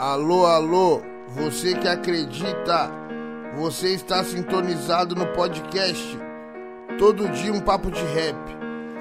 Alô, 0.00 0.46
alô, 0.46 1.02
você 1.28 1.74
que 1.74 1.86
acredita, 1.86 2.90
você 3.54 3.88
está 3.88 4.24
sintonizado 4.24 5.14
no 5.14 5.26
podcast. 5.26 6.18
Todo 6.98 7.28
dia 7.28 7.52
um 7.52 7.60
papo 7.60 7.90
de 7.90 8.00
rap. 8.00 8.34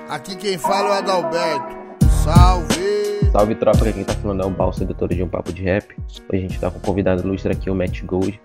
Aqui 0.10 0.36
quem 0.36 0.58
fala 0.58 0.90
é 0.90 0.92
o 0.92 0.94
Adalberto. 0.96 1.78
Salve! 2.22 3.32
Salve 3.32 3.56
tropa, 3.56 3.86
aqui 3.86 3.94
quem 3.94 4.04
tá 4.04 4.14
falando 4.16 4.44
é 4.44 4.46
o 4.46 4.50
Balsa, 4.50 4.84
editor 4.84 5.08
de 5.08 5.24
um 5.24 5.30
papo 5.30 5.54
de 5.54 5.64
rap. 5.64 5.96
Hoje 6.10 6.22
a 6.34 6.36
gente 6.36 6.60
tá 6.60 6.70
com 6.70 6.80
o 6.80 6.82
convidado 6.82 7.22
ilustre 7.22 7.54
aqui, 7.54 7.70
o 7.70 7.76
Matt 7.76 8.04
Gold. 8.04 8.38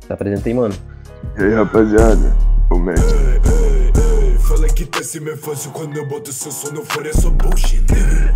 Se 0.00 0.12
apresenta 0.12 0.48
aí, 0.48 0.54
mano. 0.54 0.74
E 1.38 1.44
aí, 1.44 1.54
rapaziada, 1.54 2.36
o 2.72 2.76
Matt. 2.76 2.98
Que 4.76 4.86
tá 4.86 5.02
se 5.02 5.20
me 5.20 5.36
fácil 5.36 5.70
quando 5.72 5.96
eu 5.96 6.06
boto 6.06 6.32
seu 6.32 6.50
som 6.50 6.72
no 6.72 6.82
fone 6.84 7.08
é 7.08 7.12
só 7.12 7.28
bullshit 7.28 7.84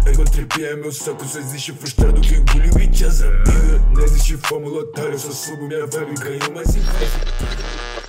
Ego 0.07 0.25
trip 0.31 0.63
é 0.63 0.77
meu 0.77 0.93
saco, 0.93 1.25
só 1.25 1.39
existe 1.39 1.73
frustrado 1.73 2.21
que 2.21 2.35
engole 2.35 2.69
o 2.69 2.75
bitch 2.75 3.03
as 3.03 3.23
amiga 3.23 3.79
Não 3.95 4.05
existe 4.05 4.37
fórmula 4.37 4.83
otária, 4.83 5.13
eu 5.13 5.19
só 5.19 5.31
subo 5.31 5.67
minha 5.67 5.87
vibe 5.87 6.11
e 6.11 6.15
ganho 6.15 6.55
mais 6.55 6.69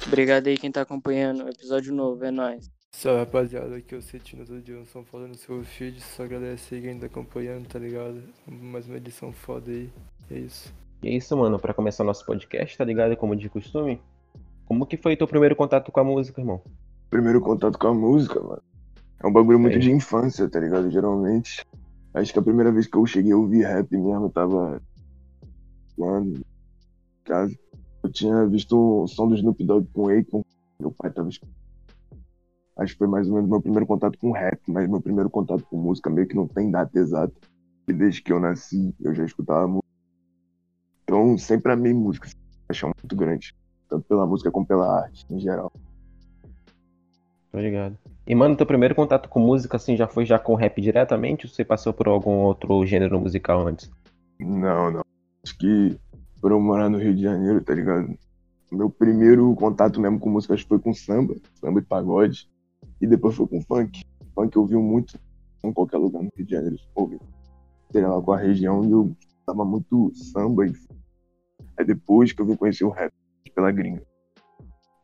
Obrigado 0.05 0.48
aí 0.48 0.57
quem 0.57 0.71
tá 0.71 0.81
acompanhando 0.81 1.45
o 1.45 1.49
episódio 1.49 1.93
novo, 1.93 2.23
é 2.25 2.31
nóis. 2.31 2.70
Salve 2.91 3.20
rapaziada, 3.20 3.75
aqui 3.75 3.95
é 3.95 3.98
o 3.98 4.01
Cetino 4.01 4.45
do 4.45 4.62
Johnson 4.62 5.03
falando 5.03 5.29
no 5.29 5.35
seu 5.35 5.63
feed, 5.63 5.99
só 6.01 6.23
agradecer 6.23 6.81
quem 6.81 6.99
tá 6.99 7.07
acompanhando, 7.07 7.67
tá 7.67 7.79
ligado? 7.79 8.21
Mais 8.48 8.87
uma 8.87 8.98
edição 8.98 9.31
foda 9.31 9.71
aí, 9.71 9.89
é 10.29 10.39
isso. 10.39 10.73
E 11.01 11.09
é 11.09 11.12
isso, 11.12 11.35
mano, 11.35 11.57
pra 11.57 11.73
começar 11.73 12.03
nosso 12.03 12.26
podcast, 12.26 12.77
tá 12.77 12.85
ligado? 12.85 13.15
Como 13.17 13.35
de 13.35 13.49
costume. 13.49 13.99
Como 14.65 14.85
que 14.85 14.98
foi 14.98 15.15
teu 15.15 15.27
primeiro 15.27 15.55
contato 15.55 15.91
com 15.91 15.99
a 15.99 16.03
música, 16.03 16.39
irmão? 16.39 16.62
Primeiro 17.09 17.41
contato 17.41 17.77
com 17.77 17.87
a 17.87 17.93
música, 17.93 18.39
mano. 18.39 18.61
É 19.23 19.27
um 19.27 19.31
bagulho 19.33 19.59
muito 19.59 19.75
Sim. 19.75 19.79
de 19.79 19.91
infância, 19.91 20.49
tá 20.49 20.59
ligado? 20.59 20.89
Geralmente. 20.89 21.65
Acho 22.13 22.31
que 22.31 22.39
a 22.39 22.43
primeira 22.43 22.71
vez 22.71 22.87
que 22.87 22.97
eu 22.97 23.05
cheguei 23.05 23.31
a 23.31 23.37
ouvir 23.37 23.63
rap 23.63 23.91
mesmo, 23.91 24.25
eu 24.25 24.29
tava. 24.29 24.81
Quando? 25.95 26.45
Casa. 27.23 27.57
Eu 28.03 28.11
tinha 28.11 28.45
visto 28.45 29.03
o 29.03 29.07
som 29.07 29.27
do 29.27 29.35
Snoop 29.35 29.63
Dogg 29.63 29.87
com 29.93 30.09
Akon. 30.09 30.43
Meu 30.79 30.91
pai 30.91 31.12
tava 31.12 31.29
escutando. 31.29 31.55
Acho 32.77 32.93
que 32.93 32.99
foi 32.99 33.07
mais 33.07 33.27
ou 33.27 33.35
menos 33.35 33.49
meu 33.49 33.62
primeiro 33.62 33.87
contato 33.87 34.19
com 34.19 34.31
rap, 34.31 34.59
mas 34.67 34.87
meu 34.90 35.01
primeiro 35.01 35.29
contato 35.29 35.63
com 35.63 35.77
música 35.77 36.09
meio 36.09 36.27
que 36.27 36.35
não 36.35 36.47
tem 36.47 36.69
data 36.69 36.99
exata. 36.99 37.34
E 37.87 37.93
desde 37.93 38.21
que 38.21 38.34
eu 38.34 38.40
nasci, 38.40 38.93
eu 38.99 39.13
já 39.13 39.23
escutava 39.23 39.67
música. 39.67 39.87
Então, 41.03 41.37
sempre 41.37 41.71
amei 41.71 41.93
música. 41.93 42.29
Paixão 42.67 42.91
muito 43.01 43.15
grande. 43.15 43.55
Tanto 43.87 44.05
pela 44.07 44.25
música 44.25 44.51
como 44.51 44.65
pela 44.65 45.03
arte, 45.03 45.25
em 45.29 45.40
geral. 45.40 45.71
Tô 47.55 47.61
ligado. 47.61 47.98
E, 48.27 48.35
mano, 48.35 48.57
teu 48.57 48.65
primeiro 48.65 48.93
contato 48.93 49.29
com 49.29 49.39
música, 49.39 49.77
assim, 49.77 49.95
já 49.95 50.09
foi 50.09 50.25
já 50.25 50.37
com 50.37 50.55
rap 50.55 50.81
diretamente 50.81 51.45
ou 51.45 51.49
você 51.49 51.63
passou 51.63 51.93
por 51.93 52.05
algum 52.05 52.39
outro 52.39 52.85
gênero 52.85 53.17
musical 53.17 53.65
antes? 53.65 53.89
Não, 54.37 54.91
não. 54.91 55.01
Acho 55.41 55.57
que 55.57 55.97
por 56.41 56.51
eu 56.51 56.59
morar 56.59 56.89
no 56.89 56.97
Rio 56.97 57.15
de 57.15 57.21
Janeiro, 57.21 57.63
tá 57.63 57.73
ligado? 57.73 58.13
Meu 58.70 58.89
primeiro 58.89 59.55
contato 59.55 60.01
mesmo 60.01 60.20
com 60.20 60.29
música 60.29 60.53
acho 60.53 60.63
que 60.63 60.67
foi 60.67 60.79
com 60.79 60.93
samba, 60.93 61.34
samba 61.53 61.79
e 61.79 61.81
pagode. 61.81 62.49
E 62.99 63.07
depois 63.07 63.37
foi 63.37 63.47
com 63.47 63.62
funk. 63.62 64.03
Funk 64.34 64.53
eu 64.53 64.63
ouvi 64.63 64.75
muito 64.75 65.17
em 65.63 65.72
qualquer 65.72 65.97
lugar 65.97 66.23
no 66.23 66.31
Rio 66.35 66.45
de 66.45 66.51
Janeiro. 66.51 66.75
Ouvi. 66.94 67.17
Sei 67.90 68.01
lá, 68.06 68.22
com 68.22 68.34
a 68.34 68.38
região 68.38 68.84
e 68.84 68.91
eu 68.91 69.16
tava 69.45 69.63
muito 69.63 70.12
samba. 70.13 70.67
E... 70.67 70.73
Aí 71.79 71.85
depois 71.85 72.34
que 72.34 72.41
eu 72.41 72.45
vim 72.45 72.57
conhecer 72.57 72.84
o 72.84 72.90
rap 72.90 73.13
pela 73.56 73.72
gringa. 73.72 74.03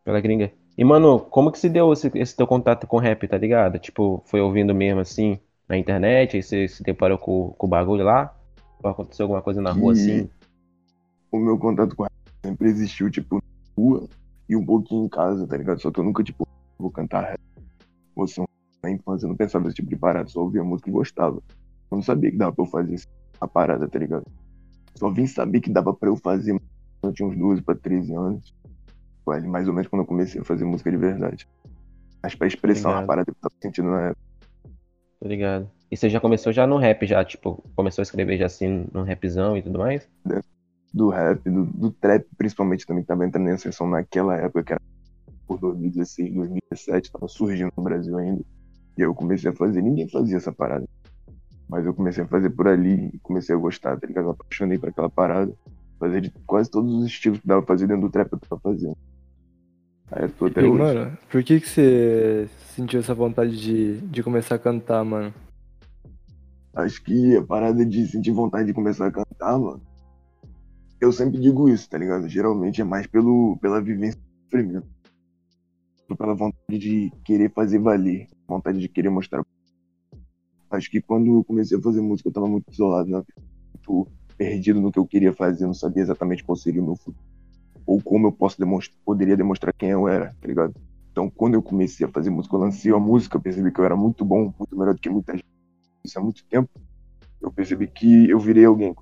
Pela 0.04 0.20
gringa. 0.20 0.52
E, 0.78 0.84
mano, 0.84 1.20
como 1.20 1.52
que 1.52 1.60
se 1.60 1.70
deu 1.70 1.92
esse, 1.92 2.12
esse 2.16 2.36
teu 2.36 2.48
contato 2.48 2.88
com 2.88 2.98
rap, 2.98 3.28
tá 3.28 3.38
ligado? 3.38 3.78
Tipo, 3.78 4.24
foi 4.26 4.42
ouvindo 4.42 4.74
mesmo 4.74 5.02
assim 5.02 5.40
na 5.68 5.78
internet, 5.78 6.38
aí 6.38 6.44
você 6.44 6.68
se 6.68 6.84
deparou 6.84 7.18
com, 7.18 7.54
com 7.58 7.68
o 7.68 7.70
bagulho 7.70 8.04
lá? 8.04 8.36
Aconteceu 8.84 9.26
alguma 9.26 9.42
coisa 9.42 9.62
na 9.62 9.72
rua 9.72 9.94
assim? 9.94 10.30
O 11.32 11.38
meu 11.38 11.58
contato 11.58 11.96
com 11.96 12.04
rap 12.04 12.12
sempre 12.44 12.70
existiu, 12.70 13.10
tipo, 13.12 13.36
na 13.36 13.42
rua 13.78 14.08
e 14.50 14.56
um 14.56 14.66
pouquinho 14.66 15.06
em 15.06 15.10
casa, 15.10 15.46
tá 15.46 15.56
ligado? 15.56 15.82
Só 15.82 15.92
que 15.92 16.00
eu 16.00 16.04
nunca, 16.04 16.24
tipo, 16.24 16.48
vou 16.80 16.90
cantar 16.90 17.22
rap. 17.22 17.40
Ou. 18.16 18.26
Na 18.84 18.90
infância 18.90 19.26
eu 19.26 19.30
não 19.30 19.36
pensava 19.36 19.66
nesse 19.66 19.76
tipo 19.76 19.90
de 19.90 19.96
parada, 19.96 20.28
só 20.28 20.42
ouvia 20.42 20.64
música 20.64 20.90
e 20.90 20.94
gostava. 20.94 21.36
Eu 21.92 21.98
não 21.98 22.02
sabia 22.02 22.32
que 22.32 22.38
dava 22.38 22.52
pra 22.52 22.66
eu 22.66 22.70
fazer 22.70 23.00
a 23.40 23.48
parada, 23.48 23.88
tá 23.88 24.00
ligado? 24.00 24.26
Só 24.96 25.10
vim 25.12 25.28
saber 25.28 25.62
que 25.62 25.70
dava 25.70 25.94
pra 25.94 26.10
eu 26.10 26.18
fazer 26.18 26.60
eu 27.04 27.12
tinha 27.12 27.28
uns 27.28 27.38
12 27.38 27.62
pra 27.62 27.76
13 27.76 28.14
anos. 28.14 28.54
Mais 29.26 29.68
ou 29.68 29.74
menos 29.74 29.88
quando 29.88 30.02
eu 30.02 30.08
comecei 30.08 30.42
a 30.42 30.44
fazer 30.44 30.66
música 30.66 30.92
de 30.92 30.98
verdade. 30.98 31.48
Mas 32.24 32.36
pra 32.36 32.48
expressar 32.48 32.90
uma 32.90 32.96
Obrigado. 32.96 33.08
parada 33.08 33.26
que 33.26 33.32
eu 33.32 33.42
tava 33.42 33.56
sentindo 33.62 33.90
na 33.90 34.02
época. 34.08 34.22
Tô 35.20 35.28
ligado. 35.28 35.72
E 35.90 35.98
você 35.98 36.10
já 36.10 36.20
começou 36.20 36.52
já 36.52 36.66
no 36.66 36.78
rap, 36.78 37.06
já, 37.06 37.24
tipo, 37.24 37.64
começou 37.76 38.02
a 38.02 38.04
escrever 38.04 38.38
já 38.38 38.46
assim 38.46 38.88
no 38.94 39.04
rapzão 39.04 39.58
e 39.58 39.62
tudo 39.62 39.80
mais? 39.80 40.08
do 40.94 41.10
rap, 41.10 41.50
do, 41.50 41.66
do 41.66 41.92
trap 41.92 42.26
principalmente 42.38 42.86
também 42.86 43.04
que 43.04 43.08
tava 43.08 43.26
entrando 43.26 43.48
em 43.48 43.54
ascensão 43.54 43.88
naquela 43.88 44.36
época, 44.36 44.64
que 44.64 44.74
era 44.74 44.82
por 45.48 45.60
2016, 45.60 46.34
2017, 46.34 47.12
tava 47.12 47.28
surgindo 47.28 47.72
no 47.76 47.84
Brasil 47.84 48.18
ainda. 48.18 48.42
E 48.98 49.02
aí 49.02 49.08
eu 49.08 49.16
comecei 49.16 49.50
a 49.50 49.54
fazer, 49.54 49.82
ninguém 49.82 50.10
fazia 50.10 50.38
essa 50.38 50.52
parada. 50.52 50.88
Mas 51.68 51.86
eu 51.86 51.94
comecei 51.94 52.24
a 52.24 52.28
fazer 52.28 52.50
por 52.50 52.68
ali 52.68 53.10
e 53.14 53.20
comecei 53.20 53.56
a 53.56 53.58
gostar, 53.58 53.98
tá 53.98 54.06
ligado? 54.06 54.26
Eu 54.26 54.32
apaixonei 54.32 54.78
por 54.78 54.90
aquela 54.90 55.10
parada. 55.10 55.54
Fazer 55.98 56.22
de 56.22 56.30
quase 56.46 56.70
todos 56.70 56.94
os 56.94 57.06
estilos 57.06 57.40
que 57.40 57.48
dava 57.48 57.62
pra 57.62 57.76
fazer 57.76 57.88
dentro 57.88 58.02
do 58.02 58.12
trap 58.12 58.32
eu 58.32 58.40
tava 58.40 58.62
fazendo. 58.62 58.98
Aí 60.12 60.24
eu 60.24 60.30
tô 60.34 60.46
até 60.48 60.62
E, 60.62 60.66
hoje. 60.66 60.78
mano, 60.78 61.18
por 61.30 61.44
que 61.44 61.60
que 61.62 61.68
você 61.70 62.50
sentiu 62.76 63.00
essa 63.00 63.14
vontade 63.14 63.58
de, 63.60 63.98
de 64.02 64.24
começar 64.24 64.56
a 64.56 64.60
cantar, 64.60 65.04
mano? 65.04 65.34
Acho 66.74 67.04
que 67.04 67.36
a 67.36 67.44
parada 67.44 67.86
de 67.86 68.08
sentir 68.08 68.32
vontade 68.32 68.68
de 68.68 68.74
começar 68.74 69.08
a 69.08 69.12
cantar, 69.12 69.58
mano. 69.60 69.82
Eu 71.00 71.12
sempre 71.12 71.40
digo 71.40 71.68
isso, 71.68 71.90
tá 71.90 71.98
ligado? 71.98 72.28
Geralmente 72.30 72.82
é 72.82 72.84
mais 72.84 73.08
pelo, 73.08 73.58
pela 73.62 73.82
vivência 73.82 74.20
do 74.20 74.44
sofrimento. 74.44 74.88
Pela 76.18 76.36
vontade 76.36 76.78
de 76.78 77.12
querer 77.24 77.52
fazer 77.52 77.80
valer. 77.80 78.28
Vontade 78.48 78.80
de 78.80 78.88
querer 78.90 79.10
mostrar. 79.10 79.44
Acho 80.70 80.90
que 80.90 81.02
quando 81.02 81.28
eu 81.28 81.44
comecei 81.44 81.78
a 81.78 81.82
fazer 81.82 82.02
música, 82.02 82.30
eu 82.30 82.34
tava 82.34 82.48
muito 82.48 82.72
isolado, 82.72 83.10
né? 83.10 83.24
muito 83.74 84.12
perdido 84.38 84.80
no 84.80 84.92
que 84.92 85.00
eu 85.00 85.06
queria 85.06 85.34
fazer, 85.34 85.66
não 85.66 85.74
sabia 85.74 86.04
exatamente 86.04 86.44
qual 86.44 86.56
seria 86.56 86.82
o 86.82 86.86
meu 86.86 86.96
futuro. 86.96 87.31
Ou 87.86 88.02
como 88.02 88.28
eu 88.28 88.32
posso 88.32 88.58
demonstrar, 88.60 88.98
poderia 89.06 89.36
demonstrar 89.38 89.74
quem 89.78 89.90
eu 89.90 90.08
era, 90.08 90.34
tá 90.40 90.48
ligado? 90.48 90.74
Então, 91.12 91.30
quando 91.30 91.56
eu 91.56 91.62
comecei 91.62 92.06
a 92.06 92.10
fazer 92.10 92.30
música, 92.30 92.56
eu 92.56 92.60
lancei 92.60 92.92
a 92.92 93.00
música, 93.00 93.38
eu 93.38 93.42
percebi 93.42 93.72
que 93.72 93.80
eu 93.80 93.86
era 93.86 93.96
muito 93.96 94.24
bom, 94.24 94.54
muito 94.58 94.78
melhor 94.78 94.94
do 94.94 95.00
que 95.02 95.10
muita 95.10 95.34
gente. 95.34 95.46
Isso 96.06 96.18
há 96.18 96.22
muito 96.22 96.44
tempo. 96.46 96.70
Eu 97.42 97.52
percebi 97.52 97.88
que 97.88 98.30
eu 98.30 98.40
virei 98.40 98.66
alguém. 98.66 98.94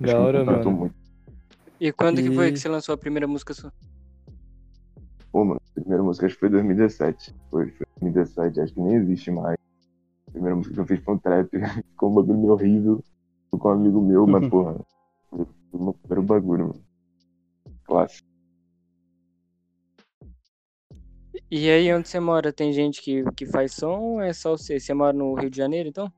Da 0.00 0.18
hora, 0.18 0.44
mano. 0.44 0.70
muito. 0.70 0.94
E 1.80 1.92
quando 1.92 2.22
que 2.22 2.30
foi 2.32 2.48
E- 2.48 2.52
que 2.52 2.58
você 2.58 2.68
lançou 2.68 2.94
a 2.94 2.98
primeira 2.98 3.26
música 3.26 3.54
sua? 3.54 3.72
Pô, 5.30 5.44
mano, 5.44 5.60
a 5.70 5.80
primeira 5.80 6.02
música 6.02 6.26
acho 6.26 6.34
que 6.34 6.40
foi 6.40 6.48
2017. 6.48 7.34
Foi, 7.50 7.70
foi 7.70 7.86
2017, 8.00 8.60
acho 8.60 8.74
que 8.74 8.80
nem 8.80 8.94
existe 8.96 9.30
mais. 9.30 9.56
A 10.28 10.30
primeira 10.32 10.56
música 10.56 10.74
que 10.74 10.80
eu 10.80 10.86
fiz 10.86 11.04
foi 11.04 11.14
um 11.14 11.18
trap, 11.18 11.48
ficou 11.92 12.10
um 12.10 12.14
bagulho 12.14 12.38
meio 12.38 12.52
horrível. 12.52 13.04
Fui 13.50 13.60
com 13.60 13.68
um 13.68 13.72
amigo 13.72 14.00
meu, 14.00 14.26
mas 14.26 14.46
porra, 14.48 14.80
meu 15.78 15.94
primeiro 15.94 16.22
bagulho, 16.22 16.68
mano. 16.68 16.84
Clássico. 17.84 18.26
E 21.50 21.70
aí 21.70 21.92
onde 21.94 22.08
você 22.08 22.18
mora, 22.18 22.52
tem 22.52 22.72
gente 22.72 23.00
que, 23.00 23.22
que 23.32 23.46
faz 23.46 23.74
som 23.74 23.98
ou 23.98 24.20
é 24.20 24.32
só 24.32 24.56
você? 24.56 24.80
Você 24.80 24.92
mora 24.92 25.12
no 25.12 25.34
Rio 25.34 25.50
de 25.50 25.56
Janeiro, 25.56 25.88
então? 25.88 26.10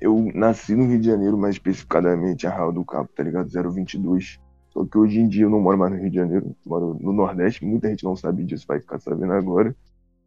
Eu 0.00 0.30
nasci 0.34 0.74
no 0.74 0.86
Rio 0.86 1.00
de 1.00 1.06
Janeiro, 1.06 1.38
mais 1.38 1.54
especificadamente 1.54 2.46
a 2.46 2.50
Arraial 2.50 2.72
do 2.72 2.84
Cabo, 2.84 3.08
tá 3.14 3.22
ligado? 3.22 3.48
022. 3.48 4.38
Só 4.70 4.84
que 4.84 4.98
hoje 4.98 5.20
em 5.20 5.28
dia 5.28 5.44
eu 5.44 5.50
não 5.50 5.60
moro 5.60 5.78
mais 5.78 5.92
no 5.92 5.98
Rio 5.98 6.10
de 6.10 6.16
Janeiro, 6.16 6.54
moro 6.66 6.98
no 7.00 7.12
Nordeste. 7.12 7.64
Muita 7.64 7.88
gente 7.88 8.04
não 8.04 8.14
sabe 8.14 8.44
disso, 8.44 8.66
vai 8.66 8.80
ficar 8.80 8.98
sabendo 8.98 9.32
agora. 9.32 9.74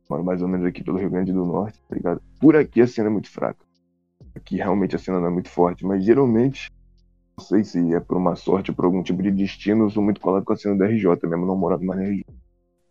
Moro 0.10 0.24
mais 0.24 0.42
ou 0.42 0.48
menos 0.48 0.66
aqui 0.66 0.84
pelo 0.84 0.98
Rio 0.98 1.10
Grande 1.10 1.32
do 1.32 1.46
Norte, 1.46 1.80
tá 1.88 1.96
ligado? 1.96 2.22
Por 2.40 2.56
aqui 2.56 2.82
a 2.82 2.88
cena 2.88 3.10
é 3.10 3.12
muito 3.12 3.30
fraca. 3.30 3.64
Aqui 4.34 4.56
realmente 4.56 4.96
a 4.96 5.00
cena 5.00 5.20
não 5.20 5.28
é 5.28 5.30
muito 5.30 5.50
forte, 5.50 5.86
mas 5.86 6.04
geralmente, 6.04 6.72
não 7.40 7.46
sei 7.46 7.64
se 7.64 7.94
é 7.94 8.00
por 8.02 8.18
uma 8.18 8.36
sorte 8.36 8.70
ou 8.70 8.76
por 8.76 8.84
algum 8.84 9.02
tipo 9.02 9.24
de 9.24 9.32
destino, 9.32 9.86
eu 9.86 9.90
sou 9.90 10.04
muito 10.04 10.20
colado 10.20 10.44
com 10.44 10.52
a 10.52 10.58
cena 10.58 10.76
da 10.76 10.86
RJ, 10.86 11.26
mesmo 11.26 11.46
não 11.46 11.56
morando 11.56 11.86
mais 11.86 12.02
na 12.02 12.06
RJ. 12.06 12.26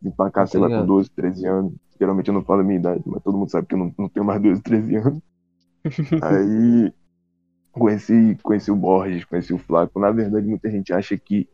Vim 0.00 0.11
pra 0.11 0.31
cá, 0.31 0.40
Tá 0.40 0.46
sei 0.46 0.58
lá, 0.58 0.69
com 0.69 0.72
ligado. 0.72 0.87
12, 0.87 1.11
13 1.11 1.46
anos. 1.46 1.75
Geralmente 2.00 2.28
eu 2.28 2.34
não 2.34 2.43
falo 2.43 2.62
a 2.62 2.64
minha 2.64 2.78
idade, 2.78 3.02
mas 3.05 3.22
todo 3.22 3.37
mundo 3.37 3.50
sabe 3.50 3.67
que 3.67 3.75
eu 3.75 3.78
não, 3.78 3.94
não 3.99 4.08
tenho 4.08 4.25
mais 4.25 4.40
12, 4.40 4.62
13 4.62 4.96
anos. 4.96 5.20
Aí 6.22 6.93
conheci, 7.72 8.38
conheci 8.43 8.70
o 8.70 8.76
Borges, 8.76 9.25
conheci 9.26 9.52
o 9.52 9.58
Flaco. 9.58 10.00
Na 10.00 10.11
verdade, 10.11 10.46
muita 10.46 10.70
gente 10.70 10.93
acha 10.94 11.17
que 11.19 11.46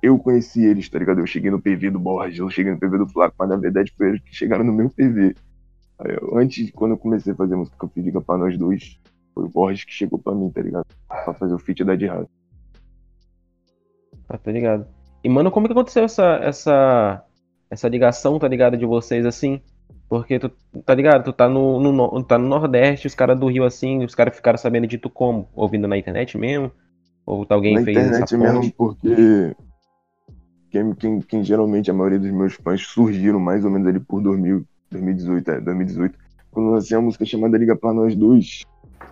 eu 0.00 0.16
conheci 0.18 0.64
eles, 0.64 0.88
tá 0.88 0.98
ligado? 0.98 1.20
Eu 1.20 1.26
cheguei 1.26 1.50
no 1.50 1.60
PV 1.60 1.90
do 1.90 1.98
Borges, 1.98 2.38
eu 2.38 2.48
cheguei 2.50 2.72
no 2.72 2.78
PV 2.78 2.98
do 2.98 3.08
Flaco, 3.08 3.34
mas 3.38 3.48
na 3.48 3.56
verdade 3.56 3.92
foi 3.96 4.10
eles 4.10 4.22
que 4.22 4.34
chegaram 4.34 4.64
no 4.64 4.72
meu 4.72 4.88
PV. 4.90 5.34
Eu- 6.04 6.38
antes, 6.38 6.70
quando 6.70 6.92
eu 6.92 6.98
comecei 6.98 7.32
a 7.32 7.36
fazer 7.36 7.56
música 7.56 7.76
eu 7.96 8.02
Liga 8.02 8.20
pra 8.20 8.38
nós 8.38 8.56
dois, 8.56 9.00
foi 9.34 9.44
o 9.44 9.48
Borges 9.48 9.84
que 9.84 9.92
chegou 9.92 10.18
pra 10.18 10.34
mim, 10.34 10.50
tá 10.50 10.60
ligado? 10.60 10.86
Pra 11.08 11.34
fazer 11.34 11.54
o 11.54 11.58
feat 11.58 11.84
da 11.84 11.94
Raça. 11.94 12.28
Ah, 14.28 14.38
tá 14.38 14.50
ligado. 14.50 14.86
E, 15.22 15.28
mano, 15.28 15.50
como 15.50 15.66
que 15.66 15.72
aconteceu 15.72 16.04
essa, 16.04 16.36
essa, 16.42 17.24
essa 17.70 17.88
ligação, 17.88 18.38
tá 18.38 18.48
ligado, 18.48 18.76
de 18.76 18.86
vocês 18.86 19.24
assim? 19.24 19.60
Porque 20.08 20.38
tu, 20.38 20.50
tá 20.84 20.94
ligado? 20.94 21.24
Tu 21.24 21.32
tá 21.32 21.48
no, 21.48 21.80
no, 21.80 22.22
tá 22.24 22.36
no 22.36 22.48
Nordeste, 22.48 23.06
os 23.06 23.14
caras 23.14 23.38
do 23.38 23.46
Rio 23.46 23.64
assim, 23.64 24.04
os 24.04 24.14
caras 24.14 24.36
ficaram 24.36 24.58
sabendo 24.58 24.86
de 24.86 24.98
tu 24.98 25.08
como? 25.08 25.48
Ouvindo 25.54 25.88
na 25.88 25.96
internet 25.96 26.36
mesmo? 26.36 26.70
Ou 27.24 27.46
tá 27.46 27.54
alguém 27.54 27.74
Na 27.74 27.82
fez 27.82 27.96
internet 27.96 28.24
essa 28.24 28.36
mesmo, 28.36 28.60
ponte? 28.60 28.74
porque 28.76 29.56
quem, 30.70 30.94
quem, 30.94 31.20
quem 31.20 31.44
geralmente 31.44 31.90
a 31.90 31.94
maioria 31.94 32.18
dos 32.18 32.30
meus 32.30 32.54
fãs 32.54 32.82
surgiram 32.82 33.38
mais 33.38 33.64
ou 33.64 33.70
menos 33.70 33.86
ali 33.86 34.00
por 34.00 34.20
2000, 34.20 34.64
2018, 34.90 35.50
é, 35.50 35.60
2018, 35.60 36.18
quando 36.50 36.70
lancei 36.70 36.96
uma 36.96 37.04
música 37.04 37.24
chamada 37.24 37.56
Liga 37.56 37.76
Pra 37.76 37.92
Nós 37.92 38.14
Dois, 38.16 38.62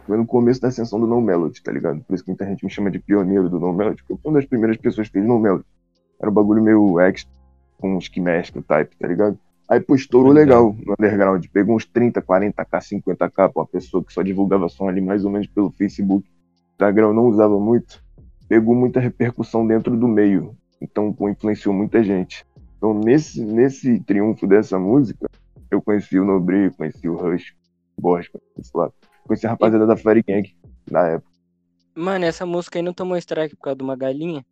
foi 0.07 0.17
no 0.17 0.27
começo 0.27 0.61
da 0.61 0.69
ascensão 0.69 0.99
do 0.99 1.07
No 1.07 1.21
Melody, 1.21 1.63
tá 1.63 1.73
ligado? 1.73 2.01
Por 2.01 2.15
isso 2.15 2.25
que 2.25 2.31
muita 2.31 2.47
gente 2.47 2.65
me 2.65 2.71
chama 2.71 2.91
de 2.91 2.99
pioneiro 2.99 3.49
do 3.49 3.59
No 3.59 3.73
Melody, 3.73 3.99
porque 3.99 4.13
eu 4.13 4.19
fui 4.19 4.31
uma 4.31 4.39
das 4.39 4.49
primeiras 4.49 4.77
pessoas 4.77 5.09
que 5.09 5.15
fez 5.15 5.27
No 5.27 5.39
Melody. 5.39 5.65
Era 6.21 6.31
um 6.31 6.35
bagulho 6.35 6.63
meio 6.63 7.01
extra, 7.01 7.33
com 7.79 7.97
uns 7.97 8.09
que 8.09 8.21
type, 8.21 8.97
tá 8.97 9.09
ligado? 9.09 9.39
Aí, 9.69 9.79
pô, 9.79 9.95
estourou 9.95 10.33
legal 10.33 10.77
no 10.85 10.95
underground. 10.99 11.47
Pegou 11.53 11.77
uns 11.77 11.87
30, 11.87 12.21
40k, 12.21 12.67
50k 12.69 13.31
pra 13.31 13.51
uma 13.55 13.67
pessoa 13.67 14.03
que 14.03 14.13
só 14.13 14.21
divulgava 14.21 14.69
som 14.69 14.89
ali 14.89 15.01
mais 15.01 15.25
ou 15.25 15.31
menos 15.31 15.47
pelo 15.47 15.71
Facebook. 15.71 16.29
Instagram 16.73 17.13
não 17.13 17.27
usava 17.27 17.59
muito. 17.59 18.03
Pegou 18.49 18.75
muita 18.75 18.99
repercussão 18.99 19.65
dentro 19.65 19.97
do 19.97 20.09
meio. 20.09 20.57
Então, 20.81 21.13
pô, 21.13 21.29
influenciou 21.29 21.73
muita 21.73 22.03
gente. 22.03 22.45
Então, 22.77 22.93
nesse, 22.93 23.45
nesse 23.45 24.01
triunfo 24.01 24.45
dessa 24.45 24.77
música, 24.77 25.29
eu 25.71 25.81
conheci 25.81 26.19
o 26.19 26.25
Nobre, 26.25 26.71
conheci 26.71 27.09
o 27.09 27.15
Rush, 27.15 27.55
o 27.97 28.03
Borges, 28.03 28.29
conheci, 28.29 28.71
lá, 28.75 28.91
conheci 29.31 29.47
a 29.47 29.51
rapaziada 29.51 29.87
da 29.87 29.97
Fire 29.97 30.23
Gang 30.27 30.53
na 30.91 31.07
época. 31.07 31.31
Mano, 31.95 32.25
essa 32.25 32.45
música 32.45 32.79
aí 32.79 32.83
não 32.83 32.93
tomou 32.93 33.17
strike 33.17 33.55
por 33.55 33.63
causa 33.63 33.77
de 33.77 33.85
uma 33.85 33.97
galinha? 33.97 34.45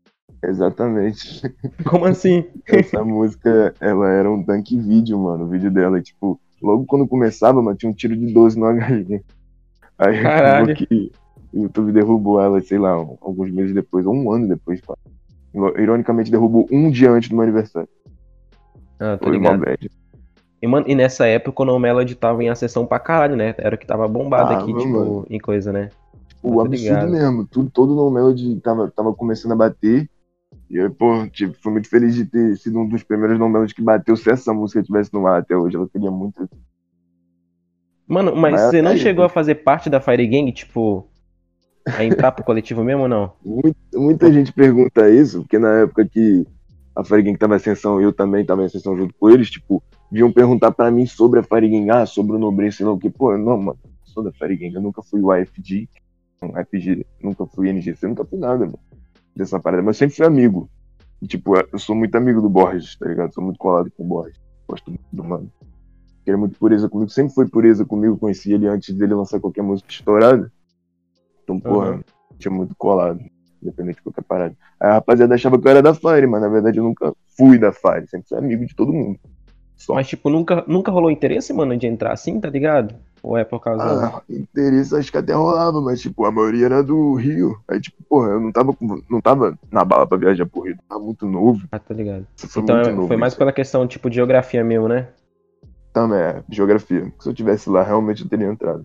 Exatamente. 0.42 1.42
Como 1.84 2.04
assim? 2.04 2.44
Essa 2.66 3.04
música, 3.04 3.74
ela 3.80 4.08
era 4.08 4.30
um 4.30 4.42
tanque 4.44 4.78
vídeo, 4.78 5.18
mano. 5.18 5.44
O 5.44 5.48
vídeo 5.48 5.70
dela, 5.70 6.00
tipo, 6.00 6.40
logo 6.62 6.84
quando 6.86 7.08
começava, 7.08 7.60
mano, 7.60 7.76
tinha 7.76 7.90
um 7.90 7.94
tiro 7.94 8.16
de 8.16 8.32
12 8.32 8.58
numa 8.58 8.72
galinha. 8.74 9.20
Aí 9.98 10.22
Caralho. 10.22 10.72
acabou 10.72 10.86
que 10.86 11.12
o 11.52 11.62
YouTube 11.62 11.92
derrubou 11.92 12.40
ela, 12.40 12.60
sei 12.60 12.78
lá, 12.78 12.90
alguns 12.90 13.50
meses 13.50 13.74
depois, 13.74 14.06
ou 14.06 14.14
um 14.14 14.30
ano 14.30 14.46
depois, 14.46 14.80
pá. 14.80 14.94
Ironicamente, 15.76 16.30
derrubou 16.30 16.68
um 16.70 16.88
dia 16.90 17.10
antes 17.10 17.28
do 17.28 17.34
meu 17.34 17.42
aniversário. 17.42 17.88
Ah, 19.00 19.16
tô 19.16 19.26
Foi 19.26 19.38
uma 19.38 19.52
ligado. 19.54 19.64
bad. 19.64 19.90
E, 20.60 20.66
mano, 20.66 20.86
e 20.88 20.94
nessa 20.94 21.26
época 21.26 21.62
o 21.62 21.66
No 21.66 21.78
Melody 21.78 22.14
tava 22.14 22.42
em 22.42 22.48
ascensão 22.48 22.84
pra 22.84 22.98
caralho, 22.98 23.36
né? 23.36 23.54
Era 23.58 23.76
o 23.76 23.78
que 23.78 23.86
tava 23.86 24.08
bombado 24.08 24.52
Ah, 24.52 24.58
aqui, 24.58 24.72
mano. 24.72 24.84
tipo, 25.22 25.26
em 25.30 25.38
coisa, 25.38 25.72
né? 25.72 25.90
O 26.42 26.60
absurdo 26.60 26.70
ligado. 26.70 27.10
mesmo. 27.10 27.46
Tudo, 27.46 27.70
todo 27.70 27.94
No 27.94 28.10
Melody 28.10 28.56
tava, 28.60 28.90
tava 28.90 29.14
começando 29.14 29.52
a 29.52 29.56
bater. 29.56 30.08
E 30.70 30.76
eu, 30.76 30.90
pô, 30.90 31.26
tipo, 31.28 31.54
fui 31.62 31.72
muito 31.72 31.88
feliz 31.88 32.14
de 32.14 32.24
ter 32.26 32.56
sido 32.56 32.78
um 32.78 32.88
dos 32.88 33.02
primeiros 33.02 33.38
No 33.38 33.48
Melody 33.48 33.74
que 33.74 33.82
bateu. 33.82 34.16
Se 34.16 34.30
essa 34.30 34.52
música 34.52 34.82
tivesse 34.82 35.12
no 35.14 35.26
ar 35.26 35.40
até 35.40 35.56
hoje, 35.56 35.76
ela 35.76 35.88
teria 35.88 36.10
muito. 36.10 36.48
Mano, 38.06 38.34
mas 38.34 38.52
Mas 38.52 38.60
você 38.62 38.82
não 38.82 38.92
aí, 38.92 38.98
chegou 38.98 39.22
pô. 39.22 39.26
a 39.26 39.28
fazer 39.28 39.56
parte 39.56 39.88
da 39.90 40.00
Fire 40.00 40.26
Gang, 40.26 40.50
tipo, 40.52 41.06
a 41.86 42.02
entrar 42.04 42.32
pro 42.32 42.44
coletivo 42.44 42.82
mesmo 42.82 43.02
ou 43.02 43.08
não? 43.08 43.32
Muita, 43.44 43.76
muita 43.94 44.32
gente 44.32 44.52
pergunta 44.52 45.08
isso, 45.10 45.40
porque 45.42 45.58
na 45.58 45.80
época 45.80 46.06
que 46.06 46.46
a 46.96 47.04
Fire 47.04 47.22
Gang 47.22 47.36
tava 47.38 47.54
em 47.54 47.56
ascensão 47.56 48.00
e 48.00 48.04
eu 48.04 48.12
também 48.12 48.44
tava 48.44 48.62
em 48.62 48.66
ascensão 48.66 48.96
junto 48.96 49.14
com 49.18 49.28
eles, 49.30 49.50
tipo, 49.50 49.82
vinham 50.10 50.32
perguntar 50.32 50.72
pra 50.72 50.90
mim 50.90 51.06
sobre 51.06 51.40
a 51.40 51.42
Fire 51.42 51.68
Gang, 51.68 51.90
ah, 51.90 52.06
sobre 52.06 52.36
o 52.36 52.38
Nobre, 52.38 52.72
sei 52.72 52.86
lá 52.86 52.92
o 52.92 52.98
que. 52.98 53.10
Pô, 53.10 53.36
não, 53.36 53.58
mano, 53.58 53.78
sou 54.04 54.22
da 54.22 54.32
eu 54.40 54.82
nunca 54.82 55.02
fui 55.02 55.20
o 55.20 55.30
AFG, 55.30 55.88
um 56.42 56.56
AFG, 56.56 57.06
nunca 57.22 57.46
fui 57.46 57.68
NGC, 57.68 58.06
nunca 58.06 58.24
fui 58.24 58.38
nada, 58.38 58.64
mano, 58.64 58.78
dessa 59.34 59.60
parada, 59.60 59.82
mas 59.82 59.96
eu 59.96 59.98
sempre 59.98 60.16
fui 60.16 60.26
amigo. 60.26 60.68
E, 61.20 61.26
tipo, 61.26 61.56
eu 61.56 61.78
sou 61.78 61.96
muito 61.96 62.14
amigo 62.16 62.40
do 62.40 62.48
Borges, 62.48 62.96
tá 62.96 63.06
ligado? 63.06 63.32
Sou 63.34 63.42
muito 63.42 63.58
colado 63.58 63.90
com 63.96 64.04
o 64.04 64.06
Borges. 64.06 64.40
Gosto 64.68 64.90
muito 64.90 65.04
do 65.12 65.24
mano. 65.24 65.50
Ele 66.24 66.34
é 66.34 66.38
muito 66.38 66.58
pureza 66.58 66.88
comigo, 66.88 67.10
sempre 67.10 67.34
foi 67.34 67.48
pureza 67.48 67.84
comigo, 67.84 68.18
conheci 68.18 68.52
ele 68.52 68.68
antes 68.68 68.94
dele 68.94 69.14
lançar 69.14 69.40
qualquer 69.40 69.62
música 69.62 69.90
estourada. 69.90 70.52
Então, 71.42 71.58
porra, 71.58 71.88
Aham. 71.88 72.04
tinha 72.38 72.52
muito 72.52 72.74
colado, 72.76 73.18
independente 73.62 73.96
de 73.96 74.02
qualquer 74.02 74.24
parada. 74.24 74.54
Aí 74.78 74.90
a 74.90 74.92
rapaziada 74.94 75.34
achava 75.34 75.58
que 75.58 75.66
eu 75.66 75.70
era 75.70 75.82
da 75.82 75.94
Fire, 75.94 76.26
mas 76.26 76.42
na 76.42 76.48
verdade 76.48 76.78
eu 76.78 76.84
nunca 76.84 77.14
fui 77.36 77.58
da 77.58 77.72
Fire, 77.72 78.06
sempre 78.06 78.28
fui 78.28 78.38
amigo 78.38 78.66
de 78.66 78.74
todo 78.74 78.92
mundo. 78.92 79.18
Só. 79.78 79.94
Mas, 79.94 80.08
tipo, 80.08 80.28
nunca, 80.28 80.62
nunca 80.66 80.90
rolou 80.90 81.10
interesse, 81.10 81.52
mano, 81.52 81.76
de 81.76 81.86
entrar 81.86 82.12
assim, 82.12 82.38
tá 82.40 82.50
ligado? 82.50 82.94
Ou 83.22 83.38
é 83.38 83.44
por 83.44 83.60
causa. 83.60 83.82
Ah, 83.82 84.22
interesse 84.28 84.94
acho 84.94 85.10
que 85.10 85.16
até 85.18 85.32
rolava, 85.32 85.80
mas 85.80 86.00
tipo, 86.00 86.24
a 86.26 86.30
maioria 86.32 86.66
era 86.66 86.82
do 86.82 87.14
Rio. 87.14 87.58
Aí, 87.68 87.80
tipo, 87.80 87.96
porra, 88.08 88.30
eu 88.30 88.40
não 88.40 88.50
tava, 88.52 88.76
não 89.08 89.20
tava 89.20 89.56
na 89.70 89.84
bala 89.84 90.06
pra 90.06 90.18
viajar 90.18 90.44
pro 90.46 90.62
Rio, 90.62 90.76
tava 90.88 91.00
muito 91.02 91.26
novo. 91.26 91.66
Ah, 91.72 91.78
tá 91.78 91.94
ligado. 91.94 92.26
Foi 92.36 92.62
Então 92.62 92.74
muito 92.76 92.88
é- 92.90 92.92
novo. 92.92 93.06
foi 93.08 93.16
mais 93.16 93.32
isso. 93.32 93.38
pela 93.38 93.52
questão, 93.52 93.86
tipo, 93.86 94.10
de 94.10 94.16
geografia 94.16 94.62
mesmo, 94.64 94.88
né? 94.88 95.08
Também, 95.92 96.18
é, 96.18 96.42
geografia. 96.50 97.12
Se 97.20 97.28
eu 97.28 97.34
tivesse 97.34 97.70
lá, 97.70 97.82
realmente 97.82 98.22
eu 98.22 98.28
teria 98.28 98.46
entrado, 98.46 98.84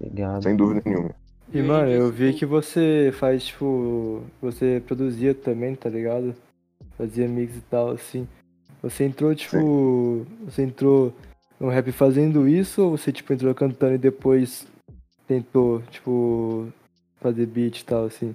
Ligado. 0.00 0.42
sem 0.42 0.54
dúvida 0.56 0.82
nenhuma. 0.84 1.10
E, 1.52 1.62
mano, 1.62 1.90
eu 1.90 2.10
vi 2.10 2.34
que 2.34 2.44
você 2.44 3.10
faz, 3.14 3.44
tipo. 3.46 4.22
Você 4.42 4.82
produzia 4.86 5.34
também, 5.34 5.74
tá 5.74 5.88
ligado? 5.88 6.34
Fazia 6.96 7.26
mix 7.26 7.56
e 7.56 7.60
tal, 7.62 7.90
assim. 7.90 8.28
Você 8.82 9.04
entrou, 9.04 9.34
tipo. 9.34 10.26
Você 10.44 10.62
entrou 10.62 11.12
no 11.58 11.68
rap 11.68 11.90
fazendo 11.92 12.48
isso 12.48 12.82
ou 12.82 12.96
você, 12.96 13.12
tipo, 13.12 13.32
entrou 13.32 13.54
cantando 13.54 13.94
e 13.94 13.98
depois 13.98 14.66
tentou, 15.26 15.82
tipo. 15.90 16.68
Fazer 17.20 17.46
beat 17.46 17.80
e 17.80 17.84
tal, 17.84 18.04
assim? 18.04 18.32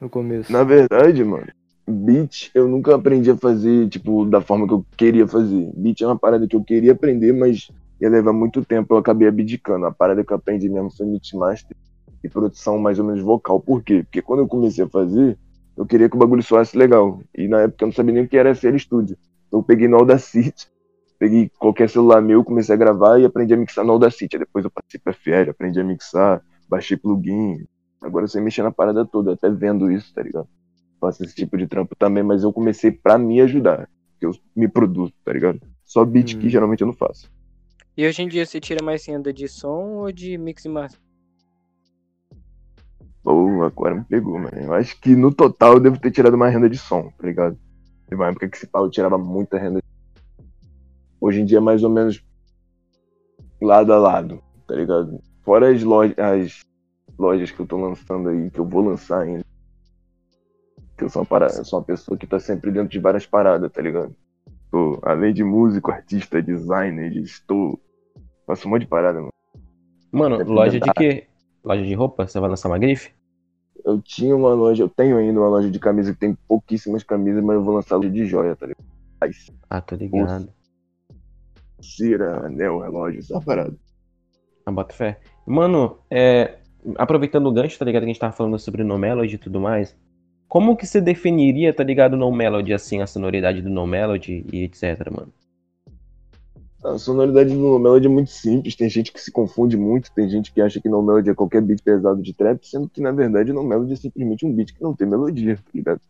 No 0.00 0.08
começo. 0.08 0.52
Na 0.52 0.62
verdade, 0.62 1.24
mano, 1.24 1.46
beat 1.88 2.50
eu 2.54 2.68
nunca 2.68 2.94
aprendi 2.94 3.30
a 3.30 3.36
fazer, 3.36 3.88
tipo, 3.88 4.24
da 4.24 4.40
forma 4.40 4.66
que 4.66 4.74
eu 4.74 4.86
queria 4.96 5.26
fazer. 5.26 5.70
Beat 5.74 6.00
é 6.00 6.06
uma 6.06 6.18
parada 6.18 6.46
que 6.46 6.54
eu 6.54 6.62
queria 6.62 6.92
aprender, 6.92 7.32
mas 7.32 7.68
ia 8.00 8.08
levar 8.08 8.32
muito 8.32 8.64
tempo, 8.64 8.94
eu 8.94 8.98
acabei 8.98 9.28
abdicando. 9.28 9.86
A 9.86 9.92
parada 9.92 10.24
que 10.24 10.32
eu 10.32 10.36
aprendi 10.36 10.68
mesmo 10.68 10.90
foi 10.90 11.06
mixmaster 11.06 11.76
e 12.22 12.28
produção 12.28 12.78
mais 12.78 12.98
ou 12.98 13.04
menos 13.04 13.22
vocal. 13.22 13.60
Por 13.60 13.82
quê? 13.82 14.02
Porque 14.04 14.22
quando 14.22 14.40
eu 14.40 14.48
comecei 14.48 14.84
a 14.84 14.88
fazer, 14.88 15.36
eu 15.76 15.84
queria 15.84 16.08
que 16.08 16.16
o 16.16 16.18
bagulho 16.18 16.42
soasse 16.42 16.76
legal. 16.76 17.20
E 17.36 17.48
na 17.48 17.62
época 17.62 17.84
eu 17.84 17.86
não 17.88 17.94
sabia 17.94 18.14
nem 18.14 18.24
o 18.24 18.28
que 18.28 18.36
era 18.36 18.54
FL 18.54 18.78
Studio. 18.78 19.16
Eu 19.52 19.62
peguei 19.62 19.86
no 19.86 19.98
Audacity, 19.98 20.66
peguei 21.18 21.50
qualquer 21.58 21.88
celular 21.90 22.22
meu, 22.22 22.42
comecei 22.42 22.74
a 22.74 22.78
gravar 22.78 23.20
e 23.20 23.24
aprendi 23.26 23.52
a 23.52 23.56
mixar 23.56 23.84
no 23.84 23.92
Audacity. 23.92 24.36
Aí 24.36 24.40
Depois 24.40 24.64
eu 24.64 24.70
passei 24.70 24.98
pra 24.98 25.12
FL, 25.12 25.50
aprendi 25.50 25.78
a 25.78 25.84
mixar, 25.84 26.42
baixei 26.68 26.96
plugin. 26.96 27.64
Agora 28.00 28.24
eu 28.24 28.28
sei 28.28 28.40
mexer 28.40 28.62
na 28.62 28.72
parada 28.72 29.04
toda, 29.04 29.34
até 29.34 29.50
vendo 29.50 29.90
isso, 29.92 30.12
tá 30.14 30.22
ligado? 30.22 30.48
Faço 31.00 31.22
esse 31.22 31.34
tipo 31.34 31.56
de 31.58 31.66
trampo 31.66 31.94
também, 31.96 32.22
mas 32.22 32.42
eu 32.42 32.52
comecei 32.52 32.90
pra 32.90 33.18
me 33.18 33.40
ajudar. 33.40 33.88
Que 34.18 34.26
eu 34.26 34.32
me 34.56 34.68
produzo, 34.68 35.12
tá 35.24 35.32
ligado? 35.32 35.60
Só 35.84 36.04
beat 36.04 36.38
que 36.38 36.46
Hum. 36.46 36.50
geralmente 36.50 36.80
eu 36.80 36.86
não 36.86 36.94
faço. 36.94 37.30
E 37.96 38.06
hoje 38.06 38.22
em 38.22 38.28
dia 38.28 38.46
você 38.46 38.58
tira 38.58 38.82
mais 38.82 39.06
renda 39.06 39.32
de 39.32 39.46
som 39.46 39.98
ou 39.98 40.10
de 40.10 40.38
mix 40.38 40.64
e 40.64 40.68
master? 40.68 40.98
Pô, 43.22 43.62
agora 43.62 43.94
me 43.94 44.04
pegou, 44.04 44.38
mano. 44.38 44.56
Eu 44.56 44.72
acho 44.72 44.98
que 45.00 45.14
no 45.14 45.32
total 45.32 45.74
eu 45.74 45.80
devo 45.80 46.00
ter 46.00 46.10
tirado 46.10 46.34
uma 46.34 46.48
renda 46.48 46.68
de 46.68 46.78
som, 46.78 47.10
tá 47.18 47.26
ligado? 47.26 47.58
Teve 48.12 48.22
uma 48.22 48.28
época 48.28 48.46
que 48.46 48.58
se 48.58 48.66
pau 48.66 48.90
tirava 48.90 49.16
muita 49.16 49.56
renda. 49.56 49.80
Hoje 51.18 51.40
em 51.40 51.46
dia 51.46 51.56
é 51.56 51.60
mais 51.62 51.82
ou 51.82 51.88
menos 51.88 52.22
lado 53.58 53.90
a 53.90 53.96
lado, 53.96 54.42
tá 54.66 54.74
ligado? 54.74 55.18
Fora 55.42 55.70
as 55.72 55.82
lojas, 55.82 56.18
as 56.18 56.60
lojas 57.18 57.50
que 57.50 57.58
eu 57.58 57.66
tô 57.66 57.78
lançando 57.78 58.28
aí, 58.28 58.50
que 58.50 58.58
eu 58.58 58.66
vou 58.66 58.82
lançar 58.82 59.20
ainda. 59.20 59.42
Que 60.98 61.04
eu 61.04 61.08
sou 61.08 61.22
uma, 61.22 61.26
parada, 61.26 61.54
eu 61.54 61.64
sou 61.64 61.78
uma 61.78 61.84
pessoa 61.86 62.18
que 62.18 62.26
tá 62.26 62.38
sempre 62.38 62.70
dentro 62.70 62.90
de 62.90 62.98
várias 62.98 63.24
paradas, 63.24 63.72
tá 63.72 63.80
ligado? 63.80 64.14
Tô, 64.70 65.00
além 65.02 65.32
de 65.32 65.42
músico, 65.42 65.90
artista, 65.90 66.42
designer, 66.42 67.16
estou. 67.16 67.80
Faço 68.46 68.68
um 68.68 68.72
monte 68.72 68.82
de 68.82 68.88
parada, 68.88 69.20
mano. 69.20 69.32
Mano, 70.12 70.44
loja 70.44 70.78
de 70.78 70.92
quê? 70.92 71.28
Loja 71.64 71.82
de 71.82 71.94
roupa? 71.94 72.28
Você 72.28 72.38
vai 72.38 72.50
lançar 72.50 72.68
uma 72.68 72.78
grife? 72.78 73.10
Eu 73.84 74.00
tinha 74.00 74.34
uma 74.34 74.54
loja, 74.54 74.82
eu 74.82 74.88
tenho 74.88 75.16
ainda 75.16 75.40
uma 75.40 75.48
loja 75.48 75.70
de 75.70 75.78
camisa 75.78 76.12
que 76.12 76.20
tem 76.20 76.36
pouquíssimas 76.46 77.02
camisas, 77.02 77.42
mas 77.42 77.56
eu 77.56 77.64
vou 77.64 77.74
lançar 77.74 77.96
loja 77.96 78.10
de 78.10 78.26
joia, 78.26 78.54
tá 78.54 78.66
ligado? 78.66 78.84
Ah, 79.68 79.80
tô 79.80 79.96
ligado. 79.96 80.48
Cira, 81.80 82.46
anel, 82.46 82.80
relógio, 82.80 83.20
essa 83.20 83.40
parada. 83.40 83.74
Ah, 84.64 84.70
bota 84.70 84.94
fé. 84.94 85.20
Mano, 85.46 85.98
é, 86.10 86.58
aproveitando 86.96 87.46
o 87.46 87.52
gancho, 87.52 87.78
tá 87.78 87.84
ligado? 87.84 88.02
Que 88.02 88.06
a 88.06 88.12
gente 88.12 88.20
tava 88.20 88.32
falando 88.32 88.58
sobre 88.58 88.84
No 88.84 88.98
Melody 88.98 89.34
e 89.34 89.38
tudo 89.38 89.60
mais. 89.60 89.96
Como 90.48 90.76
que 90.76 90.86
você 90.86 91.00
definiria, 91.00 91.72
tá 91.72 91.82
ligado, 91.82 92.16
No 92.16 92.30
Melody, 92.30 92.74
assim, 92.74 93.00
a 93.00 93.06
sonoridade 93.06 93.62
do 93.62 93.70
No 93.70 93.86
Melody 93.86 94.44
e 94.52 94.64
etc, 94.64 95.10
mano? 95.10 95.32
A 96.84 96.98
sonoridade 96.98 97.50
do 97.54 97.60
No 97.60 97.78
Melody 97.78 98.06
é 98.06 98.10
muito 98.10 98.30
simples, 98.30 98.74
tem 98.74 98.90
gente 98.90 99.12
que 99.12 99.20
se 99.20 99.30
confunde 99.30 99.76
muito, 99.76 100.10
tem 100.12 100.28
gente 100.28 100.52
que 100.52 100.60
acha 100.60 100.80
que 100.80 100.88
No 100.88 101.00
Melody 101.00 101.30
é 101.30 101.34
qualquer 101.34 101.62
beat 101.62 101.80
pesado 101.80 102.20
de 102.20 102.34
trap, 102.34 102.66
sendo 102.66 102.88
que 102.88 103.00
na 103.00 103.12
verdade 103.12 103.52
No 103.52 103.62
Melody 103.62 103.92
é 103.92 103.96
simplesmente 103.96 104.44
um 104.44 104.52
beat 104.52 104.74
que 104.74 104.82
não 104.82 104.92
tem 104.92 105.06
melodia, 105.06 105.54
tá 105.54 105.70
ligado? 105.72 106.00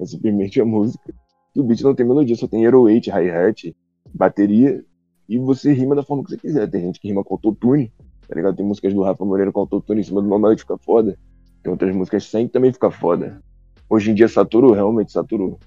É 0.00 0.06
simplesmente 0.06 0.58
a 0.62 0.64
música. 0.64 1.14
E 1.54 1.60
o 1.60 1.62
beat 1.62 1.82
não 1.82 1.94
tem 1.94 2.06
melodia, 2.06 2.34
só 2.36 2.48
tem 2.48 2.66
808, 2.66 3.10
hi-hat, 3.10 3.76
bateria, 4.14 4.82
e 5.28 5.38
você 5.38 5.74
rima 5.74 5.94
da 5.94 6.02
forma 6.02 6.24
que 6.24 6.30
você 6.30 6.38
quiser. 6.38 6.70
Tem 6.70 6.80
gente 6.80 6.98
que 7.00 7.08
rima 7.08 7.22
com 7.22 7.34
autotune, 7.34 7.92
tá 8.26 8.34
ligado? 8.34 8.56
Tem 8.56 8.64
músicas 8.64 8.94
do 8.94 9.02
Rafa 9.02 9.24
Moreira 9.26 9.52
com 9.52 9.60
autotune 9.60 10.00
em 10.00 10.04
cima 10.04 10.22
do 10.22 10.28
No 10.28 10.38
Melody 10.38 10.62
fica 10.62 10.78
foda. 10.78 11.18
Tem 11.62 11.70
outras 11.70 11.94
músicas 11.94 12.24
sem 12.24 12.46
que 12.46 12.52
também 12.54 12.72
fica 12.72 12.90
foda. 12.90 13.42
Hoje 13.90 14.10
em 14.10 14.14
dia 14.14 14.26
saturou, 14.26 14.72
realmente 14.72 15.12
saturou. 15.12 15.58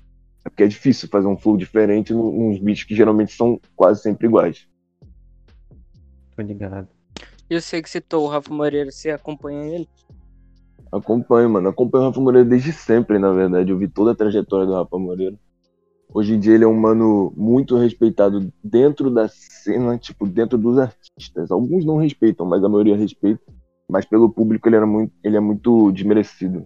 É 0.47 0.49
porque 0.49 0.63
é 0.63 0.67
difícil 0.67 1.09
fazer 1.09 1.27
um 1.27 1.35
flow 1.35 1.57
diferente 1.57 2.13
nos 2.13 2.57
beats 2.59 2.85
que 2.85 2.95
geralmente 2.95 3.33
são 3.33 3.59
quase 3.75 4.01
sempre 4.01 4.27
iguais. 4.27 4.65
Tô 6.33 6.41
ligado. 6.41 6.87
Eu 7.49 7.59
sei 7.59 7.81
que 7.81 7.89
citou 7.89 8.23
o 8.23 8.29
Rafa 8.29 8.53
Moreira, 8.53 8.89
você 8.89 9.09
acompanha 9.09 9.75
ele? 9.75 9.89
Acompanho, 10.89 11.49
mano. 11.49 11.67
Acompanho 11.67 12.05
o 12.05 12.07
Rafa 12.07 12.21
Moreira 12.21 12.47
desde 12.47 12.71
sempre, 12.71 13.19
na 13.19 13.33
verdade. 13.33 13.71
Eu 13.71 13.77
vi 13.77 13.89
toda 13.89 14.11
a 14.11 14.15
trajetória 14.15 14.65
do 14.65 14.73
Rafa 14.73 14.97
Moreira. 14.97 15.37
Hoje 16.13 16.35
em 16.35 16.39
dia 16.39 16.55
ele 16.55 16.63
é 16.63 16.67
um 16.67 16.79
mano 16.79 17.33
muito 17.35 17.77
respeitado 17.77 18.49
dentro 18.63 19.11
da 19.11 19.27
cena, 19.27 19.97
tipo, 19.97 20.25
dentro 20.25 20.57
dos 20.57 20.77
artistas. 20.77 21.51
Alguns 21.51 21.83
não 21.83 21.97
respeitam, 21.97 22.45
mas 22.45 22.63
a 22.63 22.69
maioria 22.69 22.95
respeita. 22.95 23.41
Mas 23.89 24.05
pelo 24.05 24.29
público 24.29 24.69
ele, 24.69 24.77
era 24.77 24.85
muito, 24.85 25.13
ele 25.21 25.35
é 25.35 25.41
muito 25.41 25.91
desmerecido. 25.91 26.65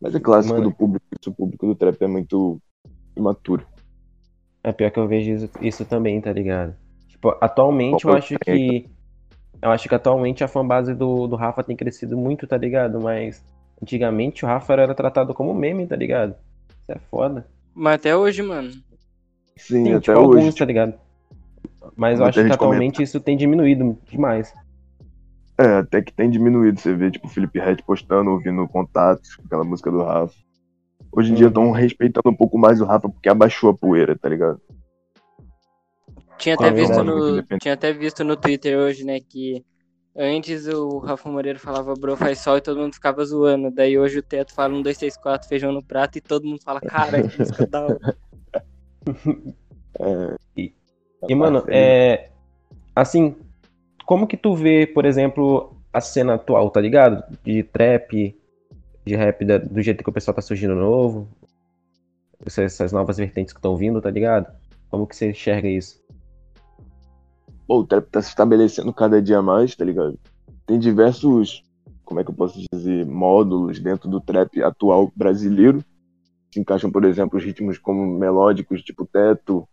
Mas 0.00 0.12
é 0.12 0.18
clássico 0.18 0.56
Mano. 0.56 0.70
do 0.70 0.74
público, 0.74 1.04
isso, 1.20 1.30
o 1.30 1.34
público 1.34 1.66
do 1.66 1.76
trap 1.76 2.02
é 2.02 2.08
muito 2.08 2.60
imaturo. 3.16 3.66
É 4.62 4.72
pior 4.72 4.90
que 4.90 4.98
eu 4.98 5.08
vejo 5.08 5.30
isso, 5.30 5.50
isso 5.60 5.84
também, 5.84 6.20
tá 6.20 6.32
ligado? 6.32 6.74
Tipo, 7.08 7.36
atualmente 7.40 8.04
eu 8.04 8.10
Qual 8.10 8.16
acho 8.16 8.38
que 8.38 8.50
é, 8.50 8.56
que. 8.56 8.90
Eu 9.62 9.70
acho 9.70 9.88
que 9.88 9.94
atualmente 9.94 10.42
a 10.42 10.48
fanbase 10.48 10.94
do, 10.94 11.26
do 11.26 11.36
Rafa 11.36 11.62
tem 11.62 11.76
crescido 11.76 12.16
muito, 12.16 12.46
tá 12.46 12.56
ligado? 12.56 13.00
Mas 13.00 13.44
antigamente 13.82 14.44
o 14.44 14.48
Rafa 14.48 14.72
era 14.72 14.94
tratado 14.94 15.34
como 15.34 15.54
meme, 15.54 15.86
tá 15.86 15.96
ligado? 15.96 16.34
Isso 16.82 16.92
é 16.92 16.98
foda. 17.10 17.46
Mas 17.74 17.94
até 17.94 18.16
hoje, 18.16 18.42
mano. 18.42 18.70
Sim, 19.56 19.84
Sim, 19.84 19.92
até 19.92 20.00
tipo, 20.00 20.18
hoje. 20.18 20.38
alguns, 20.38 20.54
tá 20.54 20.64
ligado? 20.64 20.94
Mas 21.96 22.18
eu 22.18 22.26
acho 22.26 22.42
que 22.42 22.52
atualmente 22.52 23.02
isso 23.02 23.20
tem 23.20 23.36
diminuído 23.36 23.98
demais. 24.10 24.54
É, 25.58 25.78
até 25.78 26.00
que 26.00 26.12
tem 26.12 26.30
diminuído. 26.30 26.80
Você 26.80 26.94
vê, 26.94 27.10
tipo, 27.10 27.26
o 27.26 27.30
Felipe 27.30 27.58
Red 27.58 27.76
postando, 27.86 28.30
ouvindo 28.30 28.66
contatos, 28.68 29.38
aquela 29.44 29.64
música 29.64 29.90
do 29.90 30.02
Rafa. 30.02 30.34
Hoje 31.12 31.32
em 31.32 31.34
dia 31.34 31.48
estão 31.48 31.70
respeitando 31.72 32.30
um 32.30 32.36
pouco 32.36 32.56
mais 32.58 32.80
o 32.80 32.84
Rafa 32.84 33.08
porque 33.08 33.28
abaixou 33.28 33.70
a 33.70 33.74
poeira, 33.76 34.16
tá 34.16 34.28
ligado? 34.28 34.60
Tinha 36.38 36.54
até, 36.54 36.68
é 36.68 36.72
visto 36.72 37.04
no, 37.04 37.42
tinha 37.58 37.74
até 37.74 37.92
visto 37.92 38.24
no 38.24 38.36
Twitter 38.36 38.78
hoje, 38.78 39.04
né, 39.04 39.18
que 39.20 39.62
antes 40.16 40.66
o 40.66 40.98
Rafa 40.98 41.28
Moreira 41.30 41.58
falava 41.58 41.94
bro 41.94 42.16
faz 42.16 42.38
sol 42.38 42.56
e 42.56 42.60
todo 42.62 42.80
mundo 42.80 42.94
ficava 42.94 43.24
zoando. 43.24 43.70
Daí 43.70 43.98
hoje 43.98 44.18
o 44.18 44.22
Teto 44.22 44.54
fala 44.54 44.74
um, 44.74 44.82
dois, 44.82 44.96
três, 44.96 45.16
quatro, 45.16 45.48
feijão 45.48 45.72
no 45.72 45.84
prato 45.84 46.16
e 46.16 46.20
todo 46.20 46.46
mundo 46.46 46.62
fala, 46.62 46.80
cara, 46.80 47.22
que 47.22 47.38
música 47.38 47.66
da 47.66 47.86
hora. 47.86 48.16
É, 49.98 50.36
E- 50.56 50.72
E, 51.28 51.34
mano, 51.34 51.62
é. 51.68 52.30
Assim, 52.94 53.36
como 54.06 54.26
que 54.26 54.36
tu 54.36 54.54
vê, 54.54 54.86
por 54.86 55.04
exemplo, 55.04 55.76
a 55.92 56.00
cena 56.00 56.34
atual, 56.34 56.70
tá 56.70 56.80
ligado? 56.80 57.22
De 57.42 57.62
trap, 57.62 58.34
de 59.04 59.16
rap, 59.16 59.44
da- 59.44 59.58
do 59.58 59.80
jeito 59.82 60.04
que 60.04 60.10
o 60.10 60.12
pessoal 60.12 60.34
tá 60.34 60.42
surgindo 60.42 60.74
novo? 60.74 61.28
Essas, 62.44 62.92
novas 62.92 63.18
vertentes 63.18 63.52
que 63.52 63.58
estão 63.58 63.76
vindo, 63.76 64.00
tá 64.00 64.10
ligado? 64.10 64.50
Como 64.90 65.06
que 65.06 65.14
você 65.14 65.30
enxerga 65.30 65.68
isso? 65.68 66.00
Pô, 67.66 67.80
o 67.80 67.86
trap 67.86 68.06
tá 68.10 68.20
se 68.20 68.28
estabelecendo 68.28 68.92
cada 68.92 69.20
dia 69.22 69.40
mais, 69.40 69.76
tá 69.76 69.84
ligado? 69.84 70.18
Tem 70.66 70.78
diversos, 70.78 71.62
como 72.04 72.20
é 72.20 72.24
que 72.24 72.30
eu 72.30 72.34
posso 72.34 72.58
dizer, 72.72 73.06
módulos 73.06 73.78
dentro 73.78 74.08
do 74.08 74.20
trap 74.20 74.62
atual 74.62 75.12
brasileiro. 75.14 75.84
Se 76.52 76.58
encaixam, 76.58 76.90
por 76.90 77.04
exemplo, 77.04 77.38
os 77.38 77.44
ritmos 77.44 77.78
como 77.78 78.04
melódicos, 78.18 78.82
tipo 78.82 79.06
teto, 79.06 79.68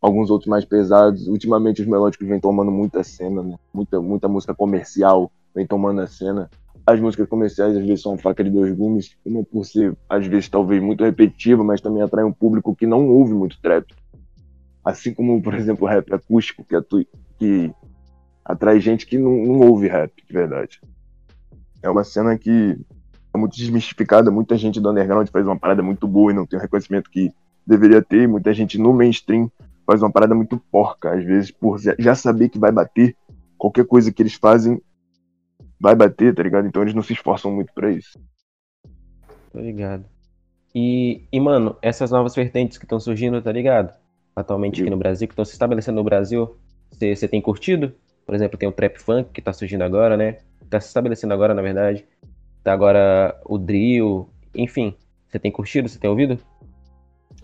alguns 0.00 0.30
outros 0.30 0.48
mais 0.48 0.64
pesados. 0.64 1.26
Ultimamente 1.26 1.82
os 1.82 1.88
melódicos 1.88 2.28
vêm 2.28 2.38
tomando 2.38 2.70
muita 2.70 3.02
cena, 3.02 3.42
né? 3.42 3.56
Muita, 3.72 4.00
muita 4.00 4.28
música 4.28 4.54
comercial 4.54 5.32
vem 5.54 5.66
tomando 5.66 6.02
a 6.02 6.06
cena. 6.06 6.48
As 6.86 7.00
músicas 7.00 7.28
comerciais 7.28 7.76
às 7.76 7.82
vezes 7.82 8.02
são 8.02 8.18
faca 8.18 8.44
de 8.44 8.50
dois 8.50 8.74
gumes, 8.74 9.16
uma 9.24 9.42
por 9.42 9.64
ser, 9.64 9.96
às 10.08 10.26
vezes, 10.26 10.48
talvez 10.48 10.82
muito 10.82 11.02
repetitiva, 11.02 11.64
mas 11.64 11.80
também 11.80 12.02
atrai 12.02 12.24
um 12.24 12.32
público 12.32 12.76
que 12.76 12.86
não 12.86 13.08
ouve 13.08 13.32
muito 13.32 13.58
trap. 13.60 13.86
Assim 14.84 15.14
como, 15.14 15.40
por 15.42 15.54
exemplo, 15.54 15.86
o 15.86 15.88
rap 15.88 16.12
acústico, 16.12 16.62
que, 16.62 16.76
atu- 16.76 17.06
que 17.38 17.72
atrai 18.44 18.80
gente 18.80 19.06
que 19.06 19.16
não, 19.16 19.30
não 19.30 19.60
ouve 19.60 19.88
rap, 19.88 20.12
de 20.26 20.32
verdade. 20.32 20.80
É 21.82 21.88
uma 21.88 22.04
cena 22.04 22.36
que 22.36 22.78
é 23.32 23.38
muito 23.38 23.56
desmistificada, 23.56 24.30
muita 24.30 24.56
gente 24.56 24.78
do 24.78 24.90
underground 24.90 25.28
faz 25.28 25.46
uma 25.46 25.58
parada 25.58 25.82
muito 25.82 26.06
boa 26.06 26.32
e 26.32 26.34
não 26.34 26.46
tem 26.46 26.58
o 26.58 26.62
reconhecimento 26.62 27.10
que 27.10 27.30
deveria 27.66 28.02
ter, 28.02 28.28
muita 28.28 28.52
gente 28.52 28.78
no 28.78 28.92
mainstream 28.92 29.50
faz 29.86 30.02
uma 30.02 30.10
parada 30.10 30.34
muito 30.34 30.58
porca, 30.70 31.14
às 31.14 31.24
vezes 31.24 31.50
por 31.50 31.78
já 31.98 32.14
saber 32.14 32.48
que 32.48 32.58
vai 32.58 32.70
bater, 32.70 33.16
qualquer 33.58 33.86
coisa 33.86 34.12
que 34.12 34.22
eles 34.22 34.34
fazem 34.34 34.80
vai 35.84 35.94
bater, 35.94 36.34
tá 36.34 36.42
ligado? 36.42 36.66
Então 36.66 36.80
eles 36.80 36.94
não 36.94 37.02
se 37.02 37.12
esforçam 37.12 37.52
muito 37.52 37.70
pra 37.74 37.90
isso. 37.90 38.18
Tô 39.52 39.60
ligado. 39.60 40.06
E, 40.74 41.24
e 41.30 41.38
mano, 41.38 41.76
essas 41.82 42.10
novas 42.10 42.34
vertentes 42.34 42.78
que 42.78 42.86
estão 42.86 42.98
surgindo, 42.98 43.40
tá 43.42 43.52
ligado? 43.52 43.94
Atualmente 44.34 44.80
aqui 44.80 44.90
no 44.90 44.96
Brasil, 44.96 45.28
que 45.28 45.34
estão 45.34 45.44
se 45.44 45.52
estabelecendo 45.52 45.96
no 45.96 46.02
Brasil, 46.02 46.56
você 46.90 47.14
você 47.14 47.28
tem 47.28 47.40
curtido? 47.40 47.92
Por 48.24 48.34
exemplo, 48.34 48.58
tem 48.58 48.66
o 48.66 48.72
trap 48.72 48.96
funk 48.96 49.30
que 49.30 49.42
tá 49.42 49.52
surgindo 49.52 49.84
agora, 49.84 50.16
né? 50.16 50.38
Tá 50.70 50.80
se 50.80 50.88
estabelecendo 50.88 51.34
agora, 51.34 51.52
na 51.52 51.60
verdade. 51.60 52.06
Tá 52.62 52.72
agora 52.72 53.38
o 53.44 53.58
drill, 53.58 54.30
enfim. 54.54 54.96
Você 55.28 55.38
tem 55.38 55.52
curtido? 55.52 55.86
Você 55.86 55.98
tem 55.98 56.08
ouvido? 56.08 56.38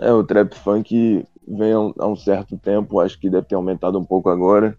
É, 0.01 0.11
o 0.11 0.25
trap 0.25 0.55
funk 0.55 1.27
vem 1.47 1.73
há 1.73 1.79
um, 1.79 1.93
há 1.99 2.07
um 2.09 2.17
certo 2.17 2.57
tempo, 2.57 3.01
acho 3.01 3.21
que 3.21 3.29
deve 3.29 3.47
ter 3.47 3.55
aumentado 3.55 3.99
um 3.99 4.05
pouco 4.05 4.31
agora, 4.31 4.79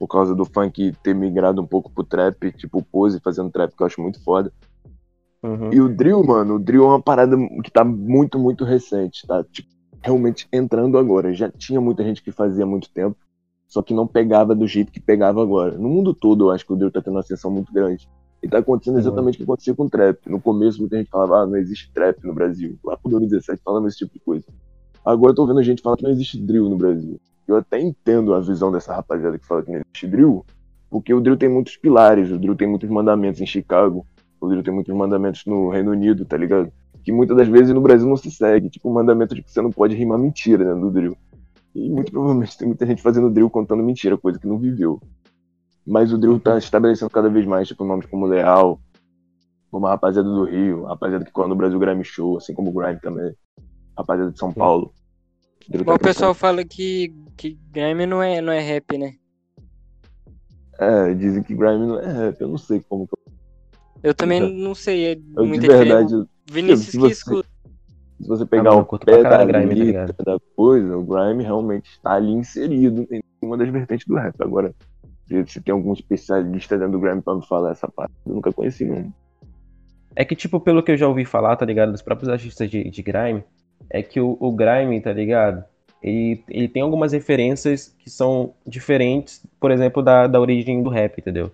por 0.00 0.08
causa 0.08 0.34
do 0.34 0.46
funk 0.46 0.94
ter 1.02 1.14
migrado 1.14 1.60
um 1.60 1.66
pouco 1.66 1.92
pro 1.92 2.02
trap, 2.02 2.50
tipo 2.52 2.78
o 2.78 2.82
Pose 2.82 3.20
fazendo 3.20 3.50
trap, 3.50 3.76
que 3.76 3.82
eu 3.82 3.86
acho 3.86 4.00
muito 4.00 4.18
foda. 4.24 4.50
Uhum. 5.42 5.70
E 5.70 5.78
o 5.78 5.94
drill, 5.94 6.24
mano, 6.24 6.54
o 6.54 6.58
drill 6.58 6.84
é 6.84 6.86
uma 6.86 7.02
parada 7.02 7.36
que 7.62 7.70
tá 7.70 7.84
muito, 7.84 8.38
muito 8.38 8.64
recente, 8.64 9.26
tá? 9.26 9.44
Tipo, 9.44 9.68
realmente 10.00 10.48
entrando 10.50 10.96
agora. 10.96 11.34
Já 11.34 11.50
tinha 11.50 11.82
muita 11.82 12.02
gente 12.02 12.22
que 12.22 12.32
fazia 12.32 12.64
há 12.64 12.66
muito 12.66 12.88
tempo, 12.88 13.14
só 13.68 13.82
que 13.82 13.92
não 13.92 14.06
pegava 14.06 14.54
do 14.54 14.66
jeito 14.66 14.90
que 14.90 15.00
pegava 15.00 15.42
agora. 15.42 15.76
No 15.76 15.90
mundo 15.90 16.14
todo, 16.14 16.46
eu 16.46 16.50
acho 16.50 16.64
que 16.64 16.72
o 16.72 16.76
drill 16.76 16.90
tá 16.90 17.02
tendo 17.02 17.14
uma 17.14 17.20
ascensão 17.20 17.50
muito 17.50 17.70
grande. 17.70 18.08
E 18.42 18.48
tá 18.48 18.56
acontecendo 18.56 18.94
Sim, 18.94 19.00
exatamente 19.00 19.34
o 19.34 19.36
que 19.36 19.42
acontecia 19.42 19.74
com 19.74 19.84
o 19.84 19.90
trap. 19.90 20.18
No 20.30 20.40
começo, 20.40 20.80
muita 20.80 20.96
gente 20.96 21.10
falava, 21.10 21.42
ah, 21.42 21.46
não 21.46 21.58
existe 21.58 21.92
trap 21.92 22.24
no 22.24 22.32
Brasil. 22.32 22.78
Lá 22.82 22.96
por 22.96 23.10
2017, 23.10 23.60
falando 23.62 23.86
esse 23.86 23.98
tipo 23.98 24.14
de 24.14 24.20
coisa. 24.20 24.46
Agora 25.04 25.32
eu 25.32 25.36
tô 25.36 25.46
vendo 25.46 25.62
gente 25.62 25.82
falar 25.82 25.98
que 25.98 26.04
não 26.04 26.10
existe 26.10 26.40
drill 26.40 26.70
no 26.70 26.78
Brasil. 26.78 27.20
Eu 27.50 27.56
até 27.56 27.80
entendo 27.80 28.32
a 28.32 28.38
visão 28.38 28.70
dessa 28.70 28.94
rapaziada 28.94 29.36
que 29.36 29.44
fala 29.44 29.62
que 29.62 29.72
não 29.72 29.80
existe 29.80 30.06
drill, 30.06 30.46
porque 30.88 31.12
o 31.12 31.20
drill 31.20 31.36
tem 31.36 31.48
muitos 31.48 31.76
pilares, 31.76 32.30
o 32.30 32.38
drill 32.38 32.54
tem 32.54 32.68
muitos 32.68 32.88
mandamentos 32.88 33.40
em 33.40 33.46
Chicago, 33.46 34.06
o 34.40 34.48
drill 34.48 34.62
tem 34.62 34.72
muitos 34.72 34.94
mandamentos 34.94 35.44
no 35.46 35.68
Reino 35.68 35.90
Unido, 35.90 36.24
tá 36.24 36.36
ligado? 36.36 36.72
Que 37.02 37.10
muitas 37.10 37.36
das 37.36 37.48
vezes 37.48 37.74
no 37.74 37.80
Brasil 37.80 38.08
não 38.08 38.16
se 38.16 38.30
segue. 38.30 38.70
Tipo 38.70 38.88
o 38.88 38.94
mandamento 38.94 39.34
de 39.34 39.42
que 39.42 39.50
você 39.50 39.60
não 39.60 39.72
pode 39.72 39.96
rimar 39.96 40.16
mentira 40.16 40.64
dentro 40.64 40.80
do 40.82 40.90
drill. 40.92 41.16
E 41.74 41.90
muito 41.90 42.12
provavelmente 42.12 42.56
tem 42.56 42.68
muita 42.68 42.86
gente 42.86 43.02
fazendo 43.02 43.28
drill 43.28 43.50
contando 43.50 43.82
mentira, 43.82 44.16
coisa 44.16 44.38
que 44.38 44.46
não 44.46 44.56
viveu. 44.56 45.00
Mas 45.84 46.12
o 46.12 46.18
drill 46.18 46.38
tá 46.38 46.56
estabelecendo 46.56 47.10
cada 47.10 47.28
vez 47.28 47.44
mais, 47.44 47.66
tipo, 47.66 47.84
nomes 47.84 48.06
como 48.06 48.26
Leal, 48.26 48.78
como 49.72 49.88
a 49.88 49.90
rapaziada 49.90 50.28
do 50.28 50.44
Rio, 50.44 50.86
a 50.86 50.90
rapaziada 50.90 51.24
que 51.24 51.32
corre 51.32 51.48
no 51.48 51.56
Brasil 51.56 51.80
Grime 51.80 52.04
Show, 52.04 52.36
assim 52.36 52.54
como 52.54 52.70
o 52.70 52.72
Grime 52.72 53.00
também. 53.00 53.34
A 53.96 54.02
rapaziada 54.02 54.30
de 54.30 54.38
São 54.38 54.52
Paulo. 54.52 54.92
Bom, 55.78 55.84
tá 55.84 55.94
o 55.94 55.98
pessoal 55.98 56.34
fala 56.34 56.64
que, 56.64 57.14
que 57.36 57.56
grime 57.70 58.04
não 58.06 58.22
é, 58.22 58.40
não 58.40 58.52
é 58.52 58.60
rap, 58.60 58.98
né? 58.98 59.14
É, 60.78 61.12
dizem 61.14 61.42
que 61.42 61.54
Grime 61.54 61.86
não 61.86 62.00
é 62.00 62.10
rap, 62.10 62.40
eu 62.40 62.48
não 62.48 62.56
sei 62.56 62.80
como 62.88 63.06
que 63.06 63.14
Eu 64.02 64.14
também 64.14 64.40
Eu- 64.40 64.48
não 64.48 64.74
sei, 64.74 65.12
é 65.12 65.18
eu, 65.36 65.44
muita 65.46 65.60
de 65.62 65.68
verdade, 65.68 66.06
diferença. 66.06 66.28
Vinícius 66.50 66.86
se 66.86 66.90
que 66.92 66.98
você- 66.98 67.12
escuta. 67.12 67.48
se 68.20 68.26
você 68.28 68.46
pegar 68.46 68.70
eu 68.72 68.78
o 68.78 68.98
pé 68.98 69.22
da 69.22 69.44
Grime, 69.44 69.68
tá 69.68 69.74
letra 69.74 69.84
ligado? 69.84 70.14
da 70.24 70.38
coisa, 70.56 70.96
o 70.96 71.04
Grime 71.04 71.42
realmente 71.44 71.90
está 71.90 72.12
ali 72.14 72.32
inserido 72.32 73.06
em 73.10 73.20
uma 73.42 73.58
das 73.58 73.68
vertentes 73.68 74.06
do 74.06 74.14
rap. 74.16 74.34
Agora, 74.40 74.74
se 75.46 75.60
tem 75.60 75.72
algum 75.72 75.92
especialista 75.92 76.78
dentro 76.78 76.92
do 76.92 77.00
Grime 77.00 77.20
pra 77.20 77.34
me 77.34 77.46
falar 77.46 77.72
essa 77.72 77.86
parte, 77.88 78.12
eu 78.26 78.34
nunca 78.34 78.50
conheci 78.52 78.86
nenhum. 78.86 79.12
É 80.16 80.24
que, 80.24 80.34
tipo, 80.34 80.58
pelo 80.60 80.82
que 80.82 80.90
eu 80.92 80.96
já 80.96 81.06
ouvi 81.06 81.24
falar, 81.26 81.56
tá 81.56 81.64
ligado? 81.66 81.92
Dos 81.92 82.02
próprios 82.02 82.28
artistas 82.30 82.68
de, 82.70 82.90
de 82.90 83.02
grime, 83.02 83.44
é 83.88 84.02
que 84.02 84.20
o, 84.20 84.36
o 84.40 84.52
grime, 84.52 85.00
tá 85.00 85.12
ligado? 85.12 85.64
Ele, 86.02 86.42
ele 86.48 86.68
tem 86.68 86.82
algumas 86.82 87.12
referências 87.12 87.94
que 87.98 88.08
são 88.08 88.54
diferentes, 88.66 89.44
por 89.60 89.70
exemplo, 89.70 90.02
da, 90.02 90.26
da 90.26 90.40
origem 90.40 90.82
do 90.82 90.88
rap, 90.88 91.18
entendeu? 91.18 91.50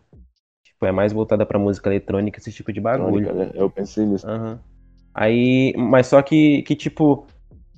Tipo, 0.64 0.86
é 0.86 0.92
mais 0.92 1.12
voltada 1.12 1.44
pra 1.44 1.58
música 1.58 1.88
eletrônica, 1.88 2.38
esse 2.38 2.52
tipo 2.52 2.72
de 2.72 2.80
bagulho. 2.80 3.34
Né? 3.34 3.50
Eu 3.54 3.68
pensei 3.70 4.04
nisso. 4.04 4.28
Aham. 4.28 4.58
Aí, 5.14 5.72
mas 5.76 6.06
só 6.08 6.20
que, 6.20 6.62
que 6.62 6.76
tipo, 6.76 7.26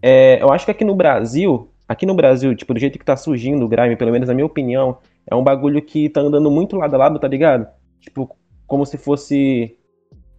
é, 0.02 0.42
eu 0.42 0.52
acho 0.52 0.64
que 0.64 0.72
aqui 0.72 0.84
no 0.84 0.94
Brasil, 0.96 1.70
aqui 1.88 2.04
no 2.04 2.14
Brasil, 2.14 2.54
tipo, 2.54 2.74
do 2.74 2.80
jeito 2.80 2.98
que 2.98 3.04
tá 3.04 3.16
surgindo 3.16 3.64
o 3.64 3.68
grime, 3.68 3.96
pelo 3.96 4.10
menos 4.10 4.28
na 4.28 4.34
minha 4.34 4.46
opinião, 4.46 4.98
é 5.30 5.34
um 5.34 5.44
bagulho 5.44 5.80
que 5.80 6.08
tá 6.08 6.20
andando 6.20 6.50
muito 6.50 6.76
lado 6.76 6.94
a 6.94 6.98
lado, 6.98 7.18
tá 7.18 7.28
ligado? 7.28 7.68
Tipo, 8.00 8.36
como 8.66 8.84
se 8.84 8.98
fosse, 8.98 9.76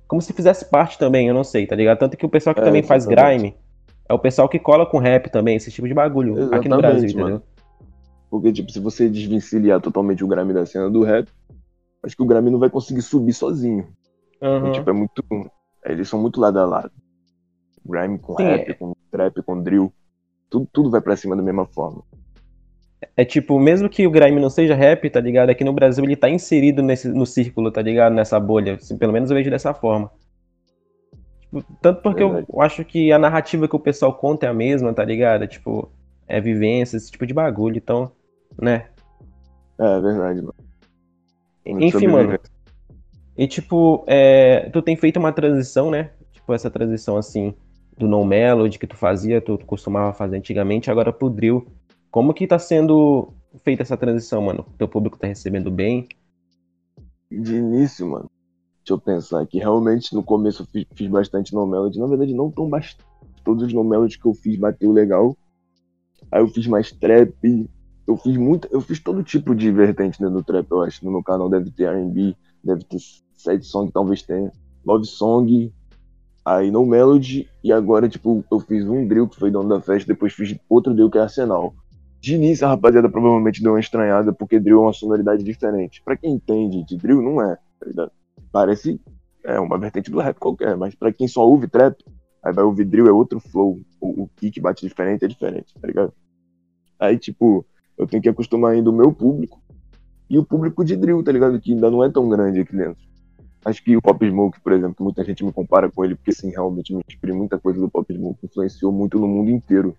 como 0.08 0.22
se 0.22 0.34
fizesse 0.34 0.66
parte 0.70 0.98
também, 1.00 1.28
eu 1.30 1.34
não 1.34 1.44
sei, 1.44 1.66
tá 1.66 1.75
ligado? 1.75 2.00
Tanto 2.00 2.18
que 2.18 2.25
o 2.25 2.30
pessoal 2.30 2.54
que 2.54 2.62
É, 2.62 2.66
também 2.66 2.84
faz 2.84 3.06
exatamente. 3.06 3.42
grime 3.42 3.69
é 4.10 4.13
o 4.13 4.20
pessoal 4.20 4.50
que 4.50 4.60
cola 4.60 4.86
com 4.86 4.98
rap 4.98 5.30
também, 5.30 5.56
esse 5.56 5.72
tipo 5.72 5.88
de 5.88 5.94
bagulho, 5.94 6.34
aqui 6.51 6.68
no 6.68 6.75
Exatamente, 6.75 6.78
Brasil, 6.78 7.13
mano. 7.20 7.36
entendeu? 7.38 7.44
Porque, 8.30 8.51
tipo, 8.51 8.72
se 8.72 8.80
você 8.80 9.10
desvencilhar 9.10 9.80
totalmente 9.82 10.24
o 10.24 10.28
Grime 10.28 10.54
da 10.54 10.66
cena 10.66 10.89
do 10.89 11.04
rap, 11.04 11.28
acho 12.04 12.16
que 12.16 12.24
o 12.24 12.25
Grime 12.25 12.50
não 12.50 12.60
vai 12.60 12.70
conseguir 12.70 13.01
subir 13.01 13.34
sozinho. 13.34 13.88
Aham. 14.42 14.72
Tipo, 14.72 14.89
é 14.89 14.94
muito. 14.94 15.24
Eles 15.86 16.08
são 16.10 16.22
muito 16.22 16.39
lado 16.39 16.60
a 16.60 16.66
lado. 16.66 16.92
Grime 17.86 18.20
com 18.20 18.36
Sim, 18.36 18.44
rap, 18.44 18.70
é. 18.70 18.74
com 18.74 18.94
trap, 19.12 19.42
com 19.44 19.62
drill. 19.63 19.92
Tudo, 20.50 20.68
tudo 20.72 20.89
vai 20.92 21.01
pra 21.01 21.16
cima 21.16 21.36
da 21.36 21.42
mesma 21.42 21.66
forma. 21.66 22.04
é 23.16 23.24
tipo, 23.25 23.60
mesmo 23.60 23.89
que 23.89 24.06
o 24.06 24.12
grime 24.12 24.39
não 24.42 24.50
seja 24.50 24.75
rap, 24.75 25.10
tá 25.10 25.20
ligado? 25.22 25.50
Aqui 25.50 25.63
no 25.63 25.74
Brasil 25.74 26.04
ele 26.04 26.16
tá 26.16 26.30
inserido 26.30 26.82
nesse, 26.84 27.08
no 27.08 27.25
círculo, 27.25 27.72
tá 27.72 27.82
ligado? 27.82 28.13
Nessa 28.13 28.39
bolha. 28.39 28.75
Assim, 28.75 28.98
pelo 28.98 29.13
menos 29.13 29.30
eu 29.32 29.38
vejo 29.38 29.50
dessa 29.50 29.74
forma. 29.74 30.12
Tipo, 31.53 31.65
tanto 31.82 32.01
porque 32.01 32.22
eu, 32.22 32.46
eu 32.48 32.62
acho 32.62 32.86
que 32.86 33.12
a 33.12 33.18
narrativa 33.18 33.68
que 33.68 33.75
o 33.75 33.79
pessoal 33.79 34.13
conta 34.13 34.46
é 34.46 34.50
a 34.50 34.53
mesma, 34.53 34.94
tá 34.94 35.03
ligado? 35.03 35.48
Tipo, 35.48 35.91
é 36.27 36.39
vivência, 36.39 36.96
esse 36.96 37.12
tipo 37.12 37.25
de 37.25 37.34
bagulho. 37.34 37.77
Então, 37.77 38.12
né? 38.62 38.88
É 39.79 40.00
verdade, 40.00 40.41
mano. 40.41 40.56
Muito 41.65 41.98
Enfim, 41.98 42.08
mano. 42.08 42.39
E 43.36 43.48
tipo, 43.48 44.03
é, 44.06 44.70
tu 44.70 44.82
tem 44.82 44.96
feito 44.96 45.18
uma 45.18 45.32
transição, 45.32 45.89
né? 45.89 46.12
Tipo, 46.32 46.53
essa 46.53 46.70
transição 46.70 47.18
assim, 47.18 47.53
do 47.98 48.08
no 48.08 48.24
melody 48.24 48.77
que 48.77 48.88
tu 48.88 48.96
fazia, 48.96 49.41
tu 49.41 49.58
costumava 49.65 50.13
fazer 50.13 50.38
antigamente, 50.38 50.91
agora 50.91 51.12
pro 51.12 51.29
drill. 51.29 51.65
Como 52.12 52.34
que 52.34 52.48
tá 52.48 52.60
sendo 52.60 53.34
feita 53.63 53.84
essa 53.84 53.98
transição, 53.98 54.41
mano? 54.41 54.65
Teu 54.77 54.88
público 54.88 55.18
tá 55.18 55.27
recebendo 55.27 55.72
bem? 55.72 56.08
De 57.32 57.56
início, 57.56 58.08
mano. 58.08 58.29
Deixa 58.80 58.94
eu 58.94 59.00
pensar 59.00 59.42
aqui. 59.42 59.60
Realmente, 59.60 60.14
no 60.14 60.24
começo 60.24 60.64
eu 60.64 60.66
fiz, 60.68 60.86
fiz 60.94 61.08
bastante 61.08 61.54
no 61.54 61.66
melody. 61.66 62.00
Na 62.00 62.08
verdade, 62.08 62.34
não 62.34 62.50
tão 62.50 62.70
bastante. 62.70 63.06
Todos 63.44 63.64
os 63.64 63.74
no 63.74 63.84
melody 63.84 64.18
que 64.18 64.26
eu 64.26 64.34
fiz 64.34 64.58
bateu 64.58 64.92
legal. 64.92 65.36
Aí 66.32 66.42
eu 66.42 66.48
fiz 66.48 66.68
mais 66.68 66.92
trap. 66.92 67.70
Eu 68.08 68.18
fiz 68.18 68.38
muito. 68.38 68.68
Eu 68.72 68.82
fiz 68.82 69.00
todo 69.00 69.24
tipo 69.24 69.54
de 69.54 69.72
vertente 69.72 70.20
dentro 70.20 70.36
do 70.36 70.44
trap, 70.44 70.70
eu 70.72 70.82
acho. 70.82 71.06
No 71.06 71.12
meu 71.12 71.24
canal 71.24 71.50
deve 71.50 71.70
ter 71.72 71.84
R&B, 71.84 72.36
deve 72.64 72.84
ter 72.84 72.98
sad 73.36 73.64
song, 73.66 73.92
talvez 73.92 74.24
tenha. 74.24 74.52
Love 74.86 75.06
song. 75.06 75.72
Aí 76.44 76.72
no 76.72 76.86
melody. 76.86 77.48
E 77.64 77.72
agora, 77.72 78.10
tipo, 78.10 78.44
eu 78.52 78.60
fiz 78.60 78.88
um 78.88 79.08
drill 79.08 79.28
que 79.28 79.40
foi 79.40 79.52
dono 79.52 79.70
da 79.70 79.82
festa. 79.82 80.08
Depois 80.08 80.34
fiz 80.34 80.58
outro 80.68 80.94
drill 80.94 81.10
que 81.10 81.18
é 81.18 81.22
Arsenal. 81.22 81.74
De 82.22 82.36
início, 82.36 82.68
a 82.68 82.72
rapaziada 82.72 83.10
provavelmente 83.10 83.64
deu 83.64 83.72
uma 83.72 83.80
estranhada, 83.80 84.34
porque 84.34 84.60
drill 84.60 84.80
é 84.80 84.82
uma 84.82 84.94
sonoridade 84.94 85.42
diferente. 85.42 86.02
Pra 86.04 86.18
quem 86.18 86.34
entende 86.34 86.84
de 86.84 86.98
drill, 86.98 87.22
não 87.22 87.42
é, 87.42 87.56
tá 87.80 87.86
ligado? 87.86 88.12
Parece 88.51 89.00
é 89.44 89.60
uma 89.60 89.77
vertente 89.77 90.12
do 90.12 90.20
rap 90.20 90.38
qualquer, 90.38 90.75
mas 90.75 90.96
pra 90.96 91.13
quem 91.13 91.27
só 91.27 91.48
ouve 91.48 91.68
trap, 91.68 92.03
aí 92.44 92.53
vai 92.53 92.63
ouvir 92.63 92.86
drill 92.86 93.08
é 93.08 93.12
outro 93.12 93.39
flow. 93.39 93.79
O, 94.00 94.24
o 94.24 94.29
kick 94.36 94.60
bate 94.60 94.88
diferente, 94.88 95.25
é 95.25 95.27
diferente, 95.27 95.74
tá 95.79 95.88
ligado? 95.88 96.13
Aí, 97.00 97.18
tipo, 97.18 97.65
eu 97.98 98.06
tenho 98.06 98.22
que 98.22 98.29
acostumar 98.29 98.74
ainda 98.74 98.89
o 98.89 98.94
meu 98.94 99.13
público 99.13 99.62
e 100.29 100.38
o 100.38 100.46
público 100.46 100.84
de 100.84 100.96
drill, 100.96 101.24
tá 101.24 101.32
ligado? 101.32 101.60
Que 101.60 101.74
ainda 101.74 101.89
não 101.89 102.03
é 102.03 102.10
tão 102.10 102.27
grande 102.29 102.60
aqui 102.60 102.75
dentro. 102.75 103.10
Acho 103.65 103.84
que 103.84 103.96
o 103.96 104.01
Pop 104.01 104.25
Smoke, 104.25 104.62
por 104.62 104.72
exemplo, 104.72 104.96
que 104.96 105.03
muita 105.03 105.24
gente 105.24 105.44
me 105.44 105.51
compara 105.51 105.91
com 105.91 106.06
ele, 106.06 106.15
porque 106.15 106.32
sim, 106.32 106.50
realmente 106.50 106.94
me 106.94 107.01
inspirei 107.08 107.36
muita 107.36 107.60
coisa 107.60 107.79
do 107.79 107.89
Pop 107.89 108.13
Smoke, 108.13 108.46
influenciou 108.46 108.91
muito 108.91 109.20
no 109.20 109.27
mundo 109.27 109.50
inteiro 109.50 109.98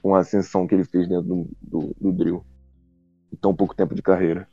com 0.00 0.14
a 0.14 0.20
ascensão 0.20 0.66
que 0.66 0.74
ele 0.74 0.84
fez 0.84 1.08
dentro 1.08 1.26
do, 1.26 1.48
do, 1.62 1.96
do 2.00 2.12
drill. 2.12 2.44
Em 3.32 3.36
tão 3.36 3.54
pouco 3.54 3.74
tempo 3.74 3.94
de 3.94 4.02
carreira. 4.02 4.46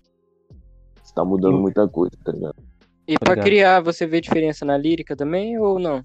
Está 1.03 1.23
mudando 1.23 1.59
muita 1.59 1.87
coisa, 1.87 2.15
tá 2.23 2.31
ligado? 2.31 2.55
E 3.11 3.19
pra 3.19 3.33
Obrigado. 3.33 3.43
criar, 3.45 3.81
você 3.81 4.07
vê 4.07 4.21
diferença 4.21 4.63
na 4.63 4.77
lírica 4.77 5.17
também 5.17 5.59
ou 5.59 5.77
não? 5.77 6.01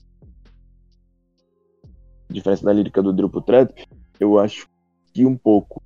diferença 2.29 2.65
da 2.65 2.73
lírica 2.73 3.01
do 3.01 3.13
drill 3.13 3.31
pro 3.31 3.41
trap, 3.41 3.73
eu 4.19 4.39
acho 4.41 4.67
que 5.15 5.25
um 5.25 5.37
pouco. 5.37 5.81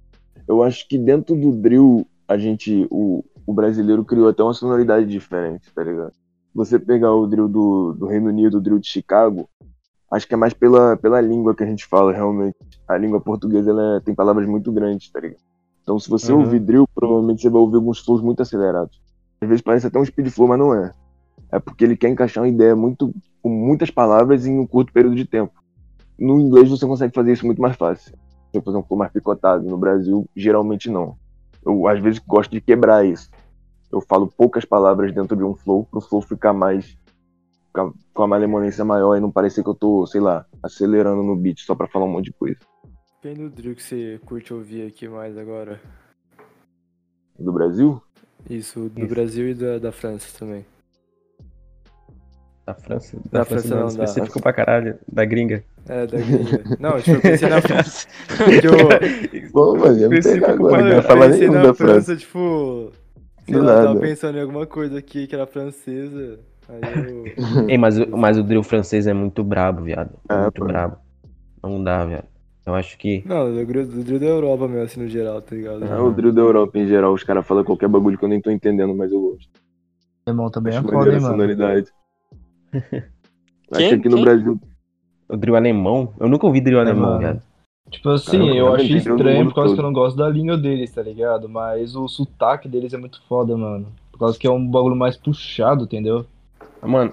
Eu 0.49 0.63
acho 0.63 0.89
que 0.89 0.97
dentro 0.99 1.37
do 1.37 1.53
drill, 1.53 2.07
a 2.27 2.39
gente, 2.39 2.89
o, 2.91 3.23
o 3.47 3.53
brasileiro 3.53 4.03
criou 4.05 4.29
até 4.31 4.43
uma 4.43 4.55
sonoridade 4.55 5.07
diferente, 5.07 5.71
tá 5.73 5.85
ligado? 5.85 6.13
Você 6.55 6.79
pegar 6.79 7.13
o 7.15 7.27
drill 7.27 7.47
do, 7.49 7.93
do 7.93 8.07
Reino 8.07 8.31
Unido, 8.31 8.57
o 8.57 8.61
drill 8.61 8.79
de 8.81 8.89
Chicago, 8.89 9.49
acho 10.11 10.27
que 10.27 10.33
é 10.35 10.37
mais 10.39 10.55
pela, 10.55 10.97
pela 10.97 11.21
língua 11.21 11.55
que 11.55 11.63
a 11.63 11.67
gente 11.67 11.87
fala, 11.87 12.13
realmente. 12.13 12.57
A 12.89 12.97
língua 12.97 13.21
portuguesa, 13.21 13.71
ela 13.71 13.99
é- 13.99 14.01
tem 14.01 14.15
palavras 14.15 14.49
muito 14.49 14.73
grandes, 14.73 15.09
tá 15.13 15.21
ligado? 15.21 15.41
Então, 15.83 15.99
se 16.01 16.09
você 16.11 16.33
Uhum. 16.33 16.41
ouvir 16.41 16.59
drill, 16.61 16.89
provavelmente 16.95 17.43
você 17.43 17.51
vai 17.51 17.61
ouvir 17.61 17.77
alguns 17.77 18.01
flows 18.01 18.23
muito 18.23 18.41
acelerados. 18.43 18.99
Às 19.41 19.49
vezes 19.49 19.63
parece 19.63 19.87
até 19.87 19.99
um 19.99 20.05
speed 20.05 20.29
flow, 20.31 20.49
mas 20.49 20.59
não 20.59 20.75
é. 20.75 20.91
É 21.51 21.59
porque 21.59 21.85
ele 21.85 21.97
quer 21.97 22.09
encaixar 22.09 22.43
uma 22.43 22.49
ideia 22.49 22.75
muito, 22.75 23.15
com 23.43 23.49
muitas 23.49 23.91
palavras 23.91 24.47
em 24.47 24.59
um 24.59 24.67
curto 24.67 24.93
período 24.93 25.17
de 25.17 25.25
tempo. 25.25 25.53
No 26.19 26.39
inglês 26.39 26.69
você 26.69 26.87
consegue 26.87 27.15
fazer 27.15 27.33
isso 27.33 27.47
muito 27.47 27.61
mais 27.61 27.77
fácil. 27.77 28.15
Você 28.53 28.61
fazer 28.61 28.77
um 28.77 28.83
flow 28.83 28.99
mais 28.99 29.13
picotado. 29.13 29.69
No 29.69 29.79
Brasil, 29.79 30.29
geralmente 30.35 30.91
não. 30.91 31.17
Eu, 31.65 31.87
às 31.87 32.01
vezes, 32.01 32.19
gosto 32.19 32.51
de 32.51 32.61
quebrar 32.61 33.05
isso. 33.05 33.31
Eu 33.93 34.01
falo 34.01 34.27
poucas 34.29 34.65
palavras 34.65 35.13
dentro 35.15 35.37
de 35.37 35.43
um 35.43 35.55
flow, 35.55 35.85
pro 35.85 36.01
flow 36.01 36.23
ficar 36.23 36.53
mais. 36.53 36.97
ficar 37.67 37.91
com 38.13 38.23
a 38.23 38.27
malemolência 38.27 38.85
maior 38.85 39.17
e 39.17 39.21
não 39.21 39.31
parecer 39.31 39.63
que 39.63 39.69
eu 39.69 39.75
tô, 39.75 40.07
sei 40.07 40.21
lá, 40.21 40.47
acelerando 40.63 41.23
no 41.23 41.37
beat 41.37 41.61
só 41.61 41.75
pra 41.75 41.89
falar 41.89 42.05
um 42.05 42.13
monte 42.13 42.27
de 42.27 42.33
coisa. 42.33 42.59
Quem 43.23 43.35
do 43.35 43.51
drill 43.51 43.75
que 43.75 43.83
você 43.83 44.21
curte 44.25 44.55
ouvir 44.55 44.87
aqui 44.87 45.07
mais 45.09 45.37
agora? 45.37 45.81
Do 47.39 47.53
Brasil? 47.53 48.01
Isso, 48.49 48.89
do 48.89 49.01
Isso. 49.01 49.09
Brasil 49.09 49.51
e 49.51 49.55
da, 49.55 49.79
da 49.79 49.93
França 49.93 50.39
também. 50.39 50.65
Da 52.71 52.75
França? 52.75 53.17
Da 53.31 53.45
França 53.45 53.75
não, 53.75 53.83
da- 53.83 53.89
específico 54.05 54.41
pra 54.41 54.53
caralho. 54.53 54.99
Da 55.11 55.25
gringa. 55.25 55.65
É, 55.89 56.07
da 56.07 56.19
gringa. 56.19 56.65
Não, 56.79 57.01
tipo, 57.01 57.17
eu 57.17 57.21
pensei 57.21 57.49
na 57.49 57.61
França. 57.61 58.07
Eu, 58.63 59.51
Bom, 59.53 59.77
mano, 59.79 59.99
ia 59.99 60.09
me 60.09 60.19
Específico 60.19 60.47
pegar 60.47 60.53
agora. 60.53 60.83
pra- 60.83 60.95
Não 60.97 61.03
falar 61.03 61.29
na 61.29 61.63
da 61.63 61.75
França, 61.75 61.75
França. 61.75 62.17
tipo. 62.17 62.93
Sei 63.49 63.55
Do 63.59 63.65
lá, 63.65 63.83
tava 63.85 64.01
pensando 64.01 64.39
em 64.39 64.41
alguma 64.43 64.67
coisa 64.67 64.99
aqui 64.99 65.27
que 65.27 65.35
era 65.35 65.47
francesa. 65.47 66.39
Aí 66.69 66.81
eu. 66.93 67.25
Ei, 67.69 67.77
mas, 67.79 67.99
o- 67.99 68.17
mas 68.17 68.39
o 68.39 68.43
drill 68.45 68.63
francês 68.63 69.07
é 69.07 69.13
muito 69.13 69.43
brabo, 69.43 69.83
viado. 69.83 70.11
É 70.29 70.35
É, 70.35 70.43
muito 70.43 70.61
pô. 70.61 70.65
brabo. 70.67 70.97
Não 71.63 71.83
dá, 71.83 72.05
viado. 72.05 72.27
Eu 72.67 72.75
acho 72.75 72.97
que. 72.99 73.23
Não, 73.27 73.53
do 73.53 73.67
drill, 73.67 73.87
do 73.87 74.05
drill 74.05 74.21
da 74.21 74.27
Europa 74.27 74.69
mesmo, 74.69 74.85
assim, 74.85 75.01
no 75.03 75.09
geral, 75.09 75.43
tá 75.43 75.57
ligado? 75.57 75.85
É 75.85 75.99
o 75.99 76.13
drill 76.13 76.33
da 76.33 76.41
Europa 76.43 76.79
em 76.79 76.87
geral. 76.87 77.13
Os 77.13 77.25
caras 77.25 77.47
falam 77.47 77.65
qualquer 77.65 77.89
bagulho 77.89 78.17
que 78.19 78.25
eu 78.25 78.29
nem 78.29 78.41
tô 78.41 78.51
entendendo, 78.51 78.95
mas 78.95 79.11
eu 79.13 79.21
gosto. 79.21 79.49
Alemão 80.27 80.51
também 80.51 80.75
é 80.77 80.81
maneiro 80.81 81.11
hein, 81.11 81.17
a 81.17 81.21
mano. 81.21 81.33
sonoridade. 81.35 81.89
Acho 82.73 83.79
Quem? 83.79 83.89
que 83.89 83.95
aqui 83.95 84.09
no 84.09 84.17
Quem? 84.17 84.25
Brasil. 84.25 84.61
O 85.29 85.37
drill 85.37 85.57
alemão? 85.57 86.13
Eu 86.19 86.29
nunca 86.29 86.47
ouvi 86.47 86.61
drill 86.61 86.81
alemão, 86.81 87.07
mano. 87.11 87.19
viado. 87.19 87.43
Tipo 87.91 88.11
assim, 88.11 88.49
eu 88.49 88.67
eu 88.67 88.75
acho 88.75 88.85
estranho 88.85 89.47
por 89.47 89.55
causa 89.55 89.69
todo. 89.71 89.75
que 89.75 89.81
eu 89.81 89.85
não 89.85 89.93
gosto 89.93 90.17
da 90.17 90.29
língua 90.29 90.57
deles, 90.57 90.91
tá 90.93 91.03
ligado? 91.03 91.49
Mas 91.49 91.95
o 91.97 92.07
sotaque 92.09 92.69
deles 92.69 92.93
é 92.93 92.97
muito 92.99 93.21
foda, 93.29 93.57
mano. 93.57 93.93
Por 94.13 94.19
causa 94.19 94.39
que 94.39 94.47
é 94.47 94.51
um 94.51 94.65
bagulho 94.69 94.95
mais 94.97 95.17
puxado, 95.17 95.85
entendeu? 95.85 96.25
Mano, 96.83 97.13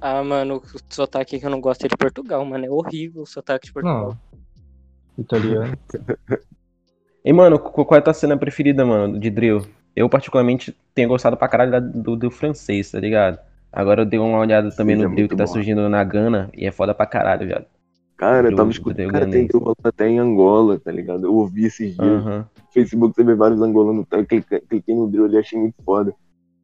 Ah, 0.00 0.22
mano, 0.22 0.56
o 0.56 0.62
sotaque 0.94 1.38
que 1.40 1.44
eu 1.46 1.50
não 1.50 1.60
gosto 1.60 1.84
é 1.84 1.88
de 1.88 1.96
Portugal, 1.96 2.44
mano. 2.44 2.64
É 2.64 2.70
horrível 2.70 3.22
o 3.22 3.26
sotaque 3.26 3.66
de 3.68 3.72
Portugal. 3.72 4.16
Não. 4.36 4.38
Italiano. 5.18 5.76
E, 7.24 7.32
mano, 7.32 7.58
qu- 7.58 7.84
qual 7.84 7.96
é 7.96 7.98
a 7.98 8.02
tua 8.02 8.14
cena 8.14 8.38
preferida, 8.38 8.86
mano, 8.86 9.18
de 9.18 9.28
drill? 9.28 9.66
Eu, 9.94 10.08
particularmente, 10.08 10.74
tenho 10.94 11.08
gostado 11.08 11.36
pra 11.36 11.48
caralho 11.48 11.80
do, 11.92 12.16
do 12.16 12.30
francês, 12.30 12.90
tá 12.92 12.98
ligado? 13.00 13.38
Agora 13.72 14.02
eu 14.02 14.06
dei 14.06 14.18
uma 14.18 14.38
olhada 14.38 14.70
também 14.70 14.96
Sim, 14.96 15.02
no 15.02 15.08
é 15.08 15.10
drill 15.10 15.18
muito 15.20 15.30
que 15.30 15.36
tá 15.36 15.44
bom. 15.44 15.52
surgindo 15.52 15.88
na 15.88 16.02
Gana 16.02 16.50
e 16.54 16.66
é 16.66 16.72
foda 16.72 16.94
pra 16.94 17.06
caralho, 17.06 17.46
viado. 17.46 17.66
Cara, 18.16 18.48
eu 18.48 18.56
tava 18.56 18.70
escutando. 18.70 19.12
Cara, 19.12 19.30
tem 19.30 19.46
drill 19.46 19.60
rolando 19.60 19.78
até 19.84 20.08
em 20.08 20.18
Angola, 20.18 20.80
tá 20.80 20.90
ligado? 20.90 21.24
Eu 21.24 21.34
ouvi 21.34 21.66
esses 21.66 21.96
dias. 21.96 22.24
No 22.24 22.46
Facebook 22.72 23.14
você 23.14 23.22
vê 23.22 23.34
vários 23.34 23.62
angolanos. 23.62 24.04
Eu 24.10 24.26
cliquei, 24.26 24.60
cliquei 24.60 24.94
no 24.94 25.08
drill 25.08 25.26
ali 25.26 25.36
e 25.36 25.38
achei 25.38 25.58
muito 25.58 25.76
foda. 25.84 26.12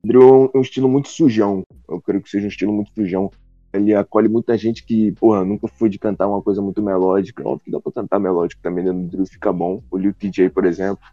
Drill 0.04 0.22
é 0.22 0.32
um, 0.32 0.44
é 0.52 0.58
um 0.58 0.60
estilo 0.60 0.88
muito 0.88 1.08
sujão. 1.08 1.62
Eu 1.88 2.00
creio 2.00 2.22
que 2.22 2.28
seja 2.28 2.46
um 2.46 2.48
estilo 2.48 2.72
muito 2.72 2.90
sujão. 2.92 3.30
Ele 3.72 3.94
acolhe 3.94 4.28
muita 4.28 4.56
gente 4.58 4.84
que, 4.84 5.12
porra, 5.12 5.44
nunca 5.44 5.68
foi 5.68 5.88
de 5.88 5.98
cantar 5.98 6.26
uma 6.26 6.42
coisa 6.42 6.60
muito 6.60 6.82
melódica. 6.82 7.46
Óbvio 7.46 7.64
que 7.64 7.70
dá 7.70 7.80
pra 7.80 7.92
cantar 7.92 8.18
melódico 8.18 8.60
também 8.62 8.84
dentro 8.84 9.02
do 9.02 9.08
drill, 9.08 9.26
fica 9.26 9.52
bom. 9.52 9.82
O 9.90 9.96
Lil 9.96 10.12
TJ, 10.12 10.50
por 10.50 10.64
exemplo. 10.64 11.04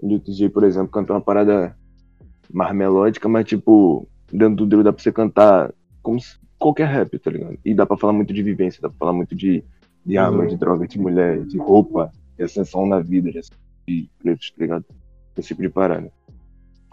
O 0.00 0.06
Lil 0.06 0.20
TJ, 0.20 0.50
por 0.50 0.62
exemplo, 0.62 0.88
cantou 0.88 1.16
uma 1.16 1.22
parada 1.22 1.76
mais 2.52 2.74
melódica, 2.74 3.28
mas, 3.28 3.44
tipo, 3.44 4.08
dentro 4.32 4.56
do 4.56 4.66
drill 4.66 4.82
dá 4.82 4.92
pra 4.92 5.02
você 5.02 5.12
cantar 5.12 5.72
como 6.02 6.18
qualquer 6.58 6.88
rap, 6.88 7.18
tá 7.18 7.30
ligado? 7.30 7.58
E 7.64 7.74
dá 7.74 7.86
pra 7.86 7.96
falar 7.96 8.12
muito 8.12 8.32
de 8.32 8.42
vivência, 8.42 8.80
dá 8.82 8.88
pra 8.88 8.98
falar 8.98 9.12
muito 9.12 9.34
de, 9.34 9.64
de 10.04 10.18
arma, 10.18 10.42
Uhum. 10.42 10.48
de 10.48 10.56
droga, 10.56 10.86
de 10.86 10.98
mulher, 10.98 11.44
de 11.44 11.58
roupa, 11.58 12.10
de 12.36 12.44
ascensão 12.44 12.86
na 12.86 13.00
vida, 13.00 13.30
de, 13.30 13.40
de 13.86 14.10
pretos, 14.18 14.50
tá 14.50 14.56
ligado? 14.62 14.84
Esse 15.36 15.48
tipo 15.48 15.62
de 15.62 15.68
parada. 15.68 16.10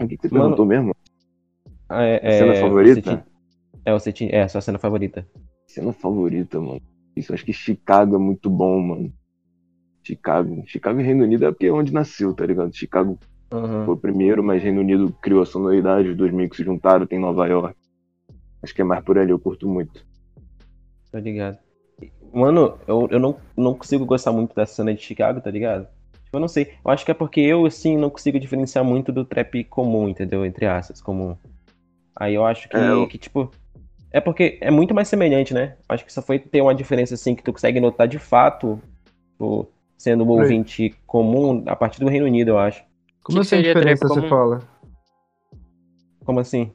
O 0.01 0.07
que, 0.07 0.17
que 0.17 0.27
você 0.27 0.33
Mano, 0.33 0.43
perguntou 0.43 0.65
mesmo? 0.65 0.95
Ah, 1.89 2.03
É, 2.03 2.31
Cena 2.31 2.53
é, 2.53 2.61
favorita? 2.61 3.25
É, 3.85 3.91
você 3.93 4.11
tinha... 4.11 4.29
é, 4.31 4.41
a 4.43 4.47
sua 4.49 4.61
cena 4.61 4.77
favorita. 4.77 5.27
Cena 5.67 5.93
favorita, 5.93 6.59
mano. 6.59 6.81
Isso, 7.15 7.33
acho 7.33 7.45
que 7.45 7.53
Chicago 7.53 8.15
é 8.15 8.19
muito 8.19 8.49
bom, 8.49 8.81
mano. 8.81 9.13
Chicago. 10.03 10.63
Chicago 10.67 10.99
e 10.99 11.03
Reino 11.03 11.23
Unido 11.23 11.45
é 11.45 11.51
porque 11.51 11.65
é 11.67 11.71
onde 11.71 11.93
nasceu, 11.93 12.33
tá 12.33 12.45
ligado? 12.45 12.75
Chicago 12.75 13.17
Aham. 13.51 13.85
foi 13.85 13.93
o 13.93 13.97
primeiro, 13.97 14.43
mas 14.43 14.61
Reino 14.63 14.81
Unido 14.81 15.11
criou 15.21 15.41
a 15.41 15.45
sonoridade, 15.45 16.09
os 16.09 16.17
dois 16.17 16.33
meio 16.33 16.49
que 16.49 16.55
se 16.57 16.63
juntaram, 16.63 17.05
tem 17.05 17.19
Nova 17.19 17.47
York. 17.47 17.75
Acho 18.63 18.73
que 18.73 18.81
é 18.81 18.85
mais 18.85 19.03
por 19.03 19.17
ali, 19.17 19.31
eu 19.31 19.39
curto 19.39 19.67
muito. 19.67 20.05
Tá 21.11 21.19
ligado? 21.19 21.57
Mano, 22.33 22.77
eu, 22.87 23.07
eu 23.11 23.19
não, 23.19 23.39
não 23.55 23.73
consigo 23.73 24.05
gostar 24.05 24.31
muito 24.31 24.53
dessa 24.55 24.75
cena 24.75 24.93
de 24.93 25.01
Chicago, 25.01 25.39
tá 25.39 25.49
ligado? 25.49 25.87
Tipo, 26.25 26.37
eu 26.37 26.39
não 26.39 26.47
sei. 26.47 26.73
Eu 26.83 26.91
acho 26.91 27.05
que 27.05 27.11
é 27.11 27.13
porque 27.13 27.39
eu, 27.39 27.65
assim, 27.65 27.97
não 27.97 28.09
consigo 28.09 28.39
diferenciar 28.39 28.83
muito 28.83 29.11
do 29.11 29.23
trap 29.23 29.63
comum, 29.65 30.09
entendeu? 30.09 30.45
Entre 30.45 30.65
aspas, 30.65 31.01
comum. 31.01 31.37
Aí 32.15 32.33
eu 32.35 32.45
acho 32.45 32.69
que, 32.69 32.77
É, 32.77 32.91
eu- 32.91 33.07
que, 33.07 33.17
tipo. 33.17 33.51
É 34.11 34.21
porque 34.21 34.57
é 34.61 34.71
muito 34.71 34.93
mais 34.93 35.09
semelhante, 35.09 35.53
né? 35.53 35.75
Acho 35.89 36.05
que 36.05 36.13
só 36.13 36.21
foi 36.21 36.39
ter 36.39 36.61
uma 36.61 36.73
diferença, 36.75 37.15
assim, 37.15 37.35
que 37.35 37.43
tu 37.43 37.51
consegue 37.51 37.81
notar 37.81 38.07
de 38.07 38.17
fato. 38.19 38.81
Tipo, 39.33 39.69
sendo 39.97 40.23
um 40.23 40.29
ouvinte 40.29 40.95
comum 41.07 41.63
a 41.67 41.75
partir 41.75 41.99
do 41.99 42.07
Reino 42.07 42.25
Unido, 42.25 42.49
eu 42.51 42.57
acho. 42.59 42.84
Como 43.25 43.39
Que 43.39 43.41
assim 43.41 43.55
a 43.55 43.57
seria 43.57 43.73
diferença 43.73 44.05
trap 44.07 44.13
você 44.13 44.19
comum? 44.21 44.29
fala? 44.29 44.61
Como 46.23 46.39
assim? 46.39 46.71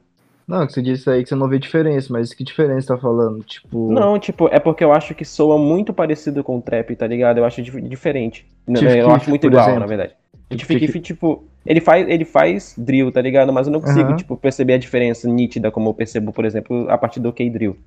Não, 0.47 0.67
que 0.67 0.73
você 0.73 0.81
disse 0.81 1.09
aí 1.09 1.23
que 1.23 1.29
você 1.29 1.35
não 1.35 1.47
vê 1.47 1.57
diferença, 1.57 2.11
mas 2.11 2.33
que 2.33 2.43
diferença 2.43 2.93
tá 2.93 2.97
falando? 3.01 3.41
Tipo. 3.43 3.89
Não, 3.91 4.19
tipo, 4.19 4.49
é 4.49 4.59
porque 4.59 4.83
eu 4.83 4.91
acho 4.91 5.15
que 5.15 5.23
soa 5.23 5.57
muito 5.57 5.93
parecido 5.93 6.43
com 6.43 6.57
o 6.57 6.61
trap, 6.61 6.93
tá 6.95 7.07
ligado? 7.07 7.37
Eu 7.37 7.45
acho 7.45 7.61
dif- 7.61 7.81
diferente. 7.81 8.45
Não, 8.67 8.75
Chief 8.81 8.91
eu 8.95 9.09
acho 9.11 9.29
muito 9.29 9.47
igual, 9.47 9.63
exemplo. 9.63 9.79
na 9.79 9.85
verdade. 9.85 10.13
O 10.49 10.53
Chief 10.57 10.67
Chief 10.67 10.79
Keef- 10.79 10.91
Keef, 10.93 11.03
tipo, 11.05 11.45
ele 11.65 11.79
faz, 11.79 12.05
ele 12.09 12.25
faz 12.25 12.75
drill, 12.77 13.11
tá 13.13 13.21
ligado? 13.21 13.53
Mas 13.53 13.67
eu 13.67 13.71
não 13.73 13.79
consigo, 13.79 14.09
Aham. 14.09 14.17
tipo, 14.17 14.35
perceber 14.35 14.73
a 14.73 14.77
diferença 14.77 15.29
nítida 15.29 15.71
como 15.71 15.89
eu 15.89 15.93
percebo, 15.93 16.33
por 16.33 16.43
exemplo, 16.43 16.89
a 16.89 16.97
partir 16.97 17.21
do 17.21 17.31
K-Drill. 17.31 17.77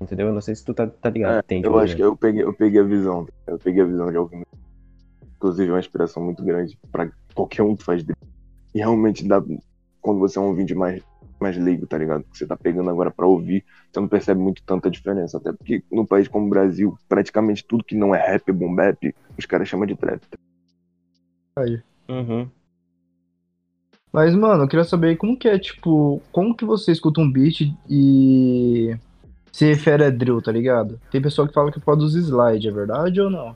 Entendeu? 0.00 0.28
Eu 0.28 0.32
não 0.32 0.40
sei 0.40 0.54
se 0.54 0.64
tu 0.64 0.72
tá, 0.72 0.86
tá 0.86 1.10
ligado. 1.10 1.36
É, 1.36 1.38
entende, 1.40 1.66
eu 1.66 1.78
acho 1.78 1.94
que 1.94 2.00
exemplo. 2.02 2.14
eu 2.14 2.16
peguei, 2.16 2.42
eu 2.42 2.52
peguei 2.54 2.80
a 2.80 2.84
visão. 2.84 3.26
Eu 3.46 3.58
peguei 3.58 3.82
a 3.82 3.86
visão 3.86 4.10
de 4.10 4.16
alguém. 4.16 4.42
Inclusive, 5.44 5.68
é 5.68 5.72
uma 5.74 5.80
inspiração 5.80 6.24
muito 6.24 6.42
grande 6.42 6.78
pra 6.90 7.10
qualquer 7.34 7.62
um 7.62 7.76
que 7.76 7.84
faz 7.84 8.02
drill. 8.02 8.16
E 8.74 8.78
realmente 8.78 9.28
dá. 9.28 9.42
Quando 10.00 10.18
você 10.18 10.38
é 10.38 10.40
um 10.40 10.54
vídeo 10.54 10.74
mais, 10.74 11.02
mais 11.38 11.54
leigo, 11.58 11.86
tá 11.86 11.98
ligado? 11.98 12.24
Que 12.24 12.38
você 12.38 12.46
tá 12.46 12.56
pegando 12.56 12.88
agora 12.88 13.10
pra 13.10 13.26
ouvir, 13.26 13.62
você 13.92 14.00
não 14.00 14.08
percebe 14.08 14.40
muito 14.40 14.62
tanta 14.62 14.90
diferença. 14.90 15.36
Até 15.36 15.52
porque 15.52 15.84
num 15.92 16.06
país 16.06 16.28
como 16.28 16.46
o 16.46 16.48
Brasil, 16.48 16.96
praticamente 17.06 17.62
tudo 17.62 17.84
que 17.84 17.94
não 17.94 18.14
é 18.14 18.26
rap, 18.26 18.50
boom 18.52 18.74
bap, 18.74 19.14
os 19.38 19.44
caras 19.44 19.68
chamam 19.68 19.84
de 19.84 19.94
trap. 19.94 20.22
Uhum. 22.08 22.48
Mas, 24.10 24.34
mano, 24.34 24.64
eu 24.64 24.68
queria 24.68 24.84
saber 24.84 25.16
como 25.16 25.36
que 25.36 25.46
é, 25.46 25.58
tipo, 25.58 26.22
como 26.32 26.56
que 26.56 26.64
você 26.64 26.90
escuta 26.90 27.20
um 27.20 27.30
beat 27.30 27.70
e 27.90 28.96
se 29.52 29.66
refere 29.66 30.04
a 30.04 30.10
drill, 30.10 30.40
tá 30.40 30.50
ligado? 30.50 30.98
Tem 31.10 31.20
pessoal 31.20 31.46
que 31.46 31.52
fala 31.52 31.70
que 31.70 31.76
é 31.76 31.80
por 31.80 31.86
causa 31.86 32.00
dos 32.00 32.14
slides, 32.14 32.66
é 32.66 32.74
verdade 32.74 33.20
ou 33.20 33.28
não? 33.28 33.54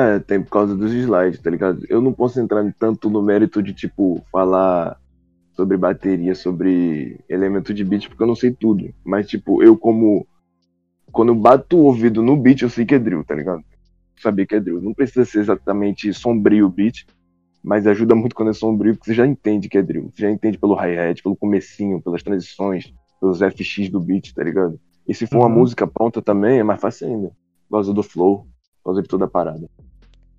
É, 0.00 0.18
tem 0.18 0.42
por 0.42 0.50
causa 0.50 0.74
dos 0.76 0.92
slides, 0.92 1.40
tá 1.40 1.50
ligado? 1.50 1.84
Eu 1.88 2.00
não 2.00 2.12
posso 2.12 2.40
entrar 2.40 2.64
tanto 2.78 3.10
no 3.10 3.22
mérito 3.22 3.62
de, 3.62 3.74
tipo, 3.74 4.22
falar 4.32 4.96
sobre 5.56 5.76
bateria, 5.76 6.34
sobre 6.34 7.18
elemento 7.28 7.74
de 7.74 7.84
beat, 7.84 8.08
porque 8.08 8.22
eu 8.22 8.26
não 8.26 8.36
sei 8.36 8.52
tudo. 8.52 8.92
Mas, 9.04 9.28
tipo, 9.28 9.62
eu 9.62 9.76
como. 9.76 10.26
Quando 11.12 11.30
eu 11.30 11.34
bato 11.34 11.76
o 11.76 11.84
ouvido 11.84 12.22
no 12.22 12.36
beat, 12.36 12.62
eu 12.62 12.70
sei 12.70 12.86
que 12.86 12.94
é 12.94 12.98
drill, 12.98 13.24
tá 13.24 13.34
ligado? 13.34 13.62
Sabia 14.20 14.46
que 14.46 14.54
é 14.54 14.60
drill. 14.60 14.80
Não 14.80 14.94
precisa 14.94 15.24
ser 15.24 15.40
exatamente 15.40 16.12
sombrio 16.14 16.66
o 16.66 16.70
beat, 16.70 17.04
mas 17.62 17.86
ajuda 17.86 18.14
muito 18.14 18.34
quando 18.34 18.50
é 18.50 18.54
sombrio, 18.54 18.94
porque 18.94 19.10
você 19.10 19.14
já 19.14 19.26
entende 19.26 19.68
que 19.68 19.78
é 19.78 19.82
drill. 19.82 20.10
Você 20.14 20.22
já 20.22 20.30
entende 20.30 20.58
pelo 20.58 20.74
hi-hat, 20.74 21.22
pelo 21.22 21.36
comecinho, 21.36 22.00
pelas 22.00 22.22
transições, 22.22 22.92
pelos 23.20 23.40
FX 23.42 23.90
do 23.90 24.00
beat, 24.00 24.32
tá 24.34 24.44
ligado? 24.44 24.78
E 25.06 25.14
se 25.14 25.26
for 25.26 25.38
uma 25.38 25.46
Uhum. 25.48 25.54
música 25.60 25.86
pronta 25.86 26.22
também, 26.22 26.58
é 26.60 26.62
mais 26.62 26.80
fácil 26.80 27.08
ainda. 27.08 27.28
Por 27.68 27.76
causa 27.76 27.92
do 27.92 28.02
flow, 28.02 28.46
por 28.82 28.90
causa 28.90 29.02
de 29.02 29.08
toda 29.08 29.24
a 29.24 29.28
parada. 29.28 29.68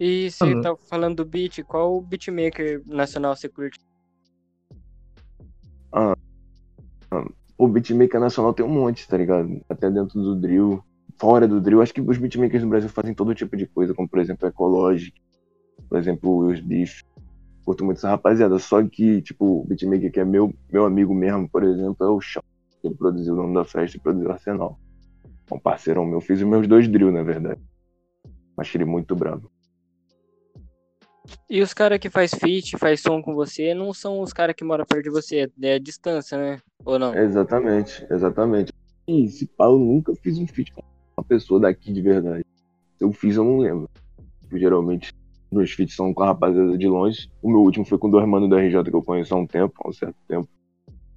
E 0.03 0.31
você 0.31 0.59
tá 0.61 0.75
falando 0.89 1.17
do 1.17 1.25
beat, 1.25 1.61
qual 1.61 2.01
beatmaker 2.01 2.81
nacional 2.87 3.35
você 3.35 3.47
curte? 3.47 3.77
O 7.55 7.67
beatmaker 7.67 8.19
nacional 8.19 8.51
tem 8.51 8.65
um 8.65 8.69
monte, 8.69 9.07
tá 9.07 9.15
ligado? 9.15 9.61
Até 9.69 9.91
dentro 9.91 10.19
do 10.19 10.35
drill, 10.35 10.83
fora 11.19 11.47
do 11.47 11.61
drill. 11.61 11.83
Acho 11.83 11.93
que 11.93 12.01
os 12.01 12.17
beatmakers 12.17 12.63
no 12.63 12.69
Brasil 12.69 12.89
fazem 12.89 13.13
todo 13.13 13.35
tipo 13.35 13.55
de 13.55 13.67
coisa, 13.67 13.93
como 13.93 14.09
por 14.09 14.17
exemplo 14.17 14.47
Ecologic, 14.47 15.13
por 15.87 15.99
exemplo 15.99 16.47
os 16.47 16.59
Beef. 16.59 17.03
Curto 17.63 17.85
muito 17.85 17.97
essa 17.97 18.09
rapaziada. 18.09 18.57
Só 18.57 18.81
que, 18.81 19.21
tipo, 19.21 19.61
o 19.61 19.67
beatmaker 19.67 20.11
que 20.11 20.19
é 20.19 20.25
meu, 20.25 20.51
meu 20.73 20.83
amigo 20.83 21.13
mesmo, 21.13 21.47
por 21.47 21.63
exemplo, 21.63 22.03
é 22.03 22.09
o 22.09 22.19
Chão. 22.19 22.41
Ele 22.83 22.95
produziu 22.95 23.35
o 23.35 23.37
nome 23.37 23.53
da 23.53 23.63
festa 23.63 23.97
e 23.97 23.99
produziu 23.99 24.29
o 24.29 24.31
Arsenal. 24.31 24.79
É 25.51 25.53
um 25.53 25.59
parceirão 25.59 26.07
meu. 26.07 26.21
Fiz 26.21 26.39
os 26.39 26.47
meus 26.47 26.67
dois 26.67 26.87
drill, 26.87 27.11
na 27.11 27.21
verdade. 27.21 27.61
Achei 28.57 28.81
ele 28.81 28.89
muito 28.89 29.15
bravo. 29.15 29.51
E 31.49 31.61
os 31.61 31.73
caras 31.73 31.99
que 31.99 32.09
faz 32.09 32.31
feat, 32.33 32.77
faz 32.77 33.01
som 33.01 33.21
com 33.21 33.33
você, 33.33 33.73
não 33.73 33.93
são 33.93 34.21
os 34.21 34.31
caras 34.33 34.55
que 34.55 34.63
moram 34.63 34.85
perto 34.85 35.03
de 35.03 35.09
você, 35.09 35.49
é 35.61 35.73
a 35.73 35.79
distância, 35.79 36.37
né? 36.37 36.59
Ou 36.85 36.97
não? 36.97 37.13
Exatamente, 37.15 38.05
exatamente. 38.09 38.73
E 39.07 39.27
se 39.27 39.45
pá, 39.45 39.65
eu 39.65 39.77
nunca 39.77 40.13
fiz 40.15 40.37
um 40.37 40.47
feat 40.47 40.71
com 40.71 40.81
uma 41.17 41.23
pessoa 41.23 41.59
daqui 41.59 41.91
de 41.91 42.01
verdade. 42.01 42.45
Se 42.97 43.03
eu 43.03 43.11
fiz, 43.11 43.35
eu 43.35 43.43
não 43.43 43.59
lembro. 43.59 43.89
Tipo, 44.41 44.57
geralmente, 44.57 45.13
meus 45.51 45.71
feats 45.71 45.95
são 45.95 46.13
com 46.13 46.23
a 46.23 46.27
rapaziada 46.27 46.77
de 46.77 46.87
longe. 46.87 47.29
O 47.41 47.49
meu 47.49 47.59
último 47.59 47.83
foi 47.85 47.97
com 47.97 48.09
dois 48.09 48.27
manos 48.27 48.49
da 48.49 48.57
RJ 48.57 48.83
que 48.83 48.95
eu 48.95 49.03
conheço 49.03 49.33
há 49.33 49.37
um 49.37 49.45
tempo, 49.47 49.73
há 49.83 49.89
um 49.89 49.93
certo 49.93 50.15
tempo. 50.27 50.47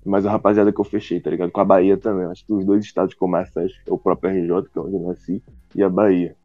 Mas 0.04 0.26
a 0.26 0.30
rapaziada 0.30 0.72
que 0.72 0.80
eu 0.80 0.84
fechei, 0.84 1.20
tá 1.20 1.30
ligado? 1.30 1.50
Com 1.50 1.60
a 1.60 1.64
Bahia 1.64 1.96
também. 1.96 2.26
Acho 2.26 2.44
que 2.44 2.52
os 2.52 2.64
dois 2.64 2.84
estados 2.84 3.14
que 3.14 3.22
eu 3.22 3.28
mais 3.28 3.48
fecho 3.50 3.80
é 3.86 3.92
o 3.92 3.96
próprio 3.98 4.30
RJ, 4.30 4.68
que 4.70 4.78
é 4.78 4.82
onde 4.82 4.94
eu 4.94 5.00
nasci, 5.00 5.42
e 5.74 5.82
a 5.82 5.88
Bahia. 5.88 6.36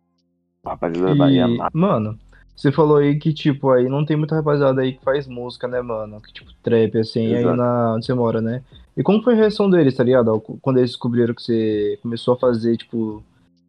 A 0.63 0.71
rapaziada 0.71 1.09
da 1.09 1.15
Bahia 1.15 1.43
é 1.43 1.47
E, 1.47 1.57
massa. 1.57 1.71
mano, 1.73 2.17
você 2.59 2.73
falou 2.73 2.97
aí 2.97 3.17
que, 3.17 3.31
tipo, 3.31 3.69
aí 3.71 3.87
não 3.87 4.05
tem 4.05 4.17
muita 4.17 4.35
rapaziada 4.35 4.81
aí 4.81 4.91
que 4.91 5.01
faz 5.01 5.25
música, 5.25 5.65
né, 5.65 5.81
mano? 5.81 6.19
Que, 6.19 6.33
tipo, 6.33 6.51
trap, 6.61 6.97
assim, 6.97 7.27
aí 7.33 7.39
Exato. 7.39 7.55
na, 7.55 7.95
onde 7.95 8.05
você 8.05 8.13
mora, 8.13 8.41
né? 8.41 8.61
E 8.97 9.01
como 9.01 9.23
foi 9.23 9.31
a 9.33 9.37
reação 9.37 9.69
deles, 9.69 9.95
tá 9.95 10.03
ligado? 10.03 10.41
Quando 10.61 10.77
eles 10.77 10.89
descobriram 10.89 11.33
que 11.33 11.41
você 11.41 11.97
começou 12.01 12.33
a 12.33 12.37
fazer, 12.37 12.75
tipo, 12.75 13.23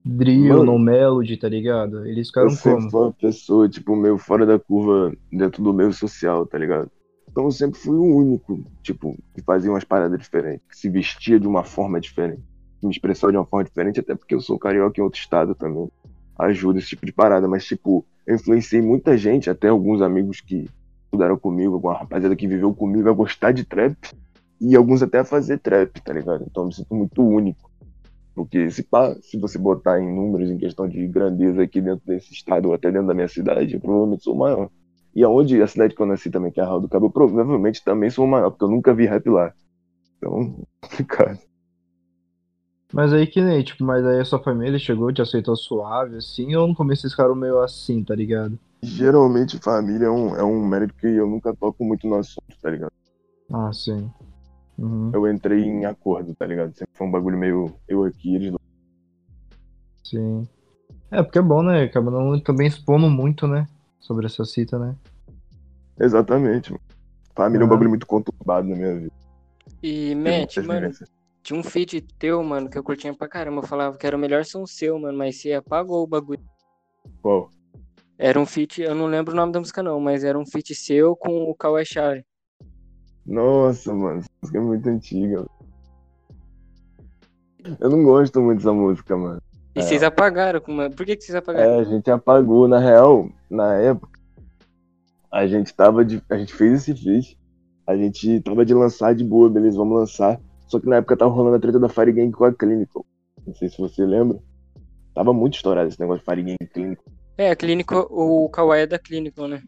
drill, 0.05 0.65
no 0.65 0.77
melody, 0.77 1.37
tá 1.37 1.49
ligado? 1.49 2.05
Eles 2.05 2.27
ficaram 2.27 2.49
Eu 2.49 2.57
sempre 2.57 2.79
como? 2.79 2.91
fui 2.91 3.01
uma 3.01 3.13
pessoa, 3.13 3.69
tipo, 3.69 3.95
meio 3.95 4.19
fora 4.19 4.45
da 4.45 4.59
curva 4.59 5.15
dentro 5.31 5.63
do 5.63 5.73
meio 5.73 5.93
social, 5.93 6.45
tá 6.45 6.59
ligado? 6.59 6.91
Então 7.31 7.45
eu 7.45 7.53
sempre 7.53 7.79
fui 7.79 7.95
o 7.97 8.17
único, 8.17 8.61
tipo, 8.83 9.17
que 9.33 9.41
fazia 9.43 9.71
umas 9.71 9.85
paradas 9.85 10.19
diferentes, 10.19 10.67
que 10.69 10.77
se 10.77 10.89
vestia 10.91 11.39
de 11.39 11.47
uma 11.47 11.63
forma 11.63 12.01
diferente, 12.01 12.43
que 12.81 12.87
me 12.87 12.93
expressava 12.93 13.31
de 13.33 13.39
uma 13.39 13.47
forma 13.47 13.63
diferente, 13.63 14.01
até 14.01 14.17
porque 14.17 14.35
eu 14.35 14.41
sou 14.41 14.59
carioca 14.59 15.01
em 15.01 15.05
outro 15.05 15.21
estado 15.21 15.55
também. 15.55 15.89
Ajuda 16.37 16.81
esse 16.81 16.89
tipo 16.89 17.07
de 17.07 17.13
parada, 17.13 17.47
mas, 17.47 17.65
tipo, 17.65 18.05
eu 18.31 18.37
influenciei 18.37 18.81
muita 18.81 19.19
gente, 19.19 19.51
até 19.51 19.69
alguns 19.69 20.01
amigos 20.01 20.41
que 20.41 20.69
estudaram 21.05 21.37
comigo, 21.37 21.75
alguma 21.75 21.99
rapaziada 21.99 22.37
que 22.37 22.47
viveu 22.47 22.73
comigo 22.73 23.09
a 23.09 23.13
gostar 23.13 23.51
de 23.51 23.65
trap, 23.65 23.97
e 24.61 24.77
alguns 24.77 25.03
até 25.03 25.19
a 25.19 25.25
fazer 25.25 25.59
trap, 25.59 26.01
tá 26.01 26.13
ligado? 26.13 26.45
Então 26.49 26.63
eu 26.63 26.67
me 26.69 26.75
sinto 26.75 26.95
muito 26.95 27.23
único. 27.27 27.69
Porque 28.33 28.71
se, 28.71 28.85
pá, 28.85 29.17
se 29.21 29.37
você 29.37 29.59
botar 29.59 30.01
em 30.01 30.15
números 30.15 30.49
em 30.49 30.57
questão 30.57 30.89
de 30.89 31.05
grandeza 31.09 31.63
aqui 31.63 31.81
dentro 31.81 32.07
desse 32.07 32.33
estado 32.33 32.69
ou 32.69 32.75
até 32.75 32.93
dentro 32.93 33.09
da 33.09 33.15
minha 33.15 33.27
cidade, 33.27 33.75
eu 33.75 33.81
provavelmente 33.81 34.23
sou 34.23 34.35
o 34.35 34.39
maior. 34.39 34.71
E 35.13 35.25
aonde 35.25 35.61
a 35.61 35.67
cidade 35.67 35.95
que 35.95 36.01
eu 36.01 36.07
nasci 36.07 36.31
também, 36.31 36.53
que 36.53 36.61
é 36.61 36.63
a 36.63 36.67
Raul 36.67 36.81
do 36.81 36.89
Cabo, 36.89 37.07
eu 37.07 37.11
provavelmente 37.11 37.83
também 37.83 38.11
sou 38.11 38.25
o 38.25 38.29
maior, 38.29 38.51
porque 38.51 38.65
eu 38.65 38.71
nunca 38.71 38.95
vi 38.95 39.07
rap 39.07 39.29
lá. 39.29 39.53
Então, 40.17 40.65
complicado. 40.81 41.50
Mas 42.93 43.13
aí 43.13 43.27
que 43.27 43.41
nem, 43.41 43.63
tipo, 43.63 43.85
mas 43.85 44.05
aí 44.05 44.19
a 44.21 44.25
sua 44.25 44.43
família 44.43 44.79
chegou, 44.79 45.13
te 45.13 45.23
aceitou 45.23 45.55
suave, 45.57 46.17
assim, 46.17 46.55
ou 46.57 46.67
no 46.67 46.75
começo 46.75 47.07
eles 47.07 47.13
ficaram 47.13 47.35
meio 47.35 47.61
assim, 47.61 48.03
tá 48.03 48.15
ligado? 48.15 48.59
Geralmente 48.83 49.59
família 49.59 50.07
é 50.07 50.11
um, 50.11 50.37
é 50.37 50.43
um 50.43 50.67
mérito 50.67 50.95
que 50.95 51.07
eu 51.07 51.27
nunca 51.29 51.55
toco 51.55 51.85
muito 51.85 52.07
no 52.09 52.17
assunto, 52.17 52.57
tá 52.61 52.71
ligado? 52.71 52.91
Ah, 53.53 53.73
sim. 53.73 54.11
Uhum, 54.79 55.11
Eu 55.13 55.31
entrei 55.31 55.63
em 55.63 55.85
acordo, 55.85 56.35
tá 56.35 56.47
ligado? 56.47 56.73
Sempre 56.75 56.93
foi 56.95 57.07
um 57.07 57.11
bagulho 57.11 57.37
meio 57.39 57.75
eu 57.87 58.03
aqui, 58.05 58.35
eles 58.35 58.55
sim. 60.03 60.49
É, 61.11 61.23
porque 61.23 61.39
é 61.39 61.43
bom, 61.43 61.63
né? 61.63 61.83
Acaba 61.85 62.11
não 62.11 62.39
também 62.41 62.67
expondo 62.67 63.09
muito, 63.09 63.47
né? 63.47 63.67
Sobre 64.01 64.27
essa 64.27 64.45
cita, 64.45 64.79
né? 64.79 64.97
Exatamente. 66.01 66.71
mano. 66.73 66.83
Família 67.35 67.63
é 67.63 67.65
um 67.65 67.69
Ah. 67.69 67.71
bagulho 67.71 67.91
muito 67.91 68.07
conturbado 68.07 68.67
na 68.69 68.77
minha 68.77 68.95
vida. 68.99 69.13
E, 69.83 70.07
Tem 70.09 70.15
Matt, 70.17 70.57
muitas 70.57 70.67
mano, 70.67 70.81
vivências. 70.81 71.09
Tinha 71.43 71.59
um 71.59 71.63
feat 71.63 72.01
teu, 72.19 72.43
mano, 72.43 72.69
que 72.69 72.79
eu 72.79 72.83
curtia 72.83 73.15
pra 73.15 73.29
caramba. 73.29 73.59
Eu 73.63 73.67
falava 73.67 73.97
que 73.97 74.07
era 74.07 74.17
o 74.17 74.21
melhor 74.21 74.45
som 74.45 74.67
seu, 74.67 74.99
mano, 74.99 75.17
mas 75.17 75.41
você 75.41 75.53
apagou 75.53 76.03
o 76.03 76.07
bagulho. 76.07 76.45
Qual? 77.23 77.49
Era 78.19 78.39
um 78.39 78.45
feat, 78.45 78.83
eu 78.83 78.95
não 78.95 79.07
lembro 79.07 79.33
o 79.33 79.37
nome 79.37 79.53
da 79.53 79.59
música 79.61 79.83
não, 79.83 79.99
mas 79.99 80.25
era 80.25 80.39
um 80.39 80.45
feat 80.45 80.75
seu 80.75 81.17
com 81.17 81.45
o 81.45 81.55
Kawhi 81.55 81.85
Chave. 81.87 82.25
Nossa, 83.25 83.95
mano, 83.95 84.19
essa 84.21 84.29
música 84.43 84.59
é 84.59 84.61
muito 84.61 84.89
antiga. 84.89 85.47
Eu 87.79 87.91
não 87.91 88.03
gosto 88.03 88.41
muito 88.41 88.59
dessa 88.59 88.73
música, 88.73 89.17
mano. 89.17 89.41
E 89.75 89.81
É. 89.81 89.83
vocês 89.83 90.03
apagaram, 90.03 90.61
com 90.61 90.73
uma... 90.73 90.91
por 90.91 91.07
que, 91.07 91.17
que 91.17 91.23
vocês 91.25 91.37
apagaram? 91.37 91.75
É, 91.75 91.81
a 91.81 91.85
gente 91.85 92.11
apagou. 92.11 92.67
Na 92.67 92.79
real, 92.79 93.31
na 93.49 93.75
época, 93.77 94.19
a 95.31 95.47
gente 95.47 95.73
tava 95.75 96.05
de. 96.05 96.23
A 96.29 96.37
gente 96.37 96.53
fez 96.55 96.73
esse 96.73 96.95
feat. 96.95 97.39
A 97.87 97.97
gente 97.97 98.41
tava 98.41 98.65
de 98.65 98.75
lançar 98.75 99.15
de 99.15 99.25
boa, 99.25 99.49
beleza, 99.49 99.77
vamos 99.77 99.99
lançar. 99.99 100.41
Só 100.71 100.79
que 100.79 100.89
na 100.89 100.97
época 100.97 101.17
tava 101.17 101.33
rolando 101.33 101.57
a 101.57 101.61
treta 101.61 101.81
da 101.81 101.89
Fire 101.89 102.13
Gang 102.13 102.31
com 102.31 102.45
a 102.45 102.55
Clinical. 102.55 103.05
Não 103.45 103.53
sei 103.55 103.69
se 103.69 103.77
você 103.77 104.07
lembra. 104.07 104.39
Tava 105.13 105.33
muito 105.33 105.55
estourado 105.55 105.89
esse 105.89 105.99
negócio 105.99 106.25
de 106.25 106.31
Fire 106.31 106.43
Gang 106.45 106.71
Clinical. 106.73 107.05
É, 107.37 107.51
a 107.51 107.57
clínica, 107.57 107.99
o 107.99 108.49
Kawhi 108.49 108.81
é 108.81 108.87
da 108.87 108.99
clínica, 108.99 109.49
né? 109.49 109.63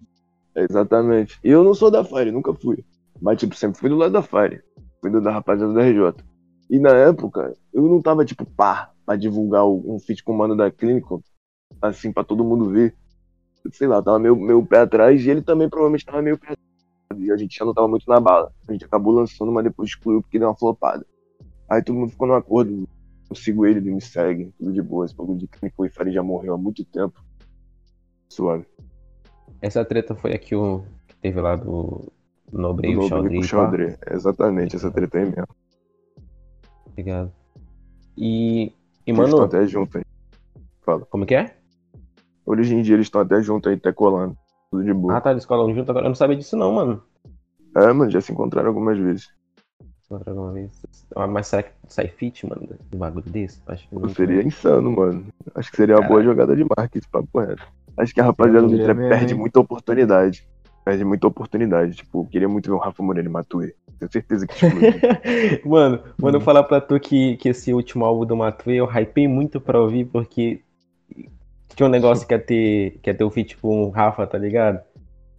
Exatamente. 0.54 1.40
E 1.42 1.48
eu 1.48 1.64
não 1.64 1.74
sou 1.74 1.90
da 1.90 2.04
Fire, 2.04 2.30
nunca 2.30 2.54
fui. 2.54 2.84
Mas, 3.20 3.40
tipo, 3.40 3.56
sempre 3.56 3.80
fui 3.80 3.88
do 3.90 3.96
lado 3.96 4.12
da 4.12 4.22
Fire. 4.22 4.62
Fui 5.00 5.10
do 5.10 5.20
da 5.20 5.32
rapaziada 5.32 5.72
da 5.72 5.82
RJ. 5.82 6.22
E 6.70 6.78
na 6.78 6.90
época, 6.90 7.52
eu 7.74 7.82
não 7.82 8.00
tava, 8.00 8.24
tipo, 8.24 8.44
pá, 8.44 8.92
pra 9.04 9.16
divulgar 9.16 9.66
um 9.66 9.98
feat 9.98 10.22
com 10.22 10.32
o 10.32 10.38
mano 10.38 10.56
da 10.56 10.70
Clinical, 10.70 11.20
assim, 11.80 12.12
pra 12.12 12.22
todo 12.22 12.44
mundo 12.44 12.70
ver. 12.70 12.94
Sei 13.72 13.88
lá, 13.88 14.00
tava 14.00 14.20
meio, 14.20 14.36
meio 14.36 14.64
pé 14.64 14.78
atrás 14.78 15.24
e 15.24 15.30
ele 15.30 15.42
também 15.42 15.68
provavelmente 15.68 16.06
tava 16.06 16.22
meio 16.22 16.38
pé 16.38 16.52
atrás. 16.52 16.71
E 17.20 17.30
a 17.32 17.36
gente 17.36 17.56
já 17.56 17.64
não 17.64 17.74
tava 17.74 17.88
muito 17.88 18.08
na 18.08 18.20
bala. 18.20 18.52
A 18.68 18.72
gente 18.72 18.84
acabou 18.84 19.12
lançando, 19.12 19.50
mas 19.52 19.64
depois 19.64 19.88
excluiu 19.90 20.22
porque 20.22 20.38
deu 20.38 20.48
uma 20.48 20.56
flopada. 20.56 21.04
Aí 21.68 21.82
todo 21.82 21.96
mundo 21.96 22.10
ficou 22.10 22.26
no 22.28 22.34
acordo. 22.34 22.88
Eu 23.30 23.36
sigo 23.36 23.64
ele, 23.66 23.78
ele 23.78 23.94
me 23.94 24.00
segue, 24.00 24.52
tudo 24.58 24.72
de 24.72 24.82
boa. 24.82 25.04
Esse 25.04 25.16
bagulho 25.16 25.38
de 25.38 25.46
Clinical 25.48 25.86
e 25.86 25.88
Fire 25.88 26.12
já 26.12 26.22
morreu 26.22 26.54
há 26.54 26.58
muito 26.58 26.84
tempo. 26.84 27.22
Suave. 28.28 28.66
Essa 29.60 29.84
treta 29.84 30.14
foi 30.14 30.34
a 30.34 30.38
que, 30.38 30.54
o, 30.54 30.84
que 31.06 31.16
teve 31.16 31.40
lá 31.40 31.56
do 31.56 32.12
Nobre 32.52 32.90
e 32.90 32.96
o 32.96 33.00
o 33.00 33.42
Chaudry. 33.42 33.96
Exatamente, 34.10 34.76
essa 34.76 34.90
treta 34.90 35.18
aí 35.18 35.24
mesmo. 35.24 35.46
tá 35.46 36.92
ligado? 36.96 37.32
E, 38.16 38.64
e 39.06 39.10
Eles 39.10 39.18
estão 39.24 39.38
mano, 39.38 39.42
até 39.44 39.66
juntos 39.66 39.96
aí. 39.96 40.04
como 41.08 41.24
que 41.24 41.34
é? 41.34 41.56
Hoje 42.44 42.74
em 42.74 42.82
dia 42.82 42.96
eles 42.96 43.06
estão 43.06 43.20
até 43.20 43.40
juntos 43.42 43.70
aí, 43.70 43.76
até 43.78 43.92
colando. 43.92 44.36
Tudo 44.72 44.84
de 44.84 44.94
boa. 44.94 45.18
Ah, 45.18 45.20
tá, 45.20 45.30
eles 45.30 45.44
colam 45.44 45.74
junto 45.74 45.90
agora. 45.90 46.06
Eu 46.06 46.08
não 46.08 46.14
sabia 46.14 46.34
disso 46.34 46.56
não, 46.56 46.72
mano. 46.72 47.02
É, 47.76 47.92
mano, 47.92 48.10
já 48.10 48.22
se 48.22 48.32
encontraram 48.32 48.68
algumas 48.68 48.98
vezes. 48.98 49.28
Outra 50.08 50.30
alguma 50.30 50.52
vez. 50.52 50.70
Ah, 51.14 51.26
Mas 51.26 51.48
será 51.48 51.62
que 51.62 51.72
sai 51.88 52.08
fit, 52.08 52.46
mano, 52.46 52.66
um 52.94 52.98
bagulho 52.98 53.30
desse? 53.30 53.60
Acho 53.66 53.86
que 53.86 53.94
não. 53.94 54.08
Seria 54.08 54.42
insano, 54.42 54.90
mano. 54.90 55.26
Acho 55.54 55.70
que 55.70 55.76
seria 55.76 55.98
uma 55.98 56.08
boa 56.08 56.22
jogada 56.22 56.56
de 56.56 56.64
marketing, 56.64 57.06
papo 57.10 57.40
reto. 57.40 57.62
Acho 57.98 58.14
que 58.14 58.20
a 58.22 58.24
rapaziada 58.24 58.66
do 58.66 58.82
trap 58.82 58.96
mesmo, 58.96 59.10
perde 59.10 59.34
muita 59.34 59.60
oportunidade. 59.60 60.48
Perde 60.82 61.04
muita 61.04 61.26
oportunidade. 61.26 61.96
Tipo, 61.96 62.22
eu 62.22 62.26
queria 62.26 62.48
muito 62.48 62.70
ver 62.70 62.76
o 62.76 62.78
Rafa 62.78 63.02
Moreira 63.02 63.28
e 63.28 63.32
Matue. 63.32 63.74
Tenho 63.98 64.10
certeza 64.10 64.46
que 64.46 64.54
tipo, 64.54 64.74
Mano, 65.68 66.00
mano, 66.18 66.36
eu 66.38 66.40
falar 66.40 66.62
pra 66.62 66.80
tu 66.80 66.98
que, 66.98 67.36
que 67.36 67.50
esse 67.50 67.74
último 67.74 68.06
álbum 68.06 68.24
do 68.24 68.34
Matuê 68.36 68.76
eu 68.76 68.86
hypei 68.90 69.28
muito 69.28 69.60
pra 69.60 69.80
ouvir, 69.80 70.06
porque 70.06 70.62
tinha 71.74 71.86
um 71.86 71.90
negócio 71.90 72.26
que 72.26 72.34
ia 72.34 72.38
ter, 72.38 72.98
que 73.02 73.10
ia 73.10 73.14
ter 73.14 73.24
o 73.24 73.30
feat 73.30 73.56
com 73.56 73.84
o 73.84 73.90
Rafa, 73.90 74.26
tá 74.26 74.38
ligado? 74.38 74.80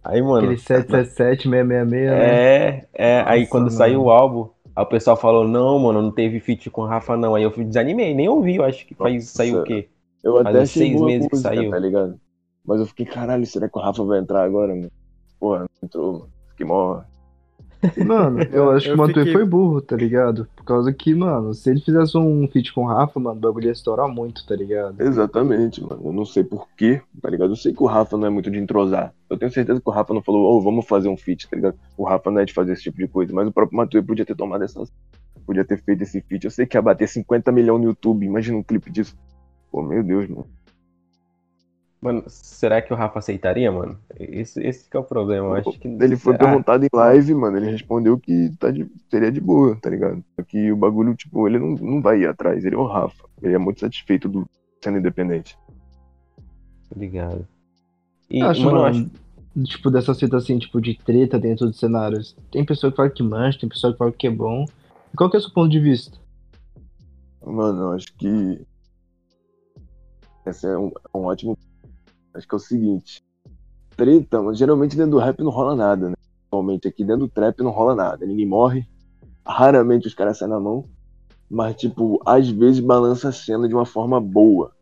Aí, 0.02 0.20
mano. 0.20 0.38
Aquele 0.38 0.58
777, 0.58 1.42
666, 1.44 2.10
né? 2.10 2.16
É, 2.18 2.86
é, 2.94 3.22
aí 3.26 3.40
Nossa, 3.40 3.50
quando 3.50 3.64
mano. 3.64 3.76
saiu 3.76 4.02
o 4.02 4.10
álbum, 4.10 4.48
aí 4.76 4.82
o 4.84 4.86
pessoal 4.86 5.16
falou, 5.16 5.48
não, 5.48 5.78
mano, 5.78 6.02
não 6.02 6.10
teve 6.10 6.40
feat 6.40 6.68
com 6.70 6.82
o 6.82 6.86
Rafa, 6.86 7.16
não. 7.16 7.34
Aí 7.34 7.42
eu 7.42 7.50
desanimei, 7.50 8.14
nem 8.14 8.28
ouvi, 8.28 8.56
eu 8.56 8.64
acho 8.64 8.86
que 8.86 8.94
faz, 8.94 9.14
Nossa. 9.14 9.36
saiu 9.36 9.60
o 9.60 9.64
quê? 9.64 9.88
eu 10.22 10.42
Faz 10.42 10.56
até 10.56 10.66
seis 10.66 11.00
meses 11.00 11.28
que 11.28 11.34
música, 11.36 11.54
saiu. 11.54 11.70
tá 11.70 11.78
ligado? 11.78 12.18
Mas 12.66 12.80
eu 12.80 12.86
fiquei, 12.86 13.06
caralho, 13.06 13.44
será 13.46 13.68
que 13.68 13.78
o 13.78 13.80
Rafa 13.80 14.02
vai 14.04 14.18
entrar 14.18 14.42
agora, 14.42 14.74
mano? 14.74 14.90
Porra, 15.38 15.60
não 15.60 15.68
entrou, 15.82 16.12
mano. 16.12 16.28
Fiquei 16.50 16.66
mó. 16.66 17.02
Mano, 18.06 18.40
eu 18.52 18.70
acho 18.70 18.86
que 18.86 18.90
Eu 18.90 18.94
o 18.94 18.98
Matuê 18.98 19.14
fiquei- 19.14 19.32
foi 19.32 19.44
burro, 19.44 19.80
tá 19.80 19.96
ligado? 19.96 20.46
Por 20.56 20.64
causa 20.64 20.92
que, 20.92 21.14
mano, 21.14 21.52
se 21.54 21.70
ele 21.70 21.80
fizesse 21.80 22.16
um 22.16 22.46
feat 22.48 22.72
com 22.72 22.84
o 22.84 22.86
Rafa, 22.86 23.18
mano, 23.20 23.36
o 23.36 23.40
bagulho 23.40 23.66
ia 23.66 23.72
estourar 23.72 24.08
muito, 24.08 24.46
tá 24.46 24.54
ligado? 24.56 25.00
Exatamente, 25.00 25.82
mano. 25.82 26.00
Eu 26.04 26.12
não 26.12 26.24
sei 26.24 26.42
porquê, 26.44 27.00
tá 27.20 27.28
ligado? 27.30 27.50
Eu 27.52 27.56
sei 27.56 27.72
que 27.72 27.82
o 27.82 27.86
Rafa 27.86 28.16
não 28.16 28.26
é 28.26 28.30
muito 28.30 28.50
de 28.50 28.58
entrosar. 28.58 29.12
Eu 29.28 29.36
tenho 29.36 29.50
certeza 29.52 29.80
que 29.80 29.88
o 29.88 29.92
Rafa 29.92 30.12
não 30.14 30.22
falou, 30.22 30.56
ô, 30.56 30.60
vamos 30.60 30.86
fazer 30.86 31.08
um 31.08 31.16
feat, 31.16 31.48
tá 31.48 31.56
ligado? 31.56 31.76
O 31.96 32.04
Rafa 32.04 32.30
não 32.30 32.40
é 32.40 32.44
de 32.44 32.52
fazer 32.52 32.72
esse 32.72 32.82
tipo 32.82 32.98
de 32.98 33.08
coisa, 33.08 33.32
mas 33.32 33.46
o 33.48 33.52
próprio 33.52 33.76
Matuê 33.76 34.02
podia 34.02 34.24
ter 34.24 34.34
tomado 34.36 34.64
essa. 34.64 34.82
Podia 35.46 35.64
ter 35.64 35.76
feito 35.82 36.02
esse 36.02 36.20
feat. 36.22 36.44
Eu 36.44 36.50
sei 36.50 36.64
que 36.66 36.76
ia 36.76 36.82
bater 36.82 37.06
50 37.08 37.52
milhões 37.52 37.80
no 37.80 37.88
YouTube, 37.88 38.24
imagina 38.24 38.56
um 38.56 38.62
clipe 38.62 38.90
disso. 38.90 39.14
Pô, 39.70 39.82
meu 39.82 40.02
Deus, 40.02 40.28
mano. 40.28 40.46
Mano, 42.04 42.22
será 42.26 42.82
que 42.82 42.92
o 42.92 42.96
Rafa 42.96 43.18
aceitaria, 43.18 43.72
mano? 43.72 43.98
Esse, 44.20 44.60
esse 44.62 44.90
que 44.90 44.94
é 44.94 45.00
o 45.00 45.04
problema, 45.04 45.46
eu 45.46 45.54
acho 45.54 45.78
que. 45.78 45.88
Ele 45.88 46.16
foi 46.16 46.34
será? 46.34 46.44
perguntado 46.44 46.84
em 46.84 46.88
live, 46.92 47.34
mano. 47.34 47.56
Ele 47.56 47.70
respondeu 47.70 48.18
que 48.18 48.54
tá 48.58 48.70
de, 48.70 48.86
seria 49.10 49.32
de 49.32 49.40
boa, 49.40 49.74
tá 49.80 49.88
ligado? 49.88 50.22
Só 50.36 50.44
que 50.44 50.70
o 50.70 50.76
bagulho, 50.76 51.14
tipo, 51.14 51.48
ele 51.48 51.58
não, 51.58 51.68
não 51.68 52.02
vai 52.02 52.20
ir 52.20 52.26
atrás. 52.26 52.62
Ele 52.62 52.74
é 52.74 52.78
o 52.78 52.86
Rafa. 52.86 53.24
Ele 53.42 53.54
é 53.54 53.58
muito 53.58 53.80
satisfeito 53.80 54.28
do 54.28 54.46
sendo 54.82 54.98
independente. 54.98 55.56
Obrigado. 56.94 57.48
E, 58.28 58.40
Eu 58.40 58.50
acho, 58.50 58.62
mano, 58.64 58.80
mano, 58.82 59.10
acho. 59.56 59.64
tipo, 59.64 59.90
dessa 59.90 60.14
fita 60.14 60.36
assim, 60.36 60.58
tipo, 60.58 60.82
de 60.82 60.98
treta 60.98 61.38
dentro 61.38 61.64
dos 61.64 61.78
cenários. 61.78 62.36
Tem 62.52 62.66
pessoa 62.66 62.90
que 62.90 62.98
fala 62.98 63.08
que 63.08 63.22
mancha, 63.22 63.60
tem 63.60 63.68
pessoa 63.70 63.94
que 63.94 63.98
fala 63.98 64.12
que 64.12 64.26
é 64.26 64.30
bom. 64.30 64.66
E 65.10 65.16
qual 65.16 65.30
que 65.30 65.36
é 65.36 65.38
o 65.38 65.42
seu 65.42 65.52
ponto 65.52 65.70
de 65.70 65.80
vista? 65.80 66.18
Mano, 67.42 67.84
eu 67.84 67.92
acho 67.92 68.14
que. 68.18 68.60
Esse 70.44 70.66
é 70.66 70.76
um, 70.76 70.88
é 70.88 71.16
um 71.16 71.24
ótimo. 71.24 71.56
Acho 72.34 72.48
que 72.48 72.54
é 72.54 72.56
o 72.56 72.60
seguinte. 72.60 73.22
Treta, 73.96 74.42
mano, 74.42 74.54
geralmente 74.54 74.96
dentro 74.96 75.12
do 75.12 75.18
rap 75.18 75.40
não 75.40 75.50
rola 75.50 75.76
nada, 75.76 76.10
né? 76.10 76.14
Normalmente 76.54 76.88
aqui 76.88 77.04
dentro 77.04 77.26
do 77.26 77.28
trap 77.28 77.60
não 77.62 77.70
rola 77.70 77.94
nada. 77.94 78.26
Ninguém 78.26 78.46
morre. 78.46 78.86
Raramente 79.46 80.06
os 80.06 80.14
caras 80.14 80.38
saem 80.38 80.50
na 80.50 80.60
mão. 80.60 80.84
Mas, 81.50 81.76
tipo, 81.76 82.20
às 82.24 82.48
vezes 82.48 82.80
balança 82.80 83.28
a 83.28 83.32
cena 83.32 83.68
de 83.68 83.74
uma 83.74 83.84
forma 83.84 84.20
boa. 84.20 84.72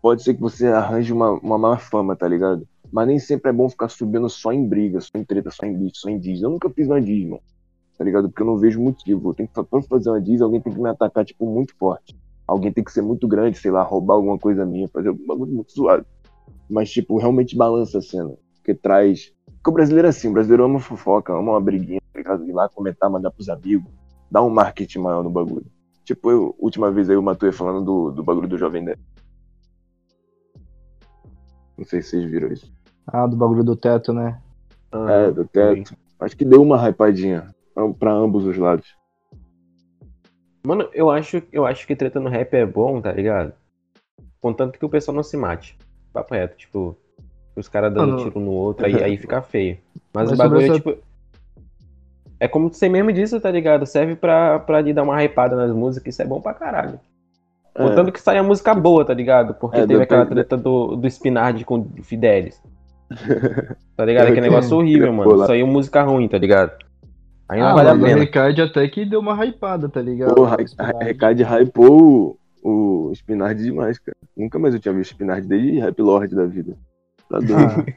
Pode 0.00 0.22
ser 0.22 0.34
que 0.34 0.40
você 0.40 0.68
arranje 0.68 1.12
uma, 1.12 1.32
uma 1.32 1.58
má 1.58 1.78
fama, 1.78 2.14
tá 2.14 2.28
ligado? 2.28 2.66
Mas 2.92 3.08
nem 3.08 3.18
sempre 3.18 3.50
é 3.50 3.52
bom 3.52 3.68
ficar 3.68 3.88
subindo 3.88 4.28
só 4.28 4.52
em 4.52 4.66
briga, 4.66 5.00
só 5.00 5.10
em 5.14 5.24
treta, 5.24 5.50
só 5.50 5.66
em 5.66 5.76
beat, 5.76 5.96
só 5.96 6.08
em 6.08 6.18
diz. 6.18 6.42
Eu 6.42 6.50
nunca 6.50 6.70
fiz 6.70 6.86
uma 6.86 7.00
diz, 7.00 7.24
mano. 7.24 7.42
Tá 7.98 8.04
ligado? 8.04 8.28
Porque 8.28 8.42
eu 8.42 8.46
não 8.46 8.58
vejo 8.58 8.80
motivo. 8.80 9.34
Tenho 9.34 9.48
que, 9.48 9.62
pra 9.62 9.82
fazer 9.82 10.10
uma 10.10 10.20
diz, 10.20 10.40
alguém 10.40 10.60
tem 10.60 10.72
que 10.72 10.80
me 10.80 10.88
atacar, 10.88 11.24
tipo, 11.24 11.46
muito 11.46 11.74
forte. 11.76 12.16
Alguém 12.46 12.72
tem 12.72 12.84
que 12.84 12.92
ser 12.92 13.02
muito 13.02 13.26
grande, 13.26 13.58
sei 13.58 13.70
lá, 13.70 13.82
roubar 13.82 14.14
alguma 14.14 14.38
coisa 14.38 14.64
minha, 14.64 14.86
fazer 14.88 15.08
algum 15.08 15.26
bagulho 15.26 15.52
muito 15.52 15.72
zoado. 15.72 16.06
Mas, 16.68 16.90
tipo, 16.90 17.16
realmente 17.18 17.56
balança 17.56 17.98
a 17.98 18.02
cena. 18.02 18.34
Porque 18.56 18.74
traz. 18.74 19.32
Porque 19.46 19.70
o 19.70 19.72
brasileiro 19.72 20.06
é 20.06 20.10
assim, 20.10 20.28
o 20.28 20.32
brasileiro 20.32 20.64
ama 20.64 20.80
fofoca, 20.80 21.32
ama 21.32 21.52
uma 21.52 21.60
briguinha, 21.60 22.00
tá 22.12 22.18
ligado? 22.18 22.44
Ir 22.48 22.52
lá 22.52 22.68
comentar, 22.68 23.08
mandar 23.10 23.30
pros 23.30 23.48
amigos, 23.48 23.90
dar 24.30 24.42
um 24.42 24.50
marketing 24.50 24.98
maior 25.00 25.22
no 25.22 25.30
bagulho. 25.30 25.66
Tipo, 26.04 26.30
eu, 26.30 26.54
última 26.58 26.90
vez 26.90 27.10
aí 27.10 27.16
o 27.16 27.22
Matuê 27.22 27.50
falando 27.52 27.84
do, 27.84 28.10
do 28.12 28.22
bagulho 28.22 28.48
do 28.48 28.58
Jovem 28.58 28.82
Nerd. 28.82 29.00
Não 31.76 31.84
sei 31.84 32.00
se 32.02 32.10
vocês 32.10 32.30
viram 32.30 32.52
isso. 32.52 32.72
Ah, 33.06 33.26
do 33.26 33.36
bagulho 33.36 33.62
do 33.64 33.76
teto, 33.76 34.12
né? 34.12 34.40
Ah, 34.90 35.10
É, 35.10 35.30
do 35.32 35.44
teto. 35.46 35.96
Acho 36.18 36.36
que 36.36 36.44
deu 36.44 36.62
uma 36.62 36.76
hypadinha 36.78 37.54
pra- 37.74 37.92
pra 37.92 38.12
ambos 38.12 38.44
os 38.46 38.56
lados. 38.56 38.96
Mano, 40.66 40.88
eu 40.92 41.10
acho, 41.10 41.42
eu 41.52 41.66
acho 41.66 41.86
que 41.86 41.94
treta 41.94 42.18
no 42.18 42.28
rap 42.30 42.52
é 42.54 42.64
bom, 42.66 43.00
tá 43.00 43.12
ligado? 43.12 43.52
Contanto 44.40 44.78
que 44.78 44.84
o 44.84 44.88
pessoal 44.88 45.14
não 45.14 45.22
se 45.22 45.36
mate. 45.36 45.76
Papo 46.16 46.34
reto, 46.34 46.56
tipo, 46.56 46.96
os 47.54 47.68
caras 47.68 47.92
dando 47.92 48.12
Mano, 48.12 48.24
tiro 48.24 48.40
no 48.40 48.50
outro, 48.52 48.86
aí, 48.86 49.02
aí 49.02 49.16
fica 49.16 49.40
feio. 49.42 49.78
Mas, 50.14 50.30
Mas 50.30 50.32
o 50.32 50.36
bagulho 50.36 50.72
é 50.72 50.74
tipo. 50.74 50.96
É 52.38 52.46
como 52.46 52.68
você 52.72 52.88
mesmo 52.88 53.12
disse, 53.12 53.38
tá 53.40 53.50
ligado? 53.50 53.86
Serve 53.86 54.14
pra, 54.16 54.58
pra 54.58 54.80
lhe 54.80 54.92
dar 54.92 55.02
uma 55.04 55.22
hypada 55.22 55.56
nas 55.56 55.74
músicas, 55.74 56.12
isso 56.14 56.22
é 56.22 56.26
bom 56.26 56.40
pra 56.40 56.52
caralho. 56.54 57.00
Contanto 57.74 58.10
que 58.12 58.20
saia 58.20 58.42
música 58.42 58.74
boa, 58.74 59.04
tá 59.04 59.12
ligado? 59.14 59.54
Porque 59.54 59.76
É, 59.78 59.86
teve 59.86 60.02
aquela 60.02 60.24
depende- 60.24 60.44
treta 60.46 60.56
do, 60.62 60.96
do 60.96 61.06
Spinard 61.06 61.62
com 61.64 61.80
o 61.80 62.02
Fidelis. 62.02 62.60
Tá 63.96 64.04
ligado? 64.04 64.24
Aquele 64.24 64.40
É, 64.40 64.50
negócio 64.50 64.76
horrível, 64.76 65.10
mano. 65.12 65.46
Saiu 65.46 65.66
música 65.66 66.02
ruim, 66.02 66.28
tá 66.28 66.36
ligado? 66.36 66.72
Aí 67.48 67.58
não 67.60 67.68
ah, 67.68 67.74
vale 67.74 67.88
a 67.88 67.94
mas 67.94 68.02
o 68.02 68.06
pena. 68.06 68.20
Ricardo 68.20 68.62
até 68.62 68.86
que 68.88 69.06
deu 69.06 69.20
uma 69.20 69.42
hypada, 69.46 69.88
tá 69.88 70.02
ligado? 70.02 70.34
Pô, 70.34 70.42
O. 70.42 70.98
Recade 71.02 71.42
hypou 71.42 72.38
o, 72.70 73.12
Spinard 73.14 73.62
demais, 73.62 73.98
cara. 73.98 74.16
Nunca 74.36 74.58
mais 74.58 74.74
eu 74.74 74.80
tinha 74.80 74.92
visto 74.94 75.12
Spinard 75.12 75.46
desde 75.46 75.78
Rap 75.78 75.98
Lord 76.00 76.34
da 76.34 76.44
vida. 76.46 76.76
Tá 77.28 77.38
doido. 77.38 77.54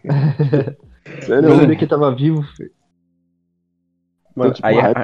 Ah, 0.09 0.75
Sério, 1.25 1.49
eu 1.49 1.57
mano. 1.57 1.75
que 1.77 1.87
tava 1.87 2.13
vivo, 2.15 2.43
filho. 2.55 2.71
Mano, 4.35 4.53
tipo, 4.53 4.65
aí 4.67 4.75
hype- 4.75 4.97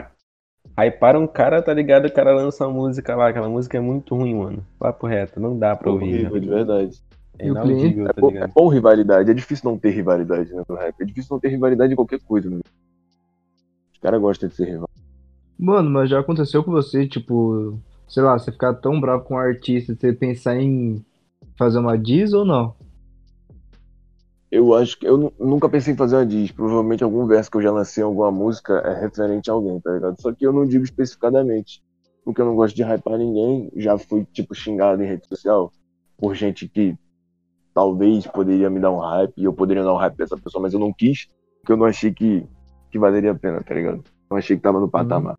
a- 0.77 0.83
hyparam 0.85 1.23
um 1.23 1.27
cara, 1.27 1.61
tá 1.61 1.73
ligado? 1.73 2.05
O 2.05 2.13
cara 2.13 2.33
lança 2.33 2.65
uma 2.67 2.73
música 2.73 3.15
lá, 3.15 3.29
aquela 3.29 3.49
música 3.49 3.77
é 3.77 3.81
muito 3.81 4.15
ruim, 4.15 4.35
mano. 4.35 4.65
Papo 4.79 5.07
reto, 5.07 5.39
não 5.39 5.57
dá 5.57 5.75
pra 5.75 5.91
ouvir. 5.91 6.05
horrível, 6.25 6.39
de 6.39 6.47
né? 6.49 6.55
verdade. 6.55 7.01
É 7.37 7.47
inaudível, 7.47 8.05
É 8.05 8.13
tá 8.13 8.21
bom, 8.21 8.29
é 8.29 8.33
ligado? 8.33 8.53
bom 8.53 8.67
rivalidade. 8.69 9.29
É 9.31 9.33
difícil 9.33 9.69
não 9.69 9.77
ter 9.77 9.89
rivalidade 9.89 10.53
né, 10.53 10.63
no 10.67 10.75
rap. 10.75 10.95
É 11.01 11.05
difícil 11.05 11.29
não 11.33 11.39
ter 11.39 11.49
rivalidade 11.49 11.91
em 11.91 11.95
qualquer 11.95 12.19
coisa. 12.21 12.49
Né? 12.49 12.59
Os 13.93 13.99
caras 13.99 14.21
gostam 14.21 14.47
de 14.47 14.55
ser 14.55 14.65
rival. 14.69 14.89
Mano, 15.59 15.89
mas 15.89 16.09
já 16.09 16.19
aconteceu 16.19 16.63
com 16.63 16.71
você, 16.71 17.07
tipo, 17.07 17.77
sei 18.07 18.23
lá, 18.23 18.37
você 18.37 18.51
ficar 18.51 18.73
tão 18.75 18.99
bravo 18.99 19.23
com 19.23 19.35
um 19.35 19.37
artista, 19.37 19.95
você 19.95 20.13
pensar 20.13 20.57
em 20.57 21.03
fazer 21.57 21.79
uma 21.79 21.97
diss 21.97 22.33
ou 22.33 22.45
não? 22.45 22.75
Eu 24.51 24.73
acho 24.73 24.97
que 24.97 25.07
eu 25.07 25.17
nu- 25.17 25.33
nunca 25.39 25.67
pensei 25.67 25.93
em 25.93 25.97
fazer 25.97 26.15
uma 26.15 26.25
diss. 26.25 26.51
Provavelmente 26.51 27.03
algum 27.03 27.25
verso 27.25 27.49
que 27.51 27.57
eu 27.57 27.61
já 27.61 27.71
lancei 27.71 28.01
em 28.01 28.05
alguma 28.05 28.31
música 28.31 28.73
é 28.85 29.01
referente 29.01 29.49
a 29.49 29.53
alguém, 29.53 29.79
tá 29.81 29.91
ligado? 29.91 30.21
Só 30.21 30.31
que 30.31 30.45
eu 30.45 30.53
não 30.53 30.65
digo 30.65 30.83
especificadamente. 30.83 31.81
Porque 32.23 32.41
eu 32.41 32.45
não 32.45 32.55
gosto 32.55 32.75
de 32.75 32.83
hypar 32.83 33.17
ninguém. 33.17 33.69
Já 33.75 33.97
fui, 33.97 34.25
tipo, 34.31 34.55
xingado 34.55 35.03
em 35.03 35.07
rede 35.07 35.27
social 35.27 35.71
por 36.17 36.33
gente 36.33 36.67
que 36.69 36.95
talvez 37.73 38.25
poderia 38.25 38.69
me 38.69 38.79
dar 38.79 38.91
um 38.91 38.99
hype 38.99 39.33
e 39.37 39.43
eu 39.43 39.53
poderia 39.53 39.83
dar 39.83 39.93
um 39.93 39.97
hype 39.97 40.15
pra 40.15 40.25
essa 40.25 40.37
pessoa, 40.37 40.61
mas 40.61 40.73
eu 40.73 40.79
não 40.79 40.93
quis, 40.93 41.27
porque 41.61 41.73
eu 41.73 41.77
não 41.77 41.85
achei 41.85 42.13
que, 42.13 42.47
que 42.89 42.97
valeria 42.97 43.31
a 43.31 43.35
pena, 43.35 43.61
tá 43.61 43.73
ligado? 43.73 44.01
Não 44.29 44.37
achei 44.37 44.55
que 44.55 44.63
tava 44.63 44.79
no 44.79 44.89
patamar. 44.89 45.35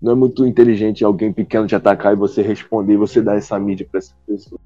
Não 0.00 0.12
é 0.12 0.14
muito 0.14 0.46
inteligente 0.46 1.04
alguém 1.04 1.32
pequeno 1.32 1.66
te 1.66 1.74
atacar 1.74 2.12
e 2.12 2.16
você 2.16 2.40
responder 2.42 2.94
e 2.94 2.96
você 2.96 3.20
dar 3.20 3.36
essa 3.36 3.58
mídia 3.58 3.86
pra 3.90 3.98
essa 3.98 4.14
pessoa. 4.26 4.60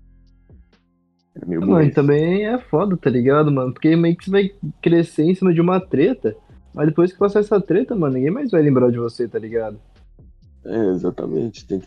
É 1.35 1.45
meio 1.45 1.61
Mano, 1.61 1.83
e 1.83 1.91
também 1.91 2.47
é 2.47 2.59
foda, 2.59 2.97
tá 2.97 3.11
ligado, 3.11 3.51
mano? 3.51 3.73
Porque 3.73 3.97
meio 3.97 4.17
que 4.17 4.25
você 4.25 4.31
vai 4.31 4.51
crescer 4.81 5.25
em 5.25 5.35
cima 5.35 5.53
de 5.53 5.61
uma 5.61 5.81
treta, 5.81 6.37
mas 6.73 6.87
depois 6.87 7.13
que 7.13 7.19
passar 7.19 7.41
essa 7.41 7.61
treta, 7.61 7.97
mano, 7.97 8.15
ninguém 8.15 8.31
mais 8.31 8.51
vai 8.51 8.63
lembrar 8.63 8.91
de 8.91 8.99
você, 8.99 9.27
tá 9.27 9.39
ligado? 9.39 9.79
É, 10.65 10.91
exatamente. 10.91 11.67
Tem 11.67 11.81
que, 11.81 11.87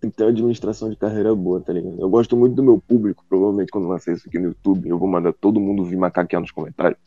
tem 0.00 0.10
que 0.10 0.16
ter 0.16 0.24
uma 0.24 0.30
administração 0.30 0.90
de 0.90 0.96
carreira 0.96 1.32
boa, 1.34 1.60
tá 1.60 1.72
ligado? 1.72 2.00
Eu 2.00 2.10
gosto 2.10 2.36
muito 2.36 2.56
do 2.56 2.62
meu 2.62 2.82
público, 2.86 3.24
provavelmente 3.28 3.70
quando 3.70 3.88
lançar 3.88 4.12
isso 4.12 4.28
aqui 4.28 4.38
no 4.38 4.48
YouTube, 4.48 4.88
eu 4.88 4.98
vou 4.98 5.08
mandar 5.08 5.32
todo 5.32 5.60
mundo 5.60 5.84
vir 5.84 5.96
macaquear 5.96 6.42
nos 6.42 6.50
comentários. 6.50 6.98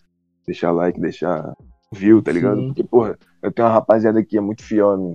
Deixar 0.45 0.71
like, 0.71 0.99
deixar 0.99 1.53
view, 1.93 2.21
tá 2.21 2.31
ligado? 2.31 2.59
Sim. 2.61 2.67
Porque, 2.67 2.83
porra, 2.83 3.17
eu 3.41 3.51
tenho 3.51 3.67
uma 3.67 3.73
rapaziada 3.73 4.23
que 4.23 4.37
é 4.37 4.41
muito 4.41 4.63
fiel 4.63 4.91
a 4.91 4.97
mim. 4.97 5.13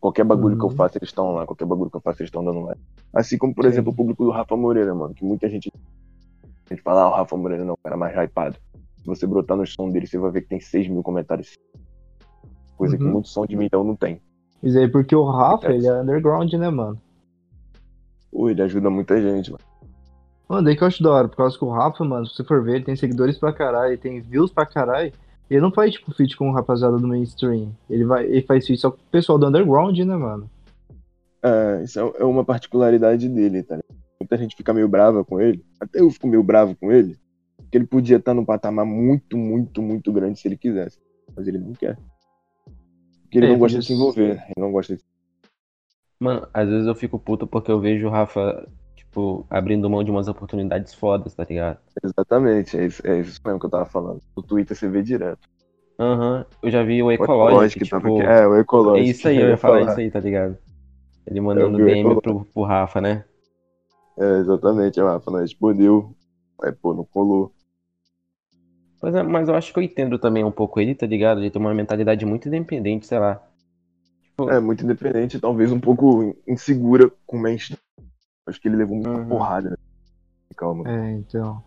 Qualquer 0.00 0.24
bagulho 0.24 0.56
que 0.56 0.64
eu 0.64 0.68
Uhum. 0.68 0.76
faço, 0.76 0.96
eles 0.98 1.08
estão 1.08 1.32
lá. 1.32 1.44
Qualquer 1.46 1.64
bagulho 1.66 1.90
que 1.90 1.96
eu 1.96 2.00
faço, 2.00 2.22
eles 2.22 2.28
estão 2.28 2.44
dando 2.44 2.60
like. 2.60 2.80
Assim 3.12 3.36
como, 3.36 3.54
por 3.54 3.64
Sim. 3.64 3.70
exemplo, 3.70 3.92
o 3.92 3.96
público 3.96 4.24
do 4.24 4.30
Rafa 4.30 4.56
Moreira, 4.56 4.94
mano. 4.94 5.12
Que 5.14 5.24
muita 5.24 5.48
gente, 5.48 5.70
a 6.70 6.74
gente 6.74 6.82
fala, 6.82 7.02
ah, 7.02 7.08
o 7.08 7.14
Rafa 7.14 7.36
Moreira 7.36 7.64
não, 7.64 7.74
o 7.74 7.78
cara 7.78 7.96
mais 7.96 8.14
hypado. 8.16 8.56
você 9.06 9.26
brotar 9.26 9.56
no 9.56 9.66
som 9.66 9.88
dele, 9.88 10.06
você 10.06 10.18
vai 10.18 10.30
ver 10.30 10.42
que 10.42 10.48
tem 10.48 10.60
6 10.60 10.86
mil 10.86 11.02
comentários. 11.02 11.54
Coisa 12.76 12.96
que 12.98 13.04
Uhum. 13.04 13.12
muito 13.12 13.28
som 13.28 13.46
de 13.46 13.56
milhão 13.56 13.82
não 13.82 13.96
tem. 13.96 14.20
Isso 14.62 14.78
aí 14.78 14.86
porque 14.86 15.16
o 15.16 15.24
Rafa, 15.24 15.68
É. 15.68 15.74
ele 15.76 15.86
é 15.86 16.02
underground, 16.02 16.52
né, 16.54 16.68
mano? 16.68 17.00
Pô, 18.30 18.50
ele 18.50 18.60
ajuda 18.62 18.90
muita 18.90 19.20
gente, 19.20 19.50
mano. 19.50 19.64
Mano, 20.48 20.62
daí 20.64 20.76
que 20.76 20.82
eu 20.82 20.88
acho 20.88 21.02
da 21.02 21.10
hora, 21.10 21.28
por 21.28 21.36
causa 21.36 21.58
que 21.58 21.64
o 21.64 21.70
Rafa, 21.70 22.04
mano, 22.04 22.26
se 22.26 22.34
você 22.36 22.44
for 22.44 22.62
ver, 22.62 22.76
ele 22.76 22.84
tem 22.84 22.96
seguidores 22.96 23.38
pra 23.38 23.52
caralho, 23.52 23.96
tem 23.98 24.20
views 24.20 24.52
pra 24.52 24.66
caralho. 24.66 25.12
Ele 25.50 25.60
não 25.60 25.72
faz, 25.72 25.92
tipo, 25.94 26.12
feat 26.12 26.36
com 26.36 26.50
o 26.50 26.52
rapaziada 26.52 26.98
do 26.98 27.08
mainstream. 27.08 27.72
Ele, 27.88 28.04
vai, 28.04 28.24
ele 28.26 28.42
faz 28.42 28.66
feat 28.66 28.80
só 28.80 28.90
com 28.90 28.98
o 28.98 29.10
pessoal 29.10 29.38
do 29.38 29.46
underground, 29.46 29.98
né, 29.98 30.16
mano? 30.16 30.50
É, 31.42 31.82
isso 31.84 31.98
é 31.98 32.12
é 32.20 32.24
uma 32.24 32.44
particularidade 32.44 33.28
dele, 33.28 33.62
tá 33.62 33.76
ligado? 33.76 33.98
Muita 34.20 34.36
gente 34.36 34.56
fica 34.56 34.74
meio 34.74 34.88
brava 34.88 35.24
com 35.24 35.40
ele. 35.40 35.64
Até 35.80 36.00
eu 36.00 36.10
fico 36.10 36.26
meio 36.26 36.42
bravo 36.42 36.76
com 36.76 36.92
ele. 36.92 37.16
Porque 37.56 37.78
ele 37.78 37.86
podia 37.86 38.16
estar 38.16 38.34
num 38.34 38.44
patamar 38.44 38.84
muito, 38.84 39.36
muito, 39.36 39.80
muito 39.80 40.12
grande 40.12 40.40
se 40.40 40.48
ele 40.48 40.56
quisesse. 40.56 40.98
Mas 41.36 41.46
ele 41.46 41.58
não 41.58 41.72
quer. 41.72 41.96
Porque 43.22 43.38
ele 43.38 43.46
É, 43.46 43.50
não 43.50 43.58
gosta 43.58 43.78
de 43.78 43.86
se 43.86 43.92
envolver. 43.92 44.42
Ele 44.44 44.54
não 44.58 44.72
gosta 44.72 44.96
de 44.96 45.02
Mano, 46.20 46.48
às 46.52 46.68
vezes 46.68 46.86
eu 46.86 46.94
fico 46.96 47.18
puto 47.18 47.46
porque 47.46 47.70
eu 47.70 47.78
vejo 47.78 48.08
o 48.08 48.10
Rafa, 48.10 48.66
tipo, 49.08 49.46
abrindo 49.50 49.90
mão 49.90 50.04
de 50.04 50.10
umas 50.10 50.28
oportunidades 50.28 50.94
fodas, 50.94 51.34
tá 51.34 51.44
ligado? 51.44 51.78
Exatamente, 52.02 52.76
é 52.76 52.86
isso, 52.86 53.06
é 53.06 53.20
isso 53.20 53.40
mesmo 53.44 53.60
que 53.60 53.66
eu 53.66 53.70
tava 53.70 53.86
falando. 53.86 54.20
No 54.36 54.42
Twitter 54.42 54.76
você 54.76 54.88
vê 54.88 55.02
direto. 55.02 55.48
Aham, 56.00 56.46
eu 56.62 56.70
já 56.70 56.82
vi 56.82 57.02
o 57.02 57.10
O 57.16 57.24
Ecologic, 57.26 57.76
que 57.76 57.86
tava 57.86 58.08
tipo, 58.08 58.08
aqui. 58.08 58.22
É, 58.22 58.46
o 58.46 58.56
é 58.94 59.00
Ecologic. 59.00 59.02
isso 59.02 59.28
aí, 59.28 59.38
eu 59.40 59.48
ia 59.50 59.56
falar 59.58 59.82
isso 59.82 59.98
aí, 60.00 60.10
tá 60.10 60.20
ligado? 60.20 60.58
Ele 61.26 61.40
mandando 61.40 61.78
vi 61.78 61.84
o 61.84 61.96
DM 61.96 62.16
pro, 62.16 62.44
pro 62.46 62.64
Rafa, 62.64 63.00
né? 63.00 63.24
É, 64.18 64.40
exatamente, 64.40 65.00
o 65.00 65.06
Rafa 65.06 65.30
não 65.30 65.40
respondeu. 65.40 66.14
Aí, 66.62 66.72
pô, 66.72 66.92
não 66.94 67.04
colou. 67.06 67.54
Mas, 69.02 69.14
é- 69.14 69.22
mas 69.24 69.48
eu 69.48 69.54
acho 69.56 69.72
que 69.72 69.78
eu 69.78 69.82
entendo 69.82 70.18
também 70.18 70.44
um 70.44 70.52
pouco 70.52 70.80
ele, 70.80 70.94
tá 70.94 71.06
ligado? 71.06 71.40
Ele 71.40 71.50
tem 71.50 71.60
uma 71.60 71.74
mentalidade 71.74 72.24
muito 72.24 72.46
independente, 72.48 73.06
sei 73.06 73.18
lá. 73.18 73.42
Tipo, 74.22 74.50
É, 74.50 74.58
muito 74.60 74.84
independente, 74.84 75.40
talvez 75.40 75.70
um 75.72 75.80
pouco 75.80 76.34
insegura 76.46 77.10
com 77.26 77.36
o 77.36 77.40
mainstream. 77.40 77.78
Acho 78.48 78.60
que 78.60 78.68
ele 78.68 78.76
levou 78.76 78.96
muita 78.96 79.10
Uhum. 79.10 79.28
porrada, 79.28 79.70
né? 79.70 79.76
Calma. 80.56 80.88
É, 80.88 81.12
então. 81.12 81.62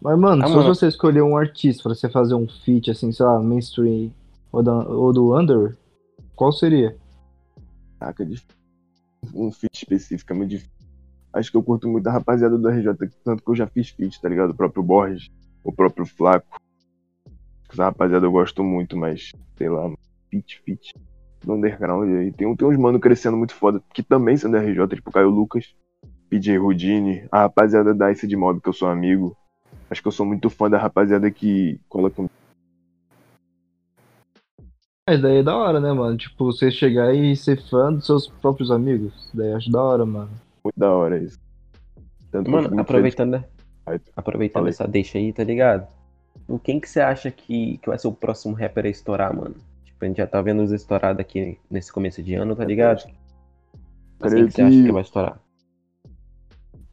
Mas, 0.00 0.18
mano, 0.18 0.42
Ah, 0.44 0.48
se 0.48 0.54
mano. 0.54 0.74
você 0.74 0.86
escolher 0.86 1.22
um 1.22 1.36
artista 1.36 1.82
pra 1.82 1.94
você 1.94 2.08
fazer 2.08 2.34
um 2.34 2.48
feat, 2.48 2.90
assim, 2.90 3.12
sei 3.12 3.26
lá, 3.26 3.38
mainstream 3.40 4.10
ou, 4.50 4.62
da, 4.62 4.72
ou 4.88 5.12
do 5.12 5.36
under, 5.38 5.76
qual 6.34 6.52
seria? 6.52 6.96
Caraca, 7.98 8.24
difícil. 8.24 8.48
um 9.34 9.52
feat 9.52 9.74
específico 9.82 10.32
é 10.32 10.36
muito 10.36 10.50
difícil. 10.50 10.72
Acho 11.32 11.50
que 11.50 11.56
eu 11.56 11.62
curto 11.62 11.86
muito 11.86 12.06
a 12.08 12.12
rapaziada 12.12 12.56
do 12.56 12.68
RJ, 12.68 12.94
tanto 13.22 13.42
que 13.44 13.50
eu 13.50 13.54
já 13.54 13.66
fiz 13.66 13.90
feat, 13.90 14.18
tá 14.20 14.28
ligado? 14.28 14.50
O 14.50 14.54
próprio 14.54 14.82
Borges, 14.82 15.28
o 15.62 15.70
próprio 15.70 16.06
Flaco. 16.06 16.58
Essa 17.70 17.84
rapaziada 17.84 18.24
eu 18.26 18.32
gosto 18.32 18.64
muito, 18.64 18.96
mas, 18.96 19.32
sei 19.56 19.68
lá, 19.68 19.92
feat, 20.30 20.60
feat. 20.64 20.94
Do 21.44 21.52
underground 21.54 22.08
aí. 22.08 22.32
Tem, 22.32 22.54
tem 22.56 22.68
uns 22.68 22.76
mano 22.78 22.98
crescendo 22.98 23.36
muito 23.36 23.54
foda, 23.54 23.82
que 23.94 24.02
também 24.02 24.36
são 24.36 24.50
do 24.50 24.56
RJ, 24.56 24.86
tipo 24.96 25.12
Caio 25.12 25.28
Lucas, 25.30 25.74
PJ 26.30 26.56
Rudini, 26.58 27.26
a 27.30 27.40
rapaziada 27.40 27.92
da 27.92 28.10
Ice 28.12 28.26
de 28.26 28.36
Mob, 28.36 28.60
que 28.60 28.68
eu 28.68 28.72
sou 28.72 28.88
amigo. 28.88 29.36
Acho 29.90 30.00
que 30.00 30.06
eu 30.08 30.12
sou 30.12 30.24
muito 30.24 30.48
fã 30.48 30.70
da 30.70 30.78
rapaziada 30.78 31.28
que 31.30 31.80
coloca 31.88 32.22
um 32.22 32.28
Mas 35.08 35.20
daí 35.20 35.38
é 35.38 35.42
da 35.42 35.56
hora, 35.56 35.80
né, 35.80 35.92
mano? 35.92 36.16
Tipo, 36.16 36.44
você 36.44 36.70
chegar 36.70 37.12
e 37.12 37.34
ser 37.34 37.60
fã 37.68 37.92
dos 37.92 38.06
seus 38.06 38.28
próprios 38.28 38.70
amigos. 38.70 39.28
Daí 39.34 39.50
eu 39.50 39.56
acho 39.56 39.70
da 39.70 39.82
hora, 39.82 40.06
mano. 40.06 40.30
muito 40.64 40.78
da 40.78 40.92
hora 40.92 41.18
isso. 41.18 41.38
Tanto 42.30 42.48
Mano, 42.48 42.80
aproveitando, 42.80 43.44
Aí, 43.86 43.98
aproveitando 44.14 44.60
falei. 44.62 44.70
essa 44.70 44.86
deixa 44.86 45.18
aí, 45.18 45.32
tá 45.32 45.42
ligado? 45.42 45.88
O 46.46 46.60
quem 46.60 46.78
que 46.78 46.88
você 46.88 47.00
acha 47.00 47.28
que, 47.30 47.78
que 47.78 47.88
vai 47.88 47.98
ser 47.98 48.06
o 48.06 48.12
próximo 48.12 48.54
rapper 48.54 48.86
a 48.86 48.88
estourar, 48.88 49.34
mano? 49.34 49.56
Tipo, 49.84 50.04
a 50.04 50.06
gente 50.06 50.18
já 50.18 50.26
tá 50.28 50.40
vendo 50.40 50.62
os 50.62 50.70
estourados 50.70 51.18
aqui 51.20 51.58
nesse 51.68 51.92
começo 51.92 52.22
de 52.22 52.34
ano, 52.34 52.54
tá 52.54 52.64
ligado? 52.64 53.02
Mas 54.20 54.32
quem 54.32 54.44
Creio 54.44 54.46
que 54.46 54.52
você 54.52 54.62
acha 54.62 54.76
que- 54.76 54.84
que 54.84 54.92
vai 54.92 55.02
estourar? 55.02 55.40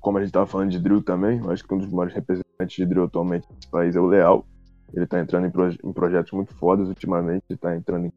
Como 0.08 0.20
a 0.20 0.22
gente 0.22 0.32
tava 0.32 0.48
falando 0.48 0.72
de 0.72 0.80
drill 0.80 1.04
também, 1.04 1.40
eu 1.40 1.52
acho 1.52 1.68
que 1.68 1.74
um 1.74 1.80
dos 1.80 1.92
maiores 1.92 2.14
representantes 2.16 2.78
de 2.78 2.86
drill 2.86 3.04
atualmente 3.04 3.46
nesse 3.54 3.70
país 3.70 3.94
é 3.94 4.00
o 4.00 4.06
Leal. 4.06 4.46
Ele 4.94 5.06
tá 5.06 5.20
entrando 5.20 5.48
em, 5.48 5.52
proje- 5.52 5.78
em 5.84 5.92
projetos 5.92 6.32
muito 6.32 6.56
fodas 6.56 6.88
ultimamente, 6.88 7.44
ele 7.50 7.60
tá 7.60 7.76
entrando 7.76 8.06
em, 8.06 8.12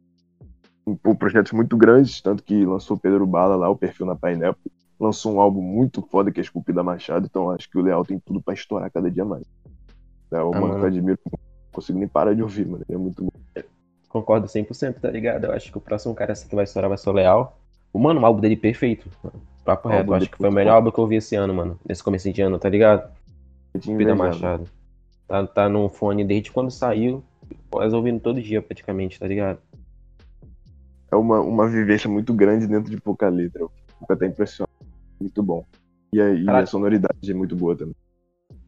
em 1.05 1.14
projetos 1.16 1.50
muito 1.50 1.76
grandes, 1.76 2.22
tanto 2.22 2.44
que 2.44 2.64
lançou 2.64 2.96
Pedro 2.96 3.26
Bala 3.26 3.57
lá, 3.57 3.68
o 3.68 3.76
perfil 3.76 4.07
na 4.07 4.14
Pineapple, 4.14 4.70
lançou 5.00 5.35
um 5.35 5.40
álbum 5.40 5.61
muito 5.61 6.00
foda 6.00 6.31
que 6.31 6.38
é 6.38 6.44
Esculpida 6.44 6.81
Machado, 6.81 7.26
então 7.26 7.50
acho 7.50 7.68
que 7.68 7.76
o 7.76 7.83
Leal 7.83 8.05
tem 8.05 8.20
tudo 8.24 8.40
pra 8.40 8.55
estourar 8.55 8.88
cada 8.92 9.11
dia 9.11 9.24
mais. 9.24 9.42
É 10.33 10.40
o 10.40 10.55
Ah, 10.55 10.61
mano 10.61 10.76
que 10.76 10.83
eu 10.83 10.87
admiro, 10.87 11.18
não 11.26 11.38
consigo 11.72 11.98
nem 11.98 12.07
parar 12.07 12.35
de 12.37 12.42
ouvir, 12.44 12.68
mano, 12.68 12.85
ele 12.88 12.94
é 12.94 13.00
muito 13.00 13.24
bom. 13.24 13.31
Concordo 14.09 14.46
100%, 14.46 15.00
tá 15.00 15.11
ligado? 15.11 15.46
Eu 15.46 15.53
acho 15.53 15.72
que 15.72 15.79
o 15.79 15.81
próximo 15.81 16.14
cara 16.14 16.35
assim 16.35 16.46
que 16.46 16.55
vai 16.55 16.62
estourar 16.62 16.88
vai 16.88 16.98
ser 16.98 17.11
o 17.11 17.12
Leal. 17.12 17.60
Mano, 17.92 18.20
o 18.20 18.26
álbum 18.26 18.40
dele 18.40 18.57
perfeito. 18.57 19.09
Papo 19.64 19.88
reto, 19.88 20.00
álbum 20.00 20.14
acho 20.14 20.31
que 20.31 20.37
foi 20.38 20.48
o 20.48 20.53
melhor 20.53 20.72
bom. 20.72 20.76
álbum 20.76 20.90
que 20.90 20.98
eu 20.98 21.07
vi 21.07 21.16
esse 21.16 21.35
ano, 21.37 21.55
mano. 21.55 21.79
Nesse 21.87 22.03
começo 22.03 22.33
de 22.33 22.40
ano, 22.40 22.59
tá 22.59 22.68
ligado? 22.68 23.11
Invejava. 23.87 24.16
Machado. 24.16 24.64
Tá, 25.26 25.46
tá 25.46 25.68
no 25.68 25.88
fone 25.88 26.24
desde 26.24 26.50
quando 26.50 26.70
saiu, 26.70 27.22
quase 27.70 27.94
ouvindo 27.94 28.20
todo 28.20 28.42
dia 28.42 28.61
praticamente, 28.61 29.18
tá 29.18 29.26
ligado? 29.26 29.61
É 31.11 31.16
uma, 31.16 31.40
uma 31.40 31.68
vivência 31.68 32.11
muito 32.11 32.35
grande 32.35 32.66
dentro 32.66 32.90
de 32.90 33.00
pouca 33.00 33.29
letra, 33.29 33.62
eu 33.62 33.70
fico 33.98 34.12
até 34.12 34.26
impressionado, 34.26 34.72
muito 35.20 35.42
bom. 35.42 35.64
E 36.12 36.20
aí 36.20 36.44
Caralho. 36.44 36.64
a 36.64 36.66
sonoridade 36.66 37.31
é 37.31 37.35
muito 37.35 37.55
boa 37.55 37.76
também. 37.76 37.94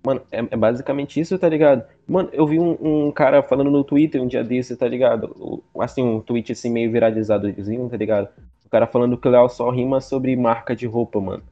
Mano, 0.04 0.20
é, 0.30 0.38
é 0.38 0.56
basicamente 0.56 1.20
isso, 1.20 1.38
tá 1.38 1.48
ligado? 1.48 1.84
Mano, 2.06 2.28
eu 2.32 2.46
vi 2.46 2.58
um, 2.58 2.76
um 2.80 3.12
cara 3.12 3.42
falando 3.42 3.70
no 3.70 3.84
Twitter 3.84 4.20
um 4.20 4.26
dia 4.26 4.42
desse, 4.42 4.76
tá 4.76 4.86
ligado? 4.86 5.62
Assim, 5.78 6.02
um 6.02 6.20
tweet 6.20 6.52
assim 6.52 6.70
meio 6.70 6.90
viralizadozinho, 6.90 7.88
tá 7.88 7.96
ligado? 7.96 8.28
O 8.72 8.76
cara 8.80 8.86
falando 8.86 9.18
que 9.18 9.28
o 9.28 9.30
Léo 9.30 9.50
só 9.50 9.68
rima 9.68 10.00
sobre 10.00 10.34
marca 10.34 10.74
de 10.74 10.86
roupa, 10.86 11.20
mano. 11.20 11.42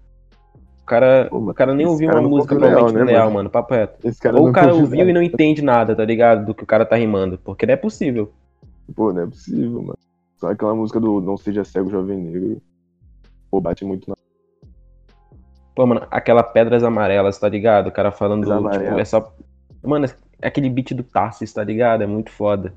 O 0.81 0.85
cara, 0.87 1.29
Pô, 1.29 1.51
o 1.51 1.53
cara 1.53 1.75
nem 1.75 1.87
ouviu 1.87 2.09
cara 2.09 2.19
uma 2.19 2.31
música 2.31 2.55
Léo, 2.55 2.87
do 2.87 2.93
né, 2.95 3.05
Léo, 3.05 3.25
mano? 3.25 3.35
mano, 3.35 3.51
papo 3.51 3.75
reto. 3.75 3.99
Ou 4.35 4.49
o 4.49 4.53
cara 4.53 4.75
ouviu 4.75 5.07
e 5.07 5.13
não 5.13 5.23
entende 5.23 5.61
nada, 5.61 5.95
tá 5.95 6.03
ligado? 6.03 6.47
Do 6.47 6.55
que 6.55 6.65
o 6.65 6.67
cara 6.67 6.87
tá 6.87 6.97
rimando. 6.97 7.37
Porque 7.37 7.67
não 7.67 7.75
é 7.75 7.77
possível. 7.77 8.33
Pô, 8.97 9.13
não 9.13 9.25
é 9.25 9.27
possível, 9.27 9.83
mano. 9.83 9.99
Só 10.39 10.51
aquela 10.51 10.75
música 10.75 10.99
do 10.99 11.21
Não 11.21 11.37
Seja 11.37 11.63
Cego 11.63 11.91
Jovem 11.91 12.17
Negro. 12.17 12.63
Pô, 13.51 13.61
bate 13.61 13.85
muito 13.85 14.09
na. 14.09 14.17
Pô, 15.75 15.85
mano, 15.85 16.07
aquela 16.11 16.43
Pedras 16.43 16.83
Amarelas, 16.83 17.39
tá 17.39 17.51
ligado? 17.51 17.89
O 17.89 17.93
cara 17.93 18.11
falando, 18.11 18.47
tipo, 18.47 18.99
é 18.99 19.05
só. 19.05 19.31
Mano, 19.85 20.07
é 20.41 20.49
aquele 20.49 20.71
beat 20.71 20.95
do 20.95 21.03
Tarsis, 21.03 21.53
tá 21.53 21.63
ligado? 21.63 22.03
É 22.03 22.07
muito 22.07 22.31
foda. 22.31 22.73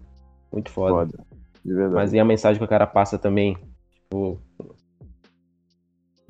Muito 0.51 0.69
foda. 0.69 0.93
Foda. 0.93 1.25
De 1.63 1.73
verdade. 1.73 1.95
Mas 1.95 2.12
e 2.12 2.19
a 2.19 2.25
mensagem 2.25 2.60
que 2.60 2.65
o 2.65 2.67
cara 2.67 2.86
passa 2.86 3.17
também? 3.17 3.58
Tipo, 4.13 4.39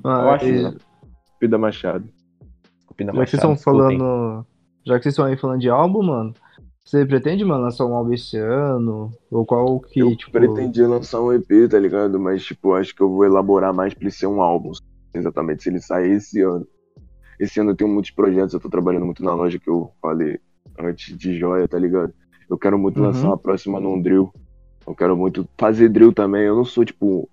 Ah, 0.04 0.22
Eu 0.22 0.30
acho, 0.30 0.46
e- 0.46 0.62
né? 0.62 0.74
Pida 1.38 1.58
Machado. 1.58 2.08
Cupida 2.86 3.12
já 3.12 3.24
que 3.24 3.30
vocês 3.30 3.42
estão 3.42 3.56
falando. 3.56 4.46
Já 4.86 4.96
que 4.98 5.02
vocês 5.02 5.12
estão 5.12 5.24
aí 5.24 5.36
falando 5.36 5.60
de 5.60 5.68
álbum, 5.70 6.02
mano, 6.02 6.34
você 6.84 7.04
pretende, 7.06 7.44
mano, 7.44 7.62
lançar 7.64 7.86
um 7.86 7.94
álbum 7.94 8.12
esse 8.12 8.36
ano? 8.36 9.10
Ou 9.30 9.44
qual 9.46 9.80
que, 9.80 10.00
eu 10.00 10.14
tipo. 10.16 10.30
pretendia 10.32 10.86
lançar 10.86 11.20
um 11.22 11.32
EP, 11.32 11.68
tá 11.70 11.78
ligado? 11.78 12.18
Mas, 12.20 12.44
tipo, 12.44 12.74
acho 12.74 12.94
que 12.94 13.00
eu 13.02 13.08
vou 13.10 13.24
elaborar 13.24 13.72
mais 13.74 13.94
pra 13.94 14.04
ele 14.04 14.10
ser 14.10 14.26
um 14.26 14.42
álbum. 14.42 14.72
Exatamente, 15.14 15.62
se 15.62 15.68
ele 15.70 15.80
sair 15.80 16.12
esse 16.12 16.40
ano. 16.42 16.66
Esse 17.40 17.58
ano 17.60 17.70
eu 17.70 17.76
tenho 17.76 17.90
muitos 17.90 18.10
projetos, 18.10 18.52
eu 18.54 18.60
tô 18.60 18.68
trabalhando 18.68 19.06
muito 19.06 19.24
na 19.24 19.34
loja 19.34 19.58
que 19.58 19.68
eu 19.68 19.90
falei 20.00 20.38
antes 20.78 21.16
de 21.16 21.38
joia, 21.38 21.66
tá 21.66 21.78
ligado? 21.78 22.12
Eu 22.48 22.58
quero 22.58 22.78
muito 22.78 22.98
Uhum. 23.00 23.06
lançar 23.06 23.26
uma 23.28 23.38
próxima 23.38 23.80
num 23.80 24.00
drill. 24.00 24.30
Eu 24.86 24.94
quero 24.94 25.16
muito 25.16 25.48
fazer 25.58 25.88
drill 25.88 26.12
também. 26.12 26.42
Eu 26.42 26.54
não 26.54 26.64
sou, 26.64 26.84
tipo, 26.84 27.28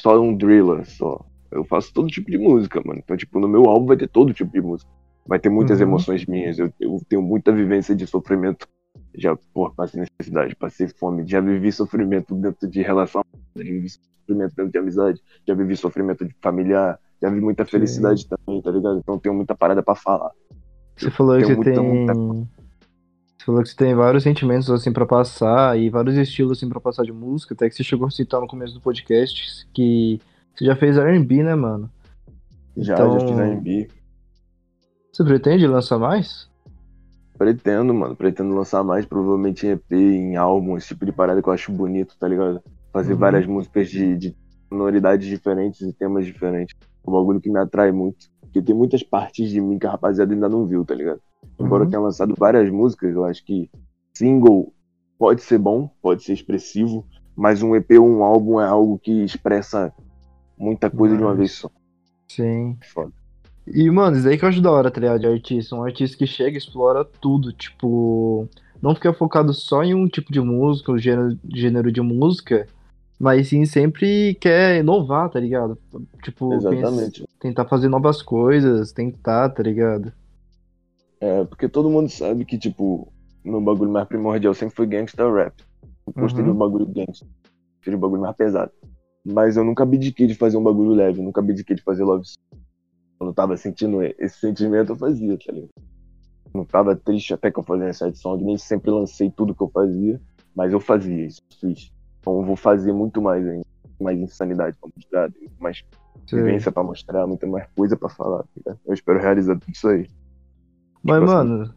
só 0.00 0.20
um 0.20 0.36
driller, 0.36 0.84
só. 0.88 1.24
Eu 1.50 1.64
faço 1.64 1.92
todo 1.92 2.08
tipo 2.08 2.30
de 2.30 2.38
música, 2.38 2.80
mano. 2.84 3.00
Então, 3.02 3.16
tipo, 3.16 3.40
no 3.40 3.48
meu 3.48 3.64
álbum 3.66 3.86
vai 3.86 3.96
ter 3.96 4.08
todo 4.08 4.32
tipo 4.34 4.52
de 4.52 4.60
música. 4.60 4.90
Vai 5.26 5.38
ter 5.38 5.48
muitas 5.48 5.80
Uhum. 5.80 5.86
emoções 5.88 6.26
minhas. 6.26 6.58
Eu, 6.58 6.70
eu 6.80 7.00
tenho 7.08 7.22
muita 7.22 7.52
vivência 7.52 7.94
de 7.94 8.06
sofrimento. 8.06 8.66
Já, 9.14 9.36
pô, 9.52 9.70
passei 9.70 10.00
necessidade, 10.00 10.54
passei 10.56 10.88
fome. 10.88 11.24
Já 11.26 11.40
vivi 11.40 11.72
sofrimento 11.72 12.34
dentro 12.34 12.68
de 12.68 12.82
relação. 12.82 13.22
Já 13.56 13.62
vivi 13.64 13.88
sofrimento 13.88 14.54
dentro 14.56 14.72
de 14.72 14.78
amizade. 14.78 15.20
Já 15.46 15.54
vivi 15.54 15.76
sofrimento 15.76 16.24
de 16.24 16.34
familiar. 16.42 16.98
Já 17.20 17.30
vi 17.30 17.40
muita 17.40 17.64
felicidade 17.64 18.26
também, 18.28 18.62
tá 18.62 18.70
ligado? 18.70 18.98
Então, 18.98 19.18
tenho 19.18 19.34
muita 19.34 19.54
parada 19.54 19.82
pra 19.82 19.94
falar. 19.94 20.30
Você 20.96 21.10
falou 21.10 21.38
que 21.38 21.44
tem. 21.64 21.78
muita- 21.78 22.14
falou 23.48 23.62
que 23.62 23.70
você 23.70 23.76
tem 23.76 23.94
vários 23.94 24.22
sentimentos 24.24 24.70
assim 24.70 24.92
pra 24.92 25.06
passar 25.06 25.78
e 25.78 25.88
vários 25.88 26.16
estilos 26.16 26.58
assim 26.58 26.68
pra 26.68 26.80
passar 26.80 27.02
de 27.02 27.12
música, 27.12 27.54
até 27.54 27.68
que 27.68 27.74
você 27.74 27.82
chegou 27.82 28.06
a 28.06 28.10
citar 28.10 28.40
no 28.40 28.46
começo 28.46 28.74
do 28.74 28.80
podcast 28.80 29.66
que 29.72 30.20
você 30.54 30.66
já 30.66 30.76
fez 30.76 30.98
R&B, 30.98 31.42
né, 31.42 31.54
mano? 31.54 31.90
Já, 32.76 32.94
Então- 32.94 33.18
já 33.18 33.26
fiz 33.26 33.38
R&B. 33.38 33.88
Você 35.12 35.24
pretende 35.24 35.66
lançar 35.66 35.98
mais? 35.98 36.48
Pretendo, 37.36 37.94
mano. 37.94 38.14
Pretendo 38.16 38.54
lançar 38.54 38.82
mais, 38.84 39.06
provavelmente 39.06 39.66
em 39.66 39.70
EP, 39.70 39.92
em 39.94 40.36
álbum, 40.36 40.76
esse 40.76 40.88
tipo 40.88 41.06
de 41.06 41.12
parada 41.12 41.40
que 41.42 41.48
eu 41.48 41.52
acho 41.52 41.72
bonito, 41.72 42.16
tá 42.18 42.28
ligado? 42.28 42.60
Fazer 42.92 43.12
Uhum. 43.14 43.18
várias 43.18 43.46
músicas 43.46 43.88
de, 43.88 44.16
de 44.16 44.36
sonoridades 44.68 45.26
diferentes 45.26 45.80
e 45.80 45.92
temas 45.92 46.26
diferentes. 46.26 46.76
É 47.06 47.08
um 47.10 47.12
bagulho 47.12 47.40
que 47.40 47.50
me 47.50 47.58
atrai 47.58 47.92
muito. 47.92 48.26
Porque 48.42 48.60
tem 48.62 48.74
muitas 48.74 49.02
partes 49.02 49.50
de 49.50 49.60
mim 49.60 49.78
que 49.78 49.86
a 49.86 49.90
rapaziada 49.90 50.32
ainda 50.34 50.48
não 50.48 50.66
viu, 50.66 50.84
tá 50.84 50.94
ligado? 50.94 51.20
Embora 51.58 51.84
Uhum. 51.84 51.90
tenha 51.90 52.00
lançado 52.02 52.34
várias 52.36 52.70
músicas, 52.70 53.12
eu 53.14 53.24
acho 53.24 53.44
que 53.44 53.70
single 54.14 54.72
pode 55.18 55.42
ser 55.42 55.58
bom, 55.58 55.90
pode 56.00 56.22
ser 56.22 56.32
expressivo, 56.32 57.04
mas 57.36 57.62
um 57.62 57.74
EP 57.74 57.98
ou 57.98 58.08
um 58.08 58.22
álbum 58.22 58.60
é 58.60 58.66
algo 58.66 58.98
que 58.98 59.24
expressa 59.24 59.92
muita 60.56 60.88
coisa 60.90 61.16
de 61.16 61.22
uma 61.22 61.30
Mas- 61.30 61.38
vez 61.38 61.52
só. 61.52 61.70
Sim. 62.28 62.76
Foda. 62.92 63.12
E, 63.66 63.90
mano, 63.90 64.16
isso 64.16 64.24
daí 64.24 64.38
que 64.38 64.44
eu 64.44 64.48
acho 64.48 64.60
da 64.62 64.70
hora, 64.70 64.90
tá 64.90 65.00
ligado? 65.00 65.20
De 65.20 65.26
artista. 65.26 65.74
Um 65.76 65.84
artista 65.84 66.16
que 66.16 66.26
chega 66.26 66.54
e 66.54 66.58
explora 66.58 67.04
tudo. 67.04 67.52
Tipo, 67.52 68.48
não 68.80 68.94
fica 68.94 69.12
focado 69.12 69.52
só 69.52 69.82
em 69.82 69.94
um 69.94 70.08
tipo 70.08 70.32
de 70.32 70.40
música, 70.40 70.90
um 70.92 70.98
gênero, 70.98 71.38
gênero 71.54 71.92
de 71.92 72.00
música, 72.00 72.66
mas 73.20 73.48
sim 73.48 73.64
sempre 73.66 74.34
quer 74.40 74.78
inovar, 74.80 75.28
tá 75.28 75.38
ligado? 75.38 75.76
Tipo, 76.22 76.48
pensa- 76.50 76.74
Exatamente. 76.74 77.24
tentar 77.40 77.64
fazer 77.66 77.88
novas 77.88 78.22
coisas, 78.22 78.90
tentar, 78.92 79.50
tá 79.50 79.62
ligado? 79.62 80.12
É, 81.20 81.44
porque 81.44 81.68
todo 81.68 81.90
mundo 81.90 82.08
sabe 82.08 82.44
que, 82.44 82.58
tipo, 82.58 83.12
meu 83.44 83.60
bagulho 83.60 83.90
mais 83.90 84.06
primordial 84.06 84.54
sempre 84.54 84.74
foi 84.76 84.86
gangsta 84.86 85.30
rap. 85.30 85.54
Eu 86.06 86.12
gostei 86.14 86.44
Uhum. 86.44 86.52
do 86.52 86.58
bagulho 86.58 86.86
gangsta. 86.86 87.26
Prefiro 87.80 87.96
o 87.96 88.00
bagulho 88.00 88.22
mais 88.22 88.36
pesado. 88.36 88.72
Mas 89.24 89.56
eu 89.56 89.64
nunca 89.64 89.82
abdiquei 89.82 90.26
de 90.26 90.34
fazer 90.34 90.56
um 90.56 90.62
bagulho 90.62 90.92
leve, 90.92 91.20
nunca 91.20 91.40
abdiquei 91.40 91.74
de 91.76 91.82
fazer 91.82 92.04
love 92.04 92.24
song. 92.24 92.62
Quando 93.18 93.30
eu 93.30 93.34
tava 93.34 93.56
sentindo 93.56 94.02
esse 94.02 94.38
sentimento, 94.38 94.92
eu 94.92 94.96
fazia, 94.96 95.36
tá 95.38 95.52
ligado? 95.52 95.70
Não 96.54 96.64
tava 96.64 96.96
triste 96.96 97.34
até 97.34 97.50
que 97.50 97.58
eu 97.58 97.62
fazia 97.64 97.92
sad 97.92 98.16
song, 98.16 98.42
nem 98.44 98.56
sempre 98.56 98.90
lancei 98.90 99.30
tudo 99.30 99.54
que 99.54 99.62
eu 99.62 99.68
fazia, 99.68 100.20
mas 100.54 100.72
eu 100.72 100.80
fazia 100.80 101.26
isso, 101.26 101.40
fiz. 101.60 101.90
Então 102.20 102.38
eu 102.40 102.44
vou 102.44 102.56
fazer 102.56 102.92
muito 102.92 103.20
mais 103.20 103.46
ainda, 103.46 103.66
mais 104.00 104.18
insanidade 104.18 104.76
pra 104.80 104.88
mostrar, 104.96 105.30
mais 105.58 105.82
Sei. 106.26 106.38
vivência 106.40 106.72
pra 106.72 106.82
mostrar, 106.82 107.26
muita 107.26 107.46
mais 107.46 107.68
coisa 107.76 107.96
pra 107.96 108.08
falar, 108.08 108.44
tá? 108.64 108.76
Eu 108.86 108.94
espero 108.94 109.20
realizar 109.20 109.58
tudo 109.58 109.72
isso 109.72 109.88
aí. 109.88 110.06
Mas, 111.08 111.20
Tipo 111.20 111.32
assim. 111.32 111.48
mano, 111.48 111.74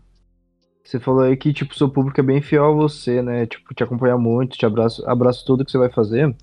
você 0.84 1.00
falou 1.00 1.22
aí 1.22 1.38
que, 1.38 1.54
tipo, 1.54 1.76
seu 1.76 1.90
público 1.90 2.20
é 2.20 2.24
bem 2.24 2.42
fiel 2.42 2.66
a 2.66 2.72
você, 2.72 3.22
né? 3.22 3.46
Tipo, 3.46 3.74
te 3.74 3.84
acompanha 3.84 4.18
muito, 4.18 4.58
te 4.58 4.66
abraça, 4.66 5.04
abraça 5.10 5.44
tudo 5.46 5.64
que 5.64 5.72
você 5.72 5.78
vai 5.78 5.92
fazer. 5.92 6.36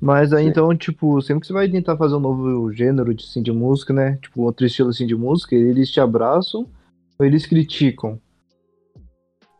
Mas 0.00 0.32
aí, 0.32 0.44
Sim. 0.44 0.50
então, 0.50 0.76
tipo, 0.76 1.20
sempre 1.22 1.42
que 1.42 1.46
você 1.46 1.52
vai 1.52 1.68
tentar 1.68 1.96
fazer 1.96 2.16
um 2.16 2.20
novo 2.20 2.72
gênero 2.72 3.14
de, 3.14 3.24
assim, 3.24 3.42
de 3.42 3.52
música, 3.52 3.92
né? 3.92 4.16
Tipo, 4.20 4.42
outro 4.42 4.66
estilo, 4.66 4.90
assim, 4.90 5.06
de 5.06 5.14
música, 5.14 5.54
eles 5.54 5.90
te 5.90 6.00
abraçam 6.00 6.66
ou 7.18 7.24
eles 7.26 7.46
criticam? 7.46 8.18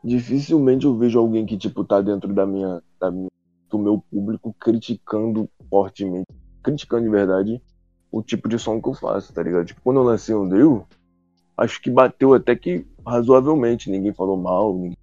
dificilmente 0.05 0.85
eu 0.85 0.97
vejo 0.99 1.18
alguém 1.18 1.47
que, 1.47 1.57
tipo, 1.57 1.85
tá 1.85 2.01
dentro 2.01 2.33
da 2.35 2.45
minha, 2.45 2.83
da 2.99 3.09
minha- 3.09 3.28
do 3.70 3.78
meu 3.78 4.03
público 4.11 4.53
criticando 4.59 5.49
fortemente, 5.70 6.26
criticando 6.62 7.05
de 7.05 7.09
verdade 7.09 7.62
o 8.11 8.20
tipo 8.22 8.49
de 8.49 8.59
som 8.59 8.83
que 8.83 8.89
eu 8.89 8.95
faço, 8.95 9.33
tá 9.33 9.43
ligado? 9.43 9.64
Tipo, 9.66 9.80
quando 9.83 9.99
eu 9.99 10.03
lancei 10.03 10.35
um 10.35 10.49
drill, 10.49 10.85
acho 11.62 11.80
que 11.80 11.90
bateu 11.90 12.34
até 12.34 12.54
que 12.56 12.86
razoavelmente, 13.06 13.90
ninguém 13.90 14.12
falou 14.12 14.36
mal, 14.36 14.74
ninguém- 14.74 14.96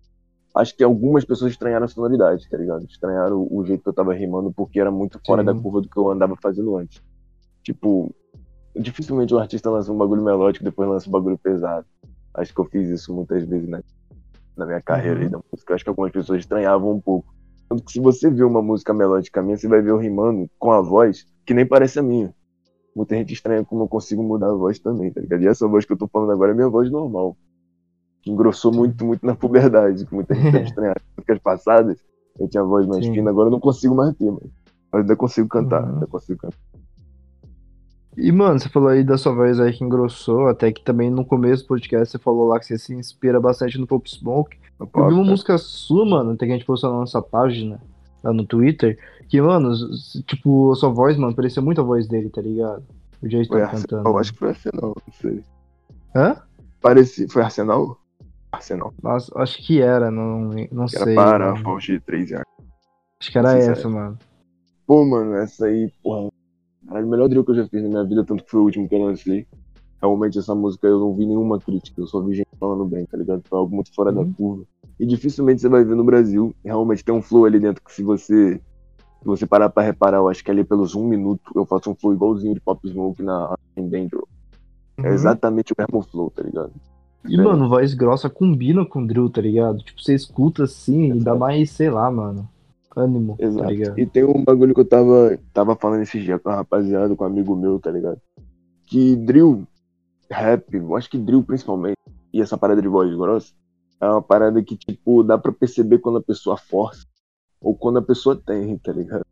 acho 0.55 0.75
que 0.75 0.83
algumas 0.83 1.23
pessoas 1.23 1.51
estranharam 1.51 1.85
a 1.85 1.87
sonoridade, 1.87 2.47
tá 2.49 2.57
ligado? 2.57 2.83
Estranharam 2.85 3.47
o 3.49 3.63
jeito 3.65 3.83
que 3.83 3.89
eu 3.89 3.93
tava 3.93 4.13
rimando 4.13 4.51
porque 4.51 4.79
era 4.79 4.91
muito 4.91 5.19
fora 5.25 5.41
Sim. 5.41 5.45
da 5.47 5.53
curva 5.55 5.81
do 5.81 5.89
que 5.89 5.97
eu 5.97 6.09
andava 6.09 6.35
fazendo 6.41 6.75
antes. 6.75 7.01
Tipo, 7.63 8.13
dificilmente 8.75 9.33
um 9.33 9.37
artista 9.39 9.69
lança 9.69 9.91
um 9.91 9.97
bagulho 9.97 10.23
melódico 10.23 10.63
e 10.63 10.69
depois 10.69 10.89
lança 10.89 11.07
um 11.07 11.11
bagulho 11.11 11.37
pesado. 11.37 11.85
Acho 12.33 12.53
que 12.53 12.59
eu 12.59 12.65
fiz 12.65 12.89
isso 12.89 13.13
muitas 13.13 13.43
vezes 13.43 13.67
na, 13.69 13.81
na 14.57 14.65
minha 14.65 14.81
carreira 14.81 15.21
Uhum. 15.23 15.29
da 15.29 15.39
música. 15.51 15.73
Acho 15.75 15.83
que 15.83 15.89
algumas 15.89 16.11
pessoas 16.11 16.39
estranhavam 16.39 16.91
um 16.91 16.99
pouco. 17.01 17.33
Tanto 17.69 17.83
que 17.83 17.91
se 17.91 17.99
você 17.99 18.29
vê 18.29 18.43
uma 18.43 18.61
música 18.61 18.93
melódica 18.93 19.41
minha, 19.41 19.55
você 19.57 19.67
vai 19.67 19.81
ver 19.81 19.91
eu 19.91 19.97
rimando 19.97 20.49
com 20.57 20.71
a 20.71 20.81
voz 20.81 21.25
que 21.45 21.53
nem 21.53 21.65
parece 21.65 21.99
a 21.99 22.01
minha. 22.03 22.33
Muita 22.99 23.15
gente 23.15 23.33
estranha 23.33 23.63
como 23.63 23.83
eu 23.83 23.87
consigo 23.87 24.21
mudar 24.21 24.49
a 24.49 24.53
voz 24.53 24.77
também, 24.77 25.09
tá 25.09 25.21
ligado? 25.21 25.41
E 25.41 25.47
essa 25.47 25.65
voz 25.65 25.85
que 25.85 25.93
eu 25.93 25.97
tô 25.97 26.05
falando 26.05 26.33
agora 26.33 26.51
é 26.51 26.53
minha 26.53 26.67
voz 26.67 26.91
normal. 26.91 27.37
Que 28.21 28.29
engrossou 28.29 28.73
muito, 28.73 29.05
muito 29.05 29.25
na 29.25 29.33
puberdade. 29.33 30.05
Que 30.05 30.13
muita 30.13 30.35
gente 30.35 30.51
deve 30.51 30.65
estranhar. 30.65 30.97
As 30.97 31.03
músicas 31.15 31.39
passadas, 31.39 31.97
eu 32.37 32.49
tinha 32.49 32.61
a 32.61 32.65
voz 32.65 32.85
mais 32.85 33.05
Sim. 33.05 33.13
fina, 33.13 33.29
agora 33.29 33.47
eu 33.47 33.51
não 33.51 33.59
consigo 33.61 33.95
mais 33.95 34.13
ter, 34.17 34.25
mano. 34.25 34.51
Mas 34.91 35.01
ainda 35.03 35.15
consigo 35.15 35.47
cantar, 35.47 35.81
Uhum. 35.81 35.93
ainda 35.93 36.07
consigo 36.07 36.39
cantar. 36.41 36.57
E, 38.17 38.33
mano, 38.33 38.59
você 38.59 38.67
falou 38.67 38.89
aí 38.89 39.01
da 39.01 39.17
sua 39.17 39.33
voz 39.33 39.61
aí 39.61 39.71
que 39.71 39.81
engrossou, 39.81 40.47
até 40.47 40.69
que 40.69 40.83
também 40.83 41.09
no 41.09 41.23
começo 41.23 41.63
do 41.63 41.67
podcast 41.67 42.11
você 42.11 42.19
falou 42.19 42.49
lá 42.49 42.59
que 42.59 42.65
você 42.65 42.77
se 42.77 42.93
inspira 42.93 43.39
bastante 43.39 43.77
no 43.77 43.87
Pop 43.87 44.09
Smoke. 44.11 44.57
Eu 44.77 44.85
vi 44.87 44.91
uma 44.93 45.07
papo, 45.07 45.23
música 45.23 45.57
sua, 45.57 46.05
mano, 46.05 46.31
até 46.31 46.45
que 46.45 46.51
a 46.51 46.55
gente 46.55 46.65
postou 46.65 46.91
na 46.91 46.97
nossa 46.99 47.21
página, 47.21 47.79
lá 48.21 48.33
no 48.33 48.43
Twitter, 48.45 48.99
que, 49.29 49.41
mano, 49.41 49.71
tipo, 50.25 50.71
a 50.71 50.75
sua 50.75 50.89
voz, 50.89 51.15
mano, 51.17 51.35
parecia 51.35 51.61
muito 51.61 51.79
a 51.79 51.83
voz 51.83 52.07
dele, 52.07 52.29
tá 52.29 52.41
ligado? 52.41 52.83
O 53.21 53.27
jeito 53.29 53.43
que 53.47 53.53
Foi 53.53 53.61
tava 53.61 53.71
Arsenal, 53.73 54.03
cantando. 54.03 54.17
acho 54.19 54.33
que 54.33 54.39
foi 54.39 54.49
Arsenal, 54.49 54.95
não 55.07 55.13
sei. 55.13 55.43
Hã? 56.15 56.35
Pareci, 56.81 57.27
foi 57.29 57.41
Arsenal? 57.43 57.97
Arsenal. 58.51 58.93
Mas 59.01 59.29
acho 59.35 59.65
que 59.65 59.81
era, 59.81 60.09
não, 60.09 60.41
não 60.71 60.85
Que 60.87 60.95
era 60.95 61.05
sei. 61.05 61.15
para, 61.15 61.51
mano. 61.51 61.63
Fauci 61.63 61.91
de 61.93 61.99
3 61.99 62.31
anos. 62.33 62.45
Acho 63.21 63.31
que 63.31 63.37
era 63.37 63.61
se 63.61 63.69
essa, 63.69 63.89
mano. 63.89 64.17
Pô, 64.87 65.05
mano, 65.05 65.35
essa 65.35 65.65
aí, 65.65 65.91
porra. 66.01 66.29
Era 66.89 67.05
o 67.05 67.09
melhor 67.09 67.27
drill 67.29 67.43
que 67.45 67.51
eu 67.51 67.55
já 67.55 67.67
fiz 67.67 67.83
na 67.83 67.89
minha 67.89 68.03
vida, 68.05 68.23
tanto 68.25 68.43
que 68.43 68.49
foi 68.49 68.59
o 68.61 68.63
último 68.63 68.87
que 68.89 68.95
eu 68.95 69.03
lancei. 69.03 69.45
Realmente, 70.01 70.39
essa 70.39 70.55
música 70.55 70.87
eu 70.87 70.97
não 70.99 71.13
vi 71.13 71.25
nenhuma 71.25 71.59
crítica, 71.59 71.99
eu 72.01 72.07
só 72.07 72.21
vi 72.21 72.33
gente 72.35 72.47
falando 72.59 72.85
bem, 72.85 73.05
tá 73.05 73.17
ligado? 73.17 73.43
Foi 73.47 73.59
algo 73.59 73.75
muito 73.75 73.93
fora 73.93 74.11
Uhum. 74.11 74.23
da 74.29 74.33
curva. 74.35 74.63
E 74.97 75.05
dificilmente 75.05 75.61
você 75.61 75.67
vai 75.69 75.83
ver 75.83 75.95
no 75.95 76.03
Brasil. 76.05 76.55
Realmente 76.63 77.03
tem 77.03 77.13
um 77.13 77.21
flow 77.21 77.45
ali 77.45 77.59
dentro 77.59 77.83
que 77.83 77.91
se 77.93 78.01
você. 78.01 78.59
Se 79.21 79.25
você 79.25 79.45
parar 79.45 79.69
pra 79.69 79.83
reparar, 79.83 80.17
eu 80.17 80.29
acho 80.29 80.43
que 80.43 80.49
ali 80.49 80.63
pelos 80.63 80.95
um 80.95 81.05
minuto 81.05 81.51
eu 81.55 81.65
faço 81.65 81.91
um 81.91 81.95
flow 81.95 82.13
igualzinho 82.13 82.53
de 82.53 82.61
Pop 82.61 82.87
Smoke 82.87 83.21
na 83.21 83.55
em 83.75 83.87
Danger. 83.87 84.21
É 84.97 85.07
Uhum. 85.07 85.13
exatamente 85.13 85.71
o 85.71 85.75
mesmo 85.77 86.01
flow, 86.09 86.29
tá 86.29 86.43
ligado? 86.43 86.71
E, 87.25 87.37
mano, 87.37 87.69
voz 87.69 87.93
grossa 87.93 88.29
combina 88.29 88.85
com 88.85 89.05
drill, 89.05 89.29
tá 89.29 89.41
ligado? 89.41 89.79
Tipo, 89.79 90.01
você 90.01 90.13
escuta 90.13 90.63
assim 90.63 91.13
e 91.13 91.19
dá 91.19 91.35
mais, 91.35 91.71
sei 91.71 91.89
lá, 91.89 92.09
mano, 92.09 92.49
ânimo, 92.95 93.35
tá 93.37 93.45
Exato. 93.45 93.69
ligado? 93.69 93.99
E 93.99 94.05
tem 94.05 94.23
um 94.23 94.43
bagulho 94.43 94.73
que 94.73 94.81
eu 94.81 94.85
tava, 94.85 95.37
tava 95.53 95.75
falando 95.75 96.01
esse 96.01 96.19
dia 96.19 96.39
com 96.39 96.49
a 96.49 96.55
rapaziada, 96.55 97.15
com 97.15 97.23
um 97.23 97.27
amigo 97.27 97.55
meu, 97.55 97.79
tá 97.79 97.91
ligado? 97.91 98.19
Que 98.87 99.15
drill, 99.15 99.65
rap, 100.29 100.73
eu 100.73 100.95
acho 100.95 101.09
que 101.09 101.17
drill 101.17 101.43
principalmente, 101.43 101.97
e 102.33 102.41
essa 102.41 102.57
parada 102.57 102.81
de 102.81 102.87
voz 102.87 103.13
grossa, 103.15 103.51
é 104.01 104.07
uma 104.09 104.21
parada 104.21 104.63
que, 104.63 104.77
tipo, 104.77 105.23
dá 105.23 105.37
pra 105.37 105.51
perceber 105.51 105.99
quando 105.99 106.17
a 106.17 106.23
pessoa 106.23 106.57
força 106.57 107.05
ou 107.61 107.75
quando 107.75 107.99
a 107.99 108.01
pessoa 108.01 108.35
tem, 108.35 108.77
tá 108.77 108.91
ligado? 108.91 109.25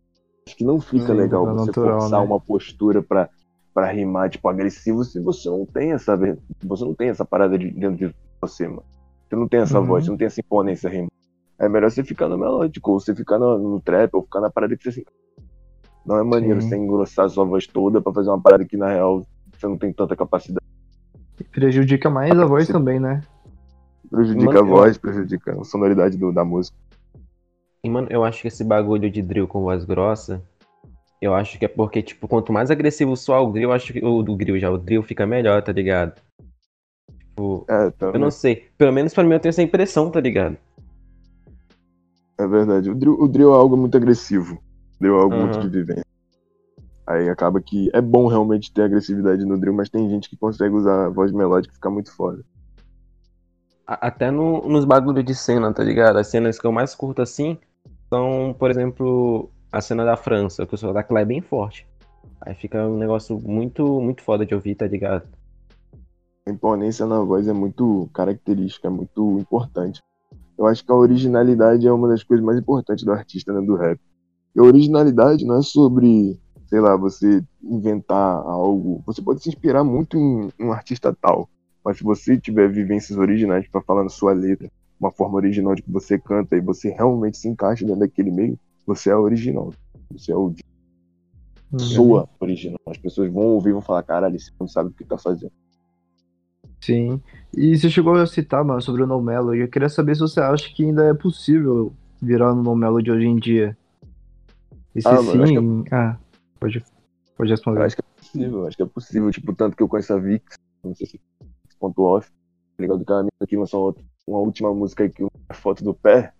Acho 0.47 0.55
que 0.55 0.63
não 0.63 0.79
fica 0.79 1.07
Sim, 1.07 1.13
legal 1.13 1.45
fica 1.45 1.53
você 1.59 1.65
natural, 1.67 1.99
forçar 2.01 2.19
né? 2.21 2.25
uma 2.25 2.39
postura 2.39 3.01
pra, 3.03 3.29
pra 3.73 3.91
rimar, 3.91 4.29
tipo, 4.29 4.47
agressivo 4.47 5.03
se 5.03 5.19
você 5.19 5.49
não 5.49 5.65
tem 5.65 5.91
essa, 5.91 6.17
você 6.63 6.85
não 6.85 6.93
tem 6.93 7.09
essa 7.09 7.25
parada 7.25 7.57
de, 7.57 7.69
dentro 7.71 7.97
de 8.07 8.15
você, 8.41 8.67
mano. 8.67 8.83
Você 9.29 9.35
não 9.35 9.47
tem 9.47 9.59
essa 9.61 9.79
Uhum. 9.79 9.85
voz, 9.85 10.05
você 10.05 10.11
não 10.11 10.17
tem 10.17 10.27
essa 10.27 10.39
imponência 10.39 10.89
rimando. 10.89 11.11
É 11.59 11.67
melhor 11.67 11.89
você 11.91 12.03
ficar 12.03 12.29
no 12.29 12.37
melódico, 12.37 12.91
ou 12.91 12.99
você 12.99 13.13
ficar 13.15 13.39
no, 13.39 13.57
no 13.57 13.81
trap, 13.81 14.13
ou 14.13 14.23
ficar 14.23 14.39
na 14.41 14.49
parada 14.49 14.77
que 14.77 14.89
você. 14.91 15.03
Não 16.05 16.17
é 16.17 16.23
maneiro 16.23 16.61
Sim. 16.61 16.69
você 16.69 16.77
engrossar 16.77 17.25
a 17.25 17.29
sua 17.29 17.43
voz 17.43 17.67
toda 17.67 17.99
pra 17.99 18.13
fazer 18.13 18.29
uma 18.29 18.39
parada 18.41 18.63
que 18.63 18.77
na 18.77 18.87
real 18.89 19.25
você 19.51 19.67
não 19.67 19.77
tem 19.77 19.91
tanta 19.91 20.15
capacidade. 20.15 20.65
Prejudica 21.51 22.09
mais 22.09 22.37
a 22.37 22.45
voz 22.45 22.67
Sim. 22.67 22.73
também, 22.73 22.99
né? 22.99 23.21
Prejudica 24.09 24.45
Mano, 24.45 24.59
a 24.59 24.63
voz, 24.63 24.97
prejudica 24.97 25.59
a 25.59 25.63
sonoridade 25.65 26.15
do- 26.17 26.31
da 26.31 26.45
música. 26.45 26.77
E, 27.87 27.89
mano, 27.89 28.09
eu 28.11 28.25
acho 28.25 28.41
que 28.41 28.49
esse 28.49 28.65
bagulho 28.65 29.09
de 29.09 29.21
drill 29.21 29.47
com 29.47 29.61
voz 29.61 29.85
grossa, 29.85 30.43
eu 31.21 31.33
acho 31.33 31.57
que 31.57 31.63
é 31.63 31.69
porque, 31.69 32.03
tipo, 32.03 32.27
quanto 32.27 32.51
mais 32.51 32.69
agressivo 32.69 33.15
soar 33.15 33.41
o 33.41 33.49
drill, 33.49 33.69
eu 33.69 33.73
acho 33.73 33.93
que 33.93 34.03
o 34.03 34.21
do 34.21 34.35
drill 34.35 34.59
já, 34.59 34.69
o 34.69 34.77
drill 34.77 35.01
fica 35.01 35.25
melhor, 35.25 35.63
tá 35.63 35.71
ligado? 35.71 36.21
Tipo, 37.17 37.65
É, 37.69 37.89
tá, 37.91 38.07
eu 38.07 38.19
não 38.19 38.29
sei. 38.29 38.67
Pelo 38.77 38.91
menos 38.91 39.13
pra 39.13 39.23
mim 39.23 39.31
eu 39.35 39.39
tenho 39.39 39.51
essa 39.51 39.63
impressão, 39.63 40.11
tá 40.11 40.19
ligado? 40.19 40.57
é 42.37 42.45
verdade. 42.45 42.89
O 42.89 42.95
drill, 42.95 43.13
o 43.21 43.27
drill 43.29 43.53
é 43.53 43.57
algo 43.57 43.77
muito 43.77 43.95
agressivo. 43.95 44.55
O 44.55 44.99
drill 44.99 45.17
é 45.17 45.21
algo 45.21 45.35
muito 45.37 45.55
Uhum. 45.55 45.61
de 45.61 45.69
vivência. 45.69 46.03
Aí 47.07 47.29
acaba 47.29 47.61
que 47.61 47.89
é 47.93 48.01
bom 48.01 48.27
realmente 48.27 48.73
ter 48.73 48.81
agressividade 48.81 49.45
no 49.45 49.57
drill, 49.57 49.73
mas 49.73 49.89
tem 49.89 50.09
gente 50.09 50.29
que 50.29 50.35
consegue 50.35 50.75
usar 50.75 51.05
a 51.05 51.09
voz 51.09 51.31
melódica 51.31 51.73
e 51.73 51.75
ficar 51.75 51.89
muito 51.89 52.13
foda. 52.13 52.43
Até 53.87 54.29
no- 54.29 54.67
nos 54.67 54.83
bagulhos 54.83 55.23
de 55.23 55.33
cena, 55.33 55.73
tá 55.73 55.81
ligado? 55.83 56.17
As 56.19 56.27
cenas 56.27 56.59
que 56.59 56.67
eu 56.67 56.71
mais 56.73 56.93
curto 56.93 57.21
assim 57.21 57.57
são, 58.09 58.55
por 58.57 58.71
exemplo, 58.71 59.49
a 59.71 59.81
cena 59.81 60.05
da 60.05 60.15
França, 60.15 60.65
que 60.65 60.75
o 60.75 60.77
sotaque 60.77 61.13
lá 61.13 61.21
é 61.21 61.25
bem 61.25 61.41
forte. 61.41 61.87
Aí 62.41 62.53
fica 62.55 62.85
um 62.87 62.97
negócio 62.97 63.39
muito, 63.39 64.01
muito 64.01 64.21
foda 64.21 64.45
de 64.45 64.53
ouvir, 64.53 64.75
tá 64.75 64.87
ligado? 64.87 65.27
A 66.45 66.51
imponência 66.51 67.05
na 67.05 67.19
voz 67.19 67.47
é 67.47 67.53
muito 67.53 68.09
característica, 68.13 68.87
é 68.87 68.91
muito 68.91 69.39
importante. 69.39 70.01
Eu 70.57 70.65
acho 70.65 70.83
que 70.83 70.91
a 70.91 70.95
originalidade 70.95 71.87
é 71.87 71.91
uma 71.91 72.07
das 72.07 72.23
coisas 72.23 72.45
mais 72.45 72.57
importantes 72.57 73.03
do 73.03 73.11
artista, 73.11 73.53
né, 73.53 73.65
do 73.65 73.75
rap. 73.75 73.99
E 74.55 74.59
a 74.59 74.63
originalidade 74.63 75.45
não 75.45 75.57
é 75.57 75.61
sobre, 75.61 76.39
sei 76.67 76.79
lá, 76.79 76.95
você 76.95 77.43
inventar 77.61 78.37
algo. 78.37 79.03
Você 79.05 79.21
pode 79.21 79.43
se 79.43 79.49
inspirar 79.49 79.83
muito 79.83 80.17
em 80.17 80.51
um 80.59 80.71
artista 80.71 81.15
tal, 81.21 81.49
mas 81.83 81.97
se 81.97 82.03
você 82.03 82.39
tiver 82.39 82.71
vivências 82.71 83.17
originais 83.17 83.67
para 83.67 83.81
falar 83.81 84.03
na 84.03 84.09
sua 84.09 84.33
letra, 84.33 84.71
uma 84.99 85.11
forma 85.11 85.35
original 85.35 85.75
de 85.75 85.81
que 85.81 85.91
você 85.91 86.17
canta 86.17 86.55
e 86.55 86.61
você 86.61 86.89
realmente 86.89 87.37
se 87.37 87.47
encaixa 87.47 87.85
dentro 87.85 87.99
daquele 88.01 88.31
meio, 88.31 88.59
você 88.85 89.09
é 89.09 89.15
original. 89.15 89.73
Você 90.11 90.31
é 90.31 90.35
o 90.35 90.53
Uhum. 91.71 91.79
soa 91.79 92.29
original. 92.39 92.79
As 92.87 92.97
pessoas 92.97 93.31
vão 93.31 93.43
ouvir 93.43 93.69
e 93.69 93.73
vão 93.73 93.81
falar, 93.81 94.01
caralho, 94.03 94.35
esse 94.37 94.51
não 94.59 94.67
sabe 94.67 94.89
o 94.89 94.93
que 94.93 95.03
tá 95.03 95.17
fazendo. 95.17 95.51
Sim. 96.81 97.21
E 97.55 97.77
você 97.77 97.89
chegou 97.89 98.13
a 98.13 98.25
citar, 98.25 98.63
mano, 98.63 98.81
sobre 98.81 99.03
o 99.03 99.07
No 99.07 99.21
Melody. 99.21 99.61
Eu 99.61 99.67
queria 99.67 99.89
saber 99.89 100.15
se 100.15 100.21
você 100.21 100.39
acha 100.39 100.73
que 100.73 100.85
ainda 100.85 101.03
é 101.05 101.13
possível 101.13 101.91
virar 102.21 102.53
no 102.53 102.63
No 102.63 102.75
Melody 102.75 103.11
hoje 103.11 103.25
em 103.25 103.35
dia. 103.35 103.77
E 104.95 105.01
se 105.01 105.07
Ah, 105.07 105.21
mano, 105.21 105.43
acho 105.43 105.53
sim. 105.53 105.83
Ah, 105.91 106.17
pode, 106.59 106.85
pode 107.35 107.51
responder. 107.51 107.79
Eu 107.79 107.83
acho 107.85 107.95
que 107.95 108.01
é 108.01 108.05
possível, 108.21 108.67
acho 108.67 108.77
que 108.77 108.83
é 108.83 108.85
possível. 108.85 109.31
Tipo, 109.31 109.53
tanto 109.53 109.75
que 109.75 109.83
eu 109.83 109.89
conheço 109.89 110.13
a 110.13 110.17
Vix, 110.17 110.55
não 110.83 110.95
sei 110.95 111.07
se 111.07 111.19
ponto 111.79 112.01
off, 112.03 112.29
ligado? 112.83 113.03
Que 113.05 113.11
a 113.11 113.17
menina 113.17 113.31
que 113.47 113.57
lançou 113.57 113.83
outra- 113.85 114.03
uma 114.27 114.39
última 114.39 114.73
música 114.73 115.03
aí, 115.03 115.09
que 115.09 115.25
a 115.49 115.53
foto 115.53 115.83
do 115.83 115.93
pé. 115.93 116.31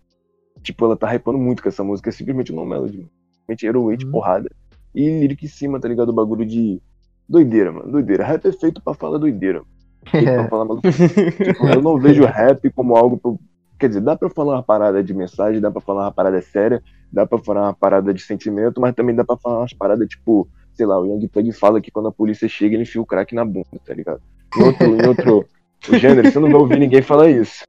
Tipo, 0.62 0.86
ela 0.86 0.96
tá 0.98 1.14
hypando 1.16 1.38
muito 1.38 1.62
com 1.64 1.70
essa 1.70 1.84
música, 1.84 2.10
é 2.10 2.12
simplesmente 2.12 2.54
um 2.54 2.66
melody. 2.66 3.08
Simplesmente 3.32 3.66
heroína, 3.66 4.06
Uhum. 4.06 4.12
porrada. 4.12 4.50
E 4.94 5.20
lírica 5.20 5.46
em 5.46 5.50
cima, 5.50 5.80
tá 5.80 5.88
ligado? 5.88 6.10
O 6.10 6.14
bagulho 6.14 6.46
de 6.46 6.82
doideira, 7.30 7.72
mano. 7.72 7.92
Doideira. 7.92 8.24
Rap 8.26 8.46
é 8.46 8.52
feito 8.52 8.82
pra 8.82 8.94
falar 8.94 9.18
doideira. 9.18 9.62
Feito 10.10 10.26
pra 10.26 10.48
falar 10.48 10.66
maluco. 10.66 10.88
Tipo, 10.92 11.68
eu 11.68 11.82
não 11.82 12.00
vejo 12.00 12.24
rap 12.26 12.70
como 12.72 12.96
algo. 12.96 13.18
Pro... 13.18 13.40
Quer 13.80 13.90
dizer, 13.90 14.02
dá 14.02 14.16
pra 14.16 14.30
falar 14.30 14.54
uma 14.56 14.64
parada 14.64 15.04
de 15.04 15.14
mensagem, 15.14 15.62
dá 15.62 15.70
pra 15.70 15.82
falar 15.82 16.06
uma 16.06 16.12
parada 16.12 16.42
séria, 16.42 16.82
dá 17.12 17.28
pra 17.28 17.38
falar 17.38 17.64
uma 17.68 17.74
parada 17.74 18.12
de 18.14 18.22
sentimento, 18.24 18.82
mas 18.82 18.96
também 18.96 19.14
dá 19.16 19.24
pra 19.24 19.38
falar 19.38 19.60
umas 19.60 19.74
paradas 19.74 20.08
tipo, 20.08 20.48
sei 20.74 20.86
lá, 20.88 21.00
o 21.00 21.06
Young 21.06 21.28
Thug 21.28 21.52
fala 21.52 21.80
que 21.80 21.92
quando 21.92 22.08
a 22.08 22.12
polícia 22.12 22.48
chega 22.50 22.74
ele 22.76 22.84
enfia 22.84 23.00
o 23.02 23.06
crack 23.06 23.36
na 23.36 23.46
bunda, 23.46 23.68
tá 23.86 23.94
ligado? 23.94 24.20
Em 24.58 24.64
outro, 24.64 24.96
em 24.96 25.08
outro 25.08 25.46
gênero, 25.84 26.30
você 26.32 26.40
não 26.40 26.50
vai 26.50 26.60
ouvir 26.60 26.80
ninguém 26.80 27.02
falar 27.02 27.30
isso. 27.30 27.64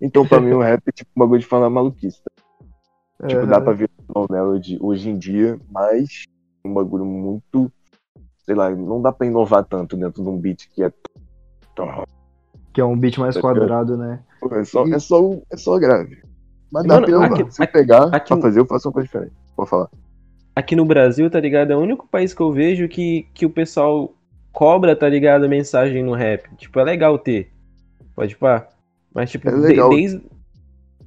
Então, 0.00 0.26
pra 0.26 0.40
mim, 0.40 0.52
o 0.52 0.60
rap 0.60 0.82
é 0.86 0.92
tipo 0.92 1.10
um 1.16 1.20
bagulho 1.20 1.40
de 1.40 1.46
falar 1.46 1.68
maluquice. 1.68 2.20
tá? 2.22 3.26
Tipo, 3.26 3.46
dá 3.46 3.56
Aham. 3.56 3.64
pra 3.64 3.72
ver 3.72 3.90
o 4.14 4.26
Melody 4.30 4.78
hoje 4.80 5.10
em 5.10 5.18
dia, 5.18 5.58
mas 5.70 6.24
um 6.64 6.72
bagulho 6.72 7.04
muito. 7.04 7.70
Sei 8.44 8.54
lá, 8.54 8.70
não 8.70 9.02
dá 9.02 9.12
pra 9.12 9.26
inovar 9.26 9.64
tanto 9.64 9.96
dentro 9.96 10.22
de 10.22 10.28
um 10.28 10.38
beat 10.38 10.68
que 10.74 10.82
é. 10.84 10.92
Que 12.72 12.80
é 12.80 12.84
um 12.84 12.96
beat 12.96 13.18
mais 13.18 13.34
Tá 13.34 13.40
quadrado, 13.40 13.96
né? 13.96 14.20
É 14.52 14.64
só, 14.64 14.86
é 14.86 14.98
só, 14.98 15.18
é 15.50 15.56
só 15.56 15.78
grave. 15.78 16.22
Mas 16.72 16.84
dá 16.84 16.94
Mano, 16.94 17.06
pra 17.06 17.16
inovar. 17.16 17.32
aqui- 17.40 17.52
Se 17.54 17.62
eu 17.62 17.68
pegar 17.68 18.04
aqui- 18.14 18.28
pra 18.34 18.40
fazer, 18.42 18.60
eu 18.60 18.66
faço 18.66 18.88
uma 18.88 18.92
coisa 18.92 19.06
diferente. 19.06 19.32
Pode 19.56 19.70
falar. 19.70 19.88
Aqui 20.54 20.74
no 20.76 20.84
Brasil, 20.84 21.30
tá 21.30 21.40
ligado? 21.40 21.72
É 21.72 21.76
o 21.76 21.80
único 21.80 22.06
país 22.08 22.32
que 22.34 22.40
eu 22.40 22.52
vejo 22.52 22.88
que, 22.88 23.26
que 23.34 23.46
o 23.46 23.50
pessoal 23.50 24.12
cobra, 24.52 24.94
tá 24.96 25.08
ligado? 25.08 25.44
A 25.44 25.48
mensagem 25.48 26.02
no 26.02 26.14
rap. 26.14 26.48
Tipo, 26.56 26.80
é 26.80 26.84
legal 26.84 27.18
ter. 27.18 27.50
Pode 28.14 28.36
pá. 28.36 28.68
Mas, 29.14 29.30
tipo, 29.30 29.48
É 29.48 29.52
de- 29.52 29.58
legal. 29.58 29.90
desde. 29.90 30.22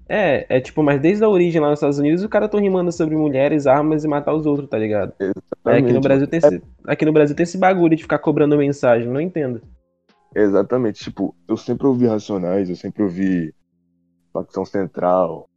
É, 0.10 0.58
é 0.58 0.60
tipo, 0.60 0.84
mas 0.84 1.00
desde 1.00 1.24
a 1.24 1.30
origem 1.30 1.62
lá 1.62 1.70
nos 1.70 1.78
Estados 1.80 1.98
Unidos, 1.98 2.22
o 2.22 2.28
cara 2.28 2.50
tão 2.50 2.60
rimando 2.60 2.92
sobre 2.92 3.16
mulheres, 3.16 3.66
armas 3.66 4.04
e 4.04 4.08
matar 4.10 4.34
os 4.34 4.46
outros, 4.46 4.68
tá 4.70 4.78
ligado? 4.78 5.14
Aí 5.64 5.80
aqui 5.82 5.94
no 5.94 6.02
Brasil 6.02 6.28
tem 6.28 6.38
esse, 6.40 6.62
aqui 6.86 7.06
no 7.06 7.14
Brasil 7.14 7.34
tem 7.34 7.44
esse 7.44 7.58
bagulho 7.58 7.96
de 7.96 8.04
ficar 8.04 8.20
cobrando 8.20 8.58
mensagem, 8.58 9.08
não 9.08 9.22
entendo. 9.22 9.62
Exatamente. 10.36 11.02
Tipo, 11.04 11.34
eu 11.48 11.56
sempre 11.56 11.88
ouvi 11.88 12.08
Racionais, 12.08 12.70
eu 12.70 12.76
sempre 12.76 13.04
ouvi 13.04 13.54
Facção 14.34 14.66
Central, 14.66 15.48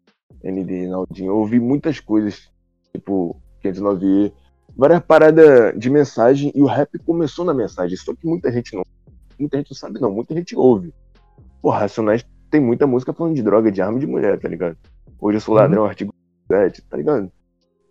ND, 0.43 0.87
Naldinho. 0.89 1.33
Eu 1.33 1.37
ouvi 1.39 1.59
muitas 1.59 1.99
coisas, 1.99 2.49
tipo, 2.93 3.41
509E, 3.61 4.33
várias 4.77 5.01
paradas 5.01 5.79
de 5.79 5.91
mensagem, 5.91 6.53
e 6.55 6.63
o 6.63 6.67
rap 6.67 6.99
começou 6.99 7.45
na 7.45 7.55
mensagem. 7.55 7.97
Só 7.97 8.15
que 8.15 8.27
muita 8.27 8.51
gente 8.53 8.75
não. 8.75 8.85
Muita 9.39 9.57
gente 9.59 9.71
não 9.71 9.77
sabe, 9.77 10.01
não. 10.01 10.11
Muita 10.11 10.35
gente 10.35 10.57
ouve. 10.57 10.93
Pô, 11.61 11.71
Racionais 11.71 12.25
tem 12.51 12.61
muita 12.61 12.87
música 12.87 13.13
falando 13.13 13.35
de 13.35 13.43
droga, 13.43 13.71
de 13.71 13.83
arma 13.83 13.99
e 13.99 14.01
de 14.01 14.07
mulher, 14.07 14.39
tá 14.39 14.49
ligado? 14.49 14.77
Hoje 15.21 15.39
eu 15.39 15.41
sou 15.41 15.55
ladrão, 15.55 15.85
artigo 15.85 16.15
7, 16.47 16.83
tá 16.83 16.97
ligado? 16.97 17.31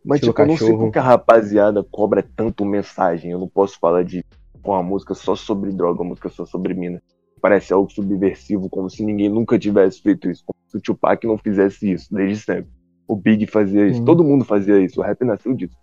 Mas, 0.05 0.19
tipo, 0.19 0.39
eu 0.39 0.47
não 0.47 0.57
sei 0.57 0.67
cachorro. 0.67 0.85
por 0.85 0.91
que 0.91 0.99
a 0.99 1.01
rapaziada 1.01 1.83
cobra 1.83 2.23
tanto 2.35 2.65
mensagem. 2.65 3.31
Eu 3.31 3.39
não 3.39 3.47
posso 3.47 3.79
falar 3.79 4.03
de 4.03 4.23
com 4.61 4.71
uma 4.71 4.83
música 4.83 5.13
só 5.13 5.35
sobre 5.35 5.71
droga, 5.71 6.01
uma 6.01 6.09
música 6.09 6.29
só 6.29 6.45
sobre 6.45 6.73
mina. 6.73 7.01
Parece 7.41 7.73
algo 7.73 7.91
subversivo, 7.91 8.69
como 8.69 8.89
se 8.89 9.03
ninguém 9.03 9.29
nunca 9.29 9.59
tivesse 9.59 10.01
feito 10.01 10.29
isso. 10.29 10.43
Como 10.45 10.57
se 10.67 10.77
o 10.77 10.81
Tupac 10.81 11.25
não 11.27 11.37
fizesse 11.37 11.91
isso, 11.91 12.13
desde 12.13 12.43
sempre. 12.43 12.71
O 13.07 13.15
Big 13.15 13.45
fazia 13.47 13.85
isso, 13.87 13.99
Sim. 13.99 14.05
todo 14.05 14.23
mundo 14.23 14.45
fazia 14.45 14.79
isso, 14.79 15.01
o 15.01 15.03
rap 15.03 15.23
nasceu 15.25 15.53
disso. 15.53 15.75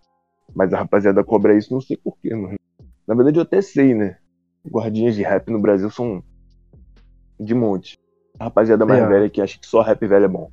Mas 0.55 0.72
a 0.72 0.78
rapaziada 0.78 1.22
cobra 1.24 1.57
isso, 1.57 1.72
não 1.72 1.80
sei 1.80 1.96
porquê, 1.96 2.34
mano. 2.34 2.57
Na 3.07 3.14
verdade, 3.14 3.38
eu 3.38 3.42
até 3.42 3.61
sei, 3.62 3.94
né? 3.94 4.16
Guardinhas 4.68 5.14
de 5.14 5.22
rap 5.22 5.51
no 5.51 5.61
Brasil 5.61 5.90
são 5.90 6.22
de 7.38 7.55
monte. 7.55 7.96
A 8.38 8.44
rapaziada 8.44 8.84
mais 8.86 9.03
É. 9.03 9.07
velha 9.07 9.30
que 9.30 9.40
acha 9.40 9.59
que 9.59 9.66
só 9.66 9.80
rap 9.82 10.07
velho 10.07 10.24
é 10.24 10.28
bom. 10.28 10.51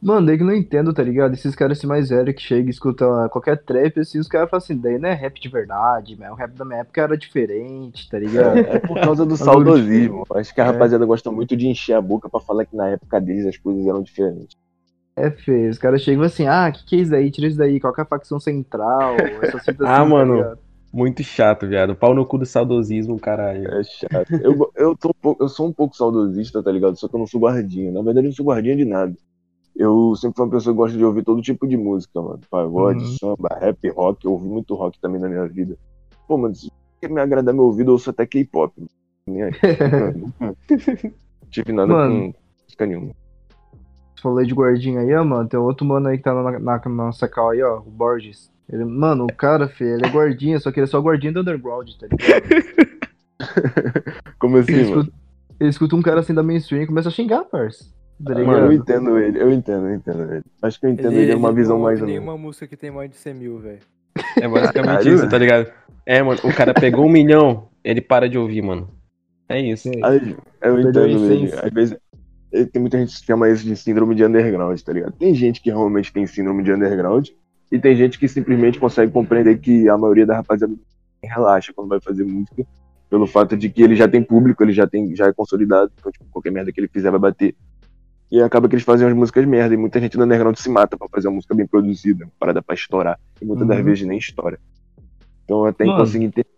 Mano, 0.00 0.26
daí 0.26 0.36
que 0.36 0.42
não 0.42 0.52
entendo, 0.52 0.92
tá 0.92 1.00
ligado? 1.02 1.32
Esses 1.32 1.54
caras 1.54 1.78
assim 1.78 1.86
mais 1.86 2.08
velhos 2.08 2.34
que 2.34 2.42
chegam 2.42 2.66
e 2.66 2.70
escutam 2.70 3.28
qualquer 3.28 3.62
trap, 3.62 4.00
assim, 4.00 4.18
os 4.18 4.26
caras 4.26 4.50
falam 4.50 4.62
assim, 4.64 4.76
daí 4.76 4.98
não 4.98 5.08
é 5.08 5.14
rap 5.14 5.40
de 5.40 5.48
verdade, 5.48 6.16
mas 6.18 6.28
o 6.32 6.34
rap 6.34 6.50
da 6.54 6.64
minha 6.64 6.80
época 6.80 7.02
era 7.02 7.16
diferente, 7.16 8.08
tá 8.10 8.18
ligado? 8.18 8.56
É, 8.58 8.76
é 8.76 8.78
por 8.80 8.98
causa 9.00 9.24
do 9.24 9.36
Bagulho 9.38 9.44
saudosismo. 9.76 10.24
Acho 10.34 10.52
que 10.52 10.60
a 10.60 10.64
É. 10.64 10.66
rapaziada 10.72 11.06
gosta 11.06 11.30
muito 11.30 11.56
de 11.56 11.68
encher 11.68 11.92
a 11.94 12.00
boca 12.00 12.28
pra 12.28 12.40
falar 12.40 12.64
que 12.66 12.74
na 12.74 12.88
época 12.88 13.20
deles 13.20 13.46
as 13.46 13.56
coisas 13.56 13.86
eram 13.86 14.02
diferentes. 14.02 14.56
É 15.16 15.30
feio. 15.30 15.70
Os 15.70 15.78
caras 15.78 16.02
chegam 16.02 16.24
assim, 16.24 16.46
ah, 16.46 16.70
que 16.72 16.84
que 16.86 16.96
é 16.96 16.98
isso 17.00 17.10
daí? 17.10 17.30
Tira 17.30 17.46
isso 17.48 17.58
daí, 17.58 17.78
qual 17.78 17.92
que 17.92 18.00
é 18.00 18.04
a 18.04 18.06
facção 18.06 18.40
central? 18.40 19.16
Ah, 19.44 19.56
assim, 19.56 19.74
tá 19.76 20.04
mano. 20.04 20.36
ligado? 20.36 20.58
Muito 20.92 21.22
chato, 21.22 21.66
viado. 21.66 21.94
Pau 21.96 22.14
no 22.14 22.26
cu 22.26 22.36
do 22.38 22.44
saudosismo, 22.46 23.18
caralho. 23.18 23.66
É 23.72 23.82
chato. 23.82 24.30
Eu, 24.42 24.70
eu, 24.76 24.96
tô 24.96 25.08
um 25.08 25.14
pouco- 25.22 25.42
eu 25.42 25.48
sou 25.48 25.66
um 25.68 25.72
pouco 25.72 25.96
saudosista, 25.96 26.62
tá 26.62 26.70
ligado? 26.70 26.96
Só 26.98 27.08
que 27.08 27.14
eu 27.14 27.18
não 27.18 27.26
sou 27.26 27.40
guardinha. 27.40 27.90
Na 27.90 28.02
verdade, 28.02 28.26
eu 28.26 28.30
não 28.30 28.36
sou 28.36 28.44
guardinha 28.46 28.76
de 28.76 28.84
nada. 28.84 29.14
Eu 29.74 30.14
sempre 30.16 30.36
fui 30.36 30.44
uma 30.44 30.50
pessoa 30.50 30.74
que 30.74 30.76
gosta 30.76 30.98
de 30.98 31.04
ouvir 31.04 31.24
todo 31.24 31.40
tipo 31.40 31.66
de 31.66 31.78
música, 31.78 32.20
mano. 32.20 32.40
Pagode, 32.50 33.02
Uhum. 33.04 33.16
samba, 33.18 33.48
rap, 33.58 33.88
rock. 33.90 34.24
Eu 34.26 34.32
ouvi 34.32 34.46
muito 34.48 34.74
rock 34.74 34.98
também 35.00 35.18
na 35.20 35.28
minha 35.30 35.46
vida. 35.48 35.78
Pô, 36.28 36.36
mano, 36.36 36.54
se 36.54 36.70
quer 37.00 37.08
me 37.08 37.20
agradar 37.22 37.54
meu 37.54 37.64
ouvido, 37.64 37.88
eu 37.88 37.92
ouço 37.94 38.10
até 38.10 38.26
K-pop. 38.26 38.74
Nem 39.26 39.44
aí. 39.44 39.52
Tive 41.50 41.72
nada 41.72 41.92
Mano. 41.92 42.32
com 42.32 42.38
música 42.64 42.86
nenhuma. 42.86 43.12
Você 44.22 44.28
falou 44.28 44.44
de 44.44 44.54
gordinho 44.54 45.00
aí, 45.00 45.12
ó, 45.14 45.24
mano. 45.24 45.48
Tem 45.48 45.58
outro 45.58 45.84
mano 45.84 46.08
aí 46.08 46.16
que 46.16 46.22
tá 46.22 46.32
na, 46.32 46.52
na, 46.52 46.78
na 46.78 46.88
nossa 46.88 47.26
cal 47.26 47.50
aí, 47.50 47.60
ó, 47.60 47.78
o 47.78 47.90
Borges. 47.90 48.52
Ele, 48.70 48.84
mano, 48.84 49.24
o 49.24 49.32
cara, 49.32 49.66
filho, 49.66 49.94
ele 49.94 50.06
é 50.06 50.08
gordinho, 50.08 50.60
só 50.60 50.70
que 50.70 50.78
ele 50.78 50.84
é 50.84 50.86
só 50.86 51.00
gordinho 51.00 51.34
do 51.34 51.40
underground, 51.40 51.90
tá 51.98 52.06
ligado? 52.06 52.44
Como 54.38 54.56
assim, 54.58 54.72
Ele 54.72 54.82
mano? 54.84 55.00
escuta, 55.00 55.18
ele 55.58 55.70
escuta 55.70 55.96
um 55.96 56.02
cara 56.02 56.20
assim 56.20 56.32
da 56.32 56.42
mainstream 56.42 56.82
e 56.82 56.86
começa 56.86 57.08
a 57.08 57.12
xingar, 57.12 57.44
parça. 57.44 57.84
Tá 58.24 58.34
Mano, 58.34 58.66
eu 58.66 58.72
entendo 58.72 59.18
ele, 59.18 59.42
eu 59.42 59.50
entendo, 59.50 59.88
eu 59.88 59.94
entendo 59.96 60.32
ele. 60.32 60.44
Acho 60.62 60.78
que 60.78 60.86
eu 60.86 60.90
entendo 60.90 61.14
ele, 61.14 61.34
uma 61.34 61.52
visão 61.52 61.80
mais 61.80 62.00
ou 62.00 62.06
menos. 62.06 62.20
nenhuma 62.22 62.38
música 62.38 62.68
que 62.68 62.76
tem 62.76 62.92
mais 62.92 63.10
de 63.10 63.16
100 63.16 63.34
mil, 63.34 63.58
velho. 63.58 63.80
É 64.40 64.46
basicamente 64.46 64.84
Caralho. 64.84 65.14
isso, 65.14 65.28
tá 65.28 65.36
ligado? 65.36 65.68
É, 66.06 66.22
mano, 66.22 66.38
o 66.44 66.54
cara 66.54 66.72
pegou 66.72 67.04
um 67.04 67.10
milhão, 67.10 67.68
ele 67.82 68.00
para 68.00 68.28
de 68.28 68.38
ouvir, 68.38 68.62
mano. 68.62 68.88
É 69.48 69.60
isso. 69.60 69.90
Aí, 70.04 70.36
eu 70.62 70.80
entendo 70.80 71.06
ele. 71.06 71.52
Às 71.52 71.70
vezes, 71.72 71.98
tem 72.72 72.80
muita 72.80 72.98
gente 72.98 73.18
que 73.20 73.26
chama 73.26 73.48
isso 73.48 73.64
de 73.64 73.74
síndrome 73.76 74.14
de 74.14 74.24
underground, 74.24 74.78
tá 74.80 74.92
ligado? 74.92 75.12
Tem 75.12 75.34
gente 75.34 75.60
que 75.60 75.70
realmente 75.70 76.12
tem 76.12 76.26
síndrome 76.26 76.62
de 76.62 76.72
underground 76.72 77.28
e 77.70 77.78
tem 77.78 77.96
gente 77.96 78.18
que 78.18 78.28
simplesmente 78.28 78.78
consegue 78.78 79.10
compreender 79.10 79.58
que 79.58 79.88
a 79.88 79.96
maioria 79.96 80.26
da 80.26 80.36
rapaziada 80.36 80.74
relaxa 81.22 81.72
quando 81.74 81.88
vai 81.88 82.00
fazer 82.00 82.24
música 82.24 82.64
pelo 83.08 83.26
fato 83.26 83.56
de 83.56 83.68
que 83.68 83.82
ele 83.82 83.94
já 83.96 84.08
tem 84.08 84.22
público, 84.22 84.62
ele 84.62 84.72
já 84.72 84.86
tem 84.86 85.14
já 85.14 85.26
é 85.26 85.32
consolidado, 85.32 85.90
então 85.98 86.10
tipo, 86.12 86.24
qualquer 86.30 86.50
merda 86.50 86.72
que 86.72 86.80
ele 86.80 86.88
fizer 86.88 87.10
vai 87.10 87.20
bater. 87.20 87.54
E 88.30 88.40
acaba 88.40 88.66
que 88.68 88.74
eles 88.74 88.84
fazem 88.84 89.06
umas 89.06 89.16
músicas 89.16 89.44
merda 89.44 89.74
e 89.74 89.76
muita 89.76 90.00
gente 90.00 90.16
do 90.16 90.24
underground 90.24 90.56
se 90.56 90.70
mata 90.70 90.96
pra 90.96 91.06
fazer 91.08 91.28
uma 91.28 91.34
música 91.34 91.54
bem 91.54 91.66
produzida, 91.66 92.24
uma 92.24 92.32
parada 92.38 92.62
pra 92.62 92.74
estourar. 92.74 93.18
E 93.40 93.44
muitas 93.44 93.66
das 93.68 93.78
Uhum. 93.78 93.84
vezes 93.84 94.06
nem 94.06 94.16
estoura. 94.18 94.58
Então 95.44 95.58
eu 95.60 95.66
até 95.66 95.84
consigo 95.84 96.24
entender. 96.24 96.48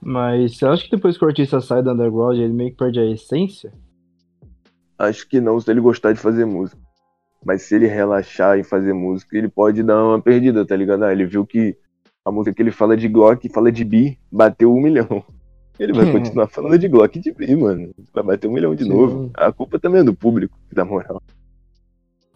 Mas 0.00 0.56
você 0.56 0.66
acha 0.66 0.84
que 0.84 0.90
depois 0.90 1.18
que 1.18 1.24
o 1.24 1.28
artista 1.28 1.60
sai 1.60 1.82
do 1.82 1.90
underground, 1.90 2.38
ele 2.38 2.52
meio 2.52 2.70
que 2.70 2.76
perde 2.76 3.00
a 3.00 3.04
essência? 3.04 3.72
Acho 4.98 5.28
que 5.28 5.40
não, 5.40 5.60
se 5.60 5.70
ele 5.70 5.80
gostar 5.80 6.12
de 6.12 6.18
fazer 6.18 6.44
música. 6.44 6.80
Mas 7.44 7.62
se 7.62 7.74
ele 7.74 7.86
relaxar 7.86 8.58
em 8.58 8.64
fazer 8.64 8.92
música, 8.92 9.36
ele 9.38 9.48
pode 9.48 9.82
dar 9.82 10.04
uma 10.04 10.20
perdida, 10.20 10.66
tá 10.66 10.74
ligado? 10.74 11.04
Ah, 11.04 11.12
ele 11.12 11.24
viu 11.24 11.46
que 11.46 11.76
a 12.24 12.32
música 12.32 12.54
que 12.54 12.62
ele 12.62 12.72
fala 12.72 12.96
de 12.96 13.08
Glock, 13.08 13.48
fala 13.48 13.70
de 13.70 13.84
Bi, 13.84 14.18
bateu 14.30 14.74
um 14.74 14.80
milhão. 14.80 15.24
Ele 15.78 15.92
vai 15.92 16.10
continuar 16.10 16.48
falando 16.48 16.76
de 16.76 16.88
Glock 16.88 17.16
e 17.16 17.22
de 17.22 17.30
Bi, 17.30 17.54
mano. 17.54 17.94
Vai 18.12 18.24
bater 18.24 18.48
um 18.48 18.52
milhão 18.52 18.74
de 18.74 18.82
Sim. 18.82 18.90
novo. 18.90 19.30
A 19.32 19.52
culpa 19.52 19.78
também 19.78 20.00
é 20.00 20.04
do 20.04 20.12
público, 20.12 20.58
da 20.72 20.84
moral. 20.84 21.22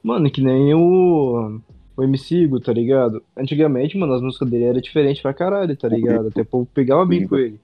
Mano, 0.01 0.31
que 0.31 0.41
nem 0.41 0.73
o, 0.75 1.61
o 1.97 2.03
MC 2.05 2.37
Igor, 2.37 2.61
tá 2.61 2.73
ligado? 2.73 3.21
Antigamente, 3.37 3.99
mano, 3.99 4.15
as 4.15 4.23
músicas 4.23 4.49
dele 4.49 4.67
eram 4.67 4.81
diferentes 4.81 5.21
pra 5.21 5.35
caralho, 5.35 5.77
tá 5.77 5.89
ligado? 5.89 6.29
Até 6.29 6.43
o 6.43 6.47
povo 6.47 6.69
pegava 6.73 7.05
bem 7.05 7.27
com 7.27 7.35
ele. 7.37 7.59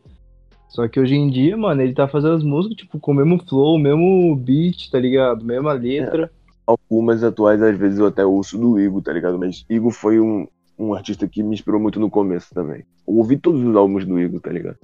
Só 0.68 0.86
que 0.86 1.00
hoje 1.00 1.14
em 1.14 1.30
dia, 1.30 1.56
mano, 1.56 1.80
ele 1.80 1.94
tá 1.94 2.06
fazendo 2.06 2.34
as 2.34 2.42
músicas, 2.42 2.76
tipo, 2.76 3.00
com 3.00 3.12
o 3.12 3.14
mesmo 3.14 3.42
flow, 3.48 3.76
o 3.76 3.78
mesmo 3.78 4.36
beat, 4.36 4.90
tá 4.90 5.00
ligado? 5.00 5.44
Mesma 5.44 5.72
letra. 5.72 6.30
Algumas 6.66 7.24
atuais, 7.24 7.62
às 7.62 7.76
vezes, 7.76 7.98
eu 7.98 8.06
até 8.06 8.24
ouço 8.24 8.58
do 8.58 8.78
Igor, 8.78 9.00
tá 9.02 9.12
ligado? 9.12 9.38
Mas 9.38 9.64
Igor 9.70 9.90
foi 9.90 10.20
um, 10.20 10.46
um 10.78 10.92
artista 10.92 11.26
que 11.26 11.42
me 11.42 11.54
inspirou 11.54 11.80
muito 11.80 11.98
no 11.98 12.10
começo 12.10 12.54
também. 12.54 12.84
Eu 13.06 13.14
ouvi 13.14 13.38
todos 13.38 13.62
os 13.64 13.74
álbuns 13.74 14.04
do 14.04 14.20
Igor, 14.20 14.40
tá 14.40 14.52
ligado? 14.52 14.76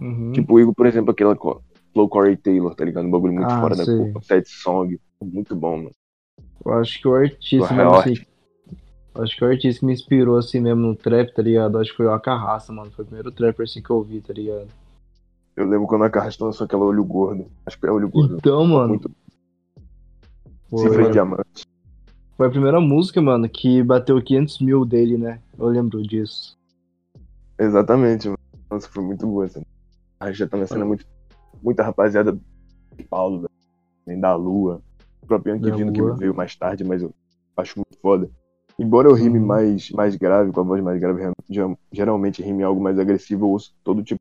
Uhum. 0.00 0.32
Tipo, 0.32 0.54
o 0.54 0.60
Igor, 0.60 0.74
por 0.74 0.86
exemplo, 0.86 1.12
aquela 1.12 1.36
Flow 1.36 2.08
Corey 2.08 2.36
Taylor, 2.36 2.74
tá 2.74 2.84
ligado? 2.84 3.06
Um 3.06 3.10
bagulho 3.10 3.34
muito 3.34 3.50
Ah, 3.50 3.60
fora 3.60 3.76
da 3.76 3.84
sei. 3.84 3.96
curva. 3.96 4.20
Set 4.22 4.48
Song. 4.48 4.98
Muito 5.22 5.54
bom, 5.54 5.76
mano. 5.76 5.90
Eu 6.64 6.72
acho 6.72 7.00
que 7.00 7.06
o 7.06 7.14
artista 7.14 7.72
mesmo, 7.72 7.94
assim. 7.94 8.14
eu 9.14 9.22
Acho 9.22 9.36
que 9.36 9.44
o 9.44 9.48
artista 9.48 9.80
que 9.80 9.86
me 9.86 9.92
inspirou 9.92 10.36
assim 10.36 10.60
mesmo 10.60 10.80
no 10.80 10.96
trap, 10.96 11.32
tá 11.32 11.42
ligado? 11.42 11.78
Acho 11.78 11.90
que 11.90 11.96
foi 11.98 12.06
o 12.06 12.12
Acarraça, 12.12 12.72
mano. 12.72 12.90
Foi 12.90 13.04
o 13.04 13.06
primeiro 13.06 13.30
trapper 13.30 13.64
assim 13.64 13.82
que 13.82 13.90
eu 13.90 13.96
ouvi, 13.96 14.20
tá 14.20 14.32
ligado? 14.32 14.68
Eu 15.60 15.68
lembro 15.68 15.86
quando 15.86 16.04
a 16.04 16.10
Carraston 16.10 16.46
lançou 16.46 16.64
aquela 16.64 16.84
olho 16.84 17.04
gordo. 17.04 17.46
Acho 17.66 17.78
que 17.78 17.86
é 17.86 17.90
olho 17.92 18.08
gordo. 18.08 18.36
Então, 18.38 18.66
mano, 18.66 18.88
Muito 18.88 19.10
foi, 20.70 20.78
cifra 20.88 21.04
de 21.04 21.12
diamante. 21.12 21.62
foi 22.36 22.46
a 22.46 22.50
primeira 22.50 22.80
música, 22.80 23.20
mano, 23.20 23.48
que 23.48 23.82
bateu 23.82 24.22
500 24.22 24.60
mil 24.60 24.84
dele, 24.86 25.18
né? 25.18 25.40
Eu 25.58 25.66
lembro 25.66 26.02
disso. 26.02 26.56
Exatamente, 27.58 28.26
mano. 28.28 28.38
Nossa, 28.70 28.88
foi 28.88 29.02
muito 29.04 29.26
boa 29.26 29.44
essa. 29.44 29.60
A 30.18 30.32
já 30.32 30.46
tá 30.48 30.56
na 30.56 30.66
cena 30.66 30.84
muito. 30.84 31.04
Muita 31.62 31.82
rapaziada 31.82 32.32
de 32.96 33.04
Paulo, 33.04 33.40
velho. 33.40 33.50
Nem 34.06 34.18
da 34.18 34.34
Lua. 34.34 34.80
O 35.22 35.26
próprio 35.26 35.60
Vino 35.60 35.92
que 35.92 36.00
veio 36.18 36.34
mais 36.34 36.56
tarde, 36.56 36.84
mas 36.84 37.02
eu 37.02 37.12
acho 37.56 37.78
muito 37.78 38.00
foda. 38.00 38.30
Embora 38.78 39.08
eu 39.08 39.14
rime 39.14 39.38
Uhum. 39.38 39.46
mais, 39.46 39.90
mais 39.90 40.16
grave, 40.16 40.52
com 40.52 40.60
a 40.60 40.64
voz 40.64 40.82
mais 40.82 40.98
grave, 40.98 41.22
ge- 41.50 41.76
geralmente 41.92 42.42
rime 42.42 42.62
algo 42.62 42.80
mais 42.82 42.98
agressivo, 42.98 43.44
eu 43.44 43.50
ouço 43.50 43.74
todo 43.84 44.02
tipo. 44.02 44.20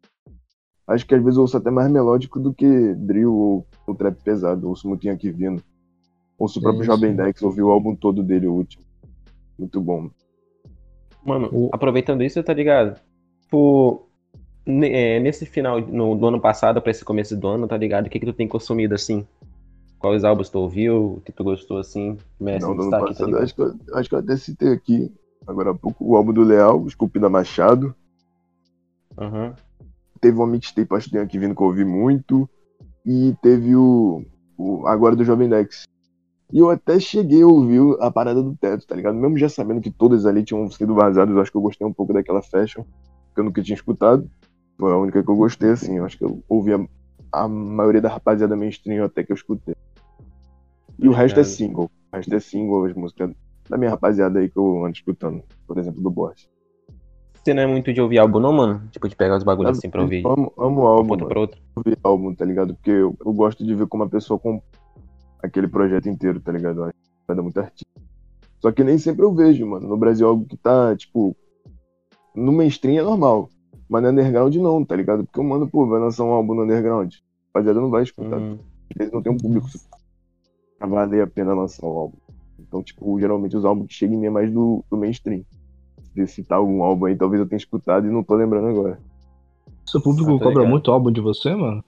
Acho 0.89 1.05
que 1.05 1.15
às 1.15 1.21
vezes 1.23 1.37
eu 1.37 1.43
ouço 1.43 1.55
até 1.57 1.69
mais 1.71 1.89
melódico 1.91 2.39
do 2.39 2.53
que 2.53 2.93
drill 2.95 3.33
ou, 3.33 3.65
ou 3.87 3.95
trap 3.95 4.17
pesado. 4.23 4.65
Eu 4.65 4.69
ouço 4.69 4.87
muito 4.87 5.05
Yankee 5.07 5.31
Vino. 5.31 5.61
Ouço 6.37 6.59
o 6.59 6.61
próprio 6.61 6.83
Sim, 6.83 6.85
Jovem. 6.85 7.15
Dex, 7.15 7.41
ouvi 7.43 7.61
o 7.61 7.69
álbum 7.69 7.95
todo 7.95 8.23
dele, 8.23 8.47
o 8.47 8.53
último. 8.53 8.83
Muito 9.57 9.79
bom. 9.81 10.09
Mano, 11.23 11.53
O- 11.53 11.69
aproveitando 11.71 12.23
isso, 12.23 12.41
tá 12.43 12.53
ligado? 12.53 12.99
Tipo, 13.41 14.07
é, 14.67 15.19
nesse 15.19 15.45
final 15.45 15.81
no, 15.81 16.15
do 16.15 16.27
ano 16.27 16.41
passado 16.41 16.81
pra 16.81 16.91
esse 16.91 17.05
começo 17.05 17.35
do 17.37 17.47
ano, 17.47 17.67
tá 17.67 17.77
ligado? 17.77 18.07
O 18.07 18.09
que 18.09 18.19
que 18.19 18.25
tu 18.25 18.33
tem 18.33 18.47
consumido 18.47 18.95
assim? 18.95 19.27
Quais 19.99 20.23
álbuns 20.23 20.49
tu 20.49 20.59
ouviu? 20.59 21.15
O 21.17 21.21
que 21.21 21.31
tu 21.33 21.43
gostou 21.43 21.79
assim? 21.79 22.17
Merece 22.39 22.65
Não, 22.65 22.71
ano 22.71 22.77
destaque, 22.77 23.15
tá 23.15 23.23
passado, 23.23 23.25
ligado? 23.25 23.43
acho, 23.43 23.55
que 23.55 23.61
eu, 23.61 23.73
acho 23.93 24.09
que 24.09 24.15
eu 24.15 24.19
até 24.19 24.37
citei 24.37 24.69
aqui, 24.73 25.11
agora 25.47 25.71
há 25.71 25.75
pouco, 25.75 26.03
o 26.05 26.15
álbum 26.15 26.33
do 26.33 26.43
Leal, 26.43 26.85
Esculpida 26.87 27.29
Machado. 27.29 27.95
Aham. 29.17 29.55
Teve 30.21 30.37
uma 30.37 30.47
mixtape, 30.47 30.87
acho 30.95 31.05
que 31.05 31.13
tem 31.13 31.21
aqui 31.21 31.39
vindo 31.39 31.55
que 31.55 31.61
eu 31.61 31.67
ouvi 31.67 31.85
muito. 31.85 32.49
E 33.05 33.35
teve 33.41 33.75
o, 33.75 34.23
o 34.57 34.87
agora 34.87 35.15
do 35.15 35.23
Jovem 35.23 35.49
Dex. 35.49 35.83
E 36.51 36.59
eu 36.59 36.69
até 36.69 36.99
cheguei 36.99 37.43
a 37.43 37.47
ouvir 37.47 37.81
a 37.99 38.09
parada 38.09 38.41
do 38.41 38.55
teto, 38.55 38.85
tá 38.87 38.95
ligado? 38.95 39.15
Mesmo 39.15 39.37
já 39.37 39.47
sabendo 39.47 39.81
que 39.81 39.91
todas 39.91 40.25
ali 40.25 40.43
tinham 40.43 40.69
sido 40.71 40.95
vazadas, 40.95 41.33
eu 41.33 41.41
acho 41.41 41.51
que 41.51 41.57
eu 41.57 41.61
gostei 41.61 41.85
um 41.85 41.93
pouco 41.93 42.11
daquela 42.11 42.41
fashion, 42.41 42.83
que 43.33 43.39
eu 43.39 43.43
nunca 43.43 43.61
tinha 43.61 43.75
escutado. 43.75 44.29
Foi 44.77 44.91
a 44.91 44.97
única 44.97 45.21
que 45.21 45.29
eu 45.29 45.35
gostei, 45.35 45.71
assim. 45.71 45.97
Eu 45.97 46.05
acho 46.05 46.17
que 46.17 46.25
eu 46.25 46.43
ouvi 46.49 46.73
a, 46.73 46.79
a 47.31 47.47
maioria 47.47 48.01
da 48.01 48.09
rapaziada 48.09 48.55
mainstream 48.55 49.05
até 49.05 49.23
que 49.23 49.31
eu 49.31 49.35
escutei. 49.35 49.75
E 50.97 51.07
o 51.07 51.11
resto 51.11 51.39
é 51.39 51.43
single. 51.43 51.91
O 52.11 52.15
resto 52.15 52.33
é 52.33 52.39
single, 52.39 52.85
as 52.85 52.93
músicas 52.93 53.31
da 53.69 53.77
minha 53.77 53.91
rapaziada 53.91 54.39
aí 54.39 54.49
que 54.49 54.57
eu 54.57 54.83
ando 54.83 54.95
escutando. 54.95 55.43
Por 55.67 55.77
exemplo, 55.77 56.01
do 56.01 56.09
Borges. 56.09 56.49
Você 57.43 57.53
não 57.53 57.63
é 57.63 57.67
muito 57.67 57.91
de 57.93 58.01
ouvir 58.01 58.19
álbum, 58.19 58.39
não, 58.39 58.51
mano? 58.53 58.81
Tipo, 58.91 59.07
de 59.07 59.15
pegar 59.15 59.37
os 59.37 59.43
bagulhos 59.43 59.77
assim 59.77 59.89
pra 59.89 60.01
ouvir. 60.01 60.23
Eu 60.23 60.31
amo, 60.31 60.53
amo 60.57 60.87
álbum, 60.87 61.07
ponta 61.09 61.21
mano. 61.23 61.29
pra 61.29 61.39
outra. 61.39 61.59
ouvir 61.75 61.97
álbum, 62.03 62.35
tá 62.35 62.45
ligado? 62.45 62.75
Porque 62.75 62.91
eu, 62.91 63.15
eu 63.25 63.33
gosto 63.33 63.65
de 63.65 63.73
ver 63.73 63.87
como 63.87 64.03
a 64.03 64.09
pessoa 64.09 64.37
compra 64.39 64.63
aquele 65.41 65.67
projeto 65.67 66.09
inteiro, 66.09 66.39
tá 66.39 66.51
ligado? 66.51 66.81
Eu 66.81 66.83
acho 66.85 66.93
que 66.93 67.09
vai 67.27 67.37
muito 67.37 67.59
artista. 67.59 68.01
Só 68.61 68.71
que 68.71 68.83
nem 68.83 68.97
sempre 68.97 69.23
eu 69.23 69.33
vejo, 69.33 69.65
mano. 69.65 69.87
No 69.87 69.97
Brasil, 69.97 70.27
algo 70.27 70.45
que 70.45 70.57
tá, 70.57 70.95
tipo, 70.95 71.35
no 72.35 72.51
mainstream 72.51 72.99
é 72.99 73.03
normal. 73.03 73.49
Mas 73.87 74.03
no 74.03 74.09
underground 74.09 74.55
não, 74.57 74.85
tá 74.85 74.95
ligado? 74.95 75.23
Porque 75.23 75.39
o 75.39 75.43
mano, 75.43 75.67
pô, 75.67 75.87
vai 75.87 75.99
lançar 75.99 76.23
um 76.25 76.31
álbum 76.31 76.53
no 76.53 76.63
underground. 76.63 77.15
Rapaziada 77.47 77.79
não 77.79 77.89
vai 77.89 78.03
escutar. 78.03 78.37
Hum, 78.37 78.59
Às 78.91 78.97
vezes 78.97 79.13
não 79.13 79.21
tem 79.21 79.31
um 79.31 79.37
público 79.37 79.67
pra 80.77 80.87
valer 80.87 81.23
a 81.23 81.27
pena 81.27 81.53
lançar 81.53 81.85
um 81.87 81.97
álbum. 81.97 82.17
Então, 82.59 82.83
tipo, 82.83 83.19
geralmente 83.19 83.57
os 83.57 83.65
álbuns 83.65 83.87
que 83.87 83.93
chegam 83.93 84.15
em 84.17 84.19
mim 84.19 84.27
é 84.27 84.29
mais 84.29 84.51
do, 84.51 84.83
do 84.91 84.97
mainstream. 84.97 85.43
Se 86.13 86.27
citar 86.27 86.57
algum 86.57 86.83
álbum 86.83 87.05
aí, 87.05 87.15
talvez 87.15 87.41
eu 87.41 87.47
tenha 87.47 87.57
escutado 87.57 88.07
e 88.07 88.11
não 88.11 88.23
tô 88.23 88.35
lembrando 88.35 88.67
agora. 88.67 88.99
Seu 89.85 90.01
público 90.01 90.35
Ah, 90.35 90.39
tô 90.39 90.43
cobra 90.45 90.65
muito 90.67 90.91
álbum 90.91 91.11
de 91.11 91.21
você, 91.21 91.55
mano? 91.55 91.83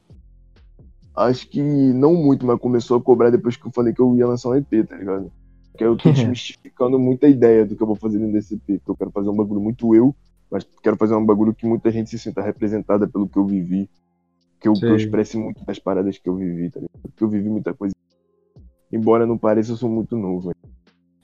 Acho 1.15 1.47
que 1.49 1.61
não 1.61 2.15
muito, 2.15 2.45
mas 2.45 2.59
começou 2.59 2.97
a 2.97 3.01
cobrar 3.01 3.30
depois 3.30 3.57
que 3.57 3.67
eu 3.67 3.72
falei 3.72 3.93
que 3.93 4.01
eu 4.01 4.15
ia 4.15 4.26
lançar 4.26 4.49
um 4.49 4.55
EP, 4.55 4.88
tá 4.88 4.95
ligado? 4.95 5.32
Porque 5.72 5.84
eu 5.84 5.97
tô 5.97 6.09
desmistificando 6.11 6.97
muita 6.97 7.28
ideia 7.28 7.65
do 7.65 7.76
que 7.76 7.84
eu 7.84 7.88
vou 7.88 7.95
fazer 7.95 8.17
dentro 8.17 8.34
desse 8.34 8.55
EP. 8.55 8.80
Porque 8.80 8.91
eu 8.91 8.95
quero 8.95 9.11
fazer 9.11 9.30
um 9.30 9.36
bagulho 9.36 9.61
muito 9.61 9.93
eu, 9.93 10.15
mas 10.49 10.65
quero 10.82 10.95
fazer 10.97 11.15
um 11.15 11.26
bagulho 11.26 11.53
que 11.53 11.65
muita 11.65 11.91
gente 11.91 12.09
se 12.09 12.17
sinta 12.17 12.41
representada 12.41 13.07
pelo 13.07 13.28
que 13.28 13.38
eu 13.38 13.45
vivi. 13.45 13.89
Que 14.59 14.67
eu, 14.67 14.74
que 14.74 14.86
eu 14.86 14.95
expresse 14.95 15.38
muito 15.38 15.65
das 15.65 15.80
paradas 15.80 16.19
que 16.19 16.30
eu 16.30 16.36
vivi, 16.36 16.69
tá 16.69 16.80
ligado? 16.80 17.01
Porque 17.01 17.24
eu 17.24 17.30
vivi 17.30 17.49
muita 17.49 17.74
coisa. 17.74 17.95
Embora 18.91 19.26
não 19.26 19.38
pareça, 19.38 19.72
eu 19.72 19.78
sou 19.78 19.89
muito 19.89 20.15
novo. 20.15 20.51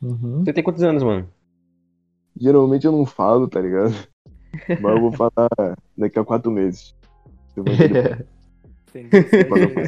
Uhum. 0.01 0.43
Você 0.43 0.53
tem 0.53 0.63
quantos 0.63 0.81
anos, 0.83 1.03
mano? 1.03 1.27
Geralmente 2.39 2.85
eu 2.85 2.91
não 2.91 3.05
falo, 3.05 3.47
tá 3.47 3.59
ligado? 3.59 3.93
Mas 4.81 4.95
eu 4.95 5.01
vou 5.01 5.11
falar 5.11 5.49
daqui 5.97 6.19
a 6.19 6.23
quatro 6.23 6.51
meses. 6.51 6.95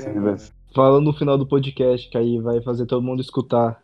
Aniversário. 0.07 0.59
Fala 0.75 1.01
no 1.01 1.11
final 1.13 1.35
do 1.35 1.47
podcast, 1.47 2.07
que 2.09 2.17
aí 2.17 2.39
vai 2.39 2.61
fazer 2.61 2.85
todo 2.85 3.01
mundo 3.01 3.21
escutar. 3.21 3.81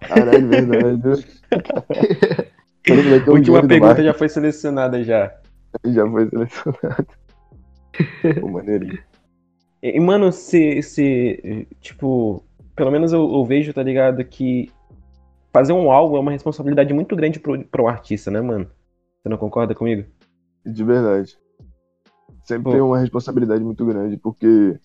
Caralho, 0.00 0.48
verdade. 0.48 1.26
Vai 1.50 3.20
ter 3.20 3.30
um 3.30 3.34
Última 3.34 3.66
pergunta 3.66 4.04
já 4.04 4.14
foi 4.14 4.28
selecionada 4.28 5.02
já. 5.02 5.34
Já 5.84 6.08
foi 6.08 6.28
selecionado. 6.28 7.06
Pô, 8.40 8.48
maneirinho. 8.48 8.98
E, 9.82 9.98
mano, 9.98 10.30
se, 10.30 10.80
se, 10.82 11.66
tipo, 11.80 12.44
pelo 12.76 12.90
menos 12.90 13.12
eu, 13.12 13.20
eu 13.20 13.44
vejo, 13.44 13.72
tá 13.72 13.82
ligado, 13.82 14.24
que 14.24 14.70
fazer 15.56 15.72
um 15.72 15.90
álbum 15.90 16.18
é 16.18 16.20
uma 16.20 16.32
responsabilidade 16.32 16.92
muito 16.92 17.16
grande 17.16 17.40
pro, 17.40 17.64
pro 17.64 17.88
artista, 17.88 18.30
né, 18.30 18.42
mano? 18.42 18.70
Você 19.22 19.28
não 19.30 19.38
concorda 19.38 19.74
comigo? 19.74 20.06
De 20.66 20.84
verdade. 20.84 21.34
Sempre 22.44 22.64
Pô. 22.64 22.72
tem 22.72 22.80
uma 22.82 22.98
responsabilidade 22.98 23.64
muito 23.64 23.86
grande, 23.86 24.18
porque 24.18 24.78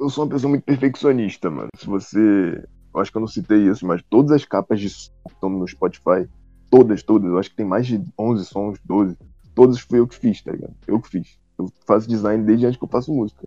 eu 0.00 0.10
sou 0.10 0.24
uma 0.24 0.30
pessoa 0.30 0.50
muito 0.50 0.64
perfeccionista, 0.64 1.48
mano. 1.50 1.68
Se 1.76 1.86
você. 1.86 2.64
Eu 2.92 3.00
acho 3.00 3.12
que 3.12 3.16
eu 3.16 3.20
não 3.20 3.28
citei 3.28 3.58
isso, 3.68 3.86
mas 3.86 4.02
todas 4.10 4.32
as 4.32 4.44
capas 4.44 4.80
de 4.80 4.90
som 4.90 5.12
que 5.28 5.34
estão 5.34 5.48
no 5.48 5.68
Spotify, 5.68 6.28
todas, 6.68 7.04
todas, 7.04 7.30
eu 7.30 7.38
acho 7.38 7.50
que 7.50 7.56
tem 7.56 7.66
mais 7.66 7.86
de 7.86 8.02
11 8.18 8.44
sons, 8.46 8.78
12. 8.84 9.16
Todas 9.54 9.78
fui 9.78 10.00
eu 10.00 10.06
que 10.08 10.16
fiz, 10.16 10.42
tá 10.42 10.50
ligado? 10.50 10.74
Eu 10.88 11.00
que 11.00 11.08
fiz. 11.08 11.38
Eu 11.56 11.70
faço 11.86 12.08
design 12.08 12.42
desde 12.42 12.66
antes 12.66 12.76
que 12.76 12.84
eu 12.84 12.88
faço 12.88 13.14
música. 13.14 13.46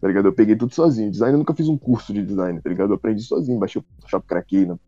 Tá 0.00 0.08
ligado? 0.08 0.26
Eu 0.26 0.32
peguei 0.32 0.56
tudo 0.56 0.74
sozinho. 0.74 1.08
Design 1.08 1.34
eu 1.34 1.38
nunca 1.38 1.54
fiz 1.54 1.68
um 1.68 1.78
curso 1.78 2.12
de 2.12 2.24
design, 2.24 2.60
tá 2.60 2.68
ligado? 2.68 2.90
Eu 2.90 2.96
aprendi 2.96 3.22
sozinho, 3.22 3.60
baixei 3.60 3.80
o 3.80 3.84
Photoshop, 3.94 4.26
craquei 4.26 4.66
no, 4.66 4.78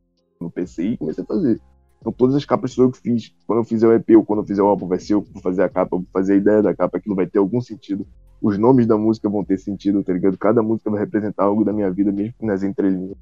no 0.41 0.51
PC 0.51 0.83
e 0.85 0.97
comecei 0.97 1.25
a 1.25 1.27
fazer. 1.27 1.61
Então 2.01 2.13
todas 2.13 2.37
as 2.37 2.45
capas 2.45 2.73
sou 2.73 2.85
eu 2.85 2.93
que 2.93 3.01
fiz. 3.01 3.35
Quando 3.47 3.61
eu 3.61 3.65
fizer 3.65 3.87
o 3.89 3.93
EP 3.93 4.11
ou 4.17 4.25
quando 4.25 4.41
eu 4.41 4.47
fizer 4.47 4.63
o 4.63 4.67
álbum, 4.67 4.87
vai 4.87 4.99
ser 4.99 5.15
eu 5.15 5.23
que 5.23 5.33
vou 5.33 5.43
fazer 5.43 5.63
a 5.63 5.69
capa, 5.69 5.97
eu 5.97 6.01
vou 6.01 6.09
fazer 6.13 6.35
a 6.35 6.37
ideia 6.37 6.63
da 6.63 6.75
capa, 6.75 6.99
aquilo 6.99 7.15
vai 7.15 7.27
ter 7.27 7.39
algum 7.39 7.61
sentido. 7.61 8.07
Os 8.41 8.57
nomes 8.57 8.87
da 8.87 8.97
música 8.97 9.29
vão 9.29 9.45
ter 9.45 9.59
sentido, 9.59 10.03
tá 10.05 10.13
ligado? 10.13 10.39
Cada 10.39 10.63
música 10.63 10.91
vai 10.91 11.01
representar 11.01 11.45
algo 11.45 11.65
da 11.65 11.73
minha 11.73 11.91
vida, 11.91 12.13
mesmo 12.13 12.35
que 12.39 12.47
nas 12.47 12.63
entrelinhas. 12.63 13.17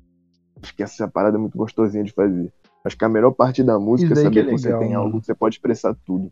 Acho 0.63 0.75
que 0.75 0.83
essa 0.83 1.09
parada 1.09 1.37
é 1.37 1.41
muito 1.41 1.57
gostosinha 1.57 2.05
de 2.05 2.13
fazer. 2.13 2.53
Acho 2.85 2.97
que 2.97 3.05
a 3.05 3.09
melhor 3.09 3.33
parte 3.33 3.63
da 3.63 3.79
música 3.79 4.13
é 4.13 4.17
saber 4.17 4.31
que 4.31 4.49
que, 4.49 4.55
é 4.55 4.59
você 4.59 4.69
legal, 4.69 4.81
tem 4.81 4.91
mano. 4.91 5.01
algo 5.01 5.21
que 5.21 5.27
você 5.27 5.35
pode 5.35 5.57
expressar 5.57 5.97
tudo. 6.05 6.31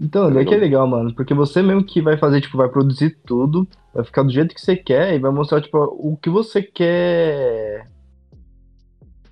Então, 0.00 0.32
daí 0.32 0.44
que 0.44 0.54
é 0.54 0.58
legal, 0.58 0.86
mano. 0.86 1.12
Porque 1.14 1.34
você 1.34 1.62
mesmo 1.62 1.82
que 1.82 2.00
vai 2.00 2.16
fazer, 2.16 2.40
tipo, 2.40 2.56
vai 2.56 2.68
produzir 2.68 3.18
tudo, 3.26 3.66
vai 3.92 4.04
ficar 4.04 4.22
do 4.22 4.30
jeito 4.30 4.54
que 4.54 4.60
você 4.60 4.76
quer 4.76 5.14
e 5.14 5.18
vai 5.18 5.32
mostrar, 5.32 5.60
tipo, 5.60 5.76
o 5.78 6.16
que 6.16 6.30
você 6.30 6.62
quer. 6.62 7.86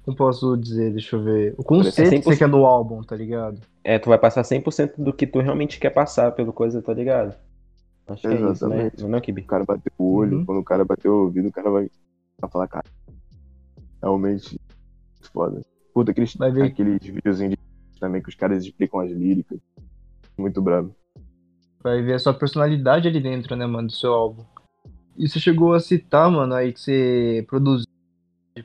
Como 0.07 0.17
posso 0.17 0.57
dizer? 0.57 0.93
Deixa 0.93 1.17
eu 1.17 1.23
ver. 1.23 1.55
O 1.59 1.65
conceito 1.65 2.11
que 2.11 2.23
você 2.23 2.31
100%. 2.37 2.39
quer 2.39 2.49
no 2.49 2.65
álbum, 2.65 3.03
tá 3.03 3.15
ligado? 3.17 3.61
É, 3.85 3.99
tu 3.99 4.09
vai 4.09 4.17
passar 4.19 4.43
100% 4.45 4.95
do 4.97 5.13
que 5.13 5.27
tu 5.27 5.41
realmente 5.41 5.79
quer 5.81 5.91
passar 5.91 6.31
pelo 6.33 6.53
coisa, 6.53 6.81
tá 6.81 6.95
ligado? 6.95 7.35
Acho 8.07 8.23
que 8.23 8.29
é 8.29 8.35
isso, 8.35 8.41
né? 8.45 8.51
Exatamente. 8.53 9.03
Não, 9.03 9.09
não, 9.09 9.21
Kibi? 9.21 9.41
O 9.43 9.47
cara 9.47 9.65
bateu 9.65 9.93
o 9.99 10.15
olho, 10.15 10.39
Uhum. 10.39 10.45
quando 10.47 10.59
o 10.61 10.65
cara 10.65 10.85
bateu 10.85 11.13
o 11.13 11.23
ouvido, 11.25 11.49
o 11.49 11.53
cara 11.53 11.69
vai, 11.71 11.91
vai 12.41 12.49
falar, 12.51 12.69
cara, 12.69 12.85
realmente 14.01 14.61
foda. 15.33 15.61
Puta, 15.93 16.13
aqueles, 16.13 16.35
Vai 16.37 16.53
ver. 16.53 16.63
aqueles 16.65 16.99
videozinhos 17.03 17.55
de- 17.57 17.99
também 18.01 18.23
que 18.23 18.29
os 18.29 18.35
caras 18.37 18.65
explicam 18.65 19.01
as 19.01 19.11
líricas. 19.11 19.59
Muito 20.39 20.63
brabo. 20.63 20.95
Vai 21.83 22.01
ver 22.03 22.15
a 22.15 22.19
sua 22.19 22.35
personalidade 22.35 23.09
ali 23.09 23.21
dentro, 23.21 23.57
né, 23.57 23.67
mano, 23.67 23.89
do 23.89 23.93
seu 23.93 24.13
álbum. 24.13 24.45
E 25.17 25.29
você 25.29 25.41
chegou 25.41 25.73
a 25.73 25.81
citar, 25.81 26.31
mano, 26.31 26.55
aí 26.55 26.73
que 26.73 26.79
você 26.81 27.45
produziu. 27.49 27.86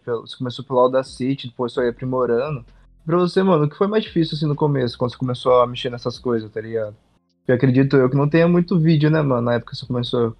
Pelo- 0.03 0.21
Você 0.27 0.37
começou 0.37 0.65
pelo 0.65 0.79
Audacity, 0.79 1.47
depois 1.49 1.73
foi 1.73 1.89
aprimorando. 1.89 2.65
Pra 3.05 3.17
você, 3.17 3.41
mano, 3.41 3.65
o 3.65 3.69
que 3.69 3.77
foi 3.77 3.87
mais 3.87 4.03
difícil 4.03 4.35
assim 4.35 4.45
no 4.45 4.55
começo, 4.55 4.97
quando 4.97 5.11
você 5.11 5.17
começou 5.17 5.61
a 5.61 5.67
mexer 5.67 5.89
nessas 5.89 6.19
coisas, 6.19 6.51
tá 6.51 6.61
ligado? 6.61 6.95
Porque 7.39 7.51
acredito 7.51 7.97
eu 7.97 8.09
que 8.09 8.15
não 8.15 8.29
tenha 8.29 8.47
muito 8.47 8.79
vídeo, 8.79 9.09
né, 9.09 9.21
mano, 9.21 9.41
na 9.41 9.55
época 9.55 9.71
que 9.71 9.77
você 9.77 9.85
começou. 9.85 10.35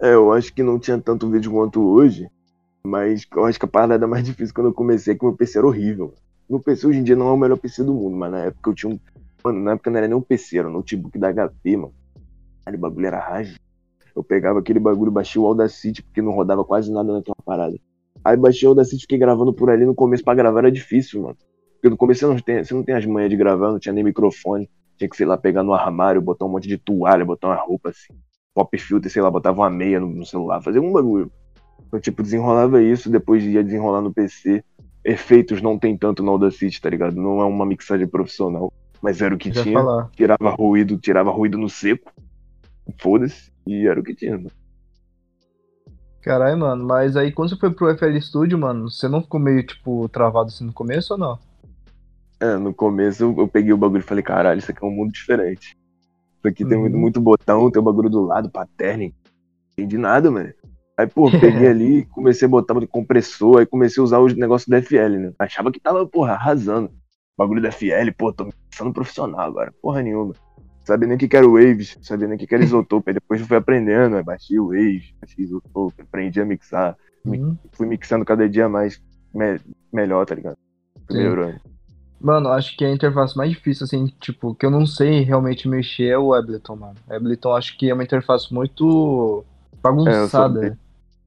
É, 0.00 0.14
eu 0.14 0.32
acho 0.32 0.52
que 0.52 0.62
não 0.62 0.78
tinha 0.78 0.98
tanto 1.00 1.28
vídeo 1.28 1.50
quanto 1.50 1.82
hoje, 1.82 2.28
mas 2.86 3.26
eu 3.34 3.44
acho 3.44 3.58
que 3.58 3.64
a 3.64 3.68
parada 3.68 4.06
mais 4.06 4.24
difícil 4.24 4.54
quando 4.54 4.68
eu 4.68 4.74
comecei 4.74 5.14
é 5.14 5.16
que 5.16 5.24
meu 5.24 5.34
PC 5.34 5.58
era 5.58 5.66
horrível. 5.66 6.14
Meu 6.48 6.60
PC 6.60 6.86
hoje 6.86 6.98
em 7.00 7.02
dia 7.02 7.16
não 7.16 7.28
é 7.28 7.32
o 7.32 7.36
melhor 7.36 7.56
PC 7.58 7.82
do 7.82 7.92
mundo, 7.92 8.16
mas 8.16 8.30
na 8.30 8.38
época 8.44 8.70
eu 8.70 8.74
tinha 8.74 8.92
um. 8.92 9.00
Mano, 9.42 9.60
na 9.60 9.72
época 9.72 9.90
não 9.90 9.98
era 9.98 10.06
nem 10.06 10.16
um 10.16 10.20
PC, 10.20 10.58
era 10.58 10.68
um 10.68 10.72
notebook 10.72 11.18
da 11.18 11.32
HP, 11.32 11.76
mano. 11.76 11.94
Aquele 12.64 12.76
bagulho 12.76 13.06
era 13.06 13.18
rage. 13.18 13.58
Eu 14.14 14.22
pegava 14.22 14.60
aquele 14.60 14.78
bagulho, 14.78 15.10
baixei 15.10 15.40
o 15.40 15.46
Audacity, 15.46 16.02
porque 16.02 16.22
não 16.22 16.32
rodava 16.32 16.64
quase 16.64 16.90
nada 16.92 17.12
naquela 17.12 17.36
parada. 17.44 17.76
Aí 18.26 18.36
baixei 18.36 18.66
o 18.66 18.70
Audacity, 18.70 19.02
fiquei 19.02 19.18
gravando 19.18 19.52
por 19.52 19.70
ali. 19.70 19.86
No 19.86 19.94
começo 19.94 20.24
pra 20.24 20.34
gravar 20.34 20.58
era 20.58 20.72
difícil, 20.72 21.22
mano. 21.22 21.36
Porque 21.74 21.88
no 21.88 21.96
começo 21.96 22.20
você 22.20 22.26
não 22.26 22.38
tem, 22.40 22.64
você 22.64 22.74
não 22.74 22.82
tem 22.82 22.96
as 22.96 23.06
manhas 23.06 23.30
de 23.30 23.36
gravar, 23.36 23.70
não 23.70 23.78
tinha 23.78 23.92
nem 23.92 24.02
microfone. 24.02 24.68
Tinha 24.98 25.08
que, 25.08 25.16
sei 25.16 25.24
lá, 25.24 25.36
pegar 25.38 25.62
no 25.62 25.72
armário, 25.72 26.20
botar 26.20 26.44
um 26.44 26.48
monte 26.48 26.66
de 26.66 26.76
toalha, 26.76 27.24
botar 27.24 27.48
uma 27.48 27.56
roupa 27.56 27.90
assim. 27.90 28.14
Pop 28.52 28.76
filter, 28.76 29.08
sei 29.12 29.22
lá, 29.22 29.30
botava 29.30 29.60
uma 29.60 29.70
meia 29.70 30.00
no, 30.00 30.08
no 30.08 30.26
celular, 30.26 30.60
fazia 30.60 30.82
um 30.82 30.92
bagulho. 30.92 31.30
Então, 31.86 32.00
tipo, 32.00 32.20
desenrolava 32.20 32.82
isso, 32.82 33.08
depois 33.08 33.44
ia 33.44 33.62
desenrolar 33.62 34.00
no 34.00 34.12
PC. 34.12 34.64
Efeitos 35.04 35.62
não 35.62 35.78
tem 35.78 35.96
tanto 35.96 36.20
no 36.24 36.32
Audacity, 36.32 36.80
tá 36.80 36.90
ligado? 36.90 37.14
Não 37.14 37.40
é 37.40 37.44
uma 37.44 37.64
mixagem 37.64 38.08
profissional. 38.08 38.72
Mas 39.00 39.22
era 39.22 39.32
o 39.32 39.38
que 39.38 39.52
tinha. 39.52 39.72
falar. 39.72 40.10
Tirava 40.16 40.50
ruído, 40.50 40.98
tirava 40.98 41.30
ruído 41.30 41.56
no 41.58 41.68
seco. 41.68 42.10
Foda-se. 42.98 43.52
E 43.64 43.86
era 43.86 44.00
o 44.00 44.02
que 44.02 44.16
tinha, 44.16 44.32
mano. 44.36 44.50
Caralho, 46.26 46.58
mano, 46.58 46.84
mas 46.84 47.16
aí 47.16 47.30
quando 47.30 47.50
você 47.50 47.56
foi 47.56 47.70
pro 47.72 47.88
FL 47.96 48.20
Studio, 48.20 48.58
mano, 48.58 48.90
você 48.90 49.06
não 49.06 49.22
ficou 49.22 49.38
meio, 49.38 49.64
tipo, 49.64 50.08
travado 50.08 50.48
assim 50.48 50.64
no 50.64 50.72
começo 50.72 51.12
ou 51.12 51.18
não? 51.20 51.38
É, 52.40 52.56
no 52.56 52.74
começo 52.74 53.22
eu, 53.22 53.34
eu 53.38 53.46
peguei 53.46 53.72
o 53.72 53.76
bagulho 53.76 54.00
e 54.00 54.04
falei, 54.04 54.24
caralho, 54.24 54.58
isso 54.58 54.68
aqui 54.72 54.84
é 54.84 54.88
um 54.88 54.90
mundo 54.90 55.12
diferente. 55.12 55.76
Isso 56.38 56.48
aqui 56.48 56.64
tem 56.64 56.76
Uhum. 56.76 56.82
muito, 56.82 56.98
muito 56.98 57.20
botão, 57.20 57.70
tem 57.70 57.80
o 57.80 57.84
bagulho 57.84 58.10
do 58.10 58.22
lado, 58.22 58.50
paterna. 58.50 59.04
Não 59.04 59.12
entendi 59.74 59.96
nada, 59.96 60.28
mano. 60.28 60.52
Aí, 60.98 61.06
pô, 61.06 61.30
peguei 61.30 61.68
ali, 61.70 62.04
comecei 62.06 62.46
a 62.46 62.50
botar 62.50 62.74
no 62.74 62.88
compressor, 62.88 63.60
aí 63.60 63.66
comecei 63.66 64.00
a 64.00 64.04
usar 64.04 64.18
os 64.18 64.34
negócios 64.34 64.66
da 64.66 64.78
FL, 64.78 65.18
né? 65.18 65.32
Achava 65.38 65.70
que 65.70 65.78
tava, 65.78 66.04
porra, 66.08 66.32
arrasando. 66.32 66.90
Bagulho 67.38 67.62
da 67.62 67.68
FL, 67.68 68.10
pô, 68.18 68.32
tô 68.32 68.48
sendo 68.74 68.92
profissional 68.92 69.42
agora. 69.42 69.72
Porra 69.80 70.02
nenhuma. 70.02 70.34
Sabia 70.86 71.08
nem 71.08 71.16
o 71.16 71.18
que 71.18 71.26
que 71.28 71.36
era 71.36 71.46
o 71.46 71.54
Waves, 71.54 71.98
sabia 72.00 72.28
nem 72.28 72.36
o 72.36 72.38
que 72.38 72.46
que 72.46 72.54
era 72.54 72.62
isotope. 72.62 73.10
Aí 73.10 73.14
depois 73.14 73.40
eu 73.40 73.46
fui 73.46 73.56
aprendendo, 73.56 74.16
aí 74.16 74.22
baixei 74.22 74.58
o 74.58 74.68
Waves, 74.68 75.12
baixei 75.20 75.44
isotope, 75.44 76.00
aprendi 76.02 76.40
a 76.40 76.44
mixar. 76.44 76.96
Mi- 77.24 77.38
Uhum. 77.38 77.56
Fui 77.72 77.86
mixando 77.88 78.24
cada 78.24 78.48
dia 78.48 78.68
mais 78.68 79.02
me- 79.34 79.60
melhor, 79.92 80.24
tá 80.24 80.34
ligado? 80.36 80.56
Melhorando. 81.10 81.60
Mano, 82.20 82.48
acho 82.50 82.76
que 82.76 82.84
a 82.84 82.90
interface 82.92 83.36
mais 83.36 83.50
difícil, 83.50 83.84
assim, 83.84 84.06
tipo, 84.20 84.54
que 84.54 84.64
eu 84.64 84.70
não 84.70 84.86
sei 84.86 85.22
realmente 85.22 85.68
mexer 85.68 86.06
é 86.06 86.18
o 86.18 86.32
Ableton, 86.32 86.76
mano. 86.76 86.94
Ableton 87.10 87.52
acho 87.54 87.76
que 87.76 87.90
é 87.90 87.94
uma 87.94 88.04
interface 88.04 88.54
muito 88.54 89.44
bagunçada. 89.82 90.78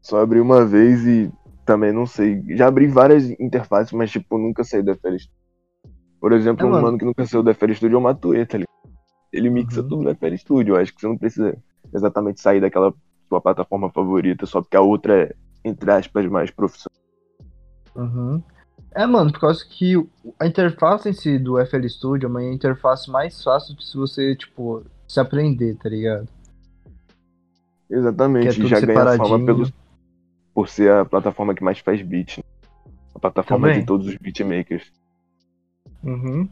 Só 0.01 0.22
abri 0.22 0.39
uma 0.39 0.66
vez 0.66 1.05
e 1.05 1.30
também 1.66 1.91
não 1.91 2.05
sei. 2.05 2.41
Já 2.55 2.68
abri 2.68 2.88
várias 2.88 3.30
interfaces, 3.39 3.91
mas 3.91 4.10
tipo, 4.10 4.38
nunca 4.38 4.64
saí 4.64 4.82
da 4.82 4.93
FL 4.93 5.20
Studio. 5.20 5.38
Por 6.20 6.32
exemplo, 6.32 6.66
É, 6.66 6.70
um 6.70 6.72
mano. 6.72 6.97
que 6.97 7.05
nunca 7.05 7.26
saiu 7.26 7.43
da 7.43 7.51
FL 7.53 7.74
Studio 7.76 7.95
é 7.95 7.99
o 7.99 8.01
Matuê, 8.01 8.45
tá 8.45 8.57
ligado? 8.57 8.68
Ele 9.32 9.49
mixa 9.49 9.82
Uhum. 9.82 9.88
tudo 9.88 10.03
na 10.03 10.15
FL 10.15 10.36
Studio. 10.38 10.75
Eu 10.75 10.82
acho 10.82 10.93
que 10.93 11.01
você 11.01 11.07
não 11.07 11.17
precisa 11.17 11.57
exatamente 11.93 12.39
sair 12.41 12.59
daquela 12.61 12.93
sua 13.27 13.39
plataforma 13.41 13.89
favorita 13.91 14.45
só 14.45 14.61
porque 14.61 14.75
a 14.77 14.82
outra 14.82 15.23
é, 15.23 15.36
entre 15.63 15.91
aspas, 15.91 16.25
mais 16.27 16.49
profissional. 16.51 16.97
Uhum. 17.95 18.41
É, 18.95 19.05
mano, 19.05 19.32
por 19.32 19.39
causa 19.41 19.63
que 19.67 19.93
a 20.39 20.47
interface 20.47 21.09
em 21.09 21.13
si 21.13 21.38
do 21.38 21.63
FL 21.63 21.88
Studio 21.88 22.25
é 22.25 22.30
uma 22.30 22.43
interface 22.43 23.09
mais 23.09 23.43
fácil 23.43 23.75
de 23.75 23.86
se 23.86 23.95
você, 23.95 24.36
tipo, 24.36 24.84
se 25.07 25.19
aprender, 25.19 25.75
tá 25.75 25.89
ligado? 25.89 26.27
É 27.91 27.95
Exatamente. 27.95 28.61
e 28.61 28.67
já 28.67 28.80
ganha 28.80 29.17
fama 29.17 29.45
pelo, 29.45 29.71
por 30.53 30.67
ser 30.67 30.91
a 30.91 31.05
plataforma 31.05 31.53
que 31.53 31.63
mais 31.63 31.80
faz 31.80 32.01
beat. 32.01 32.38
Né? 32.38 32.43
A 33.15 33.19
plataforma 33.19 33.67
Também. 33.67 33.82
de 33.82 33.86
todos 33.86 34.07
os 34.07 34.15
beatmakers. 34.17 34.91
Uhum. 36.03 36.47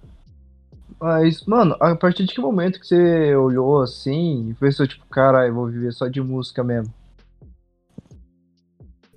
Mas, 1.00 1.46
mano, 1.46 1.76
a 1.80 1.96
partir 1.96 2.26
de 2.26 2.34
que 2.34 2.42
momento 2.42 2.80
que 2.80 2.88
você 2.88 3.36
olhou 3.36 3.82
assim 3.82 4.50
e 4.50 4.54
pensou, 4.54 4.88
tipo, 4.88 5.06
caralho, 5.08 5.54
vou 5.54 5.68
viver 5.68 5.92
só 5.92 6.08
de 6.08 6.22
música 6.22 6.64
mesmo? 6.64 6.94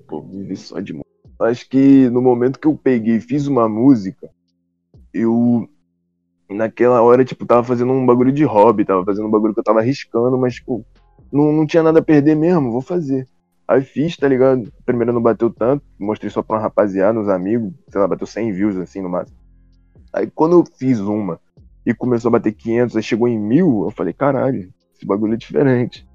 Pô, 0.07 0.21
vivi 0.23 0.57
só 0.57 0.81
de 0.81 0.93
música. 0.93 1.09
Acho 1.41 1.69
que 1.69 2.11
no 2.11 2.21
momento 2.21 2.59
que 2.59 2.67
eu 2.67 2.77
peguei 2.77 3.17
e 3.17 3.21
fiz 3.21 3.47
uma 3.47 3.69
música, 3.69 4.29
eu. 5.15 5.69
Naquela 6.51 7.01
hora, 7.01 7.25
tipo, 7.25 7.47
tava 7.47 7.63
fazendo 7.63 7.93
um 7.93 8.05
bagulho 8.05 8.33
de 8.33 8.43
hobby, 8.43 8.85
tava 8.85 9.05
fazendo 9.05 9.29
um 9.29 9.31
bagulho 9.31 9.55
que 9.55 9.61
eu 9.61 9.65
tava 9.65 9.79
arriscando, 9.79 10.37
mas, 10.37 10.55
tipo, 10.55 10.85
não, 11.33 11.53
não 11.53 11.65
tinha 11.65 11.83
nada 11.83 12.01
a 12.01 12.03
perder 12.03 12.35
mesmo, 12.35 12.73
vou 12.73 12.81
fazer. 12.81 13.27
Aí 13.69 13.83
fiz, 13.83 14.17
tá 14.17 14.27
ligado? 14.27 14.71
Primeiro 14.85 15.13
não 15.13 15.23
bateu 15.23 15.49
tanto, 15.49 15.85
mostrei 15.97 16.29
só 16.29 16.43
pra 16.43 16.57
uma 16.57 16.63
rapaziada, 16.63 17.21
uns 17.21 17.29
amigos, 17.29 17.73
sei 17.89 18.01
lá, 18.01 18.09
bateu 18.09 18.27
100 18.27 18.53
views 18.53 18.77
assim 18.77 19.01
no 19.01 19.09
máximo. 19.09 19.39
Aí 20.13 20.29
quando 20.29 20.59
eu 20.59 20.65
fiz 20.77 20.99
uma 20.99 21.39
e 21.91 21.95
começou 21.95 22.29
a 22.29 22.33
bater 22.33 22.53
500, 22.53 22.97
aí 22.97 23.03
chegou 23.03 23.29
em 23.29 23.39
mil, 23.39 23.85
eu 23.85 23.91
falei, 23.91 24.13
caralho, 24.13 24.73
esse 24.95 25.07
bagulho 25.07 25.35
é 25.35 25.37
diferente. 25.37 26.07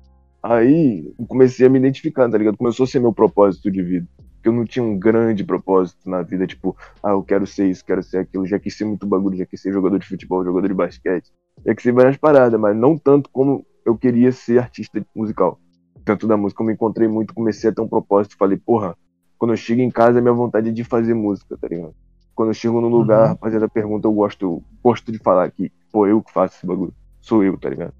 Aí 0.41 1.11
comecei 1.27 1.65
a 1.65 1.69
me 1.69 1.79
identificar, 1.79 2.29
tá 2.29 2.37
ligado? 2.37 2.57
Começou 2.57 2.83
a 2.83 2.87
ser 2.87 2.99
meu 2.99 3.11
propósito 3.11 3.71
de 3.71 3.81
vida. 3.81 4.07
Porque 4.35 4.49
eu 4.49 4.53
não 4.53 4.63
tinha 4.63 4.85
um 4.85 4.97
grande 4.97 5.43
propósito 5.43 6.07
na 6.07 6.21
vida, 6.21 6.45
tipo, 6.45 6.77
ah, 7.03 7.11
eu 7.11 7.23
quero 7.23 7.47
ser 7.47 7.67
isso, 7.67 7.83
quero 7.83 8.03
ser 8.03 8.19
aquilo. 8.19 8.45
Já 8.45 8.59
quis 8.59 8.77
ser 8.77 8.85
muito 8.85 9.07
bagulho, 9.07 9.37
já 9.37 9.45
quis 9.45 9.59
ser 9.59 9.73
jogador 9.73 9.97
de 9.97 10.07
futebol, 10.07 10.45
jogador 10.45 10.67
de 10.67 10.73
basquete. 10.75 11.31
Já 11.65 11.73
quis 11.73 11.83
ser 11.83 11.93
várias 11.93 12.17
paradas, 12.17 12.59
mas 12.59 12.75
não 12.77 12.95
tanto 12.95 13.29
como 13.31 13.65
eu 13.83 13.97
queria 13.97 14.31
ser 14.31 14.59
artista 14.59 15.03
musical. 15.15 15.59
Tanto 16.03 16.27
da 16.27 16.37
música, 16.37 16.61
eu 16.61 16.67
me 16.67 16.73
encontrei 16.73 17.07
muito, 17.07 17.33
comecei 17.33 17.71
a 17.71 17.73
ter 17.73 17.81
um 17.81 17.87
propósito. 17.87 18.37
Falei, 18.37 18.57
porra, 18.57 18.95
quando 19.39 19.51
eu 19.51 19.57
chego 19.57 19.81
em 19.81 19.89
casa, 19.89 20.19
é 20.19 20.21
minha 20.21 20.33
vontade 20.33 20.71
de 20.71 20.83
fazer 20.83 21.15
música, 21.15 21.57
tá 21.57 21.67
ligado? 21.67 21.95
Quando 22.35 22.49
eu 22.49 22.53
chego 22.53 22.81
num 22.81 22.89
lugar, 22.89 23.19
Uhum. 23.19 23.25
a 23.25 23.27
rapaziada 23.29 23.69
pergunta, 23.69 24.07
eu 24.07 24.13
gosto, 24.13 24.41
eu 24.45 24.63
gosto 24.83 25.11
de 25.11 25.17
falar 25.19 25.49
que, 25.51 25.71
pô, 25.91 26.05
eu 26.05 26.21
que 26.21 26.31
faço 26.33 26.57
esse 26.57 26.67
bagulho. 26.67 26.93
Sou 27.21 27.43
eu, 27.43 27.57
tá 27.57 27.69
ligado? 27.69 27.93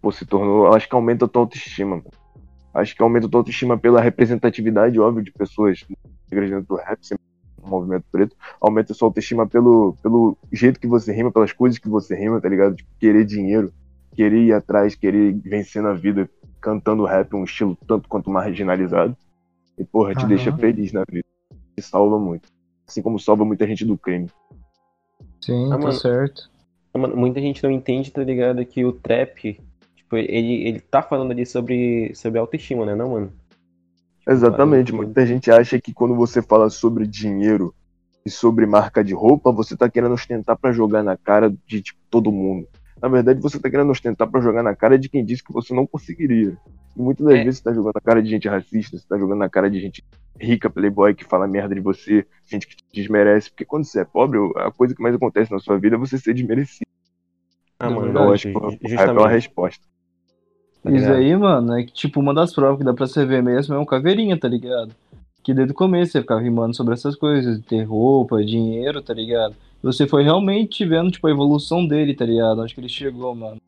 Pô, 0.00 0.12
se 0.12 0.24
tornou. 0.24 0.72
Acho 0.72 0.88
que 0.88 0.94
aumenta 0.94 1.24
a 1.24 1.28
tua 1.28 1.42
autoestima, 1.42 1.96
mano. 1.96 2.10
Acho 2.72 2.94
que 2.94 3.02
aumenta 3.02 3.26
a 3.26 3.28
tua 3.28 3.40
autoestima 3.40 3.76
pela 3.76 4.00
representatividade, 4.00 5.00
óbvio, 5.00 5.24
de 5.24 5.32
pessoas 5.32 5.84
negras 6.30 6.50
dentro 6.50 6.66
do 6.68 6.76
rap, 6.76 7.04
sempre 7.04 7.24
no 7.60 7.68
movimento 7.68 8.04
preto. 8.12 8.36
Aumenta 8.60 8.92
a 8.92 8.94
sua 8.94 9.08
autoestima 9.08 9.46
pelo, 9.46 9.96
pelo 10.00 10.38
jeito 10.52 10.78
que 10.78 10.86
você 10.86 11.12
rima, 11.12 11.32
pelas 11.32 11.52
coisas 11.52 11.78
que 11.78 11.88
você 11.88 12.14
rima, 12.14 12.40
tá 12.40 12.48
ligado? 12.48 12.76
Tipo, 12.76 12.88
querer 13.00 13.24
dinheiro, 13.24 13.72
querer 14.14 14.42
ir 14.44 14.52
atrás, 14.52 14.94
querer 14.94 15.34
vencer 15.44 15.82
na 15.82 15.92
vida, 15.92 16.30
cantando 16.60 17.04
rap, 17.04 17.34
um 17.34 17.42
estilo 17.42 17.76
tanto 17.86 18.08
quanto 18.08 18.30
marginalizado. 18.30 19.16
E, 19.76 19.84
porra, 19.84 20.14
te 20.14 20.24
deixa 20.28 20.52
feliz 20.52 20.92
na 20.92 21.02
vida. 21.10 21.26
Te 21.76 21.82
salva 21.82 22.16
muito. 22.18 22.48
Assim 22.90 23.02
como 23.02 23.20
salva 23.20 23.44
muita 23.44 23.64
gente 23.68 23.84
do 23.84 23.96
crime. 23.96 24.28
Sim, 25.40 25.66
Ah, 25.68 25.78
tá 25.78 25.78
mano. 25.78 25.92
certo. 25.92 26.50
Mano, 26.92 27.16
muita 27.16 27.40
gente 27.40 27.62
não 27.62 27.70
entende, 27.70 28.10
tá 28.10 28.20
ligado? 28.24 28.66
Que 28.66 28.84
o 28.84 28.92
trap, 28.92 29.60
tipo, 29.94 30.16
ele, 30.16 30.66
ele 30.66 30.80
tá 30.80 31.00
falando 31.00 31.30
ali 31.30 31.46
sobre, 31.46 32.12
sobre 32.16 32.40
autoestima, 32.40 32.84
né, 32.84 32.96
não, 32.96 33.10
mano? 33.10 33.28
Tipo, 34.18 34.32
Exatamente. 34.32 34.90
bagulho- 34.90 35.06
Muita 35.06 35.24
gente 35.24 35.52
acha 35.52 35.80
que 35.80 35.94
quando 35.94 36.16
você 36.16 36.42
fala 36.42 36.68
sobre 36.68 37.06
dinheiro 37.06 37.72
e 38.26 38.30
sobre 38.30 38.66
marca 38.66 39.04
de 39.04 39.14
roupa, 39.14 39.52
você 39.52 39.76
tá 39.76 39.88
querendo 39.88 40.14
ostentar 40.14 40.58
pra 40.58 40.72
jogar 40.72 41.04
na 41.04 41.16
cara 41.16 41.48
de 41.64 41.80
tipo, 41.80 42.00
todo 42.10 42.32
mundo. 42.32 42.66
Na 43.00 43.08
verdade, 43.08 43.40
você 43.40 43.58
tá 43.58 43.70
querendo 43.70 43.90
ostentar 43.90 44.28
pra 44.30 44.40
jogar 44.40 44.62
na 44.62 44.74
cara 44.76 44.98
de 44.98 45.08
quem 45.08 45.24
disse 45.24 45.42
que 45.42 45.52
você 45.52 45.72
não 45.74 45.86
conseguiria. 45.86 46.56
E 46.96 47.00
muitas 47.00 47.24
das 47.26 47.36
É. 47.38 47.44
vezes 47.44 47.58
você 47.58 47.64
tá 47.64 47.72
jogando 47.72 47.94
na 47.94 48.00
cara 48.00 48.22
de 48.22 48.28
gente 48.28 48.48
racista, 48.48 48.98
você 48.98 49.06
tá 49.08 49.18
jogando 49.18 49.38
na 49.38 49.48
cara 49.48 49.70
de 49.70 49.80
gente 49.80 50.04
rica, 50.38 50.68
playboy, 50.68 51.14
que 51.14 51.24
fala 51.24 51.46
merda 51.46 51.74
de 51.74 51.80
você, 51.80 52.26
gente 52.48 52.66
que 52.66 52.76
te 52.76 52.84
desmerece. 52.92 53.50
Porque 53.50 53.64
quando 53.64 53.84
você 53.84 54.00
é 54.00 54.04
pobre, 54.04 54.38
a 54.56 54.70
coisa 54.70 54.94
que 54.94 55.02
mais 55.02 55.14
acontece 55.14 55.50
na 55.50 55.58
sua 55.58 55.78
vida 55.78 55.96
é 55.96 55.98
você 55.98 56.18
ser 56.18 56.34
desmerecido. 56.34 56.84
Ah, 57.78 57.86
É 57.86 57.94
mano, 57.94 58.10
Então, 58.10 58.24
eu 58.24 58.32
verdade, 58.32 58.34
acho 58.34 58.46
que 58.52 58.58
o 58.58 58.98
é 59.00 59.12
uma 59.12 59.28
resposta. 59.28 59.82
tá 60.82 60.90
Isso 60.90 61.10
aí, 61.12 61.34
mano, 61.36 61.78
é 61.78 61.84
que, 61.84 61.92
tipo, 61.92 62.20
uma 62.20 62.34
das 62.34 62.52
provas 62.54 62.78
que 62.78 62.84
dá 62.84 62.92
pra 62.92 63.06
você 63.06 63.24
ver 63.24 63.42
mesmo 63.42 63.74
é 63.74 63.78
um 63.78 63.86
caveirinha, 63.86 64.38
tá 64.38 64.48
ligado? 64.48 64.94
Que 65.42 65.54
desde 65.54 65.72
o 65.72 65.76
começo 65.76 66.12
você 66.12 66.20
ficava 66.20 66.40
rimando 66.40 66.76
sobre 66.76 66.92
essas 66.92 67.16
coisas, 67.16 67.58
de 67.58 67.66
ter 67.66 67.84
roupa, 67.84 68.44
dinheiro, 68.44 69.00
tá 69.00 69.14
ligado? 69.14 69.54
Você 69.82 70.06
foi 70.06 70.22
realmente 70.22 70.84
vendo, 70.84 71.10
tipo, 71.10 71.26
a 71.26 71.30
evolução 71.30 71.86
dele, 71.86 72.14
tá 72.14 72.26
ligado? 72.26 72.62
Acho 72.62 72.74
que 72.74 72.80
ele 72.80 72.88
chegou, 72.88 73.34
mano. 73.34 73.60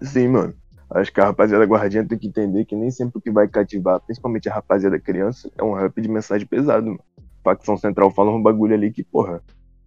Sim, 0.00 0.28
mano. 0.28 0.54
Acho 0.90 1.12
que 1.12 1.20
a 1.20 1.26
rapaziada 1.26 1.64
guardinha 1.64 2.06
tem 2.06 2.18
que 2.18 2.26
entender 2.26 2.64
que 2.64 2.74
nem 2.74 2.90
sempre 2.90 3.18
o 3.18 3.20
que 3.20 3.30
vai 3.30 3.46
cativar, 3.48 4.00
principalmente 4.00 4.48
a 4.48 4.54
rapaziada 4.54 4.98
criança, 4.98 5.50
é 5.56 5.62
um 5.62 5.72
rap 5.72 6.00
de 6.00 6.08
mensagem 6.08 6.46
pesado, 6.46 6.86
mano. 6.86 7.00
Facção 7.42 7.76
Central 7.76 8.10
fala 8.10 8.30
um 8.30 8.42
bagulho 8.42 8.74
ali 8.74 8.90
que, 8.92 9.02
porra, 9.02 9.42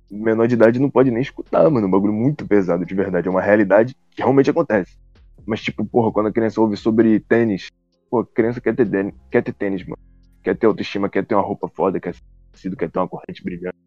menor 0.09 0.47
de 0.47 0.55
idade 0.55 0.79
não 0.79 0.89
pode 0.89 1.11
nem 1.11 1.21
escutar, 1.21 1.69
mano. 1.69 1.85
Um 1.85 1.91
bagulho 1.91 2.13
muito 2.13 2.47
pesado, 2.47 2.85
de 2.85 2.95
verdade. 2.95 3.27
É 3.27 3.31
uma 3.31 3.41
realidade 3.41 3.95
que 4.11 4.21
realmente 4.21 4.49
acontece. 4.49 4.97
Mas, 5.45 5.61
tipo, 5.61 5.85
porra, 5.85 6.11
quando 6.11 6.27
a 6.27 6.31
criança 6.31 6.59
ouve 6.59 6.75
sobre 6.75 7.19
tênis, 7.19 7.69
pô, 8.09 8.19
a 8.19 8.25
criança 8.25 8.59
quer 8.59 8.75
ter, 8.75 8.89
tênis, 8.89 9.13
quer 9.29 9.43
ter 9.43 9.53
tênis, 9.53 9.83
mano. 9.83 10.01
Quer 10.41 10.57
ter 10.57 10.65
autoestima, 10.65 11.09
quer 11.09 11.23
ter 11.25 11.35
uma 11.35 11.43
roupa 11.43 11.67
foda, 11.67 11.99
quer 11.99 12.15
conhecido, 12.51 12.75
quer 12.75 12.89
ter 12.89 12.99
uma 12.99 13.07
corrente 13.07 13.43
brilhante. 13.43 13.77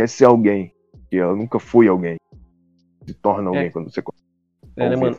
Quer 0.00 0.08
ser 0.08 0.24
alguém, 0.24 0.72
que 1.10 1.18
ela 1.18 1.36
nunca 1.36 1.58
foi 1.58 1.86
alguém. 1.86 2.16
Se 3.06 3.12
torna 3.12 3.48
alguém 3.50 3.66
É. 3.66 3.70
quando 3.70 3.92
você 3.92 4.02
É, 4.74 4.88
né, 4.88 4.96
mano? 4.96 5.14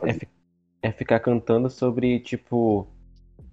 É, 0.82 0.88
é 0.88 0.90
ficar 0.90 1.20
cantando 1.20 1.70
sobre, 1.70 2.18
tipo, 2.18 2.88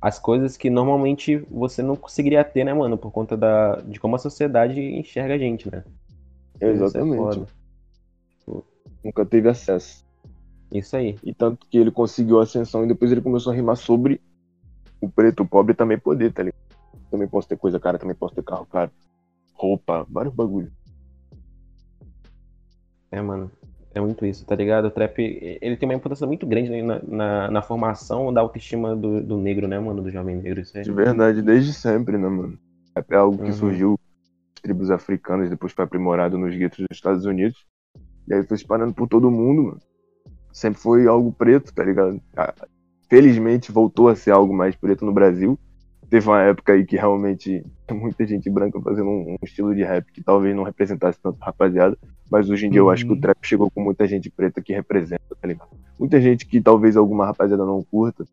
as 0.02 0.18
coisas 0.18 0.58
que 0.58 0.72
normalmente 0.72 1.38
você 1.48 1.84
não 1.84 1.96
conseguiria 1.96 2.44
ter, 2.44 2.64
né, 2.64 2.74
mano? 2.74 2.98
Por 2.98 3.12
conta 3.12 3.38
da, 3.38 3.76
de 3.76 4.00
como 4.00 4.16
a 4.16 4.18
sociedade 4.18 4.82
enxerga 4.82 5.36
a 5.36 5.38
gente, 5.38 5.70
né? 5.70 5.84
É 6.60 6.68
Exatamente. 6.68 7.46
Nunca 9.04 9.24
teve 9.24 9.50
acesso. 9.50 10.04
Isso 10.72 10.98
aí. 10.98 11.16
E 11.24 11.32
tanto 11.32 11.68
que 11.70 11.78
ele 11.78 11.92
conseguiu 11.92 12.40
a 12.40 12.44
ascensão 12.44 12.86
e 12.86 12.88
depois 12.88 13.12
ele 13.12 13.22
começou 13.22 13.54
a 13.54 13.56
rimar 13.56 13.78
sobre 13.78 14.20
o 15.00 15.08
preto, 15.08 15.44
o 15.44 15.48
pobre 15.48 15.76
também 15.76 16.00
poder, 16.00 16.34
tá 16.34 16.42
ligado? 16.42 16.58
Também 17.12 17.28
posso 17.28 17.48
ter 17.48 17.56
coisa 17.56 17.80
cara, 17.80 18.00
também 18.00 18.16
posso 18.16 18.34
ter 18.34 18.42
carro 18.42 18.66
caro. 18.66 18.90
Roupa, 19.54 20.08
vários 20.10 20.34
bagulhos. 20.34 20.79
É, 23.12 23.22
mano. 23.22 23.52
É 23.94 24.00
muito 24.00 24.24
isso, 24.26 24.46
tá 24.46 24.56
ligado? 24.56 24.86
O 24.86 24.92
trap, 24.92 25.20
ele 25.62 25.76
tem 25.76 25.90
uma 25.90 25.96
importância 25.96 26.28
muito 26.28 26.46
grande 26.46 26.70
né, 26.70 26.82
na, 26.84 27.02
na, 27.02 27.52
na 27.52 27.62
formação 27.62 28.32
da 28.32 28.40
autoestima 28.42 28.96
do, 28.96 29.22
do 29.22 29.38
negro, 29.38 29.68
né, 29.68 29.80
mano? 29.80 30.04
Do 30.04 30.12
jovem 30.12 30.36
negro. 30.36 30.62
Isso 30.62 30.78
é... 30.78 30.82
De 30.82 30.92
verdade, 30.92 31.42
desde 31.42 31.74
sempre, 31.74 32.18
né, 32.18 32.28
mano? 32.30 32.58
É 33.10 33.16
algo 33.16 33.38
que 33.38 33.46
Uhum. 33.46 33.54
surgiu 33.54 33.90
nas 33.92 34.62
tribos 34.62 34.92
africanas, 34.92 35.50
depois 35.50 35.74
foi 35.74 35.86
aprimorado 35.86 36.38
nos 36.38 36.56
guetos 36.56 36.80
dos 36.80 36.88
Estados 36.92 37.26
Unidos. 37.26 37.66
E 38.28 38.34
aí 38.34 38.44
foi 38.44 38.58
espalhando 38.58 38.94
por 38.94 39.08
todo 39.08 39.32
mundo, 39.32 39.64
mano. 39.64 39.80
Sempre 40.52 40.80
foi 40.82 41.08
algo 41.08 41.32
preto, 41.32 41.74
tá 41.74 41.84
ligado? 41.84 42.22
Ah, 42.38 42.54
Felizmente 43.10 43.72
voltou 43.72 44.08
a 44.08 44.16
ser 44.16 44.32
algo 44.32 44.54
mais 44.54 44.76
preto 44.76 45.04
no 45.04 45.12
Brasil. 45.14 45.58
Teve 46.10 46.28
uma 46.28 46.42
época 46.42 46.74
aí 46.74 46.86
que 46.86 46.96
realmente 46.96 47.64
muita 47.92 48.26
gente 48.26 48.50
branca 48.50 48.82
fazendo 48.82 49.10
um, 49.10 49.34
um 49.34 49.38
estilo 49.44 49.76
de 49.76 49.84
rap 49.84 50.12
que 50.12 50.24
talvez 50.24 50.56
não 50.56 50.64
representasse 50.64 51.20
tanto 51.22 51.38
a 51.42 51.46
rapaziada. 51.48 51.98
Mas 52.30 52.50
hoje 52.50 52.68
em 52.68 52.72
dia 52.72 52.80
eu 52.82 52.90
acho 52.90 53.06
que 53.06 53.14
o 53.14 53.16
Uhum. 53.16 53.20
trap 53.20 53.38
chegou 53.44 53.70
com 53.72 53.82
muita 53.84 54.08
gente 54.08 54.30
preta 54.30 54.62
que 54.62 54.74
representa, 54.74 55.22
tá 55.40 55.48
ligado? 55.48 55.70
Muita 56.00 56.20
gente 56.22 56.46
que 56.48 56.62
talvez 56.62 56.98
alguma 56.98 57.26
rapaziada 57.26 57.66
não 57.66 57.84
curta, 57.84 58.26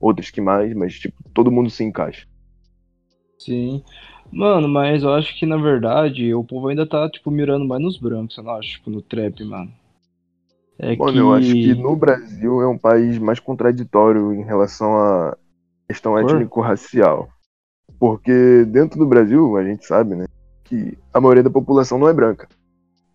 outros 0.00 0.30
que 0.30 0.40
mais, 0.40 0.74
mas 0.74 0.94
tipo, 0.98 1.16
todo 1.34 1.52
mundo 1.52 1.70
se 1.70 1.84
encaixa. 1.84 2.26
Sim. 3.38 3.84
Mano, 4.32 4.68
mas 4.68 5.02
eu 5.04 5.12
acho 5.12 5.38
que 5.38 5.46
na 5.46 5.56
verdade 5.56 6.34
o 6.34 6.42
povo 6.42 6.66
ainda 6.68 6.84
tá, 6.86 7.08
tipo, 7.08 7.30
mirando 7.30 7.64
mais 7.64 7.80
nos 7.80 7.96
brancos, 7.98 8.36
eu 8.36 8.42
não 8.44 8.52
acho, 8.56 8.70
tipo, 8.72 8.90
no 8.90 9.00
trap, 9.02 9.44
mano. 9.44 9.72
É 10.78 10.96
Mano, 10.96 11.18
que. 11.18 11.18
eu 11.18 11.32
acho 11.32 11.56
que 11.58 11.74
no 11.74 11.96
Brasil 11.96 12.60
é 12.62 12.68
um 12.68 12.78
país 12.78 13.18
mais 13.18 13.40
contraditório 13.40 14.32
em 14.32 14.44
relação 14.44 14.96
à 14.96 15.36
questão 15.94 16.12
Cor? 16.12 16.30
étnico-racial. 16.30 17.28
Porque 17.98 18.64
dentro 18.66 18.98
do 18.98 19.06
Brasil, 19.06 19.56
a 19.56 19.64
gente 19.64 19.86
sabe, 19.86 20.14
né, 20.14 20.26
que 20.64 20.98
a 21.12 21.20
maioria 21.20 21.42
da 21.42 21.50
população 21.50 21.98
não 21.98 22.08
é 22.08 22.12
branca. 22.12 22.48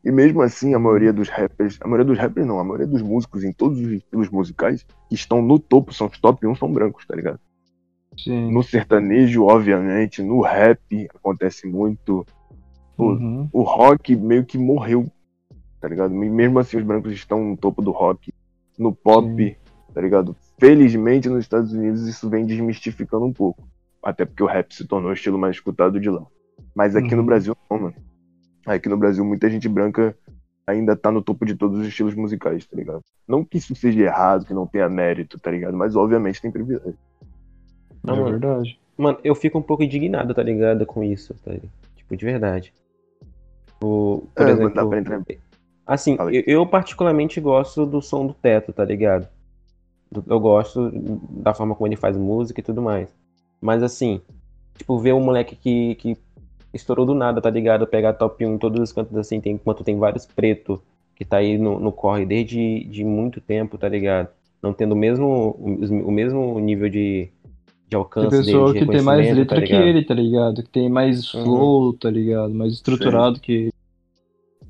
E 0.04 0.12
mesmo 0.12 0.42
assim, 0.42 0.74
a 0.74 0.80
maioria 0.80 1.12
dos 1.12 1.28
rappers, 1.28 1.78
a 1.82 1.86
maioria 1.88 2.06
dos 2.06 2.18
rappers 2.18 2.48
não, 2.48 2.58
a 2.60 2.64
maioria 2.64 2.88
dos 2.88 3.02
músicos 3.02 3.44
em 3.44 3.52
todos 3.52 3.80
os 3.80 3.92
estilos 3.92 4.30
musicais 4.30 4.86
que 5.10 5.16
estão 5.16 5.42
no 5.42 5.60
topo, 5.60 5.94
são 5.94 6.08
os 6.08 6.18
top 6.18 6.48
1, 6.48 6.56
são 6.56 6.72
brancos, 6.72 7.06
tá 7.06 7.16
ligado? 7.16 7.40
Sim. 8.18 8.52
No 8.52 8.64
sertanejo, 8.64 9.44
obviamente, 9.44 10.22
no 10.24 10.42
rap 10.42 11.08
acontece 11.14 11.68
muito. 11.68 12.26
Pô, 12.96 13.12
Uhum. 13.12 13.50
o 13.54 13.62
rock 13.62 14.16
meio 14.16 14.46
que 14.46 14.58
morreu, 14.58 15.06
tá 15.80 15.88
ligado? 15.88 16.14
E 16.14 16.30
mesmo 16.30 16.60
assim 16.60 16.78
os 16.78 16.84
brancos 16.84 17.14
estão 17.14 17.44
no 17.44 17.56
topo 17.58 17.82
do 17.82 17.92
rock, 17.92 18.34
no 18.78 18.94
pop, 18.94 19.58
tá 19.94 20.02
ligado? 20.02 20.36
Felizmente 20.60 21.30
nos 21.30 21.40
Estados 21.40 21.72
Unidos 21.74 22.08
isso 22.08 22.30
vem 22.30 22.46
desmistificando 22.46 23.26
um 23.26 23.34
pouco. 23.34 23.68
Até 24.04 24.26
porque 24.26 24.44
o 24.44 24.48
rap 24.48 24.74
se 24.74 24.88
tornou 24.88 25.10
o 25.12 25.14
estilo 25.14 25.38
mais 25.38 25.56
escutado 25.56 26.00
de 26.00 26.10
lá. 26.10 26.26
Mas 26.76 26.96
aqui 26.96 27.16
no 27.16 27.22
Uhum. 27.22 27.26
Brasil 27.26 27.56
não, 27.70 27.80
mano. 27.80 27.96
Aqui 28.66 28.90
no 28.90 28.98
Brasil 28.98 29.24
muita 29.26 29.50
gente 29.50 29.68
branca 29.70 30.16
ainda 30.68 30.96
tá 30.96 31.12
no 31.12 31.22
topo 31.22 31.46
de 31.46 31.56
todos 31.56 31.80
os 31.80 31.88
estilos 31.88 32.14
musicais, 32.14 32.66
tá 32.68 32.76
ligado? 32.78 33.02
Não 33.28 33.44
que 33.44 33.58
isso 33.58 33.74
seja 33.76 34.02
errado, 34.04 34.46
que 34.46 34.54
não 34.54 34.68
tenha 34.68 34.88
mérito, 34.88 35.40
tá 35.40 35.50
ligado? 35.50 35.76
Mas 35.76 35.96
obviamente 35.96 36.42
tem 36.42 36.52
privilégio. 36.52 36.96
Não, 38.04 38.14
É 38.14 38.18
mano. 38.18 38.32
verdade. 38.32 38.80
Mano, 38.98 39.18
eu 39.24 39.34
fico 39.34 39.58
um 39.58 39.62
pouco 39.62 39.82
indignado, 39.84 40.34
tá 40.34 40.44
ligado, 40.44 40.86
com 40.86 41.04
isso, 41.04 41.34
tá 41.44 41.52
ligado? 41.52 41.72
Tipo, 41.96 42.16
de 42.18 42.26
verdade. 42.26 42.74
Tipo, 43.66 44.28
por 44.36 44.48
É, 44.48 44.52
exemplo, 44.52 44.74
dá 44.74 44.86
pra 44.86 45.00
entrar. 45.00 45.22
assim, 45.86 46.18
eu, 46.32 46.44
eu 46.46 46.68
particularmente 46.68 47.40
gosto 47.42 47.86
do 47.86 48.02
som 48.02 48.28
do 48.28 48.34
Teto, 48.34 48.72
tá 48.74 48.84
ligado? 48.86 49.28
Do- 50.12 50.24
Eu 50.28 50.40
gosto 50.40 50.92
da 51.44 51.54
forma 51.54 51.76
como 51.76 51.88
ele 51.88 51.96
faz 51.96 52.18
música 52.18 52.60
e 52.60 52.64
tudo 52.64 52.82
mais. 52.82 53.14
Mas 53.62 53.84
assim, 53.84 54.22
tipo, 54.78 54.98
ver 55.00 55.14
um 55.14 55.20
moleque 55.22 55.56
que, 55.56 55.96
que 55.96 56.18
estourou 56.74 57.06
do 57.06 57.14
nada, 57.14 57.42
tá 57.42 57.50
ligado? 57.50 57.86
Pegar 57.88 58.14
top 58.14 58.46
1 58.46 58.56
em 58.56 58.58
todos 58.58 58.80
os 58.82 58.92
cantos 58.92 59.16
assim, 59.18 59.40
tem, 59.42 59.54
enquanto 59.54 59.84
tem 59.84 59.98
vários 59.98 60.26
preto 60.26 60.82
que 61.16 61.26
tá 61.26 61.38
aí 61.38 61.58
no, 61.58 61.80
no 61.80 61.92
corre 61.92 62.26
desde 62.26 62.84
de 62.86 63.04
muito 63.04 63.42
tempo, 63.42 63.78
tá 63.78 63.90
ligado? 63.90 64.30
Não 64.64 64.74
tendo 64.74 64.94
o 64.94 64.96
mesmo, 64.96 65.28
o, 65.60 66.08
o 66.08 66.12
mesmo 66.12 66.60
nível 66.60 66.90
de, 66.90 67.26
de 67.26 67.30
Tem 67.90 67.98
alcance 68.00 68.30
dele, 68.44 68.46
pessoa 68.46 68.68
de 68.74 68.80
que 68.80 68.86
tem 68.86 69.02
mais 69.02 69.20
reconhecimento, 69.20 69.50
tá 69.50 69.56
letra 69.56 69.68
que 69.68 69.74
ele, 69.74 70.06
tá 70.06 70.14
ligado? 70.14 70.64
Que 70.64 70.70
tem 70.70 70.90
mais 70.90 71.34
Uhum. 71.34 71.44
flow, 71.44 71.94
tá 71.94 72.10
ligado? 72.10 72.54
Mais 72.54 72.74
estruturado 72.74 73.40
que 73.40 73.52
ele. 73.52 73.74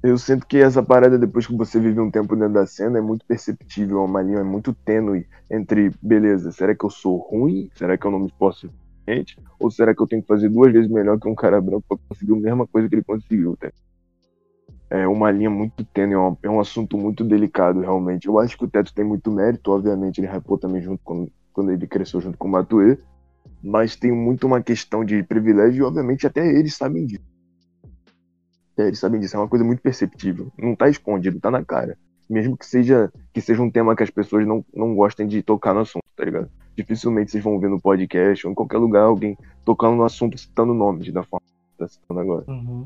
Eu 0.02 0.18
sinto 0.18 0.48
que 0.48 0.58
essa 0.58 0.82
parada, 0.82 1.20
depois 1.20 1.46
que 1.46 1.54
você 1.54 1.78
vive 1.78 2.00
um 2.00 2.10
tempo 2.10 2.34
dentro 2.34 2.54
da 2.54 2.66
cena, 2.66 3.00
é 3.00 3.02
muito 3.02 3.26
perceptível, 3.26 4.02
uma 4.06 4.22
linha 4.22 4.44
muito 4.46 4.74
tênue 4.74 5.28
entre, 5.52 5.92
beleza, 6.02 6.54
será 6.54 6.74
que 6.74 6.86
eu 6.86 6.90
sou 6.90 7.18
ruim? 7.18 7.70
Será 7.76 7.98
que 7.98 8.08
eu 8.08 8.12
não 8.12 8.20
me 8.20 8.28
esforço 8.28 8.68
o 8.68 8.70
suficiente? 8.70 9.38
Ou 9.60 9.70
será 9.70 9.94
que 9.94 10.02
eu 10.02 10.08
tenho 10.08 10.22
que 10.22 10.28
fazer 10.28 10.48
duas 10.48 10.72
vezes 10.72 10.90
melhor 10.90 11.20
que 11.20 11.28
um 11.28 11.36
cara 11.36 11.60
branco 11.60 11.84
pra 11.86 11.98
conseguir 12.08 12.32
a 12.32 12.38
mesma 12.38 12.66
coisa 12.66 12.88
que 12.88 12.96
ele 12.96 13.04
conseguiu? 13.04 13.58
Tá? 13.58 13.70
É 14.90 15.06
uma 15.06 15.30
linha 15.32 15.50
muito 15.50 15.84
tênue, 15.84 16.14
é 16.14 16.18
um, 16.20 16.38
é 16.44 16.50
um 16.50 16.62
assunto 16.62 16.98
muito 16.98 17.26
delicado, 17.26 17.82
realmente. 17.82 18.28
Eu 18.28 18.40
acho 18.40 18.58
que 18.58 18.64
o 18.64 18.70
Teto 18.70 18.94
tem 18.94 19.04
muito 19.04 19.30
mérito, 19.30 19.70
obviamente, 19.70 20.20
ele 20.20 20.28
rapou 20.28 20.58
também 20.58 20.82
junto 20.82 21.04
com, 21.04 21.28
quando 21.52 21.72
ele 21.72 21.86
cresceu 21.86 22.22
junto 22.22 22.38
com 22.38 22.48
o 22.48 22.52
Matuê, 22.52 22.98
mas 23.62 23.98
tem 23.98 24.14
muito 24.14 24.48
uma 24.48 24.64
questão 24.64 25.04
de 25.04 25.22
privilégio 25.24 25.82
e, 25.82 25.84
obviamente, 25.84 26.26
até 26.26 26.48
eles 26.48 26.76
sabem 26.76 27.06
disso. 27.06 27.39
É, 28.80 28.88
eles 28.88 29.00
sabem 29.00 29.20
disso, 29.20 29.36
é 29.36 29.40
uma 29.40 29.48
coisa 29.48 29.66
muito 29.66 29.82
perceptível. 29.82 30.48
Não 30.58 30.74
tá 30.74 30.88
escondido, 30.90 31.40
tá 31.40 31.52
na 31.52 31.64
cara. 31.64 31.98
Mesmo 32.30 32.56
que 32.56 32.66
seja 32.66 33.12
que 33.34 33.42
seja 33.42 33.62
um 33.62 33.70
tema 33.70 33.96
que 33.96 34.04
as 34.04 34.10
pessoas 34.10 34.48
não, 34.48 34.64
não 34.74 34.96
gostem 34.96 35.28
de 35.28 35.42
tocar 35.44 35.74
no 35.74 35.82
assunto, 35.82 36.06
tá 36.16 36.24
ligado? 36.24 36.50
Dificilmente 36.78 37.32
vocês 37.32 37.44
vão 37.44 37.60
ver 37.60 37.70
no 37.70 37.82
podcast 37.82 38.46
ou 38.46 38.52
em 38.52 38.56
qualquer 38.56 38.78
lugar 38.78 39.04
alguém 39.04 39.38
tocando 39.66 39.98
no 39.98 40.04
assunto 40.04 40.38
citando 40.38 40.74
nomes 40.74 41.12
da 41.12 41.24
forma 41.24 41.46
que 41.72 41.78
tá 41.78 41.88
citando 41.88 42.20
agora. 42.22 42.46
Uhum. 42.48 42.84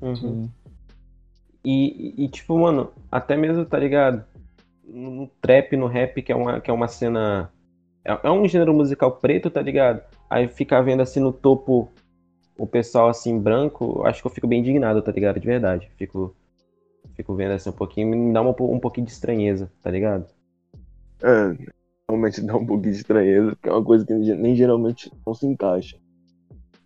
Uhum. 0.00 0.48
E, 1.64 2.24
e, 2.24 2.28
tipo, 2.28 2.58
mano, 2.58 2.90
até 3.10 3.36
mesmo, 3.36 3.64
tá 3.64 3.78
ligado? 3.78 4.24
No 4.84 5.10
no 5.10 5.30
trap, 5.40 5.76
no 5.76 5.86
rap, 5.86 6.22
que 6.22 6.32
é 6.32 6.36
uma, 6.36 6.60
que 6.60 6.70
é 6.70 6.74
uma 6.74 6.88
cena. 6.88 7.52
É, 8.04 8.18
é 8.22 8.30
um 8.30 8.48
gênero 8.48 8.72
musical 8.72 9.12
preto, 9.12 9.50
tá 9.50 9.60
ligado? 9.60 10.02
Aí 10.30 10.48
ficar 10.48 10.80
vendo 10.80 11.02
assim 11.02 11.20
no 11.20 11.32
topo 11.32 11.92
o 12.58 12.66
pessoal 12.66 13.08
assim 13.08 13.38
branco, 13.38 14.04
acho 14.06 14.20
que 14.22 14.26
eu 14.26 14.32
fico 14.32 14.46
bem 14.48 14.60
indignado, 14.60 15.02
tá 15.02 15.12
ligado? 15.12 15.40
De 15.40 15.46
verdade. 15.46 15.90
Fico, 15.96 16.34
fico 17.16 17.34
vendo 17.34 17.52
assim 17.52 17.70
um 17.70 17.72
pouquinho, 17.72 18.08
me 18.08 18.32
dá 18.32 18.40
uma, 18.42 18.50
um 18.50 18.80
pouquinho 18.80 19.06
de 19.06 19.12
estranheza, 19.12 19.70
tá 19.82 19.90
ligado? 19.90 20.26
É, 21.22 21.56
realmente 22.10 22.40
dá 22.42 22.56
um 22.56 22.66
pouquinho 22.66 22.92
de 22.92 22.98
estranheza, 23.00 23.50
porque 23.52 23.68
é 23.68 23.72
uma 23.72 23.84
coisa 23.84 24.06
que 24.06 24.14
nem 24.14 24.56
geralmente 24.56 25.10
não 25.26 25.34
se 25.34 25.46
encaixa. 25.46 25.96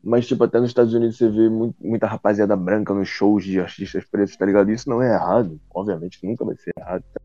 Mas, 0.03 0.27
tipo, 0.27 0.43
até 0.45 0.59
nos 0.59 0.70
Estados 0.70 0.95
Unidos 0.95 1.16
você 1.16 1.29
vê 1.31 1.49
mu- 1.49 1.75
muita 1.81 2.07
rapaziada 2.07 2.57
branca 2.57 2.93
nos 2.93 3.09
shows 3.09 3.45
de 3.45 3.61
artistas 3.61 4.05
pretos, 4.05 4.37
tá 4.37 4.45
ligado? 4.47 4.70
Isso 4.70 4.89
não 4.91 5.01
é 5.01 5.14
errado, 5.14 5.61
obviamente, 5.73 6.18
nunca 6.25 6.45
vai 6.45 6.57
ser 6.57 6.73
errado. 6.77 7.05
tá? 7.14 7.20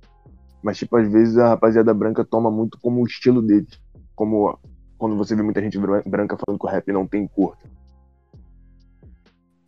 Mas, 0.63 0.77
tipo, 0.77 0.95
às 0.97 1.11
vezes 1.11 1.37
a 1.37 1.49
rapaziada 1.49 1.93
branca 1.93 2.25
toma 2.25 2.51
muito 2.51 2.79
como 2.81 3.01
o 3.01 3.07
estilo 3.07 3.41
deles. 3.41 3.79
Como 4.15 4.59
quando 4.97 5.17
você 5.17 5.35
vê 5.35 5.43
muita 5.43 5.61
gente 5.61 5.77
bran- 5.79 6.03
branca 6.05 6.37
falando 6.37 6.59
que 6.59 6.65
o 6.65 6.69
rap 6.69 6.91
não 6.91 7.07
tem 7.07 7.27
cor. 7.27 7.57
É 7.63 7.67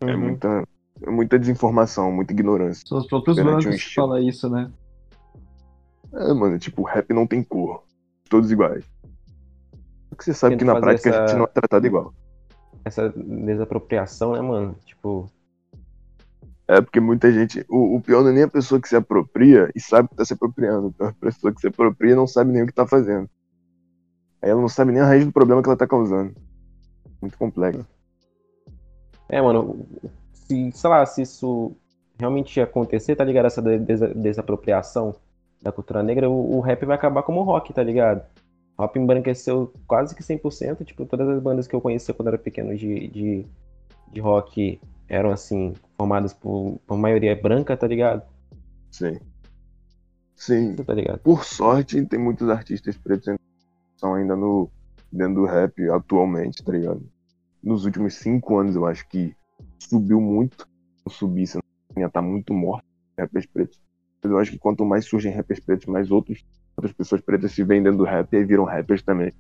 Uhum. 0.08 0.18
muita, 0.18 0.64
é 1.04 1.10
muita 1.10 1.40
desinformação, 1.40 2.12
muita 2.12 2.34
ignorância. 2.34 2.86
São 2.88 2.98
os 2.98 3.08
próprios 3.08 3.38
um 3.38 3.44
brancos 3.44 3.84
que 3.84 3.94
falam 3.96 4.20
isso, 4.20 4.50
né? 4.50 4.72
É, 6.14 6.34
mano, 6.34 6.58
tipo, 6.58 6.82
o 6.82 6.86
rap 6.86 7.14
não 7.14 7.28
tem 7.28 7.44
cor. 7.44 7.84
Todos 8.30 8.52
iguais. 8.52 8.84
Só 10.10 10.16
que 10.16 10.24
você 10.24 10.34
sabe 10.34 10.56
Tenta 10.56 10.66
que 10.66 10.74
na 10.74 10.80
prática 10.80 11.10
a 11.10 11.14
essa- 11.14 11.28
gente 11.28 11.38
não 11.38 11.46
é 11.46 11.48
tratado 11.48 11.86
igual. 11.86 12.14
Essa 12.86 13.10
desapropriação, 13.10 14.34
né, 14.34 14.42
mano? 14.42 14.76
Tipo, 14.86 15.30
É, 16.68 16.80
porque 16.82 17.00
muita 17.00 17.32
gente. 17.32 17.66
O, 17.68 17.96
o 17.98 18.02
pior 18.02 18.22
não 18.24 18.30
é 18.30 18.34
nem 18.34 18.44
a 18.44 18.48
pessoa 18.48 18.80
que 18.80 18.88
se 18.88 18.96
apropria 18.96 19.70
e 19.76 19.80
sabe 19.82 20.08
que 20.10 20.16
tá 20.16 20.24
se 20.24 20.34
apropriando. 20.34 20.88
Então, 20.90 21.08
a 21.08 21.14
pessoa 21.14 21.52
que 21.54 21.60
se 21.62 21.68
apropria 21.68 22.16
não 22.16 22.28
sabe 22.28 22.52
nem 22.52 22.62
o 22.64 22.68
que 22.68 22.74
tá 22.74 22.88
fazendo. 22.88 23.28
Aí 24.42 24.50
ela 24.52 24.62
não 24.62 24.70
sabe 24.70 24.92
nem 24.92 25.02
a 25.02 25.06
raiz 25.06 25.26
do 25.26 25.32
problema 25.32 25.62
que 25.64 25.68
ela 25.68 25.76
tá 25.78 25.88
causando. 25.88 26.34
Muito 27.22 27.38
complexo. 27.38 27.86
É, 29.30 29.42
mano, 29.42 29.86
se, 30.34 30.72
sei 30.72 30.90
lá, 30.90 31.06
se 31.06 31.22
isso 31.22 31.72
realmente 32.18 32.60
acontecer, 32.60 33.16
tá 33.16 33.24
ligado? 33.24 33.46
Essa 33.46 33.62
de- 33.62 33.80
desa- 33.80 34.14
desapropriação 34.14 35.16
da 35.62 35.72
cultura 35.72 36.02
negra, 36.04 36.30
o, 36.30 36.58
o 36.58 36.60
rap 36.60 36.86
vai 36.86 36.96
acabar 36.96 37.24
como 37.24 37.42
o 37.42 37.44
rock, 37.44 37.74
tá 37.74 37.84
ligado? 37.84 38.24
O 38.78 38.82
rap 38.82 38.98
embranqueceu 38.98 39.72
quase 39.88 40.16
que 40.16 40.24
100%, 40.24 40.84
tipo, 40.86 41.06
todas 41.06 41.28
as 41.30 41.42
bandas 41.42 41.68
que 41.68 41.76
eu 41.76 41.82
conhecia 41.82 42.14
quando 42.14 42.30
era 42.30 42.38
pequeno 42.38 42.76
de, 42.76 43.08
de, 43.10 43.46
de 44.12 44.20
rock 44.20 44.80
eram, 45.08 45.32
assim, 45.32 45.74
formadas 45.98 46.34
por, 46.34 46.80
por 46.88 46.98
maioria 46.98 47.36
branca, 47.36 47.76
tá 47.78 47.88
ligado? 47.88 48.24
Sim. 48.92 49.20
Sim. 50.36 50.76
Tá 50.76 50.94
ligado? 50.94 51.20
Por 51.20 51.44
sorte, 51.44 52.04
tem 52.06 52.20
muitos 52.20 52.50
artistas 52.50 52.98
pretos 52.98 53.26
que 53.26 53.40
são 53.98 54.16
ainda 54.16 54.36
no, 54.36 54.70
dentro 55.12 55.36
do 55.36 55.46
rap 55.46 55.90
atualmente, 55.90 56.64
tá 56.64 56.72
ligado? 56.72 57.04
Nos 57.62 57.86
últimos 57.86 58.16
cinco 58.16 58.58
anos, 58.58 58.76
eu 58.76 58.86
acho 58.86 59.08
que 59.08 59.36
subiu 59.80 60.20
muito. 60.22 60.68
Se 61.08 61.16
subisse, 61.16 61.60
ia 61.98 62.06
estar 62.06 62.22
muito 62.22 62.54
morto, 62.54 62.86
rappers 63.18 63.46
pretos. 63.46 63.80
Mas 64.22 64.32
eu 64.32 64.38
acho 64.38 64.52
que 64.52 64.60
quanto 64.60 64.86
mais 64.86 65.06
surgem 65.06 65.32
rappers 65.34 65.60
pretos, 65.60 65.88
mais 65.88 66.12
outros, 66.12 66.46
outras 66.76 66.94
pessoas 66.94 67.22
pretas 67.22 67.52
se 67.52 67.64
dentro 67.64 67.98
do 67.98 68.04
rap 68.04 68.34
e 68.34 68.44
viram 68.44 68.64
rappers 68.64 69.02
também, 69.02 69.32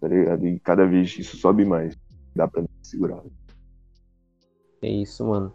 tá 0.00 0.08
ligado? 0.08 0.46
E 0.46 0.60
cada 0.60 0.86
vez 0.86 1.16
isso 1.18 1.36
sobe 1.36 1.64
mais. 1.64 1.96
Dá 2.34 2.48
pra 2.48 2.64
segurar. 2.82 3.22
É 4.80 4.88
isso, 4.88 5.26
mano. 5.26 5.52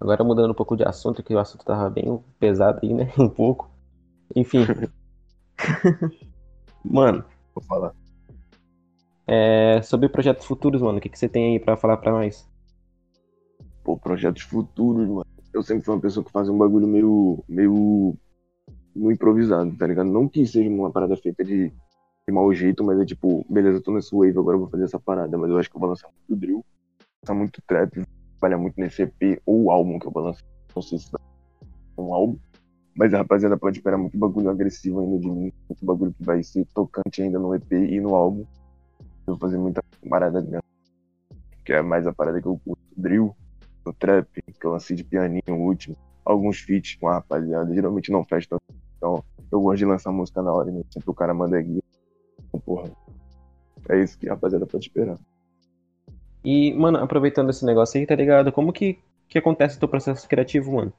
Agora 0.00 0.22
mudando 0.22 0.50
um 0.50 0.54
pouco 0.54 0.76
de 0.76 0.84
assunto, 0.84 1.22
que 1.22 1.34
o 1.34 1.38
assunto 1.38 1.64
tava 1.64 1.88
bem 1.90 2.22
pesado 2.38 2.80
aí, 2.82 2.92
né? 2.92 3.12
Um 3.18 3.28
pouco. 3.28 3.70
Enfim. 4.36 4.64
mano, 6.84 7.24
Vou 7.58 7.64
falar. 7.64 7.92
É, 9.28 9.82
sobre 9.82 10.08
projetos 10.08 10.46
futuros, 10.46 10.80
mano, 10.80 10.96
o 10.96 11.00
que, 11.02 11.10
que 11.10 11.18
você 11.18 11.28
tem 11.28 11.52
aí 11.52 11.60
pra 11.60 11.76
falar 11.76 11.98
pra 11.98 12.10
nós? 12.10 12.48
Pô, 13.84 13.94
projetos 13.94 14.42
futuros, 14.42 15.06
mano. 15.06 15.26
Eu 15.52 15.62
sempre 15.62 15.84
fui 15.84 15.94
uma 15.94 16.00
pessoa 16.00 16.24
que 16.24 16.32
faz 16.32 16.48
um 16.48 16.56
bagulho 16.56 16.86
meio. 16.86 17.44
meio. 17.46 18.16
no 18.96 19.12
improvisado, 19.12 19.76
tá 19.76 19.86
ligado? 19.86 20.08
Não 20.08 20.26
que 20.26 20.46
seja 20.46 20.70
uma 20.70 20.90
parada 20.90 21.14
feita 21.14 21.44
de, 21.44 21.68
de 21.68 22.32
mau 22.32 22.52
jeito, 22.54 22.82
mas 22.82 22.98
é 22.98 23.04
tipo, 23.04 23.44
beleza, 23.50 23.76
eu 23.76 23.82
tô 23.82 23.92
nesse 23.92 24.14
wave, 24.14 24.38
agora 24.38 24.56
eu 24.56 24.60
vou 24.60 24.70
fazer 24.70 24.84
essa 24.84 24.98
parada. 24.98 25.36
Mas 25.36 25.50
eu 25.50 25.58
acho 25.58 25.70
que 25.70 25.76
eu 25.76 25.80
vou 25.80 25.90
lançar 25.90 26.08
muito 26.08 26.40
drill, 26.40 26.64
lançar 27.22 27.34
muito 27.34 27.62
trap, 27.66 27.96
vou 27.96 28.06
trabalhar 28.38 28.58
muito 28.58 28.80
nesse 28.80 29.02
EP 29.02 29.42
ou 29.44 29.70
álbum 29.70 29.98
que 29.98 30.06
eu 30.06 30.10
vou 30.10 30.22
lançar. 30.22 30.44
Não 30.74 30.82
sei 30.82 30.98
se 30.98 31.12
vai 31.12 31.20
um 31.98 32.14
álbum. 32.14 32.38
Mas 32.96 33.12
a 33.12 33.18
rapaziada 33.18 33.58
pode 33.58 33.78
esperar 33.78 33.98
muito 33.98 34.16
bagulho 34.16 34.48
agressivo 34.48 35.00
ainda 35.00 35.18
de 35.18 35.30
mim, 35.30 35.52
muito 35.68 35.84
bagulho 35.84 36.14
que 36.14 36.24
vai 36.24 36.42
ser 36.42 36.66
tocante 36.74 37.22
ainda 37.22 37.38
no 37.38 37.54
EP 37.54 37.72
e 37.72 38.00
no 38.00 38.14
álbum. 38.14 38.46
Eu 39.28 39.34
vou 39.34 39.38
fazer 39.38 39.58
muita 39.58 39.82
parada 40.08 40.40
grande, 40.40 40.64
que 41.62 41.72
é 41.74 41.82
mais 41.82 42.06
a 42.06 42.12
parada 42.14 42.40
que 42.40 42.48
eu 42.48 42.58
curto. 42.64 42.80
Drill, 42.96 43.36
no 43.84 43.92
trap, 43.92 44.26
que 44.42 44.66
eu 44.66 44.72
lancei 44.72 44.96
de 44.96 45.04
pianinho 45.04 45.42
o 45.50 45.66
último, 45.66 45.94
alguns 46.24 46.60
feats 46.60 46.96
com 46.96 47.08
a 47.08 47.14
rapaziada, 47.14 47.72
geralmente 47.74 48.10
não 48.10 48.24
fecha. 48.24 48.48
Então, 48.96 49.22
eu 49.52 49.60
gosto 49.60 49.78
de 49.78 49.84
lançar 49.84 50.10
música 50.10 50.42
na 50.42 50.50
hora, 50.50 50.70
né? 50.70 50.82
Sempre 50.90 51.10
o 51.10 51.14
cara 51.14 51.34
manda 51.34 51.60
guia. 51.60 51.82
Então, 52.48 52.58
porra, 52.60 52.90
é 53.90 54.02
isso 54.02 54.18
que 54.18 54.28
a 54.28 54.32
rapaziada 54.32 54.66
pode 54.66 54.86
esperar. 54.86 55.18
E, 56.42 56.72
mano, 56.72 56.98
aproveitando 56.98 57.50
esse 57.50 57.66
negócio 57.66 58.00
aí, 58.00 58.06
tá 58.06 58.14
ligado? 58.14 58.50
Como 58.50 58.72
que, 58.72 58.98
que 59.28 59.38
acontece 59.38 59.76
o 59.76 59.80
teu 59.80 59.88
processo 59.88 60.26
criativo, 60.26 60.72
mano? 60.72 60.92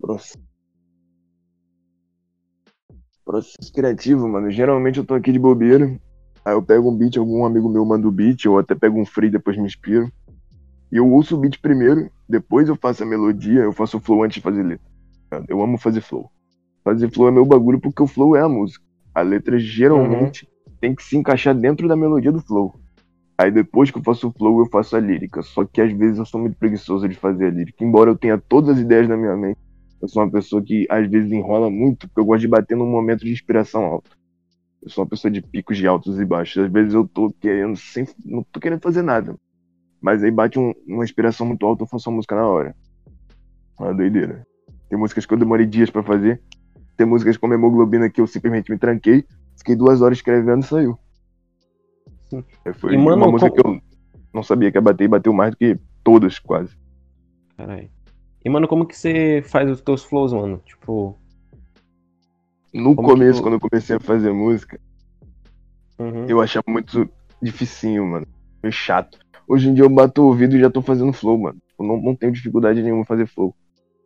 Processo. 0.00 0.38
Processo 3.22 3.72
criativo, 3.72 4.26
mano. 4.26 4.50
Geralmente 4.50 4.98
eu 4.98 5.04
tô 5.04 5.14
aqui 5.14 5.30
de 5.30 5.38
bobeira. 5.38 6.00
Aí 6.46 6.52
eu 6.52 6.62
pego 6.62 6.88
um 6.88 6.96
beat, 6.96 7.16
algum 7.16 7.44
amigo 7.44 7.68
meu 7.68 7.84
manda 7.84 8.06
o 8.06 8.12
beat, 8.12 8.46
ou 8.46 8.56
até 8.56 8.72
pego 8.72 9.00
um 9.00 9.04
free, 9.04 9.28
depois 9.28 9.56
me 9.56 9.64
inspiro. 9.64 10.08
E 10.92 10.96
eu 10.96 11.12
ouço 11.12 11.34
o 11.34 11.38
beat 11.40 11.60
primeiro, 11.60 12.08
depois 12.28 12.68
eu 12.68 12.76
faço 12.76 13.02
a 13.02 13.06
melodia, 13.06 13.62
eu 13.62 13.72
faço 13.72 13.96
o 13.96 14.00
flow 14.00 14.22
antes 14.22 14.36
de 14.36 14.42
fazer 14.42 14.62
letra. 14.62 14.86
Eu 15.48 15.60
amo 15.60 15.76
fazer 15.76 16.00
flow. 16.00 16.30
Fazer 16.84 17.10
flow 17.10 17.26
é 17.26 17.32
meu 17.32 17.44
bagulho 17.44 17.80
porque 17.80 18.00
o 18.00 18.06
flow 18.06 18.36
é 18.36 18.42
a 18.42 18.48
música. 18.48 18.84
A 19.12 19.22
letra 19.22 19.58
geralmente 19.58 20.48
tem 20.80 20.94
que 20.94 21.02
se 21.02 21.16
encaixar 21.16 21.52
dentro 21.52 21.88
da 21.88 21.96
melodia 21.96 22.30
do 22.30 22.40
flow. 22.40 22.78
Aí 23.36 23.50
depois 23.50 23.90
que 23.90 23.98
eu 23.98 24.02
faço 24.04 24.28
o 24.28 24.32
flow, 24.32 24.60
eu 24.60 24.66
faço 24.66 24.94
a 24.94 25.00
lírica. 25.00 25.42
Só 25.42 25.64
que 25.64 25.80
às 25.80 25.92
vezes 25.92 26.18
eu 26.18 26.24
sou 26.24 26.40
muito 26.40 26.56
preguiçoso 26.56 27.08
de 27.08 27.16
fazer 27.16 27.46
a 27.46 27.50
lírica. 27.50 27.84
Embora 27.84 28.08
eu 28.08 28.16
tenha 28.16 28.38
todas 28.38 28.76
as 28.76 28.78
ideias 28.78 29.08
na 29.08 29.16
minha 29.16 29.36
mente, 29.36 29.58
eu 30.00 30.06
sou 30.06 30.22
uma 30.22 30.30
pessoa 30.30 30.62
que 30.62 30.86
às 30.88 31.10
vezes 31.10 31.32
enrola 31.32 31.68
muito, 31.68 32.06
porque 32.06 32.20
eu 32.20 32.24
gosto 32.24 32.42
de 32.42 32.48
bater 32.48 32.76
num 32.76 32.88
momento 32.88 33.24
de 33.24 33.32
inspiração 33.32 33.82
alta. 33.82 34.10
Eu 34.86 34.90
sou 34.90 35.02
uma 35.02 35.10
pessoa 35.10 35.28
de 35.32 35.42
picos 35.42 35.76
de 35.76 35.84
altos 35.84 36.20
e 36.20 36.24
baixos. 36.24 36.62
Às 36.64 36.70
vezes 36.70 36.94
eu 36.94 37.08
tô 37.08 37.34
querendo, 37.40 37.76
sem, 37.76 38.06
não 38.24 38.44
tô 38.44 38.60
querendo 38.60 38.80
fazer 38.80 39.02
nada. 39.02 39.34
Mas 40.00 40.22
aí 40.22 40.30
bate 40.30 40.60
um- 40.60 40.72
uma 40.86 41.02
inspiração 41.02 41.44
muito 41.44 41.66
alta, 41.66 41.82
eu 41.82 41.88
faço 41.88 42.08
uma 42.08 42.14
música 42.16 42.36
na 42.36 42.46
hora. 42.46 42.72
É 43.80 43.82
Uma 43.82 43.92
doideira. 43.92 44.46
Tem 44.88 44.96
músicas 44.96 45.26
que 45.26 45.34
eu 45.34 45.38
demorei 45.38 45.66
dias 45.66 45.90
pra 45.90 46.04
fazer. 46.04 46.40
Tem 46.96 47.04
músicas 47.04 47.36
como 47.36 47.52
Hemoglobina 47.52 48.08
que 48.08 48.20
eu 48.20 48.28
simplesmente 48.28 48.70
me 48.70 48.78
tranquei. 48.78 49.24
Fiquei 49.58 49.74
duas 49.74 50.00
horas 50.00 50.18
escrevendo 50.18 50.62
e 50.62 50.66
saiu. 50.68 50.96
Sim. 52.30 52.44
Aí 52.64 52.72
Foi 52.72 52.94
E, 52.94 52.96
mano, 52.96 53.16
uma 53.24 53.32
música 53.32 53.50
que 53.50 53.60
eu 53.66 53.80
não 54.32 54.44
sabia 54.44 54.70
que 54.70 54.78
ia 54.78 54.82
bater 54.82 55.04
e 55.04 55.08
bateu 55.08 55.32
mais 55.32 55.50
do 55.50 55.56
que 55.56 55.76
todas, 56.04 56.38
quase. 56.38 56.76
Caralho. 57.56 57.90
E, 58.44 58.48
mano, 58.48 58.68
como 58.68 58.86
que 58.86 58.96
você 58.96 59.42
faz 59.44 59.68
os 59.68 59.80
teus 59.80 60.04
flows, 60.04 60.32
mano? 60.32 60.62
Tipo. 60.64 61.18
No 62.76 62.94
Como 62.94 63.08
começo, 63.08 63.40
quando 63.42 63.54
eu 63.54 63.60
comecei 63.60 63.96
a 63.96 64.00
fazer 64.00 64.32
música, 64.32 64.78
uhum. 65.98 66.26
eu 66.28 66.40
achava 66.40 66.64
muito 66.68 67.08
dificinho, 67.40 68.06
mano. 68.06 68.26
Meio 68.62 68.72
chato. 68.72 69.18
Hoje 69.48 69.68
em 69.68 69.74
dia 69.74 69.84
eu 69.84 69.88
bato 69.88 70.22
o 70.22 70.26
ouvido 70.26 70.56
e 70.56 70.60
já 70.60 70.68
tô 70.70 70.82
fazendo 70.82 71.12
flow, 71.12 71.38
mano. 71.38 71.58
Eu 71.78 71.86
não, 71.86 71.96
não 72.00 72.14
tenho 72.14 72.32
dificuldade 72.32 72.82
nenhuma 72.82 73.02
em 73.02 73.06
fazer 73.06 73.26
flow. 73.26 73.54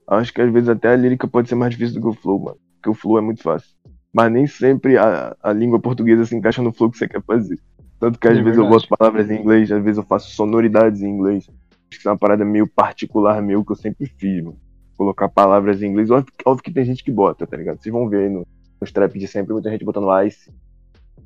Acho 0.06 0.32
que 0.32 0.40
às 0.40 0.52
vezes 0.52 0.68
até 0.68 0.88
a 0.88 0.96
lírica 0.96 1.26
pode 1.26 1.48
ser 1.48 1.54
mais 1.54 1.72
difícil 1.72 2.00
do 2.00 2.02
que 2.02 2.16
o 2.16 2.20
flow, 2.20 2.38
mano. 2.38 2.58
Porque 2.74 2.90
o 2.90 2.94
flow 2.94 3.18
é 3.18 3.20
muito 3.20 3.42
fácil. 3.42 3.70
Mas 4.12 4.30
nem 4.32 4.46
sempre 4.46 4.96
a, 4.98 5.36
a 5.42 5.52
língua 5.52 5.80
portuguesa 5.80 6.24
se 6.24 6.36
encaixa 6.36 6.62
no 6.62 6.72
flow 6.72 6.90
que 6.90 6.98
você 6.98 7.08
quer 7.08 7.22
fazer. 7.22 7.58
Tanto 7.98 8.18
que 8.18 8.28
às 8.28 8.38
É 8.38 8.42
vezes 8.42 8.58
eu 8.58 8.64
verdade. 8.64 8.86
boto 8.88 8.96
palavras 8.96 9.30
em 9.30 9.40
inglês, 9.40 9.70
às 9.70 9.82
vezes 9.82 9.98
eu 9.98 10.04
faço 10.04 10.30
sonoridades 10.30 11.02
em 11.02 11.08
inglês. 11.10 11.48
Acho 11.48 11.88
que 11.90 11.96
isso 11.96 12.08
é 12.08 12.12
uma 12.12 12.18
parada 12.18 12.44
meio 12.44 12.66
particular 12.68 13.40
meu 13.42 13.64
que 13.64 13.72
eu 13.72 13.76
sempre 13.76 14.06
fiz, 14.06 14.42
mano. 14.44 14.58
Colocar 14.96 15.28
palavras 15.28 15.82
em 15.82 15.86
inglês. 15.86 16.10
Óbvio, 16.10 16.32
óbvio 16.44 16.62
que 16.62 16.72
tem 16.72 16.84
gente 16.84 17.02
que 17.04 17.10
bota, 17.10 17.46
tá 17.46 17.56
ligado? 17.56 17.80
Vocês 17.80 17.92
vão 17.92 18.08
ver 18.08 18.24
aí 18.24 18.30
no, 18.30 18.46
nos 18.80 18.92
trap 18.92 19.18
de 19.18 19.26
sempre, 19.28 19.52
muita 19.52 19.70
gente 19.70 19.84
botando 19.84 20.06
ice. 20.24 20.50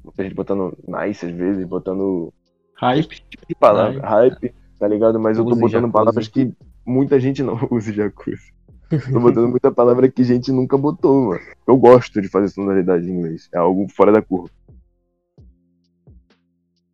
Muita 0.05 0.23
gente 0.23 0.35
botando 0.35 0.77
nice 0.87 1.25
às 1.25 1.33
vezes, 1.33 1.65
botando 1.67 2.33
Hype. 2.75 3.23
de 3.49 3.55
palavra, 3.55 4.07
hype, 4.07 4.53
tá 4.79 4.87
ligado? 4.87 5.19
Mas 5.19 5.39
eu 5.39 5.45
tô 5.45 5.51
botando 5.55 5.71
jacuzzi. 5.71 5.93
palavras 5.93 6.29
que 6.29 6.53
muita 6.85 7.19
gente 7.19 7.43
não 7.43 7.59
usa 7.71 7.93
jacuzzi. 7.93 8.53
Tô 9.11 9.19
botando 9.19 9.49
muita 9.49 9.73
palavra 9.73 10.11
que 10.11 10.23
gente 10.23 10.53
nunca 10.53 10.77
botou, 10.77 11.29
mano. 11.29 11.41
Eu 11.67 11.77
gosto 11.77 12.21
de 12.21 12.29
fazer 12.29 12.49
sonoridade 12.49 13.09
em 13.11 13.15
inglês. 13.19 13.49
É 13.53 13.59
algo 13.59 13.89
fora 13.89 14.13
da 14.13 14.21
curva. 14.21 14.51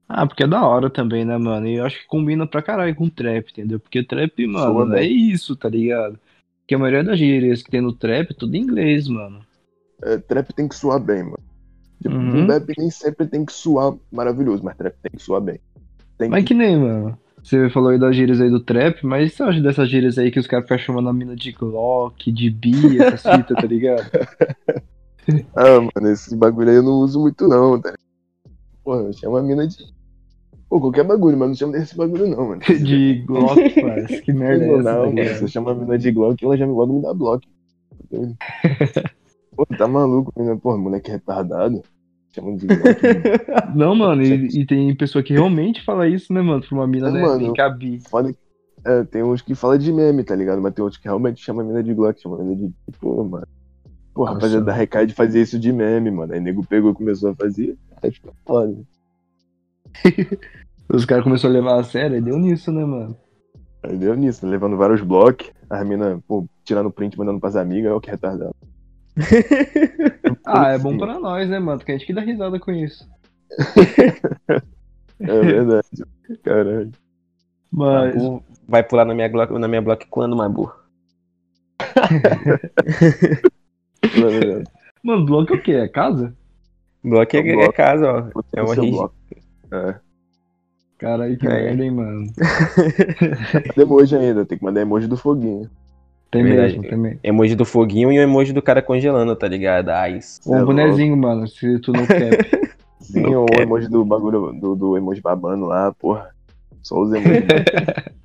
Ah, 0.09 0.27
porque 0.27 0.43
é 0.43 0.47
da 0.47 0.65
hora 0.67 0.91
também, 0.91 1.25
né, 1.25 1.37
mano? 1.39 1.67
E 1.69 1.75
eu 1.77 1.85
acho 1.87 2.01
que 2.01 2.07
combina 2.07 2.47
pra 2.47 2.63
caralho 2.63 2.95
com 2.95 3.09
trap, 3.09 3.51
entendeu? 3.51 3.79
Porque 3.79 4.03
trap, 4.03 4.33
Soa 4.57 4.87
mano, 4.87 4.93
bem. 4.93 5.01
é 5.01 5.05
isso, 5.05 5.55
tá 5.57 5.69
ligado? 5.69 6.19
Porque 6.61 6.75
a 6.75 6.79
maioria 6.79 7.05
das 7.05 7.19
gírias 7.19 7.63
que 7.63 7.71
tem 7.71 7.81
no 7.81 7.93
trap 7.93 8.31
é 8.31 8.35
tudo 8.35 8.55
em 8.57 8.61
inglês, 8.61 9.07
mano. 9.09 9.41
É, 10.03 10.19
trap 10.19 10.53
tem 10.53 10.69
que 10.69 10.75
soar 10.75 10.99
bem, 11.01 11.23
mano. 11.23 11.39
Tipo, 12.03 12.15
Uhum. 12.15 12.45
um 12.45 12.47
rap 12.47 12.73
nem 12.79 12.91
sempre 12.91 13.27
tem 13.27 13.45
que 13.45 13.53
soar 13.53 13.95
maravilhoso, 14.11 14.63
mas 14.65 14.77
trap 14.77 14.95
tem 15.03 15.13
que 15.13 15.23
soar 15.23 15.41
bem. 15.41 15.59
Tem 16.17 16.29
Mas 16.29 16.43
que... 16.43 16.49
que 16.49 16.55
nem, 16.55 16.79
mano. 16.79 17.19
Você 17.43 17.71
falou 17.71 17.89
aí 17.91 17.99
das 17.99 18.15
gírias 18.15 18.41
aí 18.41 18.51
do 18.51 18.61
trap, 18.61 19.03
mas 19.05 19.33
você 19.33 19.43
acha 19.43 19.61
dessas 19.63 19.89
gírias 19.89 20.19
aí 20.19 20.31
que 20.31 20.39
os 20.39 20.47
caras 20.47 20.65
ficam 20.67 20.79
chamando 20.79 21.09
a 21.09 21.13
mina 21.13 21.35
de 21.35 21.53
Glock, 21.53 22.31
de 22.31 22.51
Bi, 22.51 23.01
essas 23.01 23.35
fitas, 23.35 23.57
tá 23.57 23.67
ligado? 23.67 24.11
Ah, 25.55 25.79
mano, 25.81 26.11
esse 26.13 26.35
bagulho 26.35 26.71
aí 26.71 26.77
eu 26.77 26.83
não 26.83 26.95
uso 26.95 27.21
muito 27.21 27.47
não, 27.47 27.81
tá? 27.81 27.95
Porra, 28.83 29.03
eu 29.03 29.13
chamo 29.13 29.37
a 29.37 29.43
mina 29.43 29.65
de... 29.69 29.77
Pô, 30.69 30.81
qualquer 30.81 31.05
bagulho, 31.05 31.37
mas 31.37 31.49
não 31.51 31.55
chamo 31.55 31.73
desse 31.73 31.97
bagulho 31.97 32.27
não, 32.27 32.49
mano. 32.49 32.61
De 32.83 33.23
Glock, 33.27 33.81
parça. 33.81 34.21
Que 34.23 34.33
merda 34.33 34.65
é 34.65 34.69
não, 34.69 34.81
essa, 34.81 34.93
não, 34.93 35.13
mano. 35.13 35.35
Se 35.37 35.43
eu 35.43 35.49
chamar 35.49 35.73
a 35.73 35.75
mina 35.75 35.99
de 35.99 36.11
Glock, 36.11 36.45
ela 36.45 36.57
já 36.57 36.67
me 36.67 36.73
logo 36.73 36.95
me 36.95 37.03
dá 37.03 37.15
bloco. 37.15 37.45
Tá? 39.67 39.67
Pô, 39.67 39.77
tá 39.77 39.89
maluco, 39.89 40.33
menina? 40.37 40.57
Porra, 40.57 40.79
moleque 40.79 41.11
retardado. 41.11 41.83
Chamando 42.33 42.59
de. 42.59 42.67
Não, 43.75 43.95
mano, 43.95 44.23
e, 44.23 44.61
e 44.61 44.67
tem 44.67 44.95
pessoa 44.95 45.23
que 45.23 45.33
realmente 45.33 45.85
fala 45.85 46.07
isso, 46.09 46.33
né, 46.33 46.41
mano? 46.41 46.63
Pra 46.63 46.77
uma 46.77 46.87
mina, 46.87 47.09
É, 47.09 47.13
né? 47.13 47.21
mano. 47.21 47.53
Tem. 47.53 47.99
Foda 48.01 48.33
É, 48.85 49.05
tem 49.05 49.23
uns 49.23 49.43
que 49.43 49.55
falam 49.55 49.79
de 49.79 49.93
meme, 49.93 50.23
tá 50.23 50.35
ligado? 50.35 50.61
Mas 50.63 50.73
tem 50.75 50.83
outros 50.83 51.01
que 51.01 51.09
realmente 51.09 51.43
chamam 51.43 51.63
a 51.65 51.69
mina 51.69 51.83
de 51.83 51.93
Glock, 51.93 52.21
chamam 52.21 52.41
a 52.41 52.45
mina 52.45 52.57
de. 52.57 52.73
Pô, 53.01 53.25
mano. 53.25 53.47
Pô, 54.15 54.23
Nossa, 54.23 54.35
rapaziada 54.35 54.65
da. 54.65 54.73
Recai 54.73 55.07
de 55.07 55.15
fazer 55.15 55.43
isso 55.43 55.59
de 55.59 55.73
meme, 55.73 56.11
mano. 56.11 56.33
Aí 56.33 56.41
nego 56.41 56.65
pegou 56.65 56.93
e 56.93 56.95
começou 56.95 57.31
a 57.31 57.35
fazer. 57.35 57.77
Aí 58.03 58.11
fica 58.13 58.33
foda. 58.47 58.77
Os 60.93 61.05
caras 61.05 61.25
começaram 61.25 61.55
a 61.55 61.59
levar 61.59 61.81
a 61.81 61.85
sério 61.85 62.17
e 62.17 62.21
deu 62.21 62.39
nisso, 62.39 62.73
né, 62.73 62.85
mano? 62.85 63.17
Aí 63.83 63.97
deu 63.97 64.15
nisso, 64.15 64.45
né? 64.45 64.53
levando 64.53 64.77
vários 64.77 65.01
blocos. 65.03 65.51
As 65.69 65.87
minas, 65.87 66.21
pô, 66.27 66.47
tirando 66.65 66.91
print, 66.91 67.17
mandando 67.17 67.41
pras 67.41 67.57
amigas. 67.57 67.93
Olha 67.93 68.01
que 68.01 68.11
retardado. 68.11 68.55
Ah, 70.45 70.69
é 70.73 70.79
bom 70.79 70.97
pra 70.99 71.19
nós, 71.19 71.49
né, 71.49 71.59
mano? 71.59 71.79
Porque 71.79 71.93
a 71.93 71.97
gente 71.97 72.07
que 72.07 72.13
dá 72.13 72.21
risada 72.23 72.59
com 72.59 72.71
isso. 72.73 73.09
É 75.23 75.41
verdade. 75.43 75.87
Caralho. 76.43 76.91
Mas. 77.71 78.15
Mabu 78.15 78.43
vai 78.67 78.83
pular 78.83 79.05
na 79.05 79.15
minha 79.15 79.29
Glock, 79.29 79.53
na 79.53 79.69
minha 79.69 79.83
Glock 79.83 80.07
quando, 80.09 80.35
Mabu? 80.35 80.73
Mano, 85.03 85.25
bloco 85.27 85.55
é 85.55 85.57
o 85.57 85.63
quê? 85.63 85.73
É 85.73 85.89
casa? 85.89 86.35
Glock 87.05 87.37
é, 87.37 87.41
É 87.41 87.43
bloco. 87.43 87.63
é 87.71 87.73
casa, 87.73 88.11
ó. 88.13 88.31
É 88.55 88.63
uma 88.63 88.75
bloco. 88.75 89.15
É. 89.73 89.95
Caralho, 90.99 91.39
que 91.39 91.47
É. 91.47 91.51
merda, 91.51 91.85
hein, 91.85 91.91
mano. 91.91 92.27
Manda 93.69 93.83
emoji 93.83 94.17
ainda, 94.17 94.45
tem 94.45 94.59
que 94.59 94.65
mandar 94.65 94.81
emoji 94.83 95.07
do 95.07 95.17
foguinho. 95.17 95.71
Tem 96.31 96.45
Verdade. 96.45 96.79
mesmo, 96.79 96.89
tem 96.89 96.99
mesmo. 96.99 97.21
Emoji 97.23 97.57
do 97.57 97.65
foguinho 97.65 98.13
e 98.13 98.19
o 98.19 98.23
emoji 98.23 98.53
do 98.53 98.63
cara 98.63 98.81
congelando, 98.81 99.35
tá 99.35 99.49
ligado? 99.49 99.91
Ice. 100.17 100.41
Ou 100.47 100.57
É 100.57 100.63
um 100.63 100.67
bonezinho, 100.67 101.17
mano, 101.17 101.49
se 101.49 101.79
tu 101.81 101.93
não 101.93 102.07
quer. 102.07 102.71
Sim, 103.01 103.23
Não 103.23 103.45
ou 103.45 103.47
o 103.57 103.61
emoji 103.61 103.89
do 103.89 104.05
bagulho 104.05 104.53
do, 104.53 104.77
do 104.77 104.97
emoji 104.97 105.21
babando 105.21 105.67
lá, 105.67 105.93
porra. 105.93 106.31
Só 106.83 107.01
os 107.01 107.13
emojis. 107.13 107.45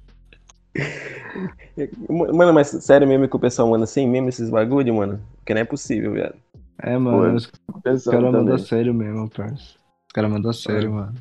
Mano, 2.07 2.53
mas 2.53 2.67
sério 2.67 3.07
mesmo 3.07 3.27
que 3.27 3.35
o 3.35 3.39
pessoal 3.39 3.69
manda 3.69 3.85
sem 3.85 4.07
meme 4.07 4.29
esses 4.29 4.49
bagulho, 4.49 4.95
mano? 4.95 5.21
Porque 5.37 5.53
não 5.53 5.61
é 5.61 5.65
possível, 5.65 6.13
velho. 6.13 6.35
É, 6.81 6.97
mano, 6.97 7.37
Pô, 7.67 7.89
os 7.91 8.03
caras 8.05 8.31
mandam 8.31 8.57
sério 8.57 8.93
mesmo, 8.93 9.29
parça. 9.29 9.75
Os 10.07 10.13
caras 10.13 10.31
mandam 10.31 10.53
sério, 10.53 10.91
mano. 10.91 11.13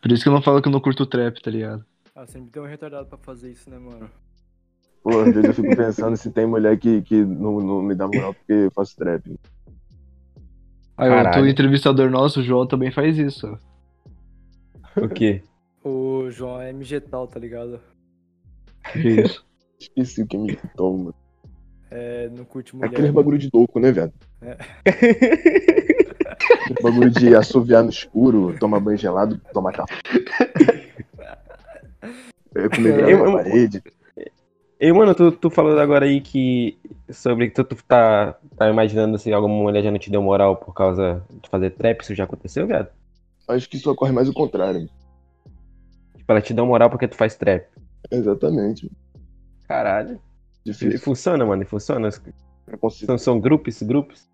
Por 0.00 0.12
isso 0.12 0.22
que 0.22 0.28
eu 0.28 0.32
não 0.32 0.42
falo 0.42 0.62
que 0.62 0.68
eu 0.68 0.72
não 0.72 0.80
curto 0.80 1.06
trap, 1.06 1.40
tá 1.42 1.50
ligado? 1.50 1.84
Ah, 2.14 2.26
sempre 2.26 2.50
tem 2.50 2.62
um 2.62 2.66
retardado 2.66 3.06
pra 3.06 3.18
fazer 3.18 3.50
isso, 3.50 3.68
né, 3.68 3.78
mano? 3.78 4.08
Pô, 5.04 5.20
às 5.20 5.26
vezes 5.34 5.44
eu 5.44 5.54
fico 5.54 5.76
pensando 5.76 6.16
se 6.16 6.30
tem 6.30 6.46
mulher 6.46 6.78
que, 6.78 7.02
que 7.02 7.22
não, 7.22 7.60
não 7.60 7.82
me 7.82 7.94
dá 7.94 8.06
moral 8.08 8.32
porque 8.32 8.52
eu 8.52 8.70
faço 8.70 8.96
trap. 8.96 9.22
Aí 10.96 11.10
outro 11.10 11.46
entrevistador 11.46 12.10
nosso, 12.10 12.40
o 12.40 12.42
João, 12.42 12.66
também 12.66 12.90
faz 12.90 13.18
isso. 13.18 13.58
O 14.96 15.06
quê? 15.08 15.42
O 15.84 16.30
João 16.30 16.58
é 16.60 16.70
MG 16.70 17.00
tal, 17.00 17.26
tá 17.26 17.38
ligado? 17.38 17.78
Que 18.92 19.20
isso. 19.20 19.44
Esqueci 19.78 20.22
o 20.22 20.26
que 20.26 20.38
me 20.38 20.52
irritou, 20.52 20.96
mano. 20.96 21.14
É, 21.90 22.30
não 22.30 22.44
curte 22.44 22.72
É 22.72 22.76
mulher. 22.76 22.88
aquele 22.88 23.02
mano. 23.08 23.14
bagulho 23.16 23.38
de 23.38 23.50
louco, 23.52 23.78
né, 23.78 23.92
velho? 23.92 24.12
É. 24.40 24.56
Aquele 26.64 26.82
bagulho 26.82 27.10
de 27.10 27.34
assoviar 27.36 27.82
no 27.84 27.90
escuro, 27.90 28.56
tomar 28.58 28.80
banho 28.80 28.96
gelado, 28.96 29.38
tomar 29.52 29.72
café. 29.72 29.94
Eu 32.54 32.70
comer 32.70 33.08
Eu- 33.08 33.24
na 33.26 33.32
parede. 33.32 33.82
E, 34.80 34.92
mano, 34.92 35.14
tu, 35.14 35.30
tu 35.32 35.50
falou 35.50 35.78
agora 35.78 36.04
aí 36.04 36.20
que. 36.20 36.78
Sobre 37.10 37.48
que 37.48 37.54
tu, 37.54 37.64
tu 37.64 37.76
tá, 37.84 38.36
tá 38.56 38.68
imaginando 38.68 39.18
se 39.18 39.32
alguma 39.32 39.54
mulher 39.54 39.82
já 39.82 39.90
não 39.90 39.98
te 39.98 40.10
deu 40.10 40.22
moral 40.22 40.56
por 40.56 40.74
causa 40.74 41.22
de 41.42 41.48
fazer 41.48 41.70
trap, 41.70 42.00
isso 42.00 42.14
já 42.14 42.24
aconteceu, 42.24 42.66
viado? 42.66 42.88
Acho 43.48 43.68
que 43.68 43.76
isso 43.76 43.90
ocorre 43.90 44.12
mais 44.12 44.28
o 44.28 44.32
contrário. 44.32 44.88
Tipo, 46.16 46.32
ela 46.32 46.40
te 46.40 46.52
deu 46.54 46.66
moral 46.66 46.90
porque 46.90 47.06
tu 47.08 47.16
faz 47.16 47.36
trap. 47.36 47.66
Exatamente. 48.10 48.90
Caralho. 49.68 50.20
E 50.64 50.70
Difícil. 50.70 50.98
funciona, 50.98 51.44
mano, 51.44 51.62
e 51.62 51.66
funciona. 51.66 52.08
Preconceito. 52.64 53.06
São, 53.06 53.18
são 53.18 53.40
grupos, 53.40 53.82
grupos. 53.82 54.28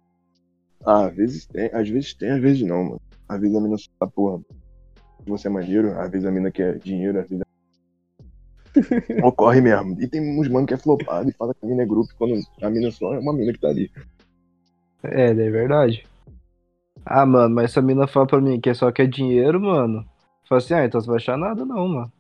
Ah, 0.87 1.07
às 1.07 1.15
vezes 1.15 1.47
tem, 1.47 1.71
às 1.73 1.89
vezes 1.89 2.15
tem, 2.15 2.31
às 2.31 2.41
vezes 2.41 2.63
não, 2.63 2.85
mano. 2.85 3.01
Às 3.29 3.41
vezes 3.41 3.57
a 3.57 3.61
mina 3.61 3.77
só 3.77 3.91
tá, 3.99 4.07
porra, 4.07 4.41
você 5.27 5.49
é 5.49 5.51
maneiro, 5.51 5.99
às 6.01 6.11
vezes 6.11 6.27
a 6.27 6.31
mina 6.31 6.51
quer 6.51 6.79
dinheiro, 6.79 7.19
às 7.19 7.29
vezes. 7.29 7.45
Ocorre 9.25 9.61
mesmo. 9.61 10.01
E 10.01 10.09
tem 10.09 10.21
uns 10.39 10.49
mano 10.49 10.67
que 10.67 10.75
é 10.75 10.77
flopado 10.77 11.29
e 11.29 11.33
fala 11.33 11.55
que 11.55 11.65
a 11.65 11.69
mina 11.69 11.83
é 11.83 11.87
grupo 11.87 12.13
quando 12.17 12.41
a 12.63 12.71
mina 12.71 12.91
só 12.91 13.15
é 13.15 13.19
uma 13.19 13.33
mina 13.33 13.53
que 13.53 13.61
tá 13.61 13.69
ali. 13.69 13.91
É, 15.03 15.31
é 15.31 15.35
verdade. 15.35 16.07
Ah, 17.05 17.25
mano, 17.25 17.55
mas 17.55 17.71
essa 17.71 17.83
mina 17.83 18.07
fala 18.07 18.27
pra 18.27 18.41
mim 18.41 18.61
que 18.61 18.71
é 18.71 18.75
só 18.75 18.91
quer 18.93 19.09
dinheiro, 19.09 19.61
mano. 19.61 20.05
Fala 20.49 20.59
assim, 20.59 20.75
ah, 20.75 20.85
então 20.85 21.01
você 21.01 21.07
vai 21.07 21.17
achar 21.17 21.39
nada 21.39 21.65
não, 21.65 21.89
mano. 21.89 22.13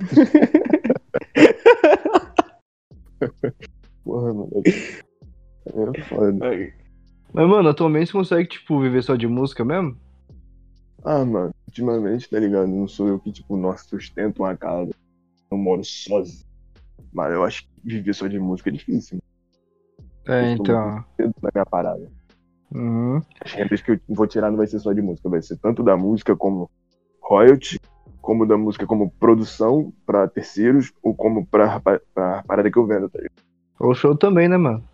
Porra, 4.04 4.34
mano. 4.34 4.50
É 4.64 6.02
foda. 6.02 6.72
Mas, 7.32 7.48
mano, 7.48 7.68
atualmente 7.68 8.06
você 8.06 8.12
consegue, 8.12 8.48
tipo, 8.48 8.80
viver 8.80 9.02
só 9.02 9.14
de 9.14 9.28
música 9.28 9.64
mesmo? 9.64 9.96
Ah, 11.04 11.24
mano, 11.24 11.54
ultimamente, 11.66 12.28
tá 12.28 12.38
ligado? 12.38 12.68
Não 12.68 12.88
sou 12.88 13.08
eu 13.08 13.18
que, 13.18 13.30
tipo, 13.30 13.56
nossa, 13.56 13.84
sustento 13.84 14.42
uma 14.42 14.56
casa. 14.56 14.90
Moro 15.60 15.84
sozinho. 15.84 16.44
Mas 17.12 17.32
eu 17.32 17.44
acho 17.44 17.62
que 17.64 17.68
viver 17.84 18.14
só 18.14 18.26
de 18.26 18.38
música 18.38 18.70
é 18.70 18.72
difícil, 18.72 19.18
mano. 20.26 20.38
É, 20.38 20.52
Eu 20.52 20.56
tô 20.58 20.62
então. 20.62 21.04
na 21.42 21.50
minha 21.54 21.66
parada. 21.66 22.08
Uhum. 22.72 23.20
As 23.44 23.52
rendas 23.52 23.80
que 23.82 23.92
eu 23.92 24.00
vou 24.08 24.26
tirar 24.26 24.50
não 24.50 24.56
vai 24.58 24.66
ser 24.66 24.78
só 24.78 24.92
de 24.92 25.02
música, 25.02 25.28
vai 25.28 25.42
ser 25.42 25.56
tanto 25.58 25.82
da 25.82 25.96
música 25.96 26.36
como 26.36 26.70
royalty, 27.20 27.80
como 28.20 28.46
da 28.46 28.56
música 28.56 28.86
como 28.86 29.10
produção 29.10 29.92
pra 30.06 30.28
terceiros, 30.28 30.92
ou 31.02 31.14
como 31.14 31.44
pra, 31.46 31.80
pra, 31.80 32.00
pra 32.14 32.42
parada 32.44 32.70
que 32.70 32.78
eu 32.78 32.86
vendo, 32.86 33.08
tá 33.08 33.18
ligado? 33.18 33.42
O 33.80 33.94
show 33.94 34.14
também, 34.16 34.46
né, 34.48 34.56
mano? 34.56 34.84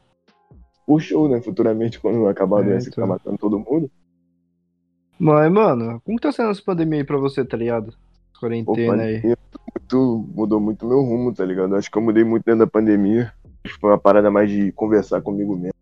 O 0.87 0.99
show, 0.99 1.29
né? 1.29 1.41
Futuramente, 1.43 2.01
quando 2.01 2.27
acabar 2.29 2.59
a 2.59 2.63
É, 2.63 2.65
doença 2.65 2.89
que 2.89 2.97
tá 2.97 3.03
então. 3.03 3.09
matando 3.15 3.37
todo 3.37 3.59
mundo. 3.59 3.91
Mas, 5.19 5.51
mano, 5.53 6.01
como 6.05 6.17
que 6.17 6.23
tá 6.23 6.33
sendo 6.33 6.51
essa 6.51 6.63
pandemia 6.63 7.01
aí 7.01 7.05
pra 7.05 7.19
você, 7.19 7.45
tá 7.45 7.57
ligado? 7.57 7.93
Quarentena 8.39 9.03
aí. 9.03 9.21
Muito, 9.87 10.27
mudou 10.35 10.61
muito 10.61 10.87
meu 10.87 11.01
rumo, 11.01 11.33
tá 11.33 11.45
ligado? 11.45 11.77
Acho 11.77 11.91
que 11.91 11.97
eu 11.97 12.03
mudei 12.03 12.25
muito 12.25 12.45
dentro 12.45 12.61
da 12.61 12.67
pandemia. 12.67 13.33
Foi 13.81 13.91
uma 13.91 13.99
parada 13.99 14.31
mais 14.31 14.51
de 14.51 14.73
conversar 14.73 15.23
comigo 15.23 15.57
mesmo. 15.57 15.75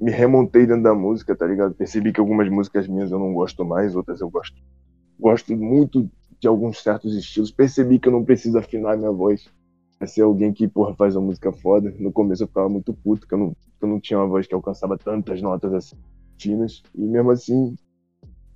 Me 0.00 0.12
remontei 0.12 0.66
dentro 0.66 0.84
da 0.84 0.94
música, 0.94 1.34
tá 1.34 1.46
ligado? 1.46 1.74
Percebi 1.74 2.12
que 2.12 2.20
algumas 2.20 2.48
músicas 2.48 2.86
minhas 2.86 3.10
eu 3.10 3.18
não 3.18 3.34
gosto 3.34 3.64
mais, 3.64 3.96
outras 3.96 4.20
eu 4.20 4.30
gosto. 4.30 4.56
Gosto 5.18 5.56
muito 5.56 6.08
de 6.38 6.46
alguns 6.46 6.80
certos 6.80 7.14
estilos. 7.16 7.50
Percebi 7.50 7.98
que 7.98 8.08
eu 8.08 8.12
não 8.12 8.24
preciso 8.24 8.56
afinar 8.56 8.96
minha 8.96 9.10
voz 9.10 9.48
pra 9.98 10.06
ser 10.06 10.22
alguém 10.22 10.52
que, 10.52 10.68
porra, 10.68 10.94
faz 10.94 11.16
uma 11.16 11.26
música 11.26 11.52
foda. 11.52 11.92
No 11.98 12.12
começo 12.12 12.44
eu 12.44 12.46
ficava 12.46 12.68
muito 12.68 12.94
puto, 12.94 13.26
que 13.26 13.34
eu 13.34 13.38
não, 13.38 13.50
que 13.50 13.82
eu 13.82 13.88
não 13.88 13.98
tinha 13.98 14.18
uma 14.18 14.28
voz 14.28 14.46
que 14.46 14.54
alcançava 14.54 14.96
tantas 14.96 15.42
notas 15.42 15.72
assim, 15.74 15.96
finas. 16.38 16.82
E 16.94 17.00
mesmo 17.00 17.32
assim, 17.32 17.74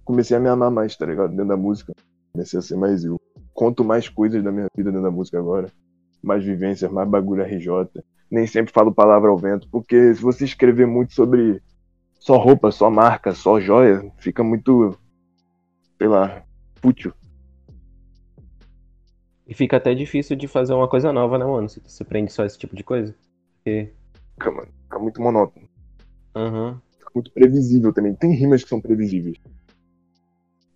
comecei 0.04 0.36
a 0.36 0.40
me 0.40 0.48
amar 0.48 0.70
mais, 0.70 0.96
tá 0.96 1.04
ligado? 1.04 1.30
Dentro 1.30 1.48
da 1.48 1.56
música. 1.56 1.92
Comecei 2.32 2.58
a 2.60 2.62
ser 2.62 2.76
mais 2.76 3.04
eu. 3.04 3.20
Conto 3.54 3.84
mais 3.84 4.08
coisas 4.08 4.42
da 4.42 4.50
minha 4.50 4.66
vida 4.76 4.90
dentro 4.90 5.04
da 5.04 5.10
música 5.10 5.38
agora. 5.38 5.70
Mais 6.22 6.44
vivências, 6.44 6.90
mais 6.90 7.08
bagulho 7.08 7.42
RJ. 7.42 8.02
Nem 8.30 8.46
sempre 8.46 8.72
falo 8.72 8.94
palavra 8.94 9.30
ao 9.30 9.36
vento, 9.36 9.68
porque 9.70 10.14
se 10.14 10.22
você 10.22 10.44
escrever 10.44 10.86
muito 10.86 11.12
sobre 11.12 11.60
só 12.18 12.36
roupa, 12.36 12.70
só 12.70 12.88
marca, 12.88 13.34
só 13.34 13.60
joia, 13.60 14.10
fica 14.18 14.42
muito, 14.44 14.96
sei 15.98 16.08
lá, 16.08 16.42
fútil. 16.76 17.12
E 19.46 19.54
fica 19.54 19.76
até 19.76 19.92
difícil 19.94 20.36
de 20.36 20.48
fazer 20.48 20.72
uma 20.72 20.88
coisa 20.88 21.12
nova, 21.12 21.36
né, 21.36 21.44
mano? 21.44 21.68
Se 21.68 21.80
você 21.80 22.04
prende 22.04 22.32
só 22.32 22.44
esse 22.44 22.56
tipo 22.56 22.76
de 22.76 22.84
coisa. 22.84 23.14
Porque. 23.56 23.92
Fica, 24.34 24.50
mano, 24.50 24.68
fica 24.84 24.98
muito 24.98 25.20
monótono. 25.20 25.68
Aham. 26.34 26.80
Fica 26.98 27.10
muito 27.14 27.30
previsível 27.32 27.92
também. 27.92 28.14
Tem 28.14 28.32
rimas 28.34 28.62
que 28.62 28.70
são 28.70 28.80
previsíveis. 28.80 29.36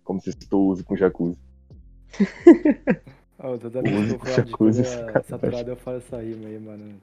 Como 0.03 0.21
você 0.21 0.31
citou 0.31 0.65
o 0.65 0.67
uso 0.67 0.83
com 0.83 0.95
jacuzzi. 0.95 1.39
Ó, 3.39 3.57
toda 3.57 3.81
vez 3.81 4.07
que 4.07 4.13
eu 4.13 4.19
falo 4.19 4.31
de 4.31 4.35
jacuzzi, 4.35 4.83
coisa 4.83 5.23
saturada, 5.23 5.71
eu 5.71 5.75
falo 5.75 5.97
essa 5.97 6.21
rima 6.21 6.47
aí, 6.47 6.59
mano. 6.59 7.01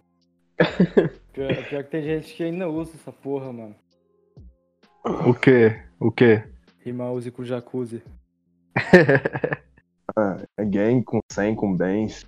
pior, 1.33 1.69
pior 1.69 1.85
que 1.85 1.91
tem 1.91 2.03
gente 2.03 2.35
que 2.35 2.43
ainda 2.43 2.69
usa 2.69 2.93
essa 2.95 3.13
porra, 3.13 3.53
mano. 3.53 3.75
O 5.27 5.35
quê? 5.35 5.81
O 6.01 6.11
quê? 6.11 6.43
Rima 6.81 7.11
use 7.11 7.31
com 7.31 7.45
jacuzzi. 7.45 8.03
Ah, 10.17 10.37
é 10.57 10.65
gang 10.65 11.03
com 11.03 11.19
100, 11.33 11.57
com 11.57 11.75
bens. 11.75 12.25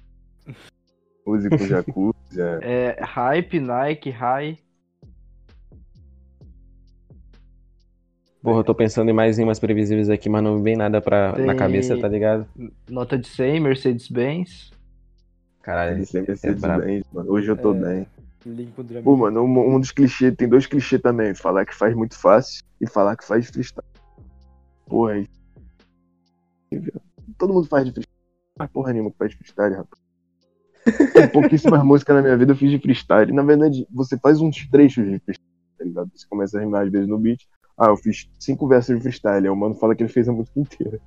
Use 1.25 1.49
com 1.49 1.59
jacuzzi. 1.59 2.41
É. 2.41 2.97
É 2.99 3.05
hype, 3.05 3.61
Nike, 3.61 4.11
high. 4.11 4.59
Porra, 8.47 8.61
eu 8.61 8.65
tô 8.65 8.77
pensando 8.77 9.11
em 9.11 9.13
mais 9.13 9.39
rimas 9.39 9.59
previsíveis 9.59 10.09
aqui, 10.09 10.29
mas 10.29 10.41
não 10.41 10.63
vem 10.63 10.77
nada 10.77 11.01
pra, 11.01 11.33
na 11.33 11.47
Tem- 11.49 11.57
cabeça, 11.57 11.99
tá 11.99 12.07
ligado? 12.07 12.47
Nota 12.89 13.19
de 13.19 13.27
100, 13.27 13.59
Mercedes-Benz. 13.59 14.71
Caralho, 15.63 16.01
é 16.01 16.79
bem, 16.79 17.05
mano. 17.13 17.33
Hoje 17.33 17.49
eu 17.51 17.57
tô 17.57 17.75
É. 17.75 18.07
bem. 18.85 19.03
Pô, 19.03 19.17
mano, 19.17 19.43
um, 19.43 19.75
um 19.75 19.81
dos 19.81 19.91
clichês, 19.91 20.33
tem 20.37 20.49
dois 20.49 20.65
clichês 20.65 21.03
também. 21.03 21.35
Falar 21.35 21.67
que 21.67 21.75
faz 21.75 21.93
muito 21.97 22.17
fácil 22.17 22.63
e 22.81 22.89
falar 22.89 23.17
que 23.17 23.25
faz 23.25 23.51
freestyle. 23.51 23.85
Porra, 24.87 25.15
aí. 25.15 25.29
Todo 27.37 27.53
mundo 27.53 27.67
faz 27.67 27.85
de 27.85 27.91
freestyle. 27.91 28.17
Mas 28.57 28.71
porra 28.71 28.93
nenhuma 28.93 29.11
que 29.11 29.19
faz 29.19 29.33
de 29.33 29.39
freestyle, 29.39 29.75
rapaz. 29.75 31.13
Tem 31.13 31.29
pouquíssimas 31.29 31.83
músicas 31.85 32.15
na 32.15 32.23
minha 32.23 32.37
vida 32.37 32.53
eu 32.53 32.57
fiz 32.57 32.71
de 32.71 32.79
freestyle. 32.79 33.33
Na 33.33 33.43
verdade, 33.43 33.89
você 33.91 34.17
faz 34.17 34.41
uns 34.41 34.69
trechos 34.69 35.05
de 35.05 35.19
freestyle, 35.19 35.51
tá 35.77 35.85
ligado? 35.85 36.11
Você 36.15 36.29
começa 36.29 36.57
a 36.57 36.61
rimar 36.61 36.85
às 36.85 36.93
vezes 36.93 37.09
no 37.09 37.19
beat. 37.19 37.41
Ah, 37.79 37.87
eu 37.87 37.97
fiz 37.97 38.29
cinco 38.39 38.67
versos 38.67 38.97
de 38.97 39.03
freestyle. 39.03 39.47
Aí 39.47 39.51
o 39.51 39.57
mano 39.57 39.75
fala 39.75 39.95
que 39.95 40.03
ele 40.03 40.13
fez 40.13 40.29
a 40.29 40.33
música 40.33 40.61
inteira. 40.61 41.01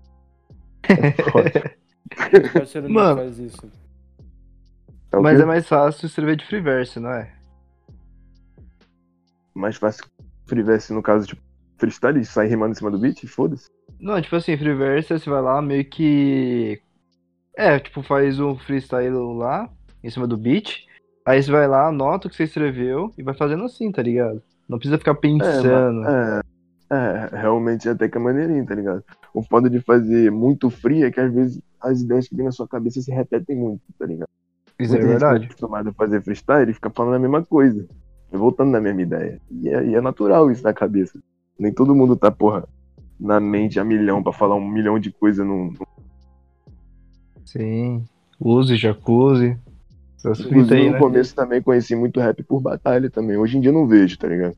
É 0.83 1.11
foda. 1.31 1.75
O 2.11 2.53
parceiro 2.53 2.87
não 2.87 2.95
Mano. 2.95 3.17
faz 3.17 3.39
isso. 3.39 3.71
O 5.13 5.21
Mas 5.21 5.37
quê? 5.37 5.43
é 5.43 5.45
mais 5.45 5.67
fácil 5.67 6.05
escrever 6.05 6.35
de 6.35 6.45
free 6.45 6.61
verse, 6.61 6.99
não 6.99 7.11
é? 7.11 7.31
mais 9.53 9.75
fácil 9.75 10.05
que 10.05 10.09
free 10.47 10.63
verse, 10.63 10.93
no 10.93 11.03
caso, 11.03 11.27
tipo, 11.27 11.41
freestyle, 11.77 12.23
sai 12.23 12.47
rimando 12.47 12.71
em 12.71 12.75
cima 12.75 12.89
do 12.89 12.97
beat, 12.97 13.25
foda-se. 13.27 13.67
Não, 13.99 14.19
tipo 14.21 14.35
assim, 14.35 14.57
free 14.57 14.73
verse, 14.73 15.09
você 15.09 15.29
vai 15.29 15.41
lá 15.41 15.61
meio 15.61 15.83
que. 15.85 16.81
É, 17.55 17.77
tipo, 17.77 18.01
faz 18.01 18.39
um 18.39 18.57
freestyle 18.57 19.35
lá, 19.35 19.69
em 20.03 20.09
cima 20.09 20.25
do 20.25 20.37
beat. 20.37 20.85
Aí 21.25 21.43
você 21.43 21.51
vai 21.51 21.67
lá, 21.67 21.87
anota 21.87 22.27
o 22.27 22.29
que 22.29 22.37
você 22.37 22.43
escreveu 22.43 23.11
e 23.17 23.23
vai 23.23 23.33
fazendo 23.33 23.65
assim, 23.65 23.91
tá 23.91 24.01
ligado? 24.01 24.41
Não 24.67 24.77
precisa 24.77 24.97
ficar 24.97 25.15
pensando. 25.15 26.07
É, 26.07 26.39
é, 26.39 26.41
realmente 27.31 27.87
até 27.87 28.09
que 28.09 28.17
é 28.17 28.21
maneirinho, 28.21 28.65
tá 28.65 28.73
ligado? 28.73 29.03
O 29.33 29.43
foda 29.43 29.69
de 29.69 29.79
fazer 29.79 30.31
muito 30.31 30.69
free 30.69 31.03
é 31.03 31.11
que 31.11 31.19
às 31.19 31.33
vezes 31.33 31.61
as 31.79 32.01
ideias 32.01 32.27
que 32.27 32.35
vêm 32.35 32.45
na 32.45 32.51
sua 32.51 32.67
cabeça 32.67 33.01
se 33.01 33.11
repetem 33.11 33.55
muito, 33.55 33.81
tá 33.97 34.05
ligado? 34.05 34.29
Isso 34.79 34.95
é 34.95 34.99
Muita 34.99 35.13
que 35.13 35.19
verdade. 35.19 35.45
acostumado 35.45 35.89
a 35.89 35.93
fazer 35.93 36.21
freestyle 36.21 36.71
e 36.71 36.73
fica 36.73 36.89
falando 36.89 37.15
a 37.15 37.19
mesma 37.19 37.43
coisa. 37.43 37.85
Voltando 38.31 38.71
na 38.71 38.79
mesma 38.79 39.01
ideia. 39.01 39.41
E 39.51 39.69
é, 39.69 39.85
e 39.85 39.95
é 39.95 40.01
natural 40.01 40.51
isso 40.51 40.63
na 40.63 40.73
cabeça. 40.73 41.19
Nem 41.57 41.73
todo 41.73 41.95
mundo 41.95 42.15
tá, 42.15 42.31
porra, 42.31 42.67
na 43.19 43.39
mente 43.39 43.79
a 43.79 43.83
milhão 43.83 44.23
pra 44.23 44.31
falar 44.31 44.55
um 44.55 44.67
milhão 44.67 44.99
de 44.99 45.11
coisas 45.11 45.45
num. 45.45 45.73
Sim. 47.43 48.05
Use, 48.39 48.75
jacuzzi. 48.77 49.57
Inclusive, 50.19 50.75
aí, 50.75 50.85
no 50.87 50.93
né? 50.93 50.99
começo 50.99 51.35
também 51.35 51.61
conheci 51.61 51.95
muito 51.95 52.19
rap 52.19 52.43
por 52.43 52.61
batalha 52.61 53.09
também. 53.09 53.37
Hoje 53.37 53.57
em 53.57 53.61
dia 53.61 53.71
não 53.71 53.87
vejo, 53.87 54.17
tá 54.17 54.27
ligado? 54.27 54.55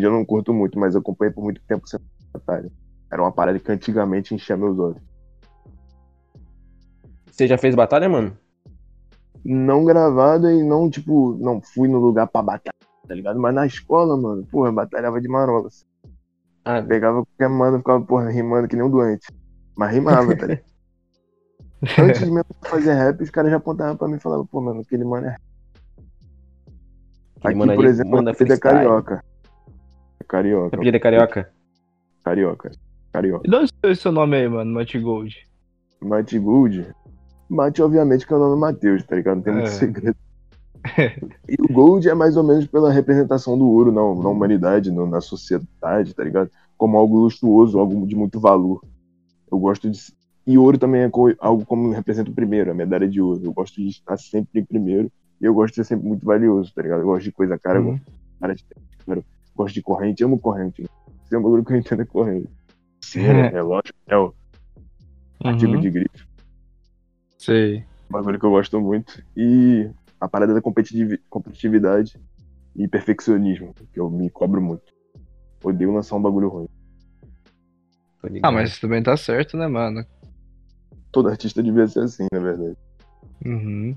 Hoje 0.00 0.06
eu 0.06 0.12
não 0.12 0.24
curto 0.24 0.54
muito, 0.54 0.78
mas 0.78 0.94
eu 0.94 1.02
acompanhei 1.02 1.30
por 1.30 1.44
muito 1.44 1.60
tempo 1.68 1.84
batalha. 2.32 2.72
Era 3.12 3.20
uma 3.20 3.30
parada 3.30 3.58
que 3.58 3.70
antigamente 3.70 4.34
enchia 4.34 4.56
meus 4.56 4.78
olhos. 4.78 5.02
Você 7.30 7.46
já 7.46 7.58
fez 7.58 7.74
batalha, 7.74 8.08
mano? 8.08 8.34
Não 9.44 9.84
gravada 9.84 10.50
e 10.54 10.62
não, 10.62 10.88
tipo, 10.88 11.36
não 11.38 11.60
fui 11.60 11.86
no 11.86 11.98
lugar 11.98 12.26
pra 12.28 12.40
batalhar, 12.40 12.72
tá 13.06 13.14
ligado? 13.14 13.38
Mas 13.38 13.54
na 13.54 13.66
escola, 13.66 14.16
mano, 14.16 14.46
porra, 14.46 14.72
batalhava 14.72 15.20
de 15.20 15.28
marola. 15.28 15.66
assim. 15.68 15.84
Ah, 16.64 16.80
Pegava 16.80 17.22
qualquer 17.22 17.50
mano, 17.50 17.78
ficava, 17.78 18.02
porra, 18.02 18.30
rimando 18.30 18.68
que 18.68 18.76
nem 18.76 18.86
um 18.86 18.90
doente. 18.90 19.26
Mas 19.76 19.92
rimava, 19.92 20.34
tá 20.34 20.46
ligado? 20.46 20.64
Antes 21.98 22.22
mesmo 22.22 22.44
de 22.62 22.70
fazer 22.70 22.94
rap, 22.94 23.22
os 23.22 23.30
caras 23.30 23.50
já 23.50 23.58
apontavam 23.58 23.98
pra 23.98 24.08
mim 24.08 24.16
e 24.16 24.20
falavam, 24.20 24.46
pô, 24.46 24.62
mano, 24.62 24.80
aquele 24.80 25.04
mano 25.04 25.26
é 25.26 25.36
aquele 27.36 27.52
Aqui, 27.52 27.54
mano 27.54 27.74
por 27.74 27.84
exemplo, 27.84 28.12
manda 28.12 28.30
é 28.30 28.58
carioca. 28.58 29.22
É 30.20 30.24
carioca. 30.24 30.76
Apelido 30.76 30.96
é 30.96 31.00
carioca? 31.00 31.50
Carioca. 32.24 32.70
Carioca. 33.12 33.46
E 33.46 33.50
de 33.50 33.56
onde 33.56 33.70
saiu 33.80 33.96
seu 33.96 34.12
nome 34.12 34.36
aí, 34.36 34.48
mano, 34.48 34.72
Matt 34.72 34.94
Gold? 34.96 35.34
Mate 36.00 36.38
Gold. 36.38 36.86
Mate, 37.48 37.82
obviamente, 37.82 38.26
que 38.26 38.32
é 38.32 38.36
o 38.36 38.38
nome 38.38 38.54
do 38.54 38.60
Matheus, 38.60 39.02
tá 39.04 39.16
ligado? 39.16 39.36
Não 39.36 39.42
tem 39.42 39.52
muito 39.52 39.66
É. 39.66 39.70
segredo. 39.70 40.16
e 41.48 41.56
o 41.60 41.72
Gold 41.72 42.08
é 42.08 42.14
mais 42.14 42.36
ou 42.36 42.44
menos 42.44 42.66
pela 42.66 42.90
representação 42.92 43.58
do 43.58 43.68
ouro 43.68 43.90
na, 43.92 44.00
na 44.00 44.28
humanidade, 44.30 44.90
no- 44.90 45.06
na 45.06 45.20
sociedade, 45.20 46.14
tá 46.14 46.22
ligado? 46.24 46.50
Como 46.78 46.96
algo 46.96 47.18
luxuoso, 47.18 47.78
algo 47.78 48.06
de 48.06 48.14
muito 48.16 48.38
valor. 48.40 48.82
Eu 49.50 49.58
gosto 49.58 49.90
de. 49.90 49.98
E 50.46 50.56
ouro 50.56 50.78
também 50.78 51.02
é 51.02 51.10
algo 51.38 51.66
como 51.66 51.90
representa 51.92 52.30
o 52.30 52.34
primeiro, 52.34 52.70
a 52.70 52.74
medalha 52.74 53.06
de 53.08 53.20
ouro. 53.20 53.40
Eu 53.44 53.52
gosto 53.52 53.76
de 53.76 53.88
estar 53.88 54.16
sempre 54.16 54.60
em 54.60 54.64
primeiro 54.64 55.10
e 55.40 55.44
eu 55.44 55.52
gosto 55.52 55.74
de 55.74 55.76
ser 55.76 55.84
sempre 55.84 56.06
muito 56.08 56.24
valioso, 56.24 56.72
tá 56.74 56.80
ligado? 56.82 57.00
Eu 57.00 57.06
gosto 57.06 57.24
de 57.24 57.32
coisa 57.32 57.58
cara, 57.58 57.80
Uhum. 57.80 58.00
cara 58.40 58.54
de 58.54 58.64
eu 58.74 58.82
gosto 59.70 59.74
de 59.74 59.82
corrente, 59.82 60.24
amo 60.24 60.38
corrente. 60.38 60.84
Se 61.24 61.34
é 61.34 61.38
um 61.38 61.42
bagulho 61.42 61.64
que 61.64 61.72
eu 61.72 61.76
entendo 61.76 62.02
é 62.02 62.04
corrente. 62.06 62.48
Cera, 63.00 63.48
relógio, 63.48 63.94
é 64.08 64.16
o 64.16 64.34
artigo 65.42 65.72
Uhum. 65.72 65.80
de 65.80 65.90
grife 65.90 66.26
Sei. 67.38 67.78
um 68.08 68.12
bagulho 68.12 68.38
que 68.38 68.44
eu 68.44 68.50
gosto 68.50 68.80
muito. 68.80 69.22
E 69.36 69.88
a 70.20 70.28
parada 70.28 70.52
da 70.52 70.60
competitivi- 70.60 71.18
competitividade 71.30 72.20
e 72.76 72.86
perfeccionismo, 72.86 73.74
que 73.92 73.98
eu 73.98 74.10
me 74.10 74.28
cobro 74.28 74.60
muito. 74.60 74.92
Odeio 75.64 75.92
lançar 75.94 76.16
um 76.16 76.22
bagulho 76.22 76.48
ruim. 76.48 76.68
Ah, 78.42 78.52
mas 78.52 78.78
também 78.78 79.02
tá 79.02 79.16
certo, 79.16 79.56
né, 79.56 79.66
mano? 79.66 80.04
Todo 81.10 81.28
artista 81.28 81.62
devia 81.62 81.86
ser 81.86 82.00
assim, 82.00 82.26
na 82.30 82.38
verdade. 82.38 82.76
Uhum. 83.44 83.96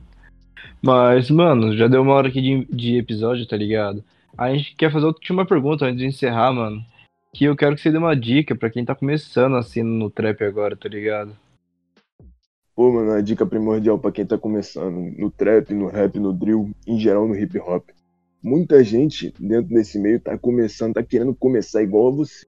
Mas, 0.81 1.29
mano, 1.29 1.75
já 1.75 1.87
deu 1.89 2.01
uma 2.01 2.13
hora 2.13 2.29
aqui 2.29 2.41
de, 2.41 2.65
de 2.73 2.97
episódio, 2.97 3.45
tá 3.45 3.57
ligado? 3.57 4.01
A 4.35 4.51
gente 4.53 4.75
quer 4.75 4.91
fazer 4.91 5.05
última 5.05 5.45
pergunta 5.45 5.85
antes 5.85 5.99
de 5.99 6.07
encerrar, 6.07 6.51
mano. 6.51 6.83
Que 7.33 7.45
eu 7.45 7.55
quero 7.55 7.75
que 7.75 7.81
você 7.81 7.91
dê 7.91 7.97
uma 7.97 8.15
dica 8.15 8.55
pra 8.55 8.69
quem 8.69 8.83
tá 8.83 8.95
começando 8.95 9.55
assim 9.55 9.83
no 9.83 10.09
trap 10.09 10.43
agora, 10.43 10.75
tá 10.75 10.89
ligado? 10.89 11.35
Pô, 12.75 12.91
mano, 12.91 13.11
a 13.11 13.21
dica 13.21 13.45
primordial 13.45 13.99
pra 13.99 14.11
quem 14.11 14.25
tá 14.25 14.37
começando 14.37 14.97
no 15.17 15.29
trap, 15.29 15.71
no 15.73 15.87
rap, 15.87 16.19
no 16.19 16.33
drill, 16.33 16.71
em 16.87 16.99
geral 16.99 17.27
no 17.27 17.35
hip 17.35 17.59
hop. 17.59 17.89
Muita 18.43 18.83
gente 18.83 19.31
dentro 19.39 19.73
desse 19.73 19.99
meio 19.99 20.19
tá 20.19 20.35
começando, 20.37 20.95
tá 20.95 21.03
querendo 21.03 21.35
começar 21.35 21.83
igual 21.83 22.07
a 22.07 22.15
você. 22.15 22.45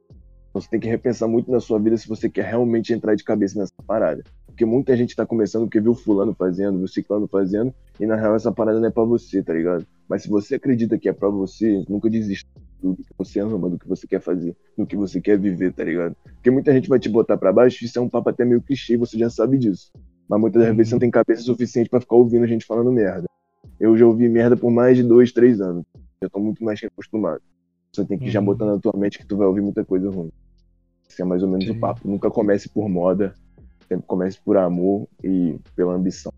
Então 0.49 0.61
você 0.61 0.69
tem 0.69 0.79
que 0.79 0.87
repensar 0.87 1.27
muito 1.27 1.51
na 1.51 1.59
sua 1.59 1.79
vida 1.79 1.97
se 1.97 2.07
você 2.07 2.27
quer 2.27 2.45
realmente 2.45 2.93
entrar 2.93 3.13
de 3.13 3.23
cabeça 3.23 3.59
nessa 3.59 3.73
parada. 3.85 4.23
Porque 4.55 4.63
muita 4.63 4.95
gente 4.95 5.13
tá 5.13 5.25
começando 5.25 5.63
porque 5.63 5.81
viu 5.81 5.93
fulano 5.93 6.33
fazendo, 6.33 6.77
viu 6.77 6.87
ciclano 6.87 7.27
fazendo, 7.27 7.73
e 7.99 8.05
na 8.05 8.15
real 8.15 8.37
essa 8.37 8.53
parada 8.53 8.79
não 8.79 8.87
é 8.87 8.89
pra 8.89 9.03
você, 9.03 9.43
tá 9.43 9.51
ligado? 9.51 9.85
Mas 10.07 10.23
se 10.23 10.29
você 10.29 10.55
acredita 10.55 10.97
que 10.97 11.09
é 11.09 11.13
pra 11.13 11.27
você, 11.27 11.83
nunca 11.89 12.09
desista 12.09 12.47
do 12.81 12.95
que 12.95 13.03
você 13.17 13.41
ama, 13.41 13.69
do 13.69 13.77
que 13.77 13.85
você 13.85 14.07
quer 14.07 14.21
fazer, 14.21 14.55
do 14.77 14.85
que 14.87 14.95
você 14.95 15.19
quer 15.19 15.37
viver, 15.37 15.73
tá 15.73 15.83
ligado? 15.83 16.15
Porque 16.35 16.49
muita 16.49 16.71
gente 16.71 16.87
vai 16.87 16.97
te 16.97 17.09
botar 17.09 17.35
pra 17.35 17.51
baixo, 17.51 17.83
isso 17.83 17.99
é 17.99 18.01
um 18.01 18.07
papo 18.07 18.29
até 18.29 18.45
meio 18.45 18.61
clichê, 18.61 18.95
você 18.95 19.17
já 19.19 19.29
sabe 19.29 19.57
disso. 19.57 19.91
Mas 20.25 20.39
muitas 20.39 20.61
das 20.63 20.73
vezes 20.73 20.87
você 20.89 20.95
não 20.95 20.99
tem 21.01 21.11
cabeça 21.11 21.41
suficiente 21.41 21.89
pra 21.89 21.99
ficar 21.99 22.15
ouvindo 22.15 22.45
a 22.45 22.47
gente 22.47 22.65
falando 22.65 22.89
merda. 22.93 23.25
Eu 23.77 23.97
já 23.97 24.07
ouvi 24.07 24.29
merda 24.29 24.55
por 24.55 24.71
mais 24.71 24.95
de 24.95 25.03
dois, 25.03 25.33
três 25.33 25.59
anos. 25.59 25.83
Já 26.23 26.29
tô 26.29 26.39
muito 26.39 26.63
mais 26.63 26.79
que 26.79 26.85
acostumado. 26.85 27.41
Você 27.93 28.05
tem 28.05 28.17
que 28.17 28.31
já 28.31 28.39
Uhum. 28.39 28.45
botar 28.45 28.65
na 28.67 28.79
tua 28.79 28.93
mente 28.95 29.19
que 29.19 29.25
tu 29.25 29.35
vai 29.35 29.47
ouvir 29.47 29.59
muita 29.61 29.83
coisa 29.83 30.09
ruim. 30.09 30.31
Esse 31.09 31.21
é 31.21 31.25
mais 31.25 31.43
ou 31.43 31.49
menos 31.49 31.65
Sim. 31.65 31.71
o 31.71 31.75
papo. 31.75 32.07
Nunca 32.07 32.31
comece 32.31 32.69
por 32.69 32.87
moda, 32.89 33.33
sempre 33.87 34.05
comece 34.07 34.39
por 34.43 34.57
amor 34.57 35.07
e 35.23 35.57
pela 35.75 35.93
ambição. 35.93 36.31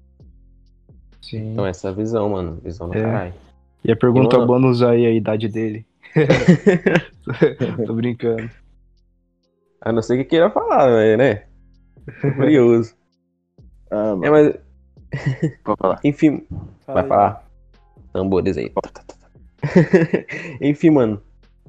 Sim. 1.22 1.52
Então 1.52 1.66
essa 1.66 1.88
é 1.88 1.92
a 1.92 1.94
visão, 1.94 2.30
mano. 2.30 2.60
Visão 2.64 2.88
do 2.90 2.98
É. 2.98 3.02
caralho. 3.02 3.34
E 3.84 3.92
a 3.92 3.96
pergunta 3.96 4.36
E, 4.36 4.40
mano- 4.40 4.48
bônus 4.48 4.82
aí, 4.82 5.06
a 5.06 5.12
idade 5.12 5.48
dele. 5.48 5.86
Tô 7.86 7.94
brincando. 7.94 8.50
A 9.82 9.92
não 9.92 10.02
ser 10.02 10.18
que 10.18 10.24
queira 10.26 10.50
falar, 10.50 10.88
velho, 10.88 11.18
né? 11.18 11.44
Tô 12.22 12.32
curioso. 12.34 12.96
Ah, 13.92 14.16
mano, 14.16 14.26
É, 14.26 14.30
mas, 14.30 14.56
pode 15.64 15.78
falar. 15.80 16.00
enfim, 16.04 16.46
Fala 16.86 16.94
vai 16.94 17.04
aí. 17.04 17.10
falar. 17.10 17.48
Tambores 18.14 18.58
aí. 18.58 18.72
Enfim, 20.62 20.90
mano. 20.90 21.22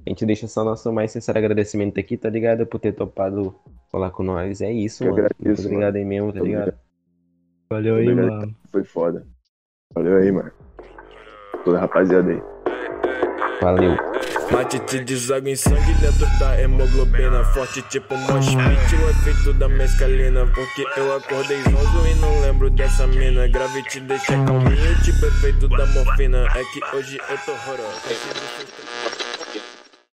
A 0.09 0.10
gente 0.10 0.24
deixa 0.24 0.48
só 0.48 0.64
nosso 0.64 0.90
mais 0.90 1.10
sincero 1.10 1.36
agradecimento 1.39 2.01
aqui, 2.01 2.16
tá 2.16 2.30
ligado? 2.30 2.64
Por 2.66 2.80
ter 2.80 2.93
topado 2.93 3.55
falar 3.93 4.10
com 4.10 4.22
nós. 4.22 4.62
É 4.62 4.72
isso, 4.72 5.05
Eu 5.05 5.10
mano. 5.10 5.26
agradeço, 5.26 5.44
Muito 5.64 5.66
obrigado 5.66 5.97
aí 5.97 6.05
mesmo, 6.06 6.32
tá 6.32 6.40
ligado? 6.40 6.72
Valeu 7.68 7.97
aí, 7.97 8.09
Obrigado. 8.09 8.30
mano. 8.40 8.55
Foi 8.72 8.85
foda. 8.85 9.26
Valeu 9.94 10.16
aí, 10.16 10.32
mano. 10.32 10.51
Toda 11.62 11.76
a 11.76 11.80
rapaziada 11.82 12.30
aí. 12.30 12.43
Valeu. 13.60 13.97
Mate 14.51 14.78
te 14.80 15.01
deságua 15.01 15.51
em 15.51 15.56
sangue 15.56 15.93
dentro 16.01 16.26
da 16.39 16.59
hemoglobina 16.59 17.44
Forte 17.44 17.82
tipo 17.82 18.16
mosh 18.16 18.47
pit, 18.48 18.94
o 18.97 19.10
efeito 19.10 19.52
da 19.59 19.68
mescalina 19.68 20.47
Porque 20.47 20.86
eu 20.98 21.14
acordei 21.14 21.60
zonzo 21.64 22.06
e 22.06 22.14
não 22.14 22.40
lembro 22.40 22.70
dessa 22.70 23.06
mina 23.06 23.47
Grave 23.48 23.82
te 23.85 24.01
deixa 24.01 24.32
calminho, 24.32 25.02
tipo 25.05 25.26
efeito 25.26 25.68
da 25.68 25.85
morfina 25.86 26.47
É 26.55 26.64
que 26.64 26.97
hoje 26.97 27.18
eu 27.28 27.39
tô 27.44 27.52
horroroso 27.52 28.88